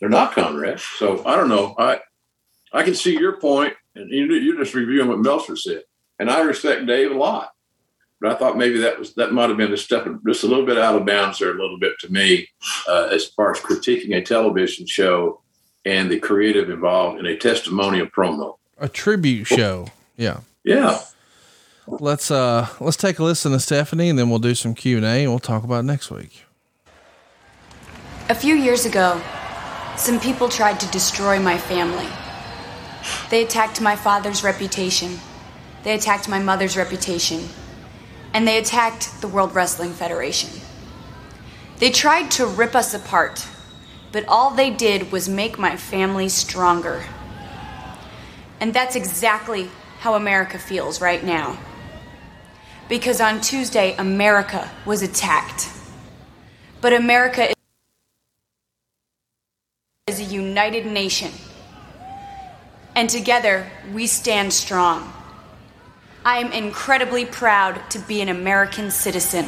They're 0.00 0.08
not, 0.08 0.32
Conrad. 0.32 0.80
So 0.80 1.24
I 1.24 1.36
don't 1.36 1.48
know. 1.48 1.74
I 1.78 2.00
I 2.72 2.82
can 2.82 2.94
see 2.94 3.18
your 3.18 3.40
point, 3.40 3.74
and 3.94 4.10
you, 4.10 4.26
you're 4.34 4.58
just 4.58 4.74
reviewing 4.74 5.08
what 5.08 5.18
Meltzer 5.18 5.56
said, 5.56 5.82
and 6.18 6.30
I 6.30 6.40
respect 6.42 6.86
Dave 6.86 7.10
a 7.10 7.14
lot. 7.14 7.50
But 8.20 8.32
I 8.32 8.34
thought 8.36 8.56
maybe 8.56 8.78
that 8.78 8.98
was 8.98 9.14
that 9.14 9.32
might 9.32 9.48
have 9.48 9.58
been 9.58 9.72
a 9.72 9.76
step 9.76 10.06
just 10.26 10.44
a 10.44 10.46
little 10.46 10.66
bit 10.66 10.78
out 10.78 10.96
of 10.96 11.06
bounds 11.06 11.38
there, 11.38 11.50
a 11.50 11.60
little 11.60 11.78
bit 11.78 11.98
to 12.00 12.12
me, 12.12 12.48
uh, 12.88 13.08
as 13.12 13.26
far 13.26 13.50
as 13.50 13.58
critiquing 13.58 14.16
a 14.16 14.22
television 14.22 14.86
show 14.86 15.42
and 15.84 16.10
the 16.10 16.18
creative 16.18 16.68
involved 16.68 17.18
in 17.18 17.26
a 17.26 17.36
testimonial 17.36 18.06
promo. 18.06 18.56
A 18.78 18.88
tribute 18.88 19.44
show. 19.44 19.88
Yeah. 20.16 20.40
Yeah. 20.64 21.00
Let's 21.86 22.30
uh 22.30 22.68
let's 22.80 22.96
take 22.96 23.18
a 23.18 23.22
listen 23.22 23.52
to 23.52 23.60
Stephanie 23.60 24.08
and 24.08 24.18
then 24.18 24.28
we'll 24.28 24.40
do 24.40 24.54
some 24.54 24.74
Q 24.74 24.96
and 24.96 25.06
A 25.06 25.22
and 25.22 25.30
we'll 25.30 25.38
talk 25.38 25.62
about 25.62 25.84
next 25.84 26.10
week. 26.10 26.44
A 28.28 28.34
few 28.34 28.56
years 28.56 28.84
ago, 28.84 29.20
some 29.96 30.20
people 30.20 30.48
tried 30.48 30.78
to 30.80 30.90
destroy 30.90 31.40
my 31.40 31.56
family. 31.56 32.08
They 33.30 33.44
attacked 33.44 33.80
my 33.80 33.96
father's 33.96 34.44
reputation, 34.44 35.18
they 35.84 35.94
attacked 35.94 36.28
my 36.28 36.38
mother's 36.38 36.76
reputation, 36.76 37.48
and 38.34 38.46
they 38.46 38.58
attacked 38.58 39.20
the 39.20 39.28
World 39.28 39.54
Wrestling 39.54 39.92
Federation. 39.92 40.50
They 41.78 41.90
tried 41.90 42.30
to 42.32 42.46
rip 42.46 42.74
us 42.74 42.94
apart, 42.94 43.46
but 44.12 44.26
all 44.28 44.50
they 44.50 44.70
did 44.70 45.12
was 45.12 45.28
make 45.28 45.58
my 45.58 45.76
family 45.76 46.28
stronger. 46.28 47.04
And 48.60 48.72
that's 48.72 48.96
exactly 48.96 49.70
how 50.00 50.14
America 50.14 50.58
feels 50.58 51.00
right 51.00 51.22
now. 51.22 51.58
Because 52.88 53.20
on 53.20 53.40
Tuesday, 53.40 53.94
America 53.96 54.70
was 54.84 55.02
attacked. 55.02 55.68
But 56.80 56.92
America 56.92 57.55
is 60.08 60.20
a 60.20 60.22
united 60.32 60.86
nation. 60.86 61.32
And 62.94 63.10
together, 63.10 63.66
we 63.92 64.06
stand 64.06 64.52
strong. 64.52 65.12
I 66.24 66.38
am 66.38 66.52
incredibly 66.52 67.24
proud 67.24 67.80
to 67.90 67.98
be 67.98 68.20
an 68.20 68.28
American 68.28 68.92
citizen. 68.92 69.46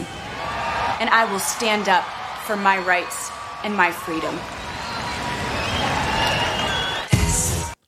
And 0.98 1.08
I 1.10 1.28
will 1.30 1.38
stand 1.38 1.88
up 1.88 2.02
for 2.44 2.56
my 2.56 2.76
rights 2.78 3.30
and 3.62 3.76
my 3.76 3.92
freedom. 3.92 4.34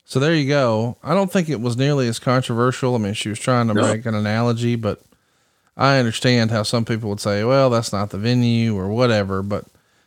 So 0.05 0.21
there 0.21 0.37
you 0.37 0.47
go. 0.47 0.97
I 1.03 1.13
don't 1.13 1.33
think 1.33 1.49
it 1.49 1.61
was 1.61 1.77
nearly 1.77 2.07
as 2.07 2.21
controversial. 2.21 2.95
I 2.95 2.99
mean, 2.99 3.15
she 3.15 3.31
was 3.31 3.41
trying 3.41 3.67
to 3.67 3.75
No. 3.75 3.83
make 3.83 4.07
an 4.07 4.15
analogy, 4.15 4.77
but 4.77 5.01
I 5.77 5.99
understand 5.99 6.53
how 6.53 6.63
some 6.63 6.85
people 6.85 7.11
would 7.11 7.21
say, 7.21 7.43
well, 7.43 7.69
that's 7.69 7.93
not 7.93 8.11
the 8.11 8.19
venue 8.19 8.77
or 8.79 8.87
whatever. 8.91 9.43
But 9.43 9.65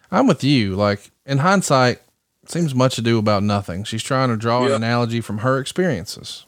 I'm 0.10 0.28
with 0.28 0.46
you. 0.46 0.78
Like 0.78 1.12
in 1.26 1.40
hindsight, 1.40 2.00
seems 2.50 2.76
much 2.76 2.98
ado 2.98 3.18
about 3.18 3.44
nothing. 3.44 3.84
She's 3.84 4.04
trying 4.04 4.30
to 4.30 4.38
draw 4.38 4.66
an 4.66 4.72
analogy 4.72 5.22
from 5.22 5.40
her 5.40 5.60
experiences. 5.60 6.46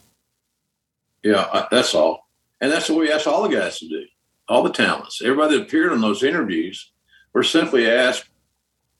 Yeah, 1.22 1.66
that's 1.70 1.94
all. 1.94 2.28
And 2.60 2.70
that's 2.70 2.88
what 2.88 2.98
we 2.98 3.12
asked 3.12 3.26
all 3.26 3.42
the 3.42 3.54
guys 3.54 3.78
to 3.78 3.88
do, 3.88 4.04
all 4.48 4.62
the 4.62 4.72
talents. 4.72 5.20
Everybody 5.22 5.56
that 5.56 5.64
appeared 5.64 5.92
on 5.92 6.00
those 6.00 6.22
interviews 6.22 6.92
were 7.32 7.42
simply 7.42 7.90
asked, 7.90 8.28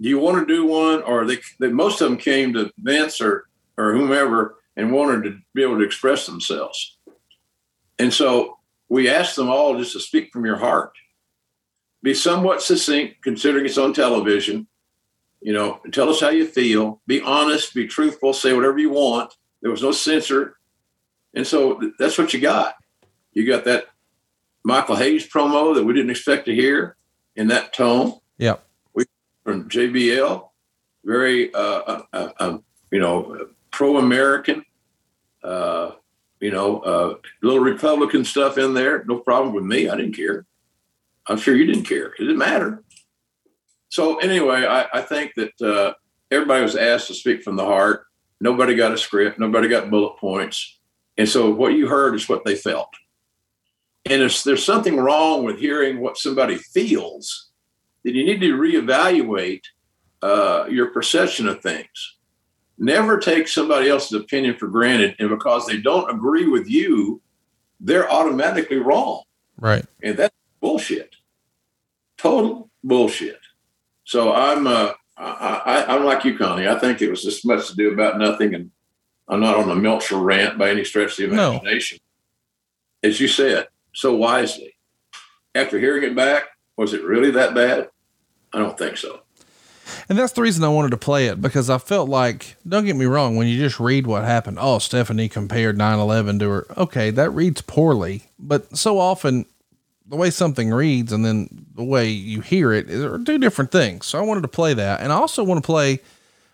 do 0.01 0.09
you 0.09 0.19
want 0.19 0.47
to 0.47 0.55
do 0.55 0.67
one? 0.67 1.03
Or 1.03 1.25
they, 1.25 1.39
they 1.59 1.69
most 1.69 2.01
of 2.01 2.09
them 2.09 2.19
came 2.19 2.53
to 2.53 2.71
Vince 2.79 3.21
or, 3.21 3.47
or 3.79 3.93
whomever 3.93 4.57
and 4.77 4.93
wanted 4.93 5.25
to 5.25 5.39
be 5.55 5.63
able 5.63 5.79
to 5.79 5.85
express 5.85 6.27
themselves. 6.27 6.99
And 7.99 8.13
so 8.13 8.59
we 8.89 9.09
asked 9.09 9.37
them 9.37 9.49
all 9.49 9.79
just 9.79 9.93
to 9.93 10.01
speak 10.01 10.33
from 10.33 10.45
your 10.45 10.57
heart, 10.57 10.93
be 12.03 12.13
somewhat 12.13 12.63
succinct, 12.63 13.23
considering 13.23 13.65
it's 13.65 13.79
on 13.79 13.95
television. 13.95 14.67
You 15.47 15.53
know, 15.53 15.81
tell 15.93 16.11
us 16.11 16.21
how 16.21 16.31
you 16.31 16.45
feel, 16.45 17.01
be 17.07 17.21
honest, 17.21 17.73
be 17.73 17.87
truthful, 17.87 18.33
say 18.33 18.53
whatever 18.53 18.81
you 18.81 18.91
want. 18.91 19.33
There 19.63 19.71
was 19.71 19.81
no 19.81 19.93
censor. 19.93 20.57
And 21.35 21.47
so 21.47 21.81
that's 22.01 22.19
what 22.19 22.35
you 22.35 22.41
got. 22.41 22.75
You 23.33 23.47
got 23.47 23.65
that 23.67 23.85
Michael 24.65 24.97
Hayes 24.97 25.25
promo 25.25 25.73
that 25.77 25.85
we 25.85 25.95
didn't 25.95 26.11
expect 26.11 26.47
to 26.47 26.55
hear 26.55 26.97
in 27.37 27.47
that 27.47 27.73
tone 27.73 28.15
Yep. 28.39 28.67
from 29.45 29.69
JBL, 29.69 30.49
very 31.05 31.55
uh, 31.55 31.59
uh, 31.61 32.03
uh, 32.13 32.29
uh, 32.41 32.59
you 32.91 32.99
know 32.99 33.47
pro 33.71 33.99
American, 33.99 34.65
uh, 35.45 35.93
you 36.41 36.51
know, 36.51 36.81
uh, 36.81 37.15
little 37.41 37.61
Republican 37.61 38.25
stuff 38.25 38.59
in 38.59 38.75
there. 38.75 39.05
No 39.05 39.21
problem 39.21 39.55
with 39.55 39.65
me. 39.65 39.89
I 39.89 39.97
didn't 39.97 40.17
care. 40.17 40.45
I'm 41.29 41.39
sure 41.39 41.55
you 41.55 41.67
didn't 41.67 41.85
care. 41.85 42.07
It 42.07 42.23
didn't 42.23 42.39
matter. 42.39 42.83
So 43.97 44.17
anyway, 44.19 44.67
I, 44.67 44.87
I 44.93 45.01
think 45.01 45.33
that 45.37 45.59
uh, 45.63 45.95
everybody 46.31 46.63
was 46.63 46.77
asked 46.77 47.07
to 47.07 47.15
speak 47.15 47.43
from 47.43 47.57
the 47.57 47.65
heart. 47.65 48.05
Nobody 48.43 48.75
got 48.75 48.93
a 48.93 48.99
script. 48.99 49.39
Nobody 49.39 49.69
got 49.69 49.89
bullet 49.89 50.19
points. 50.19 50.79
And 51.17 51.27
so 51.27 51.51
what 51.51 51.73
you 51.73 51.89
heard 51.89 52.15
is 52.15 52.29
what 52.29 52.45
they 52.45 52.57
felt. 52.57 52.91
And 54.05 54.21
if 54.21 54.45
there's 54.45 54.63
something 54.63 54.99
wrong 54.99 55.45
with 55.45 55.59
hearing 55.59 56.01
what 56.01 56.19
somebody 56.19 56.57
feels, 56.57 57.49
then 58.05 58.15
you 58.15 58.27
need 58.27 58.43
to 58.43 58.59
reevaluate 58.59 59.63
uh, 60.21 60.67
your 60.69 60.91
perception 60.91 61.49
of 61.49 61.63
things. 61.63 62.17
Never 62.77 63.17
take 63.17 63.49
somebody 63.49 63.89
else's 63.89 64.21
opinion 64.21 64.59
for 64.59 64.69
granted, 64.69 65.17
and 65.19 65.31
because 65.31 65.67
they 65.67 65.79
don't 65.79 66.11
agree 66.11 66.47
with 66.47 66.69
you, 66.69 67.23
they're 67.81 68.13
automatically 68.13 68.77
wrong, 68.77 69.23
Right. 69.57 69.87
and 70.03 70.19
that's 70.19 70.35
bullshit. 70.61 71.17
Total 72.19 72.69
bullshit. 72.85 73.41
So 74.07 74.33
I'm 74.33 74.67
uh, 74.67 74.93
I, 75.19 75.63
I, 75.65 75.95
I'm 75.95 76.05
like 76.05 76.25
you, 76.25 76.39
Connie. 76.39 76.69
I 76.69 76.79
think 76.79 77.03
it 77.03 77.11
was 77.11 77.23
just 77.23 77.45
much 77.45 77.69
to 77.69 77.77
do 77.77 77.93
about 77.93 78.19
nothing, 78.19 78.55
and 78.55 78.71
I'm 79.29 79.41
not 79.41 79.57
on 79.57 79.71
a 79.71 79.75
Meltzer 79.75 80.17
rant 80.17 80.57
by 80.57 80.71
any 80.71 80.85
stretch 80.85 81.19
of 81.19 81.31
the 81.31 81.35
imagination. 81.35 81.99
No. 83.03 83.09
As 83.09 83.21
you 83.21 83.29
said 83.29 83.67
so 83.93 84.15
wisely, 84.15 84.77
after 85.55 85.79
hearing 85.79 86.05
it 86.05 86.15
back, 86.15 86.45
was 86.77 86.95
it 86.95 87.03
really 87.03 87.33
that 87.33 87.55
bad? 87.55 87.91
I 88.53 88.59
don't 88.59 88.79
think 88.79 88.97
so. 88.97 89.21
And 90.09 90.19
that's 90.19 90.33
the 90.33 90.43
reason 90.43 90.65
I 90.65 90.69
wanted 90.69 90.91
to 90.91 90.97
play 90.97 91.27
it 91.27 91.41
because 91.41 91.69
I 91.69 91.79
felt 91.79 92.09
like, 92.09 92.57
don't 92.67 92.85
get 92.85 92.97
me 92.97 93.07
wrong, 93.07 93.37
when 93.37 93.49
you 93.49 93.59
just 93.59 93.81
read 93.81 94.07
what 94.07 94.25
happened, 94.25 94.59
oh, 94.61 94.79
Stephanie 94.79 95.29
compared 95.29 95.77
9 95.77 95.99
11 95.99 96.39
to 96.41 96.49
her. 96.49 96.67
Okay, 96.77 97.11
that 97.11 97.31
reads 97.31 97.61
poorly, 97.63 98.25
but 98.39 98.77
so 98.77 98.99
often 98.99 99.47
the 100.09 100.17
way 100.17 100.31
something 100.31 100.71
reads 100.71 101.13
and 101.13 101.25
then 101.25 101.67
the 101.75 101.85
way 101.85 102.09
you 102.09 102.41
hear 102.41 102.73
it 102.73 102.91
are 102.91 103.19
two 103.19 103.39
different 103.39 103.73
things. 103.73 104.07
So 104.07 104.19
I 104.19 104.23
wanted 104.23 104.43
to 104.43 104.49
play 104.49 104.75
that. 104.75 105.01
And 105.01 105.13
I 105.13 105.17
also 105.17 105.43
want 105.43 105.63
to 105.63 105.67
play 105.67 106.01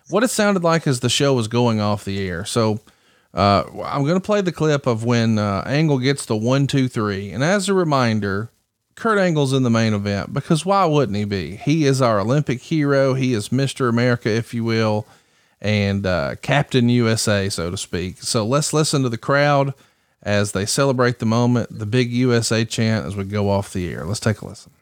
what 0.08 0.22
it 0.22 0.28
sounded 0.28 0.62
like 0.62 0.86
as 0.86 1.00
the 1.00 1.08
show 1.08 1.34
was 1.34 1.48
going 1.48 1.80
off 1.80 2.04
the 2.04 2.26
air. 2.26 2.44
So 2.44 2.80
uh, 3.34 3.64
I'm 3.84 4.02
going 4.02 4.14
to 4.14 4.20
play 4.20 4.40
the 4.40 4.52
clip 4.52 4.86
of 4.86 5.04
when 5.04 5.38
uh, 5.38 5.62
Angle 5.66 5.98
gets 5.98 6.26
the 6.26 6.36
one, 6.36 6.66
two, 6.66 6.88
three. 6.88 7.30
And 7.30 7.44
as 7.44 7.68
a 7.68 7.74
reminder, 7.74 8.50
Kurt 8.94 9.18
Angle's 9.18 9.52
in 9.52 9.62
the 9.62 9.70
main 9.70 9.94
event 9.94 10.32
because 10.32 10.66
why 10.66 10.84
wouldn't 10.84 11.16
he 11.16 11.24
be? 11.24 11.56
He 11.56 11.84
is 11.84 12.02
our 12.02 12.20
Olympic 12.20 12.60
hero. 12.60 13.14
He 13.14 13.32
is 13.32 13.50
Mr. 13.50 13.88
America, 13.88 14.30
if 14.30 14.52
you 14.52 14.64
will, 14.64 15.06
and 15.60 16.06
uh, 16.06 16.36
Captain 16.42 16.88
USA, 16.88 17.48
so 17.48 17.70
to 17.70 17.76
speak. 17.76 18.22
So 18.22 18.44
let's 18.46 18.72
listen 18.72 19.02
to 19.02 19.08
the 19.08 19.18
crowd 19.18 19.74
as 20.22 20.52
they 20.52 20.66
celebrate 20.66 21.18
the 21.18 21.26
moment, 21.26 21.76
the 21.76 21.86
big 21.86 22.12
USA 22.12 22.64
chant 22.64 23.06
as 23.06 23.16
we 23.16 23.24
go 23.24 23.50
off 23.50 23.72
the 23.72 23.92
air. 23.92 24.04
Let's 24.04 24.20
take 24.20 24.40
a 24.40 24.46
listen. 24.46 24.72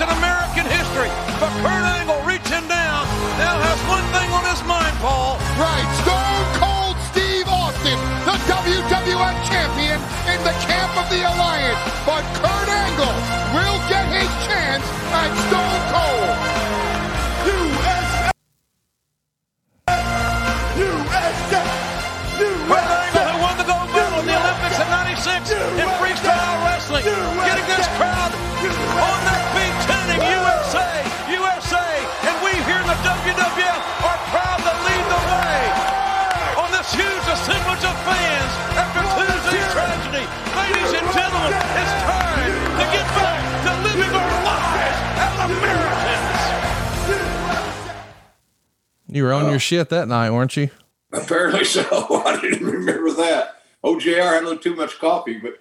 in 0.00 0.08
American 0.22 0.62
history. 0.62 1.10
But 1.42 1.50
Kurt 1.58 1.82
Angle 1.98 2.22
reaching 2.22 2.66
down 2.70 3.02
now 3.34 3.58
has 3.58 3.78
one 3.90 4.06
thing 4.14 4.30
on 4.30 4.46
his 4.46 4.62
mind, 4.62 4.94
Paul. 5.02 5.34
Right, 5.58 5.88
Stone 6.06 6.46
Cold 6.62 6.96
Steve 7.10 7.50
Austin, 7.50 7.98
the 8.22 8.38
WWF 8.46 9.36
champion 9.50 9.98
in 10.30 10.38
the 10.46 10.54
camp 10.70 10.94
of 10.94 11.10
the 11.10 11.26
Alliance. 11.26 11.82
But 12.06 12.22
Kurt 12.38 12.70
Angle 12.70 13.16
will 13.58 13.80
get 13.90 14.06
his 14.14 14.30
chance 14.46 14.86
at 15.10 15.34
Stone 15.50 15.67
WWF 33.18 33.82
are 34.06 34.20
proud 34.30 34.62
to 34.62 34.72
lead 34.86 35.04
the 35.10 35.22
way 35.26 35.58
on 36.54 36.70
this 36.70 36.86
huge 36.94 37.26
assemblage 37.26 37.82
of 37.82 37.96
fans 38.06 38.52
after 38.78 39.02
Tuesday's 39.18 39.72
tragedy. 39.74 40.22
Ladies 40.54 40.92
and 40.94 41.06
gentlemen, 41.10 41.50
it's 41.50 41.94
time 42.06 42.54
to 42.78 42.84
get 42.94 43.06
back 43.18 43.42
to 43.66 43.74
living 43.82 44.14
our 44.14 44.34
lives 44.46 44.98
as 45.18 45.34
Americans. 45.50 46.38
You 49.08 49.24
were 49.24 49.32
on 49.32 49.46
your 49.46 49.54
oh. 49.56 49.58
shit 49.58 49.88
that 49.88 50.06
night, 50.06 50.30
weren't 50.30 50.56
you? 50.56 50.70
Apparently 51.12 51.64
so. 51.64 51.82
I 52.24 52.40
didn't 52.40 52.68
remember 52.68 53.10
that. 53.14 53.62
Oh, 53.82 53.98
JR 53.98 54.20
had 54.20 54.42
a 54.42 54.46
little 54.46 54.58
too 54.58 54.76
much 54.76 55.00
coffee, 55.00 55.38
but 55.38 55.58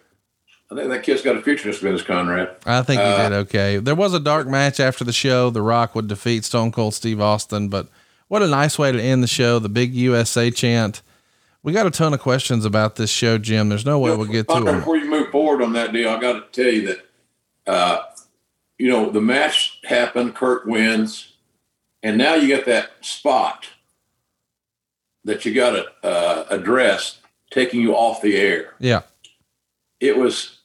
I 0.69 0.75
think 0.75 0.89
that 0.89 1.03
kid's 1.03 1.21
got 1.21 1.37
a 1.37 1.41
future 1.41 1.69
this 1.69 1.79
business, 1.81 2.01
Conrad. 2.01 2.49
I 2.65 2.81
think 2.81 2.99
you 2.99 3.05
Uh, 3.05 3.29
did 3.29 3.35
okay. 3.47 3.77
There 3.77 3.95
was 3.95 4.13
a 4.13 4.19
dark 4.19 4.47
match 4.47 4.79
after 4.81 5.03
the 5.05 5.13
show. 5.13 5.49
The 5.49 5.61
Rock 5.61 5.95
would 5.95 6.07
defeat 6.07 6.43
Stone 6.43 6.73
Cold 6.73 6.93
Steve 6.93 7.21
Austin, 7.21 7.69
but 7.69 7.87
what 8.27 8.41
a 8.43 8.47
nice 8.47 8.77
way 8.77 8.91
to 8.91 9.01
end 9.01 9.23
the 9.23 9.27
show. 9.27 9.59
The 9.59 9.69
big 9.69 9.93
USA 9.95 10.51
chant. 10.51 11.01
We 11.63 11.71
got 11.71 11.85
a 11.85 11.91
ton 11.91 12.13
of 12.13 12.19
questions 12.19 12.65
about 12.65 12.97
this 12.97 13.09
show, 13.09 13.37
Jim. 13.37 13.69
There's 13.69 13.85
no 13.85 13.97
way 13.99 14.15
we'll 14.15 14.25
get 14.27 14.47
to 14.49 14.59
them. 14.61 14.79
Before 14.79 14.97
you 14.97 15.09
move 15.09 15.29
forward 15.31 15.61
on 15.61 15.73
that 15.73 15.93
deal, 15.93 16.09
I 16.09 16.19
got 16.19 16.53
to 16.53 16.63
tell 16.63 16.71
you 16.71 16.87
that, 16.87 16.99
uh, 17.65 18.01
you 18.77 18.89
know, 18.89 19.09
the 19.09 19.21
match 19.21 19.79
happened. 19.85 20.35
Kurt 20.35 20.67
wins, 20.67 21.33
and 22.03 22.17
now 22.17 22.35
you 22.35 22.53
got 22.55 22.65
that 22.65 22.91
spot 23.01 23.67
that 25.23 25.45
you 25.45 25.53
got 25.53 25.71
to 25.71 25.85
uh, 26.07 26.45
address, 26.49 27.19
taking 27.51 27.81
you 27.81 27.95
off 27.95 28.21
the 28.21 28.37
air. 28.37 28.73
Yeah. 28.79 29.01
It 29.99 30.15
was 30.17 30.56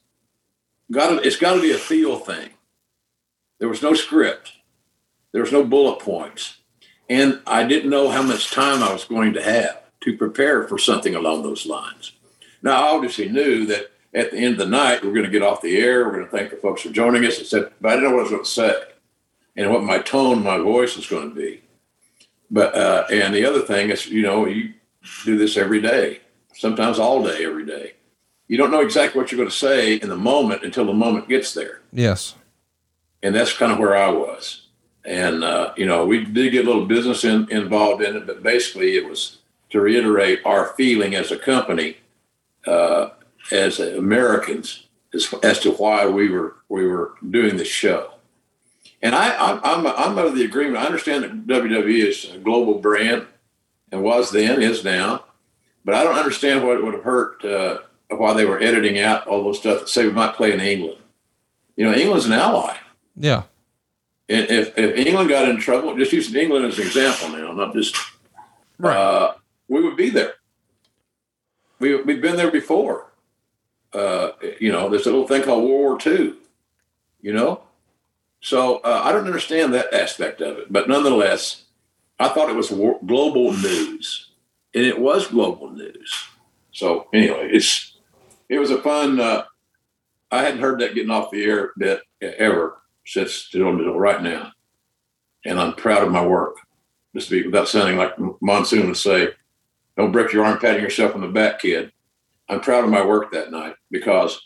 got. 0.92 1.24
It's 1.24 1.36
got 1.36 1.54
to 1.54 1.60
be 1.60 1.72
a 1.72 1.78
feel 1.78 2.18
thing. 2.18 2.50
There 3.58 3.68
was 3.68 3.82
no 3.82 3.94
script. 3.94 4.52
There 5.32 5.42
was 5.42 5.52
no 5.52 5.64
bullet 5.64 6.00
points, 6.00 6.58
and 7.08 7.40
I 7.46 7.64
didn't 7.64 7.90
know 7.90 8.10
how 8.10 8.22
much 8.22 8.50
time 8.50 8.82
I 8.82 8.92
was 8.92 9.04
going 9.04 9.32
to 9.34 9.42
have 9.42 9.82
to 10.02 10.16
prepare 10.16 10.68
for 10.68 10.78
something 10.78 11.14
along 11.14 11.42
those 11.42 11.66
lines. 11.66 12.12
Now, 12.62 12.72
I 12.72 12.94
obviously 12.94 13.28
knew 13.28 13.66
that 13.66 13.90
at 14.14 14.30
the 14.30 14.38
end 14.38 14.54
of 14.54 14.58
the 14.58 14.66
night, 14.66 15.02
we're 15.02 15.12
going 15.12 15.24
to 15.24 15.30
get 15.30 15.42
off 15.42 15.62
the 15.62 15.78
air. 15.78 16.04
We're 16.04 16.12
going 16.12 16.24
to 16.26 16.30
thank 16.30 16.50
the 16.50 16.56
folks 16.56 16.82
for 16.82 16.90
joining 16.90 17.24
us, 17.24 17.40
etc. 17.40 17.72
But 17.80 17.88
I 17.88 17.94
didn't 17.94 18.10
know 18.10 18.16
what 18.16 18.20
I 18.20 18.22
was 18.22 18.30
going 18.30 18.44
to 18.44 18.50
say 18.50 18.82
and 19.56 19.70
what 19.70 19.82
my 19.82 19.98
tone, 19.98 20.42
my 20.42 20.58
voice 20.58 20.96
was 20.96 21.06
going 21.06 21.30
to 21.30 21.34
be. 21.34 21.62
But 22.50 22.74
uh, 22.74 23.06
and 23.10 23.34
the 23.34 23.46
other 23.46 23.62
thing 23.62 23.90
is, 23.90 24.06
you 24.06 24.22
know, 24.22 24.46
you 24.46 24.74
do 25.24 25.38
this 25.38 25.56
every 25.56 25.80
day, 25.80 26.20
sometimes 26.54 26.98
all 26.98 27.22
day, 27.24 27.44
every 27.44 27.64
day. 27.64 27.94
You 28.48 28.58
don't 28.58 28.70
know 28.70 28.80
exactly 28.80 29.20
what 29.20 29.32
you're 29.32 29.38
going 29.38 29.50
to 29.50 29.56
say 29.56 29.94
in 29.94 30.08
the 30.08 30.16
moment 30.16 30.62
until 30.64 30.84
the 30.84 30.92
moment 30.92 31.28
gets 31.28 31.54
there 31.54 31.80
Yes. 31.92 32.34
and 33.22 33.34
that's 33.34 33.52
kind 33.56 33.72
of 33.72 33.78
where 33.78 33.96
I 33.96 34.10
was. 34.10 34.66
And 35.04 35.42
uh, 35.42 35.72
you 35.76 35.86
know, 35.86 36.04
we 36.06 36.24
did 36.24 36.52
get 36.52 36.64
a 36.64 36.68
little 36.68 36.86
business 36.86 37.24
in, 37.24 37.50
involved 37.50 38.02
in 38.02 38.16
it, 38.16 38.26
but 38.26 38.42
basically, 38.42 38.96
it 38.96 39.08
was 39.08 39.38
to 39.70 39.80
reiterate 39.80 40.40
our 40.44 40.74
feeling 40.76 41.14
as 41.14 41.32
a 41.32 41.38
company, 41.38 41.96
uh, 42.66 43.08
as 43.50 43.80
Americans, 43.80 44.86
as, 45.14 45.32
as 45.42 45.58
to 45.60 45.72
why 45.72 46.06
we 46.06 46.28
were 46.28 46.56
we 46.68 46.86
were 46.86 47.14
doing 47.30 47.56
this 47.56 47.68
show. 47.68 48.12
And 49.02 49.14
I, 49.16 49.34
I'm 49.36 49.60
I'm 49.64 49.86
I'm 49.88 50.18
of 50.18 50.36
the 50.36 50.44
agreement. 50.44 50.76
I 50.76 50.86
understand 50.86 51.24
that 51.24 51.46
WWE 51.48 52.06
is 52.06 52.30
a 52.32 52.38
global 52.38 52.78
brand, 52.78 53.26
and 53.90 54.04
was 54.04 54.30
then, 54.30 54.62
is 54.62 54.84
now, 54.84 55.24
but 55.84 55.96
I 55.96 56.04
don't 56.04 56.14
understand 56.18 56.64
what 56.64 56.76
it 56.76 56.84
would 56.84 56.94
have 56.94 57.02
hurt 57.02 57.44
uh, 57.44 57.78
why 58.18 58.34
they 58.34 58.44
were 58.44 58.60
editing 58.60 58.98
out 58.98 59.26
all 59.26 59.44
those 59.44 59.58
stuff 59.58 59.80
that 59.80 59.88
say 59.88 60.06
we 60.06 60.12
might 60.12 60.34
play 60.34 60.52
in 60.52 60.60
England. 60.60 60.98
You 61.76 61.84
know, 61.86 61.94
England's 61.94 62.26
an 62.26 62.32
ally. 62.32 62.76
Yeah. 63.16 63.44
And 64.28 64.48
if, 64.50 64.76
if 64.78 65.06
England 65.06 65.28
got 65.28 65.48
in 65.48 65.58
trouble, 65.58 65.96
just 65.96 66.12
using 66.12 66.40
England 66.40 66.66
as 66.66 66.78
an 66.78 66.86
example 66.86 67.30
now, 67.30 67.52
not 67.52 67.74
just, 67.74 67.96
uh, 68.82 69.32
we 69.68 69.82
would 69.82 69.96
be 69.96 70.10
there. 70.10 70.34
We, 71.78 71.96
we've 72.02 72.22
been 72.22 72.36
there 72.36 72.50
before. 72.50 73.12
Uh, 73.92 74.30
you 74.58 74.72
know, 74.72 74.88
there's 74.88 75.06
a 75.06 75.10
little 75.10 75.26
thing 75.26 75.42
called 75.42 75.64
World 75.64 75.80
War 75.80 75.98
II, 76.06 76.34
you 77.20 77.32
know? 77.32 77.62
So 78.40 78.78
uh, 78.78 79.02
I 79.04 79.12
don't 79.12 79.26
understand 79.26 79.74
that 79.74 79.92
aspect 79.92 80.40
of 80.40 80.58
it. 80.58 80.72
But 80.72 80.88
nonetheless, 80.88 81.64
I 82.18 82.28
thought 82.28 82.48
it 82.48 82.56
was 82.56 82.70
war- 82.70 83.00
global 83.04 83.52
news. 83.52 84.30
And 84.74 84.86
it 84.86 84.98
was 84.98 85.26
global 85.26 85.70
news. 85.70 86.14
So 86.72 87.08
anyway, 87.12 87.50
it's 87.52 87.91
it 88.48 88.58
was 88.58 88.70
a 88.70 88.82
fun. 88.82 89.20
Uh, 89.20 89.44
I 90.30 90.42
hadn't 90.42 90.60
heard 90.60 90.80
that 90.80 90.94
getting 90.94 91.10
off 91.10 91.30
the 91.30 91.44
air 91.44 91.72
bit 91.76 92.00
ever 92.20 92.82
since 93.04 93.48
till 93.48 93.72
right 93.72 94.22
now, 94.22 94.52
and 95.44 95.60
I'm 95.60 95.74
proud 95.74 96.02
of 96.02 96.12
my 96.12 96.24
work. 96.24 96.56
Just 97.14 97.28
to 97.28 97.42
be 97.42 97.46
without 97.46 97.68
sounding 97.68 97.98
like 97.98 98.14
Monsoon 98.40 98.86
would 98.86 98.96
say, 98.96 99.28
"Don't 99.96 100.12
break 100.12 100.32
your 100.32 100.44
arm 100.44 100.58
patting 100.58 100.82
yourself 100.82 101.14
on 101.14 101.20
the 101.20 101.28
back, 101.28 101.60
kid." 101.60 101.92
I'm 102.48 102.60
proud 102.60 102.84
of 102.84 102.90
my 102.90 103.04
work 103.04 103.32
that 103.32 103.50
night 103.50 103.76
because 103.90 104.40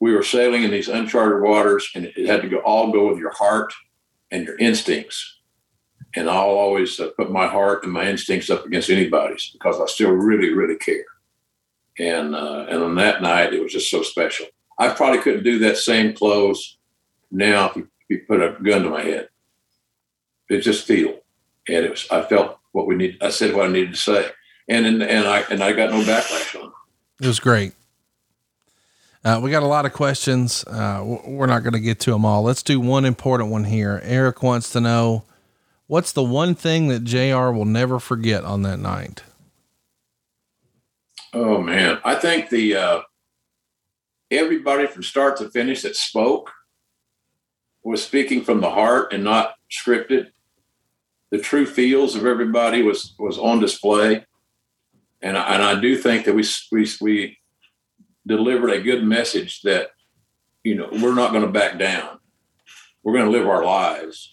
we 0.00 0.12
were 0.12 0.22
sailing 0.22 0.62
in 0.62 0.70
these 0.70 0.88
uncharted 0.88 1.42
waters, 1.42 1.90
and 1.94 2.06
it 2.06 2.26
had 2.26 2.42
to 2.42 2.48
go 2.48 2.58
all 2.58 2.90
go 2.90 3.08
with 3.08 3.18
your 3.18 3.32
heart 3.32 3.72
and 4.30 4.46
your 4.46 4.56
instincts. 4.58 5.38
And 6.16 6.28
I'll 6.28 6.48
always 6.48 6.98
uh, 6.98 7.10
put 7.16 7.30
my 7.30 7.46
heart 7.46 7.84
and 7.84 7.92
my 7.92 8.08
instincts 8.08 8.50
up 8.50 8.66
against 8.66 8.90
anybody's 8.90 9.50
because 9.50 9.80
I 9.80 9.86
still 9.86 10.10
really, 10.10 10.52
really 10.52 10.76
care. 10.76 11.04
And 12.00 12.34
uh, 12.34 12.64
and 12.70 12.82
on 12.82 12.94
that 12.94 13.20
night, 13.20 13.52
it 13.52 13.62
was 13.62 13.72
just 13.72 13.90
so 13.90 14.02
special. 14.02 14.46
I 14.78 14.88
probably 14.88 15.20
couldn't 15.20 15.44
do 15.44 15.58
that 15.58 15.76
same 15.76 16.14
close 16.14 16.78
now 17.30 17.68
if 17.68 17.76
you, 17.76 17.82
if 17.82 18.08
you 18.08 18.24
put 18.26 18.42
a 18.42 18.56
gun 18.62 18.84
to 18.84 18.88
my 18.90 19.02
head. 19.02 19.28
It 20.48 20.62
just 20.62 20.86
feel, 20.86 21.18
and 21.68 21.84
it 21.84 21.90
was. 21.90 22.06
I 22.10 22.22
felt 22.22 22.58
what 22.72 22.86
we 22.86 22.94
need. 22.96 23.18
I 23.20 23.28
said 23.28 23.54
what 23.54 23.68
I 23.68 23.72
needed 23.72 23.92
to 23.92 24.00
say, 24.00 24.30
and 24.66 24.86
and, 24.86 25.02
and 25.02 25.28
I 25.28 25.40
and 25.50 25.62
I 25.62 25.72
got 25.72 25.90
no 25.90 26.00
backlash 26.00 26.58
on 26.58 26.68
it. 26.68 27.24
It 27.24 27.26
was 27.26 27.38
great. 27.38 27.74
Uh, 29.22 29.38
we 29.42 29.50
got 29.50 29.62
a 29.62 29.66
lot 29.66 29.84
of 29.84 29.92
questions. 29.92 30.64
Uh, 30.64 31.18
we're 31.26 31.44
not 31.44 31.62
going 31.62 31.74
to 31.74 31.80
get 31.80 32.00
to 32.00 32.12
them 32.12 32.24
all. 32.24 32.42
Let's 32.42 32.62
do 32.62 32.80
one 32.80 33.04
important 33.04 33.50
one 33.50 33.64
here. 33.64 34.00
Eric 34.02 34.42
wants 34.42 34.70
to 34.70 34.80
know 34.80 35.24
what's 35.86 36.12
the 36.12 36.22
one 36.22 36.54
thing 36.54 36.88
that 36.88 37.04
JR 37.04 37.50
will 37.50 37.66
never 37.66 38.00
forget 38.00 38.42
on 38.44 38.62
that 38.62 38.78
night? 38.78 39.22
Oh 41.32 41.60
man, 41.60 42.00
I 42.04 42.16
think 42.16 42.48
the 42.48 42.74
uh, 42.74 43.00
everybody 44.30 44.88
from 44.88 45.04
start 45.04 45.36
to 45.36 45.50
finish 45.50 45.82
that 45.82 45.94
spoke 45.94 46.50
was 47.84 48.04
speaking 48.04 48.42
from 48.42 48.60
the 48.60 48.70
heart 48.70 49.12
and 49.12 49.22
not 49.22 49.54
scripted. 49.70 50.30
The 51.30 51.38
true 51.38 51.66
feels 51.66 52.16
of 52.16 52.26
everybody 52.26 52.82
was 52.82 53.14
was 53.16 53.38
on 53.38 53.60
display, 53.60 54.24
and 55.22 55.38
I, 55.38 55.54
and 55.54 55.62
I 55.62 55.80
do 55.80 55.96
think 55.96 56.24
that 56.24 56.34
we 56.34 56.44
we 56.72 56.88
we 57.00 57.38
delivered 58.26 58.70
a 58.70 58.82
good 58.82 59.04
message 59.04 59.62
that 59.62 59.90
you 60.64 60.74
know 60.74 60.88
we're 60.90 61.14
not 61.14 61.30
going 61.30 61.46
to 61.46 61.52
back 61.52 61.78
down. 61.78 62.18
We're 63.04 63.14
going 63.14 63.26
to 63.26 63.30
live 63.30 63.46
our 63.46 63.64
lives, 63.64 64.32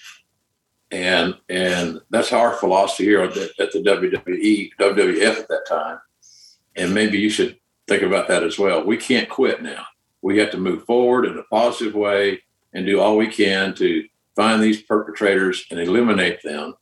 and 0.89 1.35
and 1.47 2.01
that's 2.09 2.33
our 2.33 2.53
philosophy 2.53 3.03
here 3.03 3.21
at 3.21 3.35
the, 3.35 3.51
at 3.59 3.71
the 3.71 3.83
WWE 3.83 4.71
WWF 4.79 5.41
at 5.41 5.47
that 5.47 5.65
time 5.69 5.99
and 6.77 6.93
maybe 6.93 7.17
you 7.17 7.29
should 7.29 7.57
think 7.87 8.03
about 8.03 8.27
that 8.27 8.43
as 8.43 8.57
well. 8.57 8.85
We 8.85 8.97
can't 8.97 9.27
quit 9.27 9.61
now. 9.61 9.85
We 10.21 10.37
have 10.39 10.51
to 10.51 10.57
move 10.57 10.85
forward 10.85 11.25
in 11.25 11.37
a 11.37 11.43
positive 11.43 11.95
way 11.95 12.43
and 12.73 12.85
do 12.85 12.99
all 12.99 13.17
we 13.17 13.27
can 13.27 13.73
to 13.75 14.07
find 14.35 14.61
these 14.61 14.81
perpetrators 14.81 15.65
and 15.71 15.79
eliminate 15.79 16.43
them, 16.43 16.75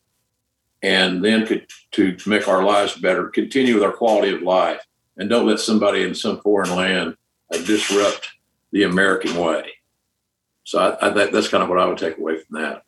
and 0.83 1.23
then 1.23 1.47
to 1.91 2.17
make 2.25 2.47
our 2.47 2.63
lives 2.63 2.95
better, 2.95 3.29
continue 3.29 3.75
with 3.75 3.83
our 3.83 3.93
quality 3.93 4.33
of 4.33 4.41
life, 4.41 4.81
and 5.17 5.29
don't 5.29 5.47
let 5.47 5.59
somebody 5.59 6.03
in 6.03 6.13
some 6.13 6.41
foreign 6.41 6.75
land 6.75 7.15
uh, 7.53 7.57
disrupt 7.59 8.27
the 8.71 8.83
American 8.83 9.35
way. 9.37 9.69
So 10.63 10.79
I, 10.79 11.07
I 11.09 11.13
think 11.13 11.31
that's 11.31 11.47
kind 11.47 11.63
of 11.63 11.69
what 11.69 11.79
I 11.79 11.85
would 11.85 11.97
take 11.97 12.17
away 12.17 12.39
from 12.39 12.61
that. 12.61 12.83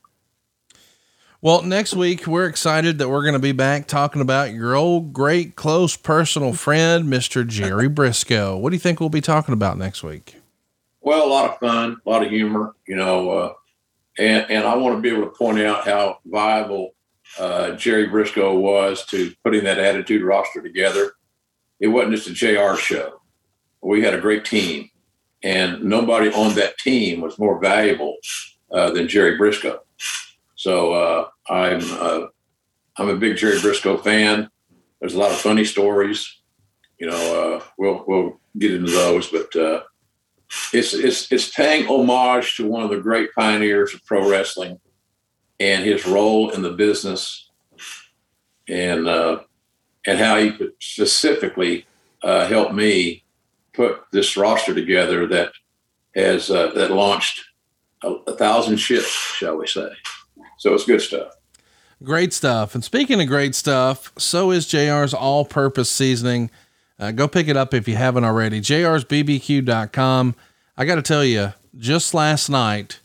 Well, 1.39 1.61
next 1.61 1.93
week 1.93 2.25
we're 2.25 2.47
excited 2.47 2.97
that 2.97 3.09
we're 3.09 3.21
going 3.21 3.33
to 3.33 3.39
be 3.39 3.51
back 3.51 3.85
talking 3.85 4.23
about 4.23 4.53
your 4.53 4.73
old 4.73 5.13
great 5.13 5.55
close 5.55 5.95
personal 5.95 6.53
friend, 6.53 7.05
Mr. 7.05 7.45
Jerry 7.47 7.87
Brisco. 7.89 8.59
What 8.59 8.71
do 8.71 8.75
you 8.75 8.79
think 8.79 8.99
we'll 8.99 9.09
be 9.09 9.21
talking 9.21 9.53
about 9.53 9.77
next 9.77 10.01
week? 10.01 10.37
Well, 10.99 11.23
a 11.23 11.29
lot 11.29 11.47
of 11.47 11.59
fun, 11.59 11.97
a 12.03 12.09
lot 12.09 12.23
of 12.23 12.31
humor, 12.31 12.73
you 12.87 12.95
know, 12.95 13.29
uh, 13.29 13.53
and 14.17 14.49
and 14.49 14.65
I 14.65 14.75
want 14.77 14.95
to 14.95 15.01
be 15.01 15.15
able 15.15 15.25
to 15.25 15.37
point 15.37 15.59
out 15.59 15.85
how 15.85 16.17
viable 16.25 16.95
uh, 17.39 17.73
Jerry 17.73 18.07
Brisco 18.07 18.59
was 18.59 19.05
to 19.05 19.31
putting 19.43 19.63
that 19.65 19.77
Attitude 19.77 20.23
roster 20.23 20.63
together. 20.63 21.11
It 21.79 21.89
wasn't 21.89 22.15
just 22.15 22.29
a 22.29 22.33
JR 22.33 22.75
show. 22.77 23.21
We 23.83 24.01
had 24.01 24.15
a 24.15 24.19
great 24.19 24.43
team, 24.43 24.89
and 25.43 25.83
nobody 25.83 26.31
on 26.31 26.55
that 26.55 26.79
team 26.79 27.21
was 27.21 27.37
more 27.37 27.59
valuable 27.59 28.15
uh, 28.71 28.89
than 28.89 29.07
Jerry 29.07 29.37
Brisco. 29.37 29.81
So 30.67 30.91
uh, 30.91 31.29
I'm 31.49 31.79
uh, 31.81 32.27
I'm 32.97 33.07
a 33.07 33.15
big 33.15 33.37
Jerry 33.37 33.55
Brisco 33.55 34.03
fan. 34.03 34.49
There's 34.99 35.13
a 35.13 35.17
lot 35.17 35.31
of 35.31 35.37
funny 35.37 35.63
stories. 35.63 36.41
You 36.99 37.07
know, 37.07 37.15
uh, 37.55 37.63
we'll 37.77 38.03
we'll 38.05 38.41
get 38.57 38.73
into 38.73 38.91
those, 38.91 39.29
but 39.29 39.55
uh, 39.55 39.83
it's 40.73 40.93
it's 40.93 41.31
it's 41.31 41.49
paying 41.51 41.87
homage 41.87 42.57
to 42.57 42.67
one 42.67 42.83
of 42.83 42.89
the 42.89 42.99
great 42.99 43.33
pioneers 43.33 43.93
of 43.93 44.03
pro 44.03 44.29
wrestling 44.29 44.77
and 45.57 45.85
his 45.85 46.05
role 46.05 46.49
in 46.49 46.63
the 46.63 46.73
business, 46.73 47.49
and 48.67 49.07
uh, 49.07 49.39
and 50.05 50.19
how 50.19 50.35
he 50.35 50.51
specifically 50.81 51.85
uh, 52.23 52.45
helped 52.45 52.73
me 52.73 53.23
put 53.73 54.01
this 54.11 54.35
roster 54.35 54.75
together 54.75 55.27
that 55.27 55.53
has 56.13 56.47
that 56.49 56.91
launched 56.91 57.39
a, 58.03 58.09
a 58.09 58.35
thousand 58.35 58.75
ships, 58.75 59.07
shall 59.07 59.55
we 59.55 59.65
say? 59.65 59.91
So 60.57 60.73
it's 60.73 60.85
good 60.85 61.01
stuff. 61.01 61.37
Great 62.03 62.33
stuff. 62.33 62.75
And 62.75 62.83
speaking 62.83 63.19
of 63.21 63.27
great 63.27 63.55
stuff, 63.55 64.11
so 64.17 64.51
is 64.51 64.67
JR's 64.67 65.13
all 65.13 65.45
purpose 65.45 65.89
seasoning. 65.89 66.51
Uh, 66.99 67.11
go 67.11 67.27
pick 67.27 67.47
it 67.47 67.57
up 67.57 67.73
if 67.73 67.87
you 67.87 67.95
haven't 67.95 68.23
already. 68.23 68.59
JR'sBBQ.com. 68.61 70.35
I 70.77 70.85
got 70.85 70.95
to 70.95 71.01
tell 71.01 71.25
you, 71.25 71.53
just 71.77 72.13
last 72.13 72.49
night, 72.49 72.99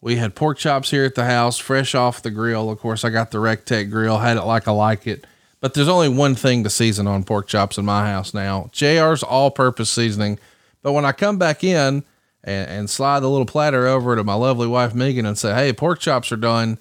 we 0.00 0.16
had 0.16 0.34
pork 0.34 0.58
chops 0.58 0.90
here 0.90 1.04
at 1.04 1.14
the 1.14 1.24
house, 1.24 1.58
fresh 1.58 1.94
off 1.94 2.22
the 2.22 2.30
grill. 2.30 2.70
Of 2.70 2.78
course, 2.78 3.04
I 3.04 3.10
got 3.10 3.30
the 3.30 3.38
Recteq 3.38 3.90
grill, 3.90 4.18
had 4.18 4.36
it 4.36 4.44
like 4.44 4.66
I 4.66 4.72
like 4.72 5.06
it. 5.06 5.26
But 5.60 5.74
there's 5.74 5.88
only 5.88 6.08
one 6.08 6.34
thing 6.34 6.62
to 6.64 6.70
season 6.70 7.06
on 7.06 7.24
pork 7.24 7.48
chops 7.48 7.78
in 7.78 7.84
my 7.84 8.06
house 8.06 8.32
now 8.32 8.70
JR's 8.72 9.22
all 9.24 9.50
purpose 9.50 9.90
seasoning. 9.90 10.38
But 10.82 10.92
when 10.92 11.04
I 11.04 11.12
come 11.12 11.36
back 11.36 11.64
in 11.64 12.04
and, 12.44 12.70
and 12.70 12.90
slide 12.90 13.20
the 13.20 13.28
little 13.28 13.44
platter 13.44 13.86
over 13.88 14.14
to 14.14 14.22
my 14.22 14.34
lovely 14.34 14.68
wife, 14.68 14.94
Megan, 14.94 15.26
and 15.26 15.36
say, 15.36 15.52
Hey, 15.52 15.72
pork 15.72 15.98
chops 15.98 16.30
are 16.30 16.36
done 16.36 16.78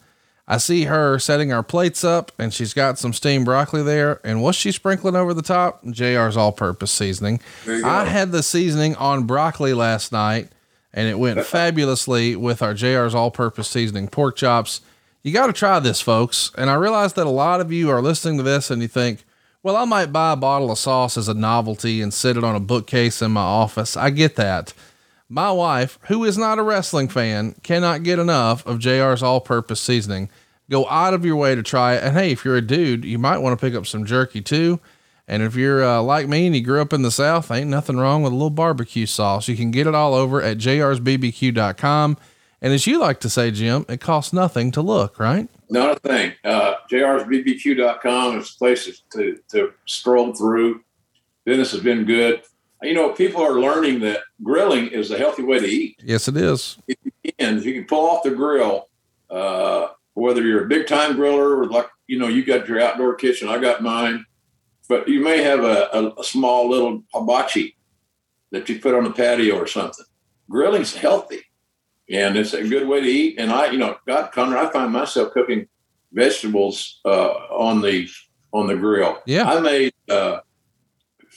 I 0.47 0.57
see 0.57 0.85
her 0.85 1.19
setting 1.19 1.51
our 1.51 1.63
plates 1.63 2.03
up 2.03 2.31
and 2.39 2.53
she's 2.53 2.73
got 2.73 2.97
some 2.97 3.11
steamed 3.11 3.45
broccoli 3.45 3.83
there. 3.83 4.21
And 4.23 4.41
what's 4.41 4.57
she 4.57 4.71
sprinkling 4.71 5.15
over 5.15 5.33
the 5.33 5.41
top? 5.41 5.83
JR's 5.83 6.37
all 6.37 6.53
purpose 6.53 6.91
seasoning. 6.91 7.41
I 7.67 8.05
had 8.05 8.31
the 8.31 8.41
seasoning 8.41 8.95
on 8.95 9.23
broccoli 9.25 9.73
last 9.73 10.11
night 10.13 10.49
and 10.93 11.07
it 11.09 11.19
went 11.19 11.45
fabulously 11.45 12.35
with 12.37 12.61
our 12.61 12.73
JR's 12.73 13.13
all 13.13 13.29
purpose 13.29 13.67
seasoning 13.67 14.07
pork 14.07 14.37
chops. 14.37 14.79
You 15.21 15.33
got 15.33 15.47
to 15.47 15.53
try 15.53 15.79
this, 15.79 15.99
folks. 15.99 16.51
And 16.57 16.69
I 16.69 16.75
realize 16.75 17.13
that 17.13 17.27
a 17.27 17.31
lot 17.31 17.59
of 17.59 17.73
you 17.73 17.89
are 17.89 18.01
listening 18.01 18.37
to 18.37 18.43
this 18.43 18.71
and 18.71 18.81
you 18.81 18.87
think, 18.87 19.25
well, 19.63 19.75
I 19.75 19.83
might 19.83 20.13
buy 20.13 20.31
a 20.31 20.37
bottle 20.37 20.71
of 20.71 20.77
sauce 20.77 21.17
as 21.17 21.27
a 21.27 21.33
novelty 21.33 22.01
and 22.01 22.13
sit 22.13 22.37
it 22.37 22.43
on 22.45 22.55
a 22.55 22.61
bookcase 22.61 23.21
in 23.21 23.31
my 23.31 23.41
office. 23.41 23.97
I 23.97 24.11
get 24.11 24.37
that. 24.37 24.73
My 25.29 25.51
wife, 25.51 25.99
who 26.03 26.23
is 26.23 26.37
not 26.37 26.57
a 26.57 26.63
wrestling 26.63 27.09
fan, 27.09 27.55
cannot 27.61 28.03
get 28.03 28.17
enough 28.17 28.65
of 28.65 28.79
JR's 28.79 29.21
all 29.21 29.41
purpose 29.41 29.81
seasoning. 29.81 30.29
Go 30.69 30.87
out 30.87 31.13
of 31.13 31.25
your 31.25 31.35
way 31.35 31.53
to 31.53 31.63
try 31.63 31.95
it. 31.95 32.03
And 32.03 32.15
hey, 32.15 32.31
if 32.31 32.45
you're 32.45 32.55
a 32.55 32.61
dude, 32.61 33.03
you 33.03 33.17
might 33.19 33.39
want 33.39 33.57
to 33.57 33.65
pick 33.65 33.75
up 33.75 33.85
some 33.85 34.05
jerky 34.05 34.41
too. 34.41 34.79
And 35.27 35.43
if 35.43 35.55
you're 35.55 35.83
uh, 35.83 36.01
like 36.01 36.29
me 36.29 36.45
and 36.45 36.55
you 36.55 36.63
grew 36.63 36.81
up 36.81 36.93
in 36.93 37.01
the 37.01 37.11
South, 37.11 37.51
ain't 37.51 37.69
nothing 37.69 37.97
wrong 37.97 38.23
with 38.23 38.31
a 38.31 38.35
little 38.35 38.49
barbecue 38.49 39.05
sauce. 39.05 39.49
You 39.49 39.57
can 39.57 39.71
get 39.71 39.85
it 39.85 39.93
all 39.93 40.13
over 40.13 40.41
at 40.41 40.57
jrsbbq.com. 40.57 42.17
And 42.61 42.73
as 42.73 42.87
you 42.87 42.97
like 42.97 43.19
to 43.19 43.29
say, 43.29 43.51
Jim, 43.51 43.85
it 43.89 43.99
costs 43.99 44.31
nothing 44.31 44.71
to 44.71 44.81
look, 44.81 45.19
right? 45.19 45.49
Not 45.69 45.97
a 45.97 45.99
thing. 45.99 46.33
Uh, 46.45 46.75
jrsbbq.com 46.89 48.39
is 48.39 48.55
a 48.55 48.57
place 48.57 49.01
to, 49.11 49.37
to 49.49 49.73
stroll 49.85 50.33
through. 50.33 50.83
Business 51.43 51.71
has 51.73 51.81
been 51.81 52.05
good 52.05 52.41
you 52.81 52.93
know, 52.93 53.11
people 53.11 53.41
are 53.41 53.59
learning 53.59 53.99
that 54.01 54.21
grilling 54.43 54.87
is 54.87 55.11
a 55.11 55.17
healthy 55.17 55.43
way 55.43 55.59
to 55.59 55.65
eat. 55.65 55.99
Yes, 56.03 56.27
it 56.27 56.37
is. 56.37 56.77
If 56.87 56.97
you 57.03 57.31
can, 57.37 57.57
if 57.57 57.65
you 57.65 57.73
can 57.73 57.85
pull 57.85 58.09
off 58.09 58.23
the 58.23 58.31
grill, 58.31 58.89
uh, 59.29 59.89
whether 60.13 60.41
you're 60.41 60.65
a 60.65 60.67
big 60.67 60.87
time 60.87 61.15
griller 61.15 61.57
or 61.57 61.67
like, 61.67 61.87
you 62.07 62.17
know, 62.17 62.27
you 62.27 62.45
got 62.45 62.67
your 62.67 62.81
outdoor 62.81 63.15
kitchen, 63.15 63.49
I 63.49 63.59
got 63.59 63.83
mine, 63.83 64.25
but 64.87 65.07
you 65.07 65.21
may 65.21 65.43
have 65.43 65.63
a, 65.63 65.89
a, 65.93 66.19
a 66.19 66.23
small 66.23 66.69
little 66.69 67.03
hibachi 67.13 67.75
that 68.51 68.69
you 68.69 68.79
put 68.79 68.95
on 68.95 69.03
the 69.03 69.11
patio 69.11 69.57
or 69.57 69.67
something. 69.67 70.05
Grilling's 70.49 70.95
healthy 70.95 71.41
and 72.09 72.37
it's 72.37 72.53
a 72.53 72.67
good 72.67 72.87
way 72.87 73.01
to 73.01 73.07
eat. 73.07 73.39
And 73.39 73.51
I, 73.51 73.71
you 73.71 73.77
know, 73.77 73.97
God, 74.05 74.31
Connor, 74.31 74.57
I 74.57 74.71
find 74.71 74.91
myself 74.91 75.33
cooking 75.33 75.67
vegetables 76.13 76.99
uh, 77.05 77.31
on 77.51 77.81
the 77.81 78.07
on 78.53 78.67
the 78.67 78.75
grill. 78.75 79.19
Yeah, 79.25 79.49
I 79.49 79.59
made 79.59 79.93
uh, 80.09 80.39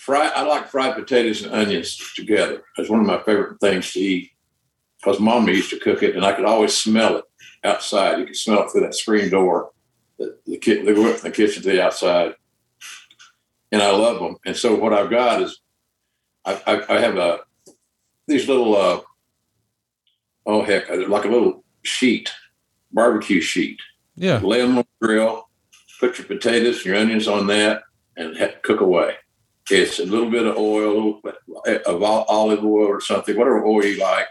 fried. 0.01 0.33
I 0.35 0.43
like 0.43 0.69
fried 0.69 0.95
potatoes 0.95 1.43
and 1.43 1.55
onions 1.55 1.97
together. 2.15 2.63
It's 2.79 2.91
one 2.91 3.01
of 3.01 3.07
my 3.07 3.23
favorite 3.23 3.61
things 3.61 3.93
to 3.93 4.01
eat 4.01 4.31
because 4.99 5.21
Mom 5.21 5.49
used 5.49 5.71
to 5.71 5.79
cook 5.79 6.03
it, 6.03 6.17
and 6.17 6.25
I 6.25 6.33
could 6.33 6.45
always 6.45 6.75
smell 6.75 7.19
it 7.19 7.25
outside. 7.65 8.19
You 8.19 8.27
could 8.27 8.37
smell 8.37 8.63
it 8.63 8.71
through 8.71 8.83
that 8.83 8.95
screen 8.95 9.31
door, 9.31 9.71
the 10.19 10.37
the, 10.47 10.59
ki- 10.59 10.83
the, 10.83 11.21
the 11.23 11.31
kitchen 11.31 11.63
to 11.63 11.69
the 11.71 11.83
outside, 11.83 12.35
and 13.71 13.83
I 13.83 13.91
love 13.91 14.21
them. 14.21 14.37
And 14.47 14.57
so 14.57 14.75
what 14.75 14.95
I've 14.95 15.11
got 15.11 15.43
is 15.43 15.61
I, 16.45 16.61
I, 16.67 16.97
I 16.97 17.01
have 17.01 17.17
a 17.17 17.41
these 18.27 18.49
little 18.49 18.77
uh, 18.77 19.01
oh 20.47 20.63
heck, 20.63 20.89
like 21.09 21.25
a 21.25 21.29
little 21.29 21.65
sheet, 21.83 22.31
barbecue 22.93 23.41
sheet. 23.41 23.79
Yeah, 24.17 24.39
lay 24.39 24.61
them 24.61 24.79
on 24.79 24.85
the 25.01 25.07
grill, 25.07 25.49
put 25.99 26.19
your 26.19 26.27
potatoes, 26.27 26.77
and 26.79 26.87
your 26.87 26.97
onions 26.97 27.29
on 27.29 27.47
that, 27.49 27.83
and 28.17 28.37
cook 28.63 28.81
away. 28.81 29.15
It's 29.71 29.99
a 29.99 30.07
little 30.07 30.31
bit 30.31 30.47
of 30.47 30.57
oil, 30.57 31.21
of 31.87 32.03
olive 32.03 32.65
oil 32.65 32.87
or 32.87 33.01
something, 33.01 33.37
whatever 33.37 33.65
oil 33.65 33.85
you 33.85 34.01
like. 34.01 34.27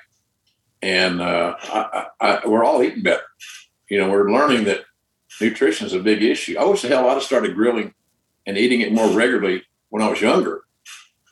And 0.81 1.22
uh, 1.22 1.56
I, 1.61 2.06
I, 2.19 2.47
we're 2.47 2.64
all 2.64 2.84
eating 2.84 3.03
better. 3.03 3.23
You 3.89 3.99
know, 3.99 4.10
we're 4.10 4.31
learning 4.31 4.65
that 4.65 4.84
nutrition 5.41 5.88
is 5.88 5.93
a 5.93 5.99
big 5.99 6.23
issue. 6.23 6.57
I 6.57 6.65
wish 6.65 6.81
the 6.81 6.89
hell 6.89 7.10
I'd 7.10 7.14
have 7.14 7.23
started 7.23 7.56
grilling 7.56 7.93
and 8.45 8.57
eating 8.57 8.81
it 8.81 8.93
more 8.93 9.10
regularly 9.10 9.64
when 9.89 10.01
I 10.01 10.10
was 10.10 10.22
younger 10.22 10.64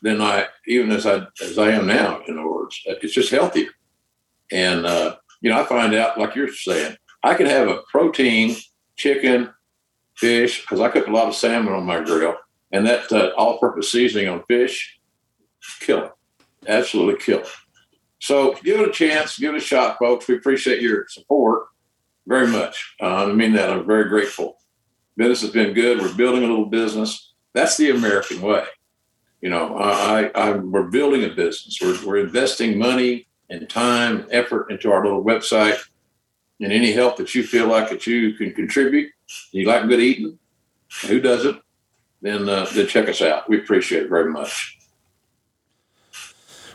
than 0.01 0.21
I, 0.21 0.47
even 0.67 0.91
as 0.91 1.05
I 1.05 1.27
as 1.41 1.57
I 1.57 1.71
am 1.71 1.87
now. 1.87 2.21
In 2.27 2.37
other 2.37 2.49
words, 2.49 2.81
it's 2.85 3.13
just 3.13 3.31
healthier. 3.31 3.69
And 4.51 4.85
uh, 4.85 5.17
you 5.41 5.49
know, 5.49 5.59
I 5.59 5.65
find 5.65 5.93
out, 5.93 6.19
like 6.19 6.35
you're 6.35 6.53
saying, 6.53 6.97
I 7.23 7.33
can 7.33 7.45
have 7.45 7.67
a 7.67 7.81
protein, 7.89 8.55
chicken, 8.95 9.53
fish, 10.15 10.61
because 10.61 10.79
I 10.79 10.89
cook 10.89 11.07
a 11.07 11.11
lot 11.11 11.27
of 11.27 11.35
salmon 11.35 11.73
on 11.73 11.85
my 11.85 12.03
grill 12.03 12.35
and 12.71 12.85
that 12.85 13.11
uh, 13.11 13.31
all-purpose 13.37 13.91
seasoning 13.91 14.27
on 14.27 14.43
fish, 14.47 14.99
kill 15.79 16.05
it, 16.05 16.11
absolutely 16.67 17.19
kill 17.19 17.39
it. 17.39 17.47
So 18.19 18.55
give 18.63 18.79
it 18.79 18.89
a 18.89 18.91
chance, 18.91 19.37
give 19.37 19.53
it 19.53 19.61
a 19.61 19.65
shot, 19.65 19.97
folks. 19.99 20.27
We 20.27 20.35
appreciate 20.35 20.81
your 20.81 21.05
support 21.07 21.67
very 22.25 22.47
much. 22.47 22.95
Uh, 23.01 23.27
I 23.27 23.31
mean 23.31 23.53
that. 23.53 23.69
I'm 23.69 23.85
very 23.85 24.09
grateful. 24.09 24.57
Business 25.15 25.41
has 25.41 25.51
been 25.51 25.73
good. 25.73 25.99
We're 25.99 26.13
building 26.13 26.43
a 26.43 26.47
little 26.47 26.65
business. 26.65 27.33
That's 27.53 27.77
the 27.77 27.91
American 27.91 28.41
way. 28.41 28.65
You 29.41 29.49
know, 29.49 29.77
I, 29.77 30.31
I, 30.35 30.51
we're 30.53 30.89
building 30.89 31.23
a 31.23 31.29
business. 31.29 31.79
We're, 31.81 31.97
we're 32.05 32.25
investing 32.25 32.77
money 32.77 33.27
and 33.49 33.69
time, 33.69 34.21
and 34.21 34.31
effort 34.31 34.71
into 34.71 34.91
our 34.91 35.03
little 35.03 35.23
website. 35.23 35.79
And 36.59 36.73
any 36.73 36.91
help 36.91 37.17
that 37.17 37.35
you 37.35 37.43
feel 37.43 37.67
like 37.67 37.89
that 37.89 38.07
you 38.07 38.33
can 38.33 38.51
contribute, 38.51 39.11
you 39.51 39.67
like 39.67 39.87
good 39.87 39.99
eating, 39.99 40.39
who 41.05 41.21
doesn't? 41.21 41.61
Then 42.21 42.47
uh, 42.49 42.65
then 42.73 42.87
check 42.87 43.07
us 43.09 43.21
out. 43.21 43.49
We 43.49 43.57
appreciate 43.57 44.03
it 44.03 44.09
very 44.09 44.31
much. 44.31 44.77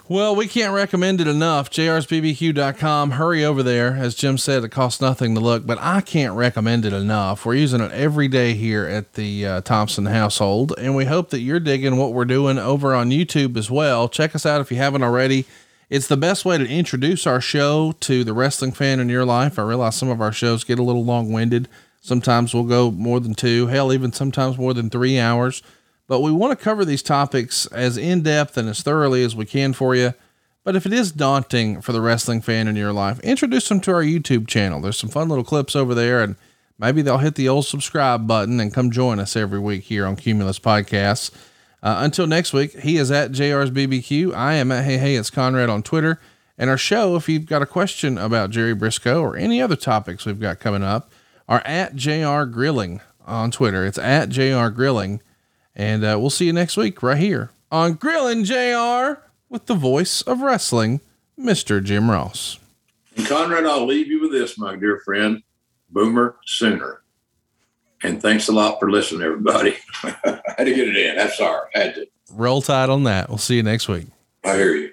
Well, 0.09 0.35
we 0.35 0.49
can't 0.49 0.75
recommend 0.75 1.21
it 1.21 1.29
enough. 1.29 1.71
JR'sBBQ.com. 1.71 3.13
Hurry 3.13 3.45
over 3.45 3.63
there. 3.63 3.95
As 3.95 4.15
Jim 4.15 4.37
said, 4.37 4.65
it 4.65 4.69
costs 4.71 5.01
nothing 5.01 5.35
to 5.35 5.41
look, 5.41 5.65
but 5.65 5.79
I 5.81 6.01
can't 6.01 6.35
recommend 6.35 6.85
it 6.85 6.93
enough. 6.93 7.47
We're 7.47 7.55
using 7.55 7.81
it 7.81 7.93
every 7.93 8.27
day 8.29 8.55
here 8.55 8.85
at 8.85 9.15
the 9.15 9.47
uh, 9.47 9.61
Thompson 9.63 10.07
household, 10.07 10.75
and 10.77 10.97
we 10.97 11.05
hope 11.05 11.31
that 11.31 11.41
you're 11.41 11.61
digging 11.61 11.97
what 11.97 12.13
we're 12.13 12.25
doing 12.25 12.59
over 12.59 12.95
on 12.95 13.11
YouTube 13.11 13.57
as 13.57 13.71
well. 13.71 14.09
Check 14.09 14.35
us 14.35 14.45
out 14.45 14.61
if 14.61 14.71
you 14.71 14.77
haven't 14.77 15.05
already. 15.05 15.47
It's 15.89 16.09
the 16.09 16.17
best 16.17 16.45
way 16.45 16.59
to 16.59 16.69
introduce 16.69 17.27
our 17.27 17.41
show 17.41 17.93
to 18.01 18.25
the 18.25 18.35
wrestling 18.35 18.73
fan 18.73 18.99
in 18.99 19.09
your 19.09 19.25
life. 19.25 19.59
I 19.59 19.63
realize 19.63 19.95
some 19.95 20.09
of 20.09 20.21
our 20.21 20.33
shows 20.33 20.65
get 20.65 20.79
a 20.79 20.83
little 20.83 21.05
long 21.05 21.33
winded. 21.33 21.69
Sometimes 22.03 22.53
we'll 22.53 22.65
go 22.65 22.91
more 22.91 23.21
than 23.21 23.33
two, 23.33 23.69
hell, 23.69 23.93
even 23.93 24.13
sometimes 24.13 24.59
more 24.59 24.75
than 24.75 24.91
three 24.91 25.21
hours. 25.21 25.63
But 26.09 26.21
we 26.21 26.33
want 26.33 26.59
to 26.59 26.63
cover 26.63 26.85
these 26.85 27.03
topics 27.03 27.67
as 27.67 27.97
in 27.97 28.23
depth 28.23 28.59
and 28.59 28.69
as 28.69 28.83
thoroughly 28.83 29.23
as 29.23 29.37
we 29.37 29.47
can 29.47 29.73
for 29.73 29.95
you. 29.95 30.13
But 30.65 30.75
if 30.75 30.85
it 30.85 30.93
is 30.93 31.13
daunting 31.13 31.81
for 31.81 31.93
the 31.93 32.01
wrestling 32.01 32.41
fan 32.41 32.67
in 32.67 32.75
your 32.75 32.93
life, 32.93 33.21
introduce 33.21 33.69
them 33.69 33.81
to 33.83 33.93
our 33.93 34.03
YouTube 34.03 34.49
channel. 34.49 34.81
There's 34.81 34.99
some 34.99 35.11
fun 35.11 35.29
little 35.29 35.45
clips 35.45 35.77
over 35.77 35.95
there, 35.95 36.23
and 36.23 36.35
maybe 36.77 37.03
they'll 37.03 37.19
hit 37.19 37.37
the 37.37 37.49
old 37.49 37.67
subscribe 37.67 38.27
button 38.27 38.59
and 38.59 38.75
come 38.75 38.91
join 38.91 39.21
us 39.21 39.37
every 39.37 39.61
week 39.61 39.85
here 39.85 40.05
on 40.05 40.17
Cumulus 40.17 40.59
Podcasts. 40.59 41.31
Uh, 41.85 41.99
until 42.01 42.27
next 42.27 42.53
week, 42.53 42.81
he 42.81 42.97
is 42.97 43.13
at 43.13 43.31
JR's 43.31 43.71
BBQ. 43.71 44.35
I 44.35 44.55
am 44.55 44.73
at 44.73 44.85
Hey 44.85 44.99
Hey 44.99 45.15
It's 45.15 45.31
Conrad 45.31 45.71
on 45.71 45.85
Twitter. 45.85 46.21
And 46.59 46.69
our 46.69 46.79
show, 46.79 47.15
if 47.15 47.29
you've 47.29 47.47
got 47.47 47.63
a 47.63 47.67
question 47.67 48.19
about 48.19 48.51
Jerry 48.51 48.75
Brisco 48.75 49.23
or 49.23 49.37
any 49.37 49.63
other 49.63 49.77
topics 49.77 50.27
we've 50.27 50.39
got 50.41 50.61
coming 50.61 50.83
up, 50.83 51.13
are 51.53 51.61
at 51.67 51.95
JR 51.95 52.45
Grilling 52.45 53.03
on 53.27 53.51
Twitter. 53.51 53.85
It's 53.85 53.99
at 53.99 54.31
JR 54.31 54.69
Grilling. 54.69 55.21
And 55.77 56.03
uh, 56.03 56.17
we'll 56.19 56.31
see 56.31 56.47
you 56.47 56.53
next 56.55 56.79
week 56.79 57.03
right 57.03 57.19
here 57.19 57.51
on 57.71 57.93
Grilling 57.93 58.45
JR 58.45 59.21
with 59.51 59.67
the 59.67 59.75
voice 59.75 60.23
of 60.23 60.41
wrestling, 60.41 61.03
Mr. 61.39 61.85
Jim 61.85 62.11
Ross. 62.11 62.59
And 63.19 63.27
Conrad, 63.27 63.67
I'll 63.67 63.85
leave 63.85 64.07
you 64.07 64.23
with 64.23 64.33
this, 64.33 64.57
my 64.57 64.77
dear 64.77 65.03
friend, 65.05 65.43
Boomer 65.91 66.37
Sooner. 66.47 67.03
And 68.03 68.23
thanks 68.23 68.49
a 68.49 68.53
lot 68.53 68.81
for 68.81 68.91
listening, 68.91 69.21
everybody. 69.21 69.77
I 70.03 70.41
had 70.57 70.65
to 70.65 70.75
get 70.75 70.89
it 70.89 70.97
in. 70.97 71.17
That's 71.17 71.37
sorry. 71.37 71.69
I 71.75 71.79
had 71.79 71.95
to. 71.97 72.07
Roll 72.33 72.63
tide 72.63 72.89
on 72.89 73.05
that. 73.05 73.29
We'll 73.29 73.37
see 73.37 73.57
you 73.57 73.63
next 73.63 73.89
week. 73.89 74.07
I 74.43 74.55
hear 74.55 74.75
you. 74.75 74.93